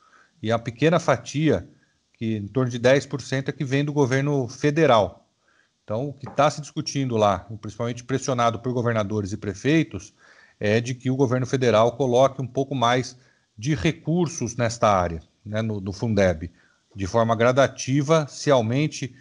E 0.41 0.49
a 0.49 0.57
pequena 0.57 0.97
fatia, 0.97 1.67
que 2.13 2.37
em 2.37 2.47
torno 2.47 2.71
de 2.71 2.79
10%, 2.79 3.49
é 3.49 3.51
que 3.51 3.65
vem 3.65 3.83
do 3.83 3.91
governo 3.91 4.47
federal. 4.47 5.27
Então, 5.83 6.07
o 6.07 6.13
que 6.13 6.29
está 6.29 6.49
se 6.49 6.61
discutindo 6.61 7.17
lá, 7.17 7.39
principalmente 7.59 8.01
pressionado 8.05 8.59
por 8.59 8.71
governadores 8.71 9.33
e 9.33 9.37
prefeitos, 9.37 10.13
é 10.57 10.79
de 10.79 10.95
que 10.95 11.11
o 11.11 11.17
governo 11.17 11.45
federal 11.45 11.97
coloque 11.97 12.41
um 12.41 12.47
pouco 12.47 12.73
mais 12.73 13.17
de 13.57 13.75
recursos 13.75 14.55
nesta 14.55 14.87
área, 14.87 15.21
né, 15.45 15.61
no, 15.61 15.81
no 15.81 15.91
Fundeb, 15.91 16.49
de 16.95 17.07
forma 17.07 17.35
gradativa, 17.35 18.25
se 18.29 18.49
aumente 18.49 19.13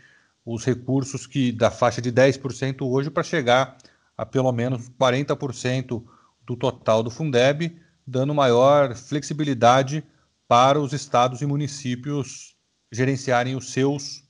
os 0.44 0.64
recursos 0.64 1.26
que 1.26 1.50
da 1.50 1.70
faixa 1.70 2.02
de 2.02 2.12
10% 2.12 2.82
hoje 2.82 3.10
para 3.10 3.22
chegar 3.22 3.78
a 4.16 4.26
pelo 4.26 4.52
menos 4.52 4.90
40% 4.90 6.04
do 6.46 6.56
total 6.56 7.02
do 7.02 7.10
Fundeb, 7.10 7.80
dando 8.06 8.34
maior 8.34 8.94
flexibilidade 8.94 10.04
para 10.46 10.80
os 10.80 10.92
estados 10.92 11.40
e 11.40 11.46
municípios 11.46 12.54
gerenciarem 12.92 13.56
os 13.56 13.72
seus 13.72 14.22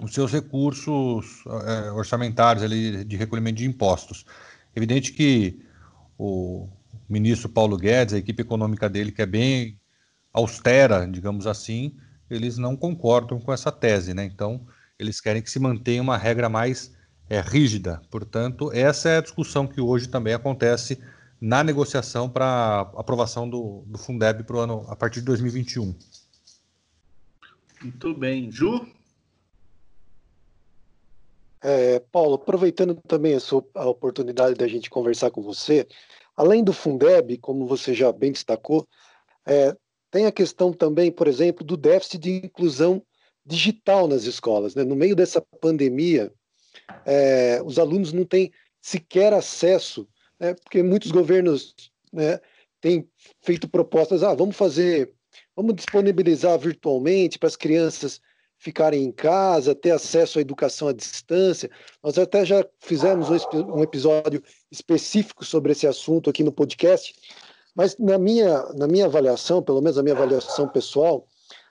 os 0.00 0.14
seus 0.14 0.30
recursos 0.30 1.42
é, 1.66 1.90
orçamentários 1.90 2.62
ali 2.62 3.04
de 3.04 3.16
recolhimento 3.16 3.58
de 3.58 3.66
impostos. 3.66 4.24
Evidente 4.74 5.12
que 5.12 5.60
o 6.16 6.68
ministro 7.08 7.48
Paulo 7.48 7.76
Guedes, 7.76 8.14
a 8.14 8.18
equipe 8.18 8.42
econômica 8.42 8.88
dele, 8.88 9.10
que 9.10 9.22
é 9.22 9.26
bem 9.26 9.76
austera, 10.32 11.04
digamos 11.04 11.48
assim, 11.48 11.96
eles 12.30 12.58
não 12.58 12.76
concordam 12.76 13.40
com 13.40 13.52
essa 13.52 13.72
tese, 13.72 14.14
né? 14.14 14.24
Então, 14.24 14.64
eles 14.98 15.20
querem 15.20 15.40
que 15.40 15.50
se 15.50 15.58
mantenha 15.58 16.02
uma 16.02 16.16
regra 16.16 16.48
mais 16.48 16.94
é, 17.30 17.40
rígida. 17.40 18.00
Portanto, 18.10 18.72
essa 18.72 19.08
é 19.08 19.18
a 19.18 19.22
discussão 19.22 19.66
que 19.66 19.80
hoje 19.80 20.08
também 20.08 20.34
acontece 20.34 20.98
na 21.40 21.62
negociação 21.62 22.28
para 22.28 22.80
aprovação 22.96 23.48
do, 23.48 23.84
do 23.86 23.98
Fundeb 23.98 24.42
para 24.42 24.56
o 24.56 24.60
ano 24.60 24.84
a 24.88 24.96
partir 24.96 25.20
de 25.20 25.26
2021. 25.26 25.94
Muito 27.82 28.14
bem. 28.14 28.50
Ju? 28.50 28.86
É, 31.60 32.00
Paulo, 32.12 32.34
aproveitando 32.34 32.94
também 33.06 33.34
a, 33.34 33.40
sua, 33.40 33.64
a 33.74 33.86
oportunidade 33.86 34.54
da 34.54 34.66
gente 34.66 34.90
conversar 34.90 35.30
com 35.30 35.42
você, 35.42 35.86
além 36.36 36.62
do 36.62 36.72
Fundeb, 36.72 37.38
como 37.38 37.66
você 37.66 37.94
já 37.94 38.12
bem 38.12 38.32
destacou, 38.32 38.86
é, 39.46 39.76
tem 40.10 40.26
a 40.26 40.32
questão 40.32 40.72
também, 40.72 41.10
por 41.10 41.28
exemplo, 41.28 41.64
do 41.64 41.76
déficit 41.76 42.18
de 42.18 42.46
inclusão 42.46 43.02
digital 43.48 44.06
nas 44.06 44.24
escolas. 44.24 44.74
Né? 44.74 44.84
No 44.84 44.94
meio 44.94 45.16
dessa 45.16 45.40
pandemia, 45.60 46.30
é, 47.04 47.60
os 47.64 47.78
alunos 47.78 48.12
não 48.12 48.24
têm 48.24 48.52
sequer 48.80 49.32
acesso, 49.32 50.06
né? 50.38 50.54
porque 50.54 50.82
muitos 50.82 51.10
governos 51.10 51.74
né, 52.12 52.38
têm 52.80 53.08
feito 53.40 53.68
propostas, 53.68 54.22
ah, 54.22 54.34
vamos 54.34 54.56
fazer, 54.56 55.12
vamos 55.56 55.74
disponibilizar 55.74 56.58
virtualmente 56.58 57.38
para 57.38 57.48
as 57.48 57.56
crianças 57.56 58.20
ficarem 58.58 59.04
em 59.04 59.12
casa, 59.12 59.74
ter 59.74 59.92
acesso 59.92 60.38
à 60.38 60.42
educação 60.42 60.88
à 60.88 60.92
distância. 60.92 61.70
Nós 62.02 62.18
até 62.18 62.44
já 62.44 62.66
fizemos 62.80 63.28
um, 63.30 63.82
episódio 63.82 64.42
específico 64.70 65.44
sobre 65.44 65.72
esse 65.72 65.86
assunto 65.86 66.28
aqui 66.28 66.42
no 66.42 66.52
podcast, 66.52 67.14
mas 67.74 67.96
na 67.96 68.18
minha, 68.18 68.64
na 68.74 68.88
minha 68.88 69.06
avaliação, 69.06 69.62
pelo 69.62 69.80
menos 69.80 69.96
a 69.96 70.02
minha 70.02 70.14
avaliação 70.14 70.68
pessoal, 70.68 71.24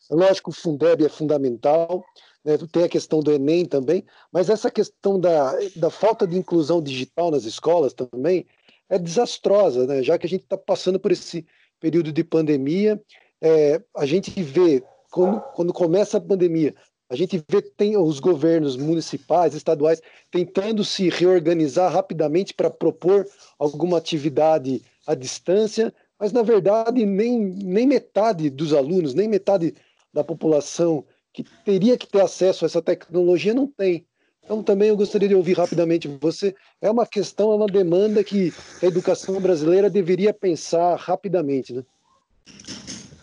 lógico 0.09 0.51
o 0.51 0.53
Fundeb 0.53 1.03
é 1.05 1.09
fundamental, 1.09 2.03
né, 2.43 2.57
tem 2.71 2.83
a 2.83 2.89
questão 2.89 3.19
do 3.19 3.31
Enem 3.31 3.65
também, 3.65 4.05
mas 4.31 4.49
essa 4.49 4.71
questão 4.71 5.19
da, 5.19 5.53
da 5.75 5.89
falta 5.89 6.25
de 6.25 6.37
inclusão 6.37 6.81
digital 6.81 7.31
nas 7.31 7.43
escolas 7.43 7.93
também 7.93 8.45
é 8.89 8.97
desastrosa, 8.97 9.85
né, 9.85 10.01
já 10.01 10.17
que 10.17 10.25
a 10.25 10.29
gente 10.29 10.43
está 10.43 10.57
passando 10.57 10.99
por 10.99 11.11
esse 11.11 11.45
período 11.79 12.11
de 12.11 12.23
pandemia, 12.23 13.01
é, 13.41 13.81
a 13.95 14.05
gente 14.05 14.41
vê 14.41 14.83
quando, 15.11 15.41
quando 15.53 15.73
começa 15.73 16.17
a 16.17 16.21
pandemia, 16.21 16.73
a 17.09 17.15
gente 17.15 17.43
vê 17.49 17.61
tem 17.61 17.95
os 17.97 18.19
governos 18.19 18.75
municipais, 18.75 19.53
estaduais, 19.53 20.01
tentando 20.29 20.83
se 20.83 21.09
reorganizar 21.09 21.91
rapidamente 21.91 22.53
para 22.53 22.69
propor 22.69 23.25
alguma 23.57 23.97
atividade 23.97 24.81
à 25.05 25.15
distância, 25.15 25.93
mas 26.19 26.33
na 26.33 26.41
verdade 26.41 27.05
nem, 27.05 27.39
nem 27.39 27.87
metade 27.87 28.49
dos 28.49 28.73
alunos, 28.73 29.13
nem 29.13 29.27
metade 29.27 29.73
da 30.17 30.23
população 30.23 31.05
que 31.31 31.43
teria 31.63 31.95
que 31.95 32.07
ter 32.07 32.21
acesso 32.21 32.65
a 32.65 32.67
essa 32.67 32.81
tecnologia 32.81 33.53
não 33.53 33.67
tem. 33.67 34.03
Então 34.43 34.63
também 34.63 34.89
eu 34.89 34.97
gostaria 34.97 35.27
de 35.27 35.35
ouvir 35.35 35.53
rapidamente 35.53 36.07
você. 36.19 36.55
É 36.81 36.89
uma 36.89 37.05
questão, 37.05 37.51
é 37.51 37.55
uma 37.55 37.67
demanda 37.67 38.23
que 38.23 38.51
a 38.81 38.85
educação 38.87 39.39
brasileira 39.39 39.89
deveria 39.89 40.33
pensar 40.33 40.95
rapidamente, 40.95 41.71
né? 41.73 41.83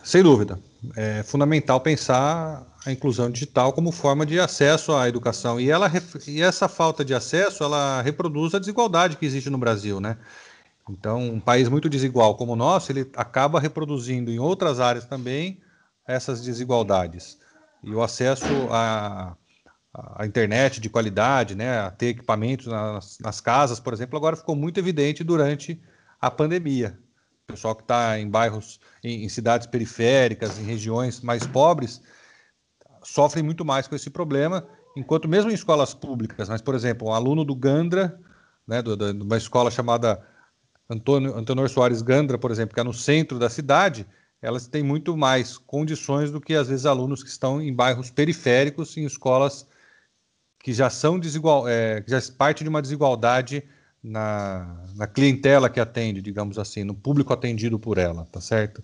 Sem 0.05 0.23
dúvida 0.23 0.59
é 0.95 1.23
fundamental 1.23 1.81
pensar 1.81 2.65
a 2.85 2.93
inclusão 2.93 3.31
digital 3.31 3.73
como 3.73 3.91
forma 3.91 4.25
de 4.25 4.39
acesso 4.39 4.93
à 4.93 5.09
educação 5.09 5.59
e 5.59 5.71
ela 5.71 5.91
e 6.29 6.43
essa 6.43 6.69
falta 6.69 7.05
de 7.05 7.15
acesso 7.15 7.65
ela 7.65 8.03
reproduz 8.03 8.55
a 8.55 8.59
desigualdade 8.59 9.17
que 9.17 9.27
existe 9.27 9.51
no 9.51 9.59
Brasil, 9.59 9.99
né? 9.99 10.19
Então, 10.89 11.19
um 11.23 11.41
país 11.41 11.69
muito 11.71 11.89
desigual 11.89 12.37
como 12.37 12.53
o 12.53 12.57
nosso, 12.57 12.93
ele 12.93 13.11
acaba 13.17 13.59
reproduzindo 13.59 14.31
em 14.31 14.39
outras 14.39 14.79
áreas 14.79 15.07
também 15.07 15.59
essas 16.07 16.43
desigualdades. 16.43 17.39
E 17.83 17.95
o 17.95 18.03
acesso 18.03 18.47
a, 18.71 19.37
a 20.17 20.27
internet 20.27 20.81
de 20.81 20.89
qualidade, 20.89 21.55
né, 21.55 21.81
a 21.81 21.91
ter 21.91 22.09
equipamentos 22.09 22.67
nas, 22.67 23.19
nas 23.21 23.41
casas, 23.41 23.79
por 23.79 23.93
exemplo, 23.93 24.17
agora 24.17 24.37
ficou 24.37 24.57
muito 24.57 24.79
evidente 24.79 25.23
durante 25.23 25.81
a 26.21 26.31
pandemia. 26.31 26.99
O 27.49 27.53
pessoal 27.53 27.77
que 27.77 27.83
está 27.83 28.19
em 28.19 28.29
bairros, 28.29 28.81
em, 29.03 29.25
em, 29.25 29.29
cidades 29.29 29.67
periféricas, 29.67 30.59
em 30.59 30.65
regiões 30.65 31.21
mais 31.21 31.47
pobres, 31.47 32.03
sofrem 33.03 33.45
muito 33.45 33.65
mais 33.65 33.87
com 33.87 33.95
esse 33.95 34.09
problema, 34.09 34.67
enquanto 34.97 35.29
mesmo 35.29 35.51
em 35.51 35.55
escolas 35.55 35.93
públicas, 35.93 36.49
mas, 36.49 36.63
por 36.63 36.75
exemplo, 36.75 37.09
um 37.09 37.13
aluno 37.13 37.45
do 37.45 37.55
Gandra, 37.55 38.19
né, 38.67 38.81
de 38.81 38.91
uma 39.23 39.37
escola 39.37 39.71
chamada 39.71 40.27
Antônio, 40.89 41.37
Antônio 41.37 41.69
Soares 41.69 42.03
Gandra, 42.03 42.39
por 42.39 42.51
exemplo, 42.51 42.75
que 42.75 42.81
é 42.81 42.85
no 42.85 42.95
centro 42.95 43.39
da 43.39 43.51
cidade, 43.51 44.07
elas 44.45 44.67
têm 44.67 44.83
muito 44.83 45.17
mais 45.17 45.57
condições 45.57 46.31
do 46.31 46.41
que, 46.41 46.55
às 46.55 46.69
vezes, 46.69 46.85
alunos 46.85 47.23
que 47.23 47.31
estão 47.31 47.63
em 47.63 47.73
bairros 47.73 48.11
periféricos, 48.11 48.95
em 48.97 49.05
escolas 49.05 49.67
que 50.63 50.73
já 50.73 50.91
são 50.91 51.19
desigual, 51.19 51.67
é, 51.67 52.03
que 52.03 52.11
já 52.11 52.21
parte 52.37 52.63
de 52.63 52.69
uma 52.69 52.83
desigualdade 52.83 53.63
na, 54.03 54.85
na, 54.97 55.07
clientela 55.07 55.71
que 55.71 55.81
atende, 55.81 56.21
digamos 56.21 56.59
assim, 56.59 56.85
no 56.85 56.95
público 56.95 57.33
atendido 57.33 57.79
por 57.79 57.97
ela, 57.97 58.27
tá 58.31 58.39
certo? 58.39 58.83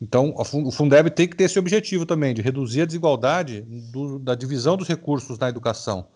Então, 0.00 0.34
o 0.34 0.70
Fundeb 0.70 1.10
tem 1.10 1.28
que 1.28 1.36
ter 1.36 1.44
esse 1.44 1.58
objetivo 1.58 2.06
também, 2.06 2.32
de 2.32 2.40
reduzir 2.40 2.82
a 2.82 2.86
desigualdade 2.86 3.60
do, 3.92 4.18
da 4.18 4.34
divisão 4.34 4.78
dos 4.78 4.88
recursos 4.88 5.38
na 5.38 5.50
educação. 5.50 6.08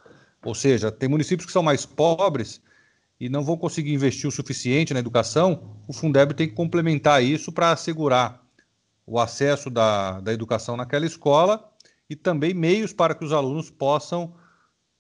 Ou 0.43 0.55
seja, 0.55 0.90
tem 0.90 1.09
municípios 1.09 1.44
que 1.44 1.52
são 1.52 1.62
mais 1.62 1.85
pobres 1.85 2.62
e 3.20 3.28
não 3.28 3.44
vão 3.44 3.59
conseguir 3.59 3.93
investir 3.93 4.27
o 4.27 4.32
suficiente 4.32 4.94
na 4.94 5.01
educação, 5.01 5.77
o 5.86 5.93
Fundeb 5.93 6.32
tem 6.32 6.48
que 6.48 6.55
complementar 6.55 7.23
isso 7.23 7.52
para 7.52 7.73
assegurar 7.73 8.45
o 9.07 9.20
acesso 9.20 9.70
da, 9.70 10.20
da 10.20 10.33
educação 10.33 10.77
naquela 10.77 11.07
escola 11.07 11.73
e 12.11 12.16
também 12.16 12.53
meios 12.53 12.93
para 12.93 13.15
que 13.15 13.24
os 13.24 13.33
alunos 13.33 13.70
possam 13.70 14.35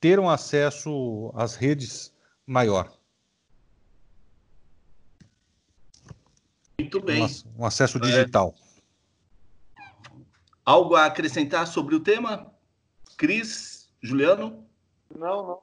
ter 0.00 0.20
um 0.20 0.30
acesso 0.30 1.32
às 1.34 1.56
redes 1.56 2.14
maior. 2.46 2.92
Muito 6.78 7.00
bem. 7.00 7.24
Um, 7.24 7.62
um 7.62 7.66
acesso 7.66 7.98
digital. 7.98 8.54
É... 8.54 9.82
Algo 10.64 10.94
a 10.94 11.06
acrescentar 11.06 11.66
sobre 11.66 11.94
o 11.94 12.00
tema? 12.00 12.52
Cris, 13.16 13.90
Juliano? 14.00 14.66
Não, 15.14 15.62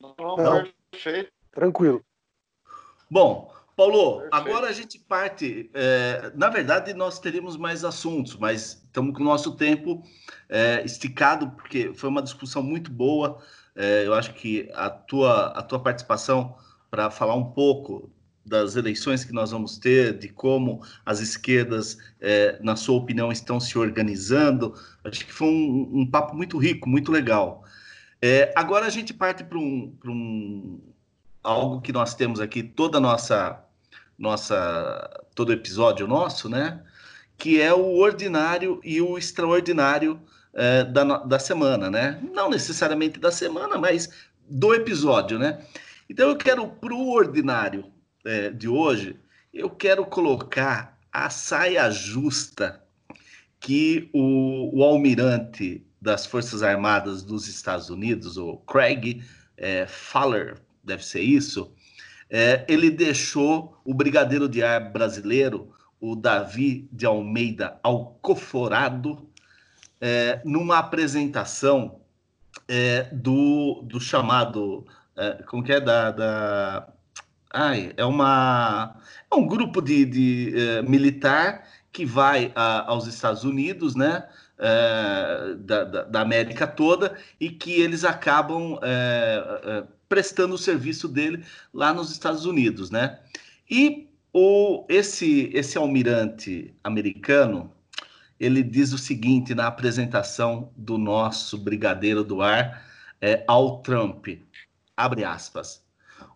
não. 0.00 0.14
Não, 0.18 0.36
não. 0.36 0.72
perfeito. 0.90 1.32
Tranquilo. 1.52 2.04
Bom, 3.10 3.49
Paulo, 3.80 4.20
perfeito. 4.20 4.34
agora 4.34 4.68
a 4.68 4.72
gente 4.72 4.98
parte. 4.98 5.70
É, 5.72 6.30
na 6.34 6.50
verdade, 6.50 6.92
nós 6.92 7.18
teríamos 7.18 7.56
mais 7.56 7.82
assuntos, 7.82 8.36
mas 8.36 8.82
estamos 8.84 9.16
com 9.16 9.22
o 9.22 9.24
nosso 9.24 9.52
tempo 9.52 10.04
é, 10.50 10.84
esticado, 10.84 11.50
porque 11.52 11.94
foi 11.94 12.10
uma 12.10 12.22
discussão 12.22 12.62
muito 12.62 12.90
boa. 12.90 13.42
É, 13.74 14.06
eu 14.06 14.12
acho 14.12 14.34
que 14.34 14.68
a 14.74 14.90
tua, 14.90 15.46
a 15.46 15.62
tua 15.62 15.80
participação 15.80 16.54
para 16.90 17.10
falar 17.10 17.34
um 17.34 17.52
pouco 17.52 18.10
das 18.44 18.76
eleições 18.76 19.24
que 19.24 19.32
nós 19.32 19.50
vamos 19.50 19.78
ter, 19.78 20.18
de 20.18 20.28
como 20.28 20.82
as 21.06 21.20
esquerdas, 21.20 21.96
é, 22.20 22.58
na 22.60 22.76
sua 22.76 22.98
opinião, 22.98 23.32
estão 23.32 23.58
se 23.58 23.78
organizando. 23.78 24.74
Acho 25.02 25.24
que 25.24 25.32
foi 25.32 25.48
um, 25.48 26.00
um 26.00 26.06
papo 26.06 26.36
muito 26.36 26.58
rico, 26.58 26.86
muito 26.86 27.10
legal. 27.10 27.64
É, 28.20 28.52
agora 28.54 28.84
a 28.84 28.90
gente 28.90 29.14
parte 29.14 29.42
para 29.42 29.56
um, 29.56 29.96
um, 30.04 30.80
algo 31.42 31.80
que 31.80 31.92
nós 31.92 32.14
temos 32.14 32.40
aqui 32.40 32.62
toda 32.62 32.98
a 32.98 33.00
nossa 33.00 33.64
nossa 34.20 35.24
todo 35.34 35.52
episódio 35.52 36.06
nosso, 36.06 36.48
né? 36.48 36.82
Que 37.38 37.60
é 37.60 37.72
o 37.72 37.96
ordinário 37.96 38.78
e 38.84 39.00
o 39.00 39.16
extraordinário 39.16 40.20
é, 40.52 40.84
da, 40.84 41.04
da 41.18 41.38
semana, 41.38 41.90
né? 41.90 42.20
Não 42.34 42.50
necessariamente 42.50 43.18
da 43.18 43.32
semana, 43.32 43.78
mas 43.78 44.10
do 44.46 44.74
episódio, 44.74 45.38
né? 45.38 45.64
Então 46.08 46.28
eu 46.28 46.36
quero 46.36 46.68
para 46.68 46.92
o 46.92 47.10
ordinário 47.10 47.90
é, 48.26 48.50
de 48.50 48.68
hoje, 48.68 49.18
eu 49.54 49.70
quero 49.70 50.04
colocar 50.04 50.98
a 51.10 51.30
saia 51.30 51.90
justa 51.90 52.84
que 53.58 54.10
o, 54.12 54.78
o 54.78 54.84
almirante 54.84 55.86
das 56.00 56.26
Forças 56.26 56.62
Armadas 56.62 57.22
dos 57.22 57.48
Estados 57.48 57.88
Unidos, 57.88 58.36
o 58.36 58.58
Craig 58.58 59.22
é, 59.56 59.86
Faller, 59.86 60.58
deve 60.82 61.04
ser 61.04 61.20
isso, 61.20 61.72
é, 62.30 62.64
ele 62.68 62.90
deixou 62.90 63.80
o 63.84 63.92
brigadeiro 63.92 64.48
de 64.48 64.62
ar 64.62 64.92
brasileiro, 64.92 65.72
o 66.00 66.14
Davi 66.14 66.88
de 66.92 67.04
Almeida 67.04 67.78
Alcoforado, 67.82 69.28
é, 70.00 70.40
numa 70.44 70.78
apresentação 70.78 72.00
é, 72.68 73.02
do, 73.12 73.82
do 73.82 74.00
chamado, 74.00 74.86
é, 75.16 75.42
como 75.42 75.62
que 75.62 75.72
é, 75.72 75.80
da, 75.80 76.10
da 76.10 76.92
Ai, 77.52 77.92
é 77.96 78.04
uma 78.04 78.96
é 79.30 79.34
um 79.34 79.44
grupo 79.46 79.82
de, 79.82 80.04
de 80.04 80.54
uh, 80.54 80.88
militar 80.88 81.66
que 81.92 82.06
vai 82.06 82.52
a, 82.54 82.88
aos 82.88 83.06
Estados 83.08 83.42
Unidos, 83.42 83.96
né? 83.96 84.24
Uh, 84.56 85.56
da, 85.56 85.84
da, 85.84 86.02
da, 86.02 86.20
América 86.20 86.66
toda 86.66 87.16
e 87.40 87.48
que 87.48 87.80
eles 87.80 88.04
acabam 88.04 88.74
uh, 88.74 89.88
prestando 90.10 90.56
o 90.56 90.58
serviço 90.58 91.06
dele 91.06 91.44
lá 91.72 91.94
nos 91.94 92.10
Estados 92.10 92.44
Unidos, 92.44 92.90
né? 92.90 93.20
E 93.70 94.10
o, 94.32 94.84
esse, 94.88 95.48
esse 95.54 95.78
almirante 95.78 96.74
americano, 96.82 97.72
ele 98.38 98.60
diz 98.60 98.92
o 98.92 98.98
seguinte 98.98 99.54
na 99.54 99.68
apresentação 99.68 100.72
do 100.76 100.98
nosso 100.98 101.56
brigadeiro 101.56 102.24
do 102.24 102.42
ar 102.42 102.84
é, 103.20 103.44
ao 103.46 103.82
Trump, 103.82 104.26
abre 104.96 105.22
aspas, 105.22 105.86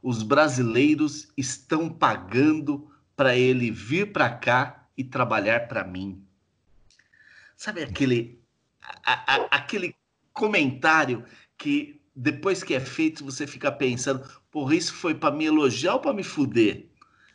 os 0.01 0.23
brasileiros 0.23 1.29
estão 1.37 1.91
pagando 1.91 2.89
para 3.17 3.37
ele 3.37 3.73
vir 3.73 4.13
para 4.13 4.31
cá 4.31 4.87
e 4.97 5.03
trabalhar 5.03 5.67
para 5.67 5.83
mim. 5.83 6.25
Sabe 7.57 7.83
aquele, 7.83 8.41
a, 9.05 9.35
a, 9.35 9.37
aquele 9.51 9.97
comentário 10.33 11.25
que 11.59 12.04
depois 12.15 12.63
que 12.63 12.75
é 12.75 12.81
feito 12.81 13.25
você 13.25 13.47
fica 13.47 13.73
pensando, 13.73 14.25
porra, 14.51 14.75
isso 14.75 14.95
foi 14.95 15.15
para 15.15 15.35
me 15.35 15.47
elogiar 15.47 15.95
ou 15.95 16.01
para 16.01 16.13
me 16.13 16.23
fuder? 16.23 16.87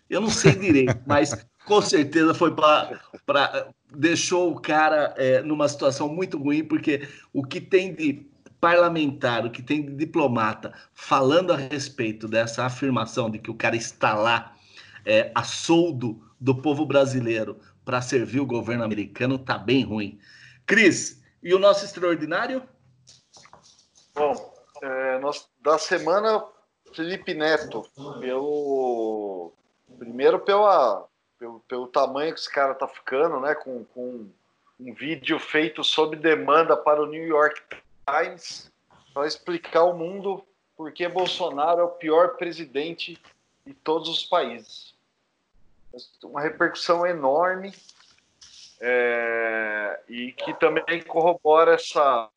Eu 0.09 0.21
não 0.21 0.29
sei 0.29 0.55
direito, 0.55 0.99
mas 1.05 1.45
com 1.65 1.81
certeza 1.81 2.33
foi 2.33 2.55
para. 2.55 2.99
deixou 3.93 4.51
o 4.51 4.59
cara 4.59 5.13
é, 5.17 5.41
numa 5.41 5.67
situação 5.67 6.07
muito 6.07 6.37
ruim, 6.37 6.63
porque 6.63 7.07
o 7.33 7.43
que 7.43 7.61
tem 7.61 7.93
de 7.93 8.25
parlamentar, 8.59 9.45
o 9.45 9.51
que 9.51 9.61
tem 9.61 9.85
de 9.85 9.93
diplomata 9.93 10.73
falando 10.93 11.53
a 11.53 11.57
respeito 11.57 12.27
dessa 12.27 12.65
afirmação 12.65 13.29
de 13.29 13.39
que 13.39 13.51
o 13.51 13.55
cara 13.55 13.75
está 13.75 14.13
lá 14.13 14.55
é, 15.05 15.31
a 15.33 15.43
soldo 15.43 16.21
do 16.39 16.55
povo 16.55 16.85
brasileiro 16.85 17.59
para 17.85 18.01
servir 18.01 18.39
o 18.39 18.45
governo 18.45 18.83
americano, 18.83 19.37
tá 19.37 19.57
bem 19.57 19.83
ruim. 19.83 20.19
Cris, 20.65 21.21
e 21.41 21.53
o 21.53 21.59
nosso 21.59 21.85
extraordinário? 21.85 22.63
Bom, 24.13 24.48
é, 24.81 25.19
nós, 25.19 25.49
da 25.61 25.77
semana, 25.77 26.43
Felipe 26.93 27.33
Neto, 27.33 27.83
pelo 28.19 29.51
primeiro 29.97 30.39
pela, 30.39 31.05
pelo, 31.37 31.59
pelo 31.61 31.87
tamanho 31.87 32.33
que 32.33 32.39
esse 32.39 32.51
cara 32.51 32.73
tá 32.73 32.87
ficando, 32.87 33.39
né, 33.39 33.55
com, 33.55 33.83
com 33.85 34.29
um 34.79 34.93
vídeo 34.93 35.39
feito 35.39 35.83
sob 35.83 36.15
demanda 36.15 36.77
para 36.77 37.01
o 37.01 37.05
New 37.05 37.25
York 37.25 37.61
Times 38.05 38.71
para 39.13 39.27
explicar 39.27 39.79
ao 39.79 39.97
mundo 39.97 40.43
por 40.77 40.91
que 40.91 41.07
Bolsonaro 41.07 41.81
é 41.81 41.83
o 41.83 41.89
pior 41.89 42.37
presidente 42.37 43.21
de 43.65 43.73
todos 43.73 44.07
os 44.07 44.23
países. 44.23 44.93
Uma 46.23 46.41
repercussão 46.41 47.05
enorme 47.05 47.73
é, 48.79 49.99
e 50.07 50.31
que 50.31 50.53
também 50.53 51.01
corrobora 51.03 51.73
essa, 51.73 52.29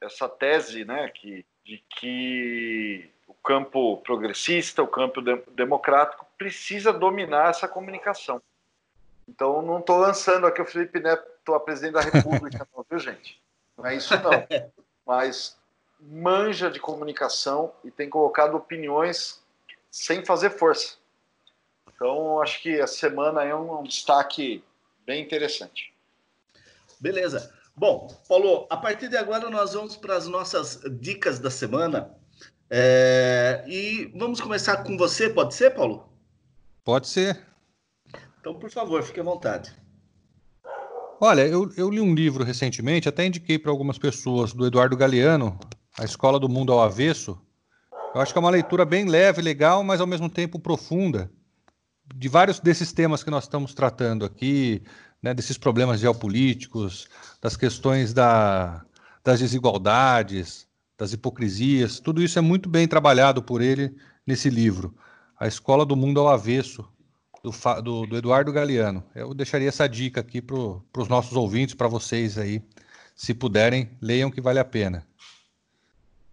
essa 0.00 0.28
tese 0.28 0.84
né, 0.84 1.08
que, 1.10 1.44
de 1.64 1.82
que 1.98 3.10
o 3.26 3.34
campo 3.34 3.96
progressista, 3.98 4.82
o 4.82 4.88
campo 4.88 5.22
de, 5.22 5.36
democrático, 5.52 6.26
precisa 6.36 6.92
dominar 6.92 7.50
essa 7.50 7.66
comunicação. 7.66 8.40
Então, 9.26 9.62
não 9.62 9.78
estou 9.78 9.98
lançando 9.98 10.46
aqui 10.46 10.60
o 10.60 10.66
Felipe 10.66 11.00
Neto 11.00 11.54
a 11.54 11.60
presidente 11.60 11.94
da 11.94 12.00
República, 12.00 12.66
não, 12.74 12.84
viu, 12.88 12.98
gente? 12.98 13.40
Não 13.76 13.86
é 13.86 13.96
isso, 13.96 14.14
não. 14.16 14.30
mas 15.06 15.58
manja 15.98 16.70
de 16.70 16.78
comunicação 16.78 17.72
e 17.82 17.90
tem 17.90 18.10
colocado 18.10 18.54
opiniões 18.56 19.42
sem 19.90 20.24
fazer 20.24 20.50
força. 20.50 20.96
Então, 21.94 22.40
acho 22.42 22.60
que 22.60 22.80
a 22.80 22.86
semana 22.86 23.44
é 23.44 23.54
um, 23.54 23.80
um 23.80 23.84
destaque 23.84 24.62
bem 25.06 25.22
interessante. 25.22 25.94
Beleza. 27.00 27.54
Bom, 27.76 28.06
Paulo, 28.28 28.66
a 28.70 28.76
partir 28.76 29.08
de 29.08 29.16
agora 29.16 29.50
nós 29.50 29.74
vamos 29.74 29.96
para 29.96 30.16
as 30.16 30.28
nossas 30.28 30.80
dicas 31.00 31.40
da 31.40 31.50
semana. 31.50 32.14
É... 32.70 33.64
E 33.66 34.12
vamos 34.16 34.40
começar 34.40 34.84
com 34.84 34.96
você, 34.96 35.28
pode 35.28 35.54
ser, 35.54 35.70
Paulo? 35.70 36.08
Pode 36.84 37.08
ser. 37.08 37.40
Então, 38.40 38.54
por 38.54 38.70
favor, 38.70 39.02
fique 39.02 39.18
à 39.18 39.24
vontade. 39.24 39.74
Olha, 41.20 41.46
eu, 41.46 41.72
eu 41.76 41.90
li 41.90 42.00
um 42.00 42.14
livro 42.14 42.44
recentemente, 42.44 43.08
até 43.08 43.26
indiquei 43.26 43.58
para 43.58 43.70
algumas 43.70 43.98
pessoas, 43.98 44.52
do 44.52 44.66
Eduardo 44.66 44.96
Galeano, 44.96 45.58
A 45.98 46.04
Escola 46.04 46.38
do 46.38 46.48
Mundo 46.48 46.72
ao 46.72 46.80
Avesso. 46.80 47.40
Eu 48.14 48.20
acho 48.20 48.32
que 48.32 48.38
é 48.38 48.40
uma 48.40 48.50
leitura 48.50 48.84
bem 48.84 49.06
leve, 49.06 49.42
legal, 49.42 49.82
mas 49.82 50.00
ao 50.00 50.06
mesmo 50.06 50.28
tempo 50.28 50.58
profunda, 50.58 51.30
de 52.14 52.28
vários 52.28 52.60
desses 52.60 52.92
temas 52.92 53.24
que 53.24 53.30
nós 53.30 53.44
estamos 53.44 53.74
tratando 53.74 54.24
aqui, 54.24 54.82
né, 55.24 55.32
desses 55.32 55.56
problemas 55.56 56.00
geopolíticos, 56.00 57.08
das 57.40 57.56
questões 57.56 58.12
da, 58.12 58.84
das 59.24 59.40
desigualdades, 59.40 60.68
das 60.98 61.14
hipocrisias, 61.14 61.98
tudo 61.98 62.22
isso 62.22 62.38
é 62.38 62.42
muito 62.42 62.68
bem 62.68 62.86
trabalhado 62.86 63.42
por 63.42 63.62
ele 63.62 63.96
nesse 64.26 64.50
livro, 64.50 64.94
A 65.40 65.46
Escola 65.46 65.86
do 65.86 65.96
Mundo 65.96 66.20
ao 66.20 66.28
Avesso, 66.28 66.86
do, 67.42 67.50
do, 67.80 68.06
do 68.06 68.16
Eduardo 68.18 68.52
Galeano. 68.52 69.02
Eu 69.14 69.32
deixaria 69.32 69.68
essa 69.68 69.88
dica 69.88 70.20
aqui 70.20 70.42
para 70.42 70.56
os 70.56 71.08
nossos 71.08 71.32
ouvintes, 71.32 71.74
para 71.74 71.88
vocês 71.88 72.36
aí, 72.36 72.62
se 73.16 73.32
puderem, 73.32 73.88
leiam 74.02 74.30
que 74.30 74.42
vale 74.42 74.58
a 74.58 74.64
pena. 74.64 75.06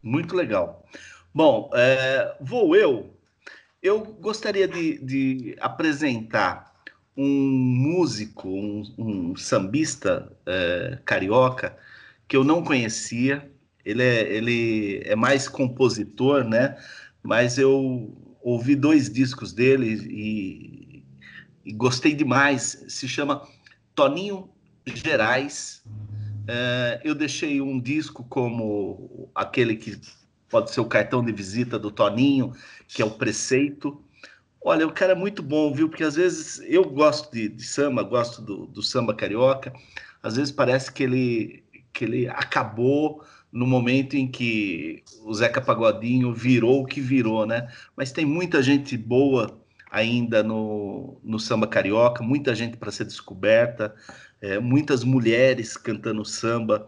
Muito 0.03 0.35
legal. 0.35 0.85
Bom, 1.34 1.69
é, 1.73 2.35
vou 2.41 2.76
eu. 2.76 3.09
Eu 3.81 4.03
gostaria 4.03 4.68
de, 4.68 4.97
de 4.99 5.55
apresentar 5.61 6.70
um 7.15 7.27
músico, 7.27 8.47
um, 8.47 8.83
um 8.97 9.35
sambista 9.35 10.31
é, 10.45 10.99
carioca 11.05 11.77
que 12.27 12.35
eu 12.35 12.43
não 12.43 12.63
conhecia. 12.63 13.51
Ele 13.83 14.03
é, 14.03 14.33
ele 14.33 15.01
é 15.05 15.15
mais 15.15 15.47
compositor, 15.47 16.43
né? 16.43 16.77
Mas 17.21 17.57
eu 17.57 18.17
ouvi 18.41 18.75
dois 18.75 19.11
discos 19.11 19.53
dele 19.53 19.99
e, 20.09 21.03
e 21.65 21.73
gostei 21.73 22.13
demais. 22.13 22.83
Se 22.88 23.07
chama 23.07 23.47
Toninho 23.95 24.49
Gerais. 24.85 25.83
É, 26.47 27.01
eu 27.03 27.13
deixei 27.13 27.61
um 27.61 27.79
disco 27.79 28.23
como 28.23 29.29
aquele 29.35 29.75
que 29.75 29.99
pode 30.49 30.71
ser 30.71 30.81
o 30.81 30.85
cartão 30.85 31.23
de 31.23 31.31
visita 31.31 31.77
do 31.77 31.91
Toninho, 31.91 32.51
que 32.88 33.01
é 33.01 33.05
o 33.05 33.11
Preceito. 33.11 34.03
Olha, 34.63 34.85
o 34.85 34.91
cara 34.91 35.13
é 35.13 35.15
muito 35.15 35.41
bom, 35.41 35.73
viu? 35.73 35.89
Porque 35.89 36.03
às 36.03 36.15
vezes 36.15 36.59
eu 36.67 36.83
gosto 36.83 37.31
de, 37.31 37.49
de 37.49 37.63
samba, 37.63 38.03
gosto 38.03 38.41
do, 38.41 38.67
do, 38.67 38.83
samba 38.83 39.13
carioca. 39.13 39.73
Às 40.21 40.35
vezes 40.35 40.51
parece 40.51 40.91
que 40.91 41.01
ele, 41.01 41.63
que 41.91 42.05
ele 42.05 42.27
acabou 42.27 43.23
no 43.51 43.65
momento 43.65 44.15
em 44.15 44.27
que 44.27 45.03
o 45.25 45.33
Zeca 45.33 45.59
Pagodinho 45.59 46.31
virou 46.33 46.81
o 46.81 46.85
que 46.85 47.01
virou, 47.01 47.45
né? 47.45 47.67
Mas 47.97 48.11
tem 48.11 48.23
muita 48.23 48.61
gente 48.61 48.95
boa 48.95 49.59
ainda 49.89 50.43
no, 50.43 51.19
no 51.23 51.39
samba 51.39 51.67
carioca, 51.67 52.23
muita 52.23 52.55
gente 52.55 52.77
para 52.77 52.91
ser 52.91 53.05
descoberta, 53.05 53.93
é, 54.39 54.59
muitas 54.59 55.03
mulheres 55.03 55.75
cantando 55.75 56.23
samba 56.23 56.88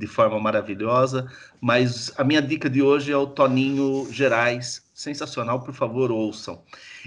de 0.00 0.06
forma 0.06 0.40
maravilhosa, 0.40 1.30
mas 1.60 2.10
a 2.16 2.24
minha 2.24 2.40
dica 2.40 2.70
de 2.70 2.80
hoje 2.80 3.12
é 3.12 3.16
o 3.16 3.26
Toninho 3.26 4.08
Gerais, 4.10 4.82
sensacional, 4.94 5.60
por 5.60 5.74
favor, 5.74 6.10
ouçam. 6.10 6.62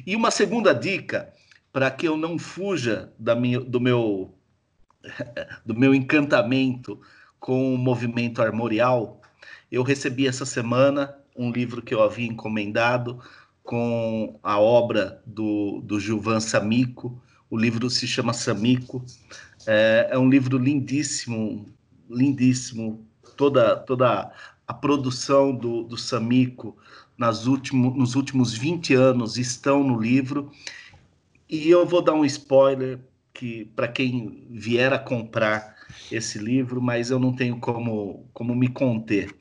E 0.06 0.16
uma 0.16 0.30
segunda 0.30 0.76
dica, 0.76 1.34
para 1.72 1.90
que 1.90 2.08
eu 2.08 2.16
não 2.16 2.38
fuja 2.38 3.12
da 3.18 3.36
minha, 3.36 3.60
do, 3.60 3.82
meu, 3.82 4.36
do 5.66 5.74
meu 5.74 5.96
encantamento 5.96 7.02
com 7.40 7.74
o 7.74 7.78
movimento 7.80 8.44
armorial, 8.44 9.20
eu 9.72 9.82
recebi 9.82 10.28
essa 10.28 10.46
semana 10.46 11.18
um 11.36 11.52
livro 11.52 11.82
que 11.82 11.96
eu 11.96 12.04
havia 12.04 12.28
encomendado 12.28 13.20
com 13.64 14.40
a 14.44 14.60
obra 14.60 15.20
do, 15.26 15.82
do 15.82 16.00
Gilvan 16.00 16.40
Samico. 16.40 17.20
O 17.50 17.58
livro 17.58 17.90
se 17.90 18.06
chama 18.06 18.34
Samico. 18.34 19.04
É, 19.66 20.10
é 20.12 20.20
um 20.20 20.30
livro 20.30 20.60
lindíssimo, 20.60 21.66
lindíssimo. 22.10 23.08
Toda, 23.36 23.76
toda 23.76 24.32
a 24.68 24.74
produção 24.74 25.56
do, 25.56 25.84
do 25.84 25.98
Samico 25.98 26.78
nas 27.18 27.46
último, 27.46 27.96
nos 27.96 28.16
últimos 28.16 28.54
20 28.54 28.94
anos 28.94 29.38
estão 29.38 29.84
no 29.84 30.00
livro. 30.00 30.52
E 31.50 31.70
eu 31.70 31.86
vou 31.86 32.02
dar 32.02 32.14
um 32.14 32.26
spoiler 32.26 33.00
que 33.34 33.66
para 33.76 33.88
quem 33.88 34.48
vier 34.50 34.94
a 34.94 35.00
comprar 35.00 35.76
esse 36.12 36.38
livro, 36.38 36.82
mas 36.82 37.10
eu 37.10 37.20
não 37.20 37.36
tenho 37.36 37.60
como, 37.60 38.30
como 38.34 38.56
me 38.56 38.68
conter. 38.68 39.36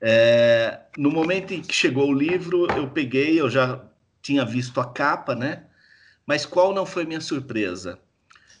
É, 0.00 0.80
no 0.96 1.10
momento 1.10 1.52
em 1.52 1.62
que 1.62 1.74
chegou 1.74 2.08
o 2.08 2.14
livro, 2.14 2.66
eu 2.76 2.90
peguei, 2.90 3.40
eu 3.40 3.48
já 3.48 3.84
tinha 4.22 4.44
visto 4.44 4.80
a 4.80 4.86
capa, 4.86 5.34
né? 5.34 5.66
Mas 6.26 6.46
qual 6.46 6.74
não 6.74 6.86
foi 6.86 7.04
minha 7.04 7.20
surpresa? 7.20 7.98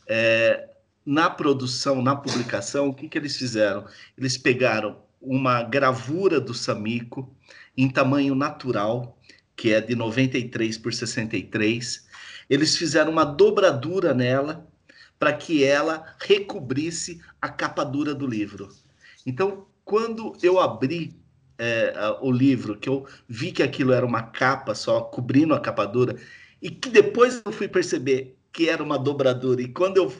É, 0.08 0.69
na 1.04 1.30
produção, 1.30 2.02
na 2.02 2.14
publicação, 2.14 2.88
o 2.88 2.94
que, 2.94 3.08
que 3.08 3.18
eles 3.18 3.36
fizeram? 3.36 3.86
Eles 4.16 4.36
pegaram 4.36 4.98
uma 5.20 5.62
gravura 5.62 6.40
do 6.40 6.54
Samico 6.54 7.34
em 7.76 7.88
tamanho 7.88 8.34
natural, 8.34 9.18
que 9.56 9.72
é 9.72 9.80
de 9.80 9.94
93 9.94 10.78
por 10.78 10.92
63. 10.92 12.06
Eles 12.48 12.76
fizeram 12.76 13.12
uma 13.12 13.24
dobradura 13.24 14.14
nela 14.14 14.66
para 15.18 15.32
que 15.32 15.64
ela 15.64 16.16
recobrisse 16.18 17.20
a 17.40 17.48
capa 17.48 17.84
dura 17.84 18.14
do 18.14 18.26
livro. 18.26 18.70
Então, 19.26 19.66
quando 19.84 20.36
eu 20.42 20.58
abri 20.58 21.14
é, 21.58 21.92
o 22.22 22.32
livro, 22.32 22.78
que 22.78 22.88
eu 22.88 23.06
vi 23.28 23.52
que 23.52 23.62
aquilo 23.62 23.92
era 23.92 24.04
uma 24.04 24.22
capa 24.22 24.74
só, 24.74 25.02
cobrindo 25.02 25.54
a 25.54 25.60
capa 25.60 25.84
dura, 25.84 26.16
e 26.62 26.70
que 26.70 26.88
depois 26.88 27.42
eu 27.44 27.52
fui 27.52 27.68
perceber 27.68 28.36
que 28.50 28.68
era 28.68 28.82
uma 28.82 28.98
dobradura, 28.98 29.60
e 29.60 29.68
quando 29.68 29.98
eu 29.98 30.10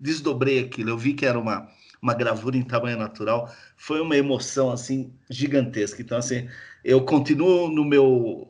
desdobrei 0.00 0.60
aquilo, 0.60 0.90
eu 0.90 0.98
vi 0.98 1.12
que 1.12 1.26
era 1.26 1.38
uma, 1.38 1.68
uma 2.00 2.14
gravura 2.14 2.56
em 2.56 2.62
tamanho 2.62 2.96
natural, 2.96 3.52
foi 3.76 4.00
uma 4.00 4.16
emoção, 4.16 4.70
assim, 4.70 5.12
gigantesca. 5.28 6.00
Então, 6.00 6.18
assim, 6.18 6.48
eu 6.84 7.04
continuo 7.04 7.68
no 7.68 7.84
meu, 7.84 8.48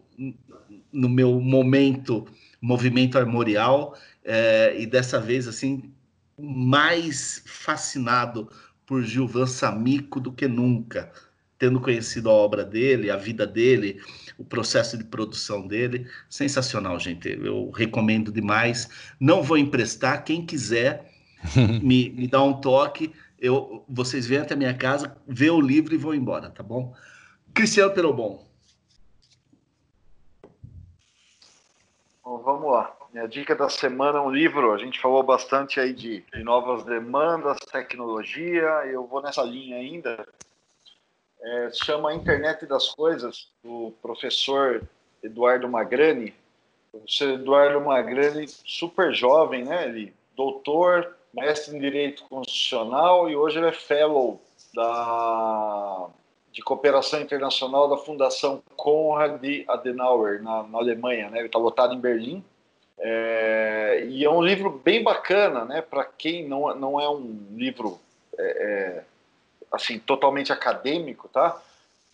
no 0.93 1.09
meu 1.09 1.40
momento, 1.40 2.27
movimento 2.60 3.18
armorial, 3.18 3.97
é, 4.24 4.77
e 4.78 4.86
dessa 4.86 5.20
vez, 5.20 5.48
assim, 5.48 5.93
mais 6.39 7.43
fascinado 7.47 8.48
por 8.86 9.02
Gilvan 9.02 9.47
Samico 9.47 10.20
do 10.20 10.32
que 10.32 10.48
nunca, 10.48 11.12
tendo 11.59 11.81
conhecido 11.81 12.31
a 12.31 12.32
obra 12.32 12.64
dele, 12.64 13.10
a 13.10 13.16
vida 13.16 13.47
dele, 13.47 14.01
o 14.39 14.44
processo 14.44 14.97
de 14.97 15.05
produção 15.05 15.66
dele. 15.66 16.06
Sensacional, 16.28 16.98
gente. 16.98 17.28
Eu 17.28 17.70
recomendo 17.70 18.32
demais. 18.32 18.89
Não 19.20 19.43
vou 19.43 19.59
emprestar. 19.59 20.24
Quem 20.24 20.44
quiser, 20.44 21.10
me, 21.83 22.11
me 22.11 22.27
dá 22.27 22.43
um 22.43 22.61
toque. 22.61 23.15
Eu, 23.39 23.85
vocês 23.89 24.27
vêm 24.27 24.39
até 24.39 24.55
minha 24.55 24.77
casa, 24.77 25.17
vê 25.27 25.51
o 25.51 25.61
livro 25.61 25.95
e 25.95 25.99
vão 25.99 26.15
embora, 26.15 26.51
tá 26.51 26.62
bom? 26.62 26.95
Cristiano 27.55 27.93
Perobon. 27.93 28.47
Bom, 32.23 32.39
vamos 32.39 32.71
lá. 32.71 32.95
Minha 33.12 33.27
dica 33.27 33.57
da 33.57 33.69
semana 33.69 34.19
é 34.19 34.21
um 34.21 34.31
livro. 34.31 34.73
A 34.73 34.79
gente 34.79 35.01
falou 35.01 35.23
bastante 35.23 35.81
aí 35.81 35.93
de, 35.93 36.21
de 36.33 36.45
novas 36.45 36.85
demandas, 36.85 37.59
tecnologia. 37.73 38.69
Eu 38.87 39.07
vou 39.07 39.23
nessa 39.23 39.43
linha 39.43 39.77
ainda. 39.77 40.25
É, 41.43 41.71
chama 41.73 42.15
Internet 42.15 42.67
das 42.67 42.91
Coisas, 42.91 43.49
do 43.65 43.93
professor 44.03 44.87
Eduardo 45.23 45.69
Magrani. 45.69 46.35
O 46.93 46.99
professor 46.99 47.31
Eduardo 47.31 47.81
Magrani, 47.81 48.47
super 48.47 49.12
jovem, 49.15 49.65
né? 49.65 49.89
Ele 49.89 50.15
doutor, 50.37 51.17
mestre 51.32 51.77
em 51.77 51.81
Direito 51.81 52.24
Constitucional 52.24 53.28
e 53.28 53.36
hoje 53.36 53.59
ele 53.59 53.69
é 53.69 53.73
fellow 53.73 54.40
da, 54.74 56.09
de 56.52 56.62
Cooperação 56.62 57.20
Internacional 57.20 57.89
da 57.89 57.97
Fundação 57.97 58.62
Konrad 58.77 59.43
Adenauer, 59.69 60.43
na, 60.43 60.62
na 60.65 60.78
Alemanha. 60.78 61.31
Né? 61.31 61.39
Ele 61.39 61.47
está 61.47 61.59
lotado 61.59 61.94
em 61.94 62.01
Berlim. 62.01 62.44
É, 62.98 64.05
e 64.09 64.24
é 64.24 64.31
um 64.31 64.43
livro 64.43 64.70
bem 64.85 65.02
bacana, 65.02 65.65
né? 65.65 65.81
Para 65.81 66.05
quem 66.05 66.47
não, 66.47 66.74
não 66.74 67.01
é 67.01 67.09
um 67.09 67.47
livro 67.52 67.98
é, 68.39 68.43
é, 68.43 69.05
assim 69.73 69.98
totalmente 69.98 70.52
acadêmico, 70.52 71.27
tá? 71.28 71.62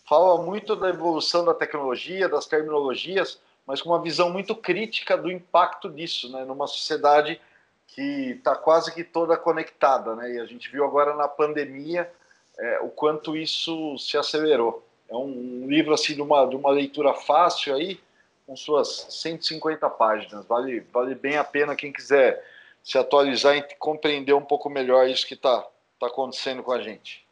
Fala 0.09 0.41
muito 0.41 0.77
da 0.77 0.89
evolução 0.89 1.45
da 1.45 1.53
tecnologia, 1.53 2.29
das 2.29 2.47
terminologias, 2.47 3.41
mas 3.67 3.83
com 3.83 3.91
uma 3.91 4.01
visão 4.01 4.31
muito 4.31 4.55
crítica 4.55 5.17
do 5.17 5.29
impacto 5.29 5.91
disso, 5.91 6.31
né? 6.31 6.45
Numa 6.45 6.69
sociedade 6.69 7.41
que 7.89 8.33
está 8.33 8.55
quase 8.55 8.93
que 8.93 9.05
toda 9.05 9.37
conectada, 9.37 10.15
né? 10.15 10.33
E 10.33 10.41
a 10.41 10.47
gente 10.47 10.71
viu 10.71 10.85
agora 10.85 11.15
na 11.15 11.29
pandemia 11.29 12.11
é, 12.59 12.81
o 12.81 12.89
quanto 12.89 13.37
isso 13.37 13.99
se 13.99 14.17
acelerou. 14.17 14.87
É 15.09 15.15
um, 15.15 15.65
um 15.65 15.69
livro 15.69 15.95
assim 15.95 16.15
de 16.15 16.23
uma, 16.23 16.47
de 16.47 16.57
uma 16.57 16.71
leitura 16.71 17.15
fácil 17.15 17.75
aí 17.75 18.01
com 18.47 18.57
suas 18.57 19.07
150 19.11 19.89
páginas. 19.91 20.47
Vale, 20.47 20.81
vale 20.93 21.15
bem 21.15 21.37
a 21.37 21.45
pena 21.45 21.77
quem 21.77 21.93
quiser 21.93 22.45
se 22.83 22.97
atualizar 22.97 23.57
e 23.57 23.63
compreender 23.77 24.33
um 24.33 24.45
pouco 24.45 24.71
melhor 24.71 25.09
isso 25.09 25.27
que 25.27 25.35
está 25.35 25.67
tá 25.99 26.07
acontecendo 26.07 26.63
com 26.63 26.73
a 26.73 26.81
gente. 26.81 27.27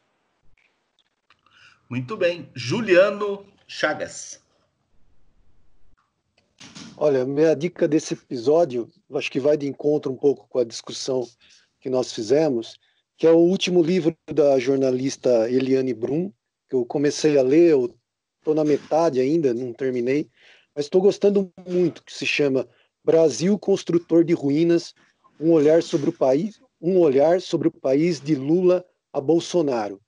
Muito 1.89 2.17
bem. 2.17 2.51
Juliano 2.55 3.47
Chagas. 3.67 4.44
Olha, 6.97 7.25
minha 7.27 7.55
dica 7.55 7.89
desse 7.89 8.15
episódio, 8.15 8.89
acho 9.15 9.31
que 9.31 9.41
vai 9.41 9.57
de 9.57 9.67
encontro 9.67 10.13
um 10.13 10.17
pouco 10.17 10.47
com 10.49 10.59
a 10.59 10.65
discussão 10.65 11.27
que 11.81 11.91
nós 11.91 12.13
fizemos, 12.13 12.79
que 13.17 13.27
é 13.27 13.31
o 13.31 13.39
último 13.39 13.83
livro 13.83 14.17
da 14.33 14.59
jornalista 14.59 15.51
Eliane 15.51 15.93
Brum, 15.93 16.33
que 16.69 16.77
eu 16.77 16.87
comecei 16.87 17.37
a 17.37 17.43
ler, 17.43 17.71
eu 17.71 17.95
estou 18.39 18.55
na 18.55 18.65
metade 18.65 19.21
ainda, 19.21 19.53
não 19.53 19.73
terminei, 19.73 20.29
mas 20.75 20.87
estou 20.87 21.01
gostando 21.01 21.53
muito, 21.67 22.05
que 22.05 22.13
se 22.13 22.27
chama 22.27 22.69
Brasil 23.05 23.59
Construtor 23.59 24.25
de 24.25 24.33
Ruínas, 24.33 24.95
um 25.41 25.53
olhar 25.53 25.83
sobre 25.83 26.11
o 26.11 26.13
país, 26.13 26.61
um 26.81 26.99
olhar 26.99 27.41
sobre 27.41 27.69
o 27.69 27.73
país 27.73 28.21
de 28.21 28.35
Lula 28.35 28.85
a 29.13 29.21
Bolsonaro. 29.21 30.01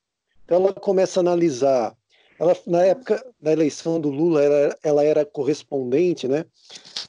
Então 0.44 0.58
ela 0.58 0.72
começa 0.72 1.18
a 1.18 1.22
analisar. 1.22 1.95
Ela, 2.38 2.56
na 2.66 2.84
época 2.84 3.24
da 3.40 3.52
eleição 3.52 4.00
do 4.00 4.10
Lula, 4.10 4.42
ela, 4.42 4.78
ela 4.82 5.04
era 5.04 5.24
correspondente, 5.24 6.28
né, 6.28 6.44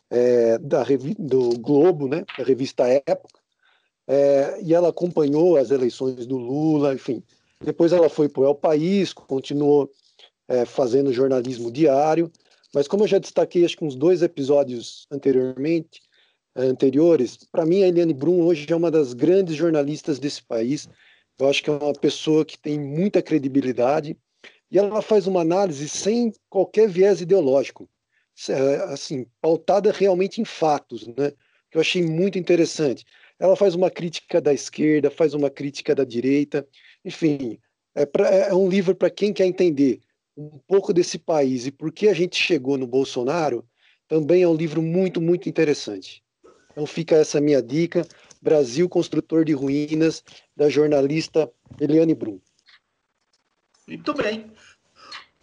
é, 0.10 0.58
da 0.58 0.84
do 1.20 1.58
Globo, 1.60 2.08
né, 2.08 2.24
da 2.38 2.44
revista 2.44 2.88
Época, 2.88 3.40
é, 4.08 4.62
e 4.64 4.74
ela 4.74 4.90
acompanhou 4.90 5.58
as 5.58 5.70
eleições 5.70 6.26
do 6.26 6.38
Lula, 6.38 6.94
enfim. 6.94 7.22
Depois 7.60 7.92
ela 7.92 8.10
foi 8.10 8.30
para 8.30 8.42
o 8.42 8.46
El 8.46 8.56
País, 8.56 9.12
continuou 9.12 9.92
é, 10.48 10.66
fazendo 10.66 11.12
jornalismo 11.12 11.70
diário, 11.70 12.32
mas 12.74 12.88
como 12.88 13.04
eu 13.04 13.08
já 13.08 13.18
destaquei, 13.18 13.66
acho 13.66 13.76
que 13.76 13.84
uns 13.84 13.96
dois 13.96 14.22
episódios 14.22 15.08
anteriormente, 15.12 16.02
é, 16.56 16.62
anteriores, 16.62 17.38
para 17.52 17.66
mim 17.66 17.84
a 17.84 17.88
Eliane 17.88 18.14
Brum 18.14 18.42
hoje 18.42 18.66
é 18.70 18.76
uma 18.76 18.92
das 18.92 19.14
grandes 19.14 19.56
jornalistas 19.56 20.20
desse 20.20 20.42
país. 20.42 20.88
Eu 21.38 21.50
acho 21.50 21.62
que 21.62 21.70
é 21.70 21.74
uma 21.74 21.94
pessoa 21.94 22.46
que 22.46 22.58
tem 22.58 22.80
muita 22.80 23.22
credibilidade 23.22 24.18
e 24.70 24.78
ela 24.78 25.02
faz 25.02 25.28
uma 25.28 25.42
análise 25.42 25.88
sem 25.88 26.34
qualquer 26.50 26.90
viés 26.90 27.22
ideológico, 27.22 27.90
é, 28.50 28.76
assim, 28.94 29.26
pautada 29.42 29.92
realmente 29.92 30.42
em 30.42 30.46
fatos, 30.46 31.08
né? 31.08 31.32
Que 31.72 31.78
eu 31.78 31.82
achei 31.82 32.04
muito 32.04 32.38
interessante. 32.38 33.06
Ela 33.40 33.56
faz 33.56 33.76
uma 33.76 33.90
crítica 33.90 34.42
da 34.42 34.54
esquerda, 34.54 35.10
faz 35.10 35.34
uma 35.34 35.50
crítica 35.50 35.96
da 35.96 36.04
direita, 36.04 36.68
enfim, 37.04 37.60
é, 37.96 38.06
pra, 38.06 38.28
é 38.30 38.54
um 38.54 38.70
livro 38.70 38.96
para 38.96 39.10
quem 39.10 39.34
quer 39.34 39.46
entender 39.46 40.02
um 40.38 40.60
pouco 40.68 40.94
desse 40.94 41.18
país 41.18 41.66
e 41.66 41.72
por 41.72 41.92
que 41.92 42.08
a 42.08 42.14
gente 42.14 42.38
chegou 42.38 42.78
no 42.78 42.86
Bolsonaro, 42.86 43.66
também 44.08 44.44
é 44.44 44.48
um 44.48 44.56
livro 44.56 44.82
muito, 44.82 45.20
muito 45.20 45.50
interessante. 45.50 46.24
Então 46.72 46.86
fica 46.86 47.16
essa 47.16 47.42
minha 47.42 47.62
dica, 47.62 48.08
Brasil 48.42 48.88
Construtor 48.88 49.44
de 49.44 49.54
Ruínas, 49.54 50.24
da 50.56 50.70
jornalista 50.70 51.52
Eliane 51.80 52.14
Brum. 52.14 52.40
Muito 53.88 54.14
bem. 54.14 54.52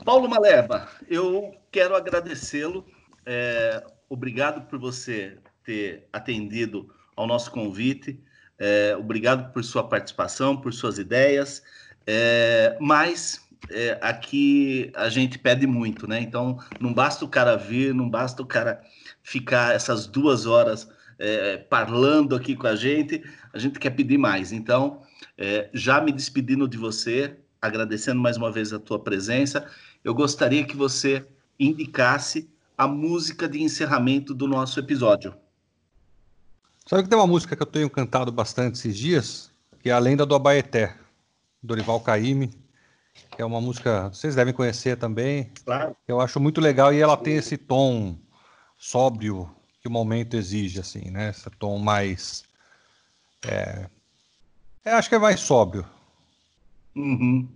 Paulo 0.04 0.28
Maleva, 0.28 0.86
eu 1.08 1.54
quero 1.72 1.96
agradecê-lo. 1.96 2.86
É, 3.24 3.82
obrigado 4.06 4.68
por 4.68 4.78
você 4.78 5.38
ter 5.64 6.06
atendido 6.12 6.92
ao 7.16 7.26
nosso 7.26 7.50
convite. 7.50 8.20
É, 8.58 8.94
obrigado 8.98 9.50
por 9.52 9.64
sua 9.64 9.88
participação, 9.88 10.60
por 10.60 10.74
suas 10.74 10.98
ideias. 10.98 11.62
É, 12.06 12.76
mas 12.80 13.48
é, 13.70 13.98
aqui 14.02 14.92
a 14.94 15.08
gente 15.08 15.38
pede 15.38 15.66
muito, 15.66 16.06
né? 16.06 16.20
Então 16.20 16.58
não 16.78 16.92
basta 16.92 17.24
o 17.24 17.28
cara 17.28 17.56
vir, 17.56 17.94
não 17.94 18.10
basta 18.10 18.42
o 18.42 18.46
cara 18.46 18.82
ficar 19.22 19.74
essas 19.74 20.06
duas 20.06 20.44
horas 20.44 20.86
é, 21.18 21.56
parlando 21.56 22.36
aqui 22.36 22.54
com 22.54 22.66
a 22.66 22.76
gente, 22.76 23.24
a 23.54 23.58
gente 23.58 23.78
quer 23.78 23.90
pedir 23.90 24.18
mais. 24.18 24.52
Então, 24.52 25.00
é, 25.38 25.70
já 25.72 25.98
me 26.00 26.12
despedindo 26.12 26.68
de 26.68 26.76
você, 26.76 27.38
agradecendo 27.66 28.20
mais 28.20 28.36
uma 28.36 28.52
vez 28.52 28.72
a 28.72 28.78
tua 28.78 28.98
presença, 28.98 29.66
eu 30.04 30.14
gostaria 30.14 30.64
que 30.64 30.76
você 30.76 31.26
indicasse 31.58 32.48
a 32.76 32.86
música 32.86 33.48
de 33.48 33.62
encerramento 33.62 34.34
do 34.34 34.46
nosso 34.46 34.78
episódio. 34.78 35.34
Sabe 36.86 37.04
que 37.04 37.08
tem 37.08 37.18
uma 37.18 37.26
música 37.26 37.56
que 37.56 37.62
eu 37.62 37.66
tenho 37.66 37.88
cantado 37.88 38.30
bastante 38.30 38.78
esses 38.78 38.96
dias, 38.96 39.50
que 39.80 39.88
é 39.88 39.92
a 39.92 39.98
Lenda 39.98 40.26
do 40.26 40.34
Abaeté, 40.34 40.94
Dorival 41.62 42.00
Caymmi, 42.00 42.50
que 43.34 43.40
é 43.40 43.44
uma 43.44 43.60
música, 43.60 44.10
vocês 44.10 44.34
devem 44.34 44.52
conhecer 44.52 44.98
também. 44.98 45.50
Claro. 45.64 45.96
Eu 46.06 46.20
acho 46.20 46.38
muito 46.38 46.60
legal 46.60 46.92
e 46.92 47.00
ela 47.00 47.16
tem 47.16 47.36
esse 47.36 47.56
tom 47.56 48.18
sóbrio 48.76 49.50
que 49.80 49.88
o 49.88 49.90
momento 49.90 50.36
exige, 50.36 50.80
assim, 50.80 51.10
né? 51.10 51.30
Esse 51.30 51.48
tom 51.58 51.78
mais. 51.78 52.44
É, 53.46 53.86
é 54.84 54.92
acho 54.92 55.08
que 55.08 55.14
é 55.14 55.18
mais 55.18 55.40
sóbrio. 55.40 55.86
Uhum. 56.94 57.48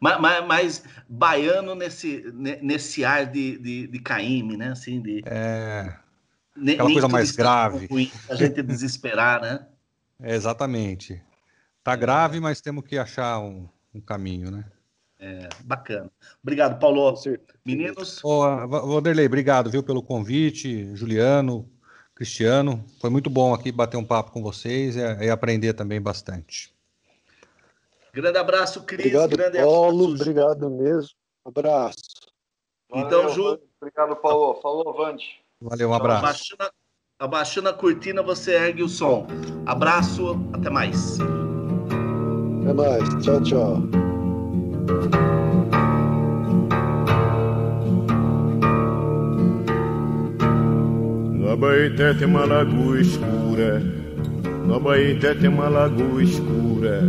Mas, 0.00 0.20
mas, 0.20 0.46
mas, 0.46 0.84
baiano 1.08 1.74
nesse, 1.74 2.24
nesse 2.62 3.04
ar 3.04 3.26
de, 3.26 3.58
de, 3.58 3.86
de 3.86 3.98
Caíme, 3.98 4.56
né? 4.56 4.70
Assim, 4.70 5.00
de, 5.00 5.22
é. 5.26 5.94
Aquela 6.56 6.90
coisa 6.90 7.08
mais 7.08 7.30
grave. 7.30 7.86
Ruim, 7.86 8.10
a 8.28 8.34
gente 8.34 8.62
desesperar, 8.62 9.40
né? 9.40 9.66
É, 10.20 10.34
exatamente. 10.36 11.22
Tá 11.82 11.96
grave, 11.96 12.40
mas 12.40 12.60
temos 12.60 12.84
que 12.84 12.98
achar 12.98 13.40
um, 13.40 13.68
um 13.94 14.00
caminho, 14.00 14.50
né? 14.50 14.64
É, 15.18 15.48
bacana. 15.64 16.10
Obrigado, 16.42 16.78
Paulo. 16.78 17.14
Meninos. 17.64 18.22
Ô, 18.24 18.66
Vanderlei, 18.66 19.26
obrigado, 19.26 19.70
viu, 19.70 19.82
pelo 19.82 20.02
convite. 20.02 20.94
Juliano, 20.96 21.68
Cristiano, 22.14 22.84
foi 23.00 23.10
muito 23.10 23.28
bom 23.28 23.52
aqui 23.52 23.70
bater 23.70 23.96
um 23.96 24.04
papo 24.04 24.30
com 24.30 24.42
vocês 24.42 24.96
e, 24.96 25.00
e 25.00 25.30
aprender 25.30 25.74
também 25.74 26.00
bastante. 26.00 26.74
Grande 28.12 28.38
abraço, 28.38 28.82
Cris. 28.82 29.06
Obrigado, 29.06 29.30
Grande 29.30 29.58
Paulo. 29.58 30.04
Abraço. 30.04 30.22
Obrigado 30.22 30.70
mesmo. 30.70 31.10
Abraço. 31.44 31.98
Então, 32.92 33.22
Valeu, 33.22 33.34
Ju. 33.34 33.58
Obrigado, 33.80 34.16
Paulo. 34.16 34.60
Falou, 34.60 34.92
Vande. 34.92 35.40
Valeu, 35.60 35.90
um 35.90 35.94
abraço. 35.94 36.24
Abaixando 36.24 36.62
a, 36.62 36.72
abaixando 37.24 37.68
a 37.68 37.72
cortina, 37.72 38.22
você 38.22 38.54
ergue 38.54 38.82
o 38.82 38.88
som. 38.88 39.26
Abraço, 39.66 40.36
até 40.52 40.68
mais. 40.70 41.18
Até 42.62 42.72
mais. 42.72 43.08
Tchau, 43.24 43.42
tchau. 43.42 43.76
No 51.34 51.50
Abaeté 51.50 52.14
tem 52.14 52.26
uma 52.26 52.44
lagoa 52.44 53.00
escura, 53.00 53.80
no 54.66 54.74
Abaeté 54.76 55.34
tem 55.34 55.48
uma 55.48 55.68
lagoa 55.68 56.22
escura, 56.22 57.02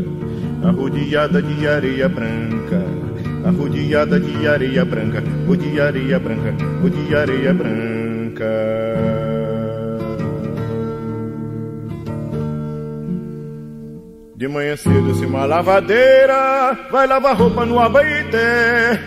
arrodeada 0.63 1.41
de 1.41 1.67
areia 1.67 2.07
branca, 2.07 2.81
arrodeada 3.45 4.19
de 4.19 4.47
areia 4.47 4.85
branca, 4.85 5.23
o 5.47 5.55
de 5.55 5.79
areia 5.81 6.19
branca, 6.19 6.53
o 6.83 6.89
de 6.89 7.15
areia 7.15 7.53
branca. 7.53 8.45
De 14.35 14.47
manhã 14.47 14.75
cedo 14.75 15.13
se 15.13 15.25
uma 15.25 15.45
lavadeira 15.45 16.75
vai 16.91 17.05
lavar 17.05 17.38
roupa 17.38 17.65
no 17.65 17.79
abaité. 17.79 18.99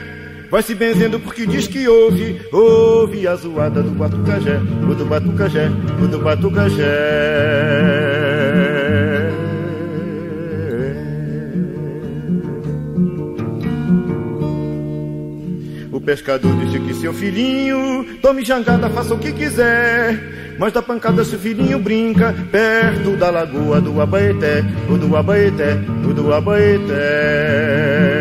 Vai 0.49 0.63
se 0.63 0.75
benzendo 0.77 1.19
porque 1.19 1.45
diz 1.47 1.67
que 1.67 1.89
ouve, 1.89 2.41
ouve 2.53 3.27
a 3.27 3.35
zoada 3.35 3.83
do 3.83 3.91
batucajé, 3.91 4.61
o 4.89 4.95
do 4.95 5.05
batucajé, 5.05 5.69
o 6.01 6.07
do 6.07 6.21
batucajé. 6.21 8.14
Pescador 16.05 16.55
disse 16.57 16.79
que 16.79 16.95
seu 16.95 17.13
filhinho 17.13 18.19
tome 18.21 18.45
jangada, 18.45 18.89
faça 18.91 19.15
o 19.15 19.19
que 19.19 19.33
quiser. 19.33 20.55
Mas 20.59 20.73
da 20.73 20.81
pancada 20.83 21.25
se 21.25 21.35
o 21.35 21.39
filhinho 21.39 21.81
brinca 21.81 22.33
Perto 22.53 23.17
da 23.17 23.29
lagoa 23.29 23.81
do 23.81 24.01
Abaeté 24.01 24.63
do 24.63 25.17
Abaeté, 25.17 25.75
do 25.75 26.33
Abaeté 26.33 28.14